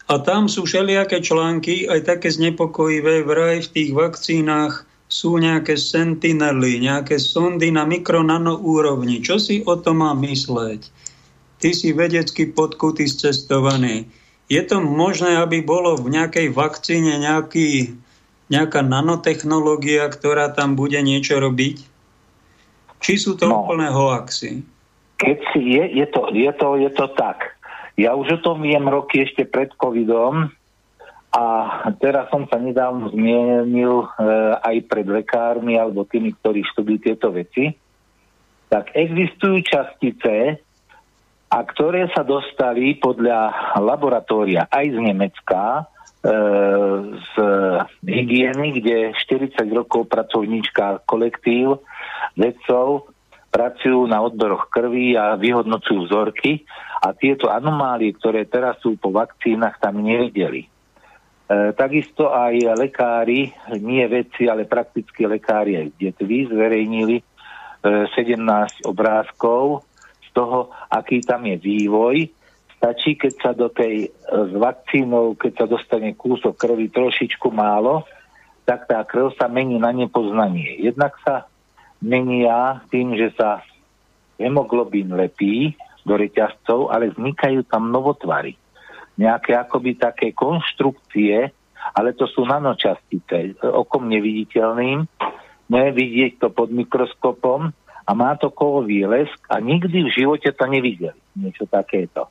a 0.09 0.17
tam 0.25 0.49
sú 0.49 0.65
všelijaké 0.65 1.21
články, 1.21 1.85
aj 1.87 2.09
také 2.09 2.33
znepokojivé, 2.33 3.29
vraj 3.29 3.61
v 3.69 3.71
tých 3.71 3.93
vakcínach 3.93 4.89
sú 5.11 5.37
nejaké 5.37 5.77
sentinely, 5.77 6.81
nejaké 6.81 7.19
sondy 7.19 7.75
na 7.75 7.85
mikro-nano 7.85 8.57
úrovni. 8.59 9.21
Čo 9.21 9.39
si 9.43 9.63
o 9.67 9.77
tom 9.77 10.07
má 10.07 10.15
mysleť? 10.17 10.89
Ty 11.61 11.77
si 11.77 11.93
vedecky 11.93 12.47
podkutý 12.49 13.05
cestovaný. 13.11 14.07
Je 14.51 14.63
to 14.65 14.81
možné, 14.81 15.37
aby 15.39 15.63
bolo 15.63 15.97
v 15.99 16.11
nejakej 16.15 16.51
vakcíne 16.55 17.19
nejaký, 17.21 17.95
nejaká 18.51 18.83
nanotechnológia, 18.83 20.09
ktorá 20.11 20.49
tam 20.51 20.75
bude 20.75 20.99
niečo 21.03 21.39
robiť? 21.39 21.77
Či 22.99 23.19
sú 23.19 23.35
to 23.39 23.47
no. 23.51 23.67
úplné 23.67 23.91
hoaxy? 23.91 24.63
Keď 25.21 25.39
si 25.53 25.61
je, 25.77 25.85
je 26.01 26.07
to, 26.09 26.33
je, 26.33 26.51
to, 26.57 26.69
je 26.81 26.91
to 26.97 27.07
tak. 27.13 27.61
Ja 28.01 28.17
už 28.17 28.41
o 28.41 28.43
tom 28.43 28.65
viem 28.65 28.89
roky 28.89 29.21
ešte 29.21 29.45
pred 29.45 29.69
covidom 29.77 30.49
a 31.31 31.45
teraz 32.01 32.33
som 32.33 32.49
sa 32.49 32.57
nedávno 32.57 33.13
zmienil 33.13 34.03
e, 34.03 34.07
aj 34.65 34.77
pred 34.89 35.05
lekármi 35.05 35.77
alebo 35.77 36.09
tými, 36.09 36.33
ktorí 36.41 36.65
študujú 36.73 36.99
tieto 37.05 37.29
veci. 37.29 37.69
Tak 38.73 38.97
existujú 38.97 39.61
častice, 39.61 40.65
a 41.51 41.59
ktoré 41.67 42.07
sa 42.15 42.23
dostali 42.23 42.95
podľa 42.95 43.75
laboratória 43.83 44.71
aj 44.71 44.87
z 44.87 44.99
Nemecka, 45.03 45.63
e, 45.67 45.83
z 47.19 47.35
hygieny, 48.07 48.79
kde 48.79 49.11
40 49.19 49.59
rokov 49.75 50.07
pracovníčka 50.07 51.03
kolektív 51.11 51.83
vedcov 52.39 53.11
pracujú 53.51 54.07
na 54.07 54.23
odberoch 54.23 54.71
krvi 54.71 55.19
a 55.19 55.35
vyhodnocujú 55.35 56.07
vzorky 56.07 56.63
a 57.03 57.11
tieto 57.13 57.51
anomálie, 57.51 58.15
ktoré 58.15 58.47
teraz 58.47 58.79
sú 58.79 58.95
po 58.95 59.11
vakcínach, 59.11 59.83
tam 59.83 60.01
nevideli. 60.01 60.71
E, 61.51 61.75
takisto 61.75 62.31
aj 62.31 62.79
lekári, 62.79 63.51
nie 63.83 64.07
vedci, 64.07 64.47
ale 64.47 64.71
prakticky 64.71 65.27
lekári 65.27 65.83
aj 65.83 65.87
detví 65.99 66.47
zverejnili 66.47 67.19
e, 67.19 67.25
17 68.15 68.87
obrázkov 68.87 69.83
z 70.23 70.29
toho, 70.31 70.71
aký 70.87 71.19
tam 71.27 71.43
je 71.51 71.59
vývoj. 71.59 72.31
Stačí, 72.79 73.19
keď 73.19 73.33
sa 73.43 73.51
do 73.51 73.67
tej 73.67 74.07
e, 74.07 74.09
s 74.31 74.53
vakcínou, 74.55 75.35
keď 75.35 75.53
sa 75.59 75.67
dostane 75.67 76.15
kúsok 76.15 76.55
krvi 76.55 76.87
trošičku 76.87 77.51
málo, 77.51 78.07
tak 78.63 78.87
tá 78.87 79.03
krv 79.03 79.35
sa 79.35 79.51
mení 79.51 79.83
na 79.83 79.91
nepoznanie. 79.91 80.79
Jednak 80.79 81.19
sa 81.27 81.50
menia 82.01 82.81
tým, 82.89 83.17
že 83.17 83.33
sa 83.37 83.65
hemoglobín 84.41 85.13
lepí 85.13 85.77
do 86.05 86.17
reťazcov, 86.17 86.89
ale 86.89 87.13
vznikajú 87.13 87.69
tam 87.69 87.93
novotvary. 87.93 88.57
Nejaké 89.21 89.53
akoby 89.53 90.01
také 90.01 90.33
konštrukcie, 90.33 91.53
ale 91.93 92.17
to 92.17 92.25
sú 92.25 92.49
nanočastice, 92.49 93.61
okom 93.61 94.09
neviditeľným, 94.09 95.05
vidieť 95.71 96.41
to 96.41 96.49
pod 96.49 96.73
mikroskopom 96.73 97.71
a 98.09 98.11
má 98.17 98.35
to 98.41 98.51
kovový 98.51 99.07
lesk 99.07 99.39
a 99.47 99.61
nikdy 99.61 100.09
v 100.09 100.11
živote 100.11 100.51
to 100.51 100.65
nevideli. 100.67 101.21
Niečo 101.37 101.69
takéto. 101.69 102.27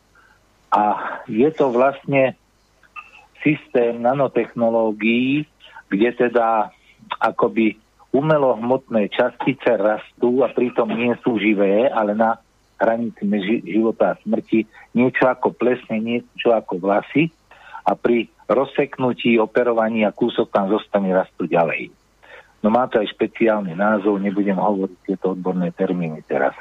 A 0.73 0.97
je 1.29 1.47
to 1.53 1.71
vlastne 1.71 2.35
systém 3.39 4.01
nanotechnológií, 4.01 5.47
kde 5.87 6.09
teda 6.27 6.73
akoby 7.21 7.79
umelohmotné 8.09 9.09
častice 9.13 9.69
rastú 9.77 10.41
a 10.41 10.49
pritom 10.49 10.89
nie 10.89 11.13
sú 11.21 11.37
živé, 11.37 11.89
ale 11.89 12.17
na 12.17 12.41
hranici 12.79 13.27
života 13.67 14.15
a 14.15 14.19
smrti, 14.23 14.65
niečo 14.95 15.27
ako 15.27 15.53
plesne, 15.53 15.99
niečo 15.99 16.55
ako 16.55 16.79
vlasy 16.79 17.29
a 17.85 17.93
pri 17.93 18.31
rozseknutí, 18.49 19.37
operovaní 19.37 20.07
a 20.07 20.15
kúsok 20.15 20.49
tam 20.49 20.71
zostane 20.71 21.13
rastú 21.13 21.45
ďalej. 21.45 21.93
No 22.59 22.73
má 22.73 22.89
to 22.91 22.99
aj 22.99 23.13
špeciálny 23.13 23.77
názov, 23.77 24.19
nebudem 24.19 24.57
hovoriť 24.57 24.99
tieto 25.05 25.37
odborné 25.37 25.71
termíny 25.71 26.25
teraz. 26.25 26.55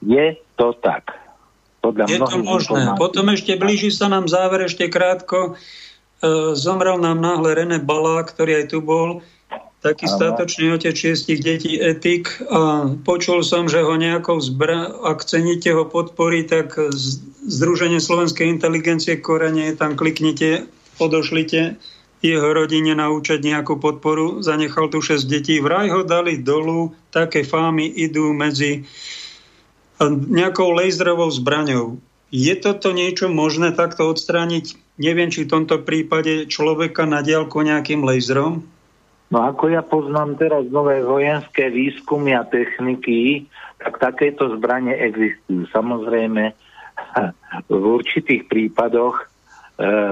Je 0.00 0.38
to 0.56 0.72
tak. 0.80 1.12
Podľa 1.82 2.04
je 2.08 2.18
to 2.22 2.38
možné. 2.40 2.88
Informácií. 2.88 3.00
Potom 3.00 3.26
ešte 3.34 3.52
blíži 3.58 3.90
sa 3.90 4.06
nám 4.06 4.30
záver, 4.30 4.70
ešte 4.70 4.86
krátko. 4.86 5.58
E, 6.22 6.54
zomrel 6.54 6.96
nám 7.02 7.18
náhle 7.18 7.58
René 7.58 7.78
Balá, 7.82 8.22
ktorý 8.22 8.64
aj 8.64 8.66
tu 8.70 8.78
bol 8.80 9.20
taký 9.82 10.06
ano. 10.06 10.14
statočný 10.14 10.66
otec 10.78 10.94
šiestich 10.94 11.42
detí 11.42 11.74
etik 11.76 12.30
a 12.46 12.86
počul 13.02 13.42
som, 13.42 13.66
že 13.66 13.82
ho 13.82 13.94
nejakou 13.98 14.38
zbra... 14.38 14.88
ak 15.02 15.26
cenite 15.26 15.74
ho 15.74 15.84
podporí, 15.84 16.46
tak 16.46 16.78
Združenie 17.42 17.98
slovenskej 17.98 18.46
inteligencie 18.46 19.18
Korene, 19.18 19.74
tam 19.74 19.98
kliknite, 19.98 20.70
odošlite 21.02 21.76
jeho 22.22 22.54
rodine 22.54 22.94
naučať 22.94 23.42
nejakú 23.42 23.82
podporu, 23.82 24.46
zanechal 24.46 24.86
tu 24.86 25.02
6 25.02 25.26
detí, 25.26 25.58
vraj 25.58 25.90
ho 25.90 26.06
dali 26.06 26.38
dolu, 26.38 26.94
také 27.10 27.42
fámy 27.42 27.90
idú 27.90 28.30
medzi 28.30 28.86
nejakou 30.08 30.70
laserovou 30.70 31.30
zbraňou. 31.34 31.98
Je 32.30 32.54
toto 32.56 32.94
niečo 32.94 33.26
možné 33.28 33.74
takto 33.74 34.08
odstrániť? 34.08 34.78
Neviem, 35.02 35.34
či 35.34 35.44
v 35.44 35.52
tomto 35.52 35.82
prípade 35.82 36.46
človeka 36.46 37.04
na 37.04 37.20
diálku 37.20 37.58
nejakým 37.60 38.06
laserom? 38.06 38.64
No 39.32 39.48
ako 39.48 39.72
ja 39.72 39.80
poznám 39.80 40.36
teraz 40.36 40.68
nové 40.68 41.00
vojenské 41.00 41.72
výskumy 41.72 42.36
a 42.36 42.44
techniky, 42.44 43.48
tak 43.80 43.96
takéto 43.96 44.52
zbranie 44.52 44.92
existujú. 44.92 45.64
Samozrejme, 45.72 46.52
v 47.72 47.84
určitých 47.96 48.44
prípadoch 48.44 49.16
e, 49.16 49.24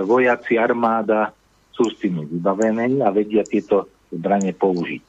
vojaci 0.09 0.57
armáda 0.57 1.37
sú 1.77 1.93
s 1.93 2.01
tým 2.01 2.25
vybavení 2.33 3.05
a 3.05 3.13
vedia 3.13 3.45
tieto 3.45 3.93
zbranie 4.09 4.57
použiť. 4.57 5.05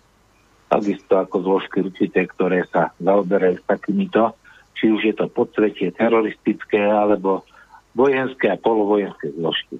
Takisto 0.67 1.15
ako 1.15 1.35
zložky 1.47 1.79
určité, 1.79 2.27
ktoré 2.27 2.67
sa 2.67 2.91
zaoberajú 2.99 3.63
s 3.63 3.65
takýmito, 3.67 4.35
či 4.75 4.91
už 4.91 5.07
je 5.07 5.15
to 5.15 5.31
podsvetie 5.31 5.87
teroristické 5.95 6.83
alebo 6.83 7.47
vojenské 7.95 8.51
a 8.51 8.59
polovojenské 8.59 9.31
zložky. 9.39 9.79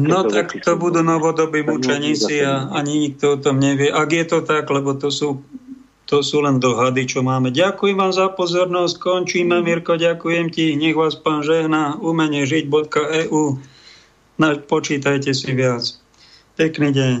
No 0.00 0.24
tak 0.24 0.56
to 0.64 0.72
budú 0.80 1.04
novodobí 1.04 1.60
mučeníci 1.68 2.40
a 2.40 2.72
ani 2.72 3.08
nikto 3.08 3.36
o 3.36 3.40
tom 3.40 3.60
nevie. 3.60 3.92
Ak 3.92 4.08
je 4.08 4.24
to 4.24 4.40
tak, 4.40 4.64
lebo 4.72 4.96
to 4.96 5.12
sú, 5.12 5.44
to 6.08 6.24
sú 6.24 6.40
len 6.40 6.56
dohady, 6.56 7.04
čo 7.04 7.20
máme. 7.20 7.52
Ďakujem 7.52 8.00
vám 8.00 8.12
za 8.16 8.32
pozornosť, 8.32 8.96
končíme. 8.96 9.60
Mm. 9.60 9.64
Mirko, 9.68 10.00
ďakujem 10.00 10.48
ti. 10.48 10.72
Nech 10.80 10.96
vás 10.96 11.12
pán 11.20 11.44
žehna. 11.44 12.00
Umenie 12.00 12.48
žiť.eu. 12.48 13.60
Počítajte 14.64 15.30
si 15.36 15.50
viac. 15.52 15.84
Pekný 16.56 16.88
deň. 16.96 17.20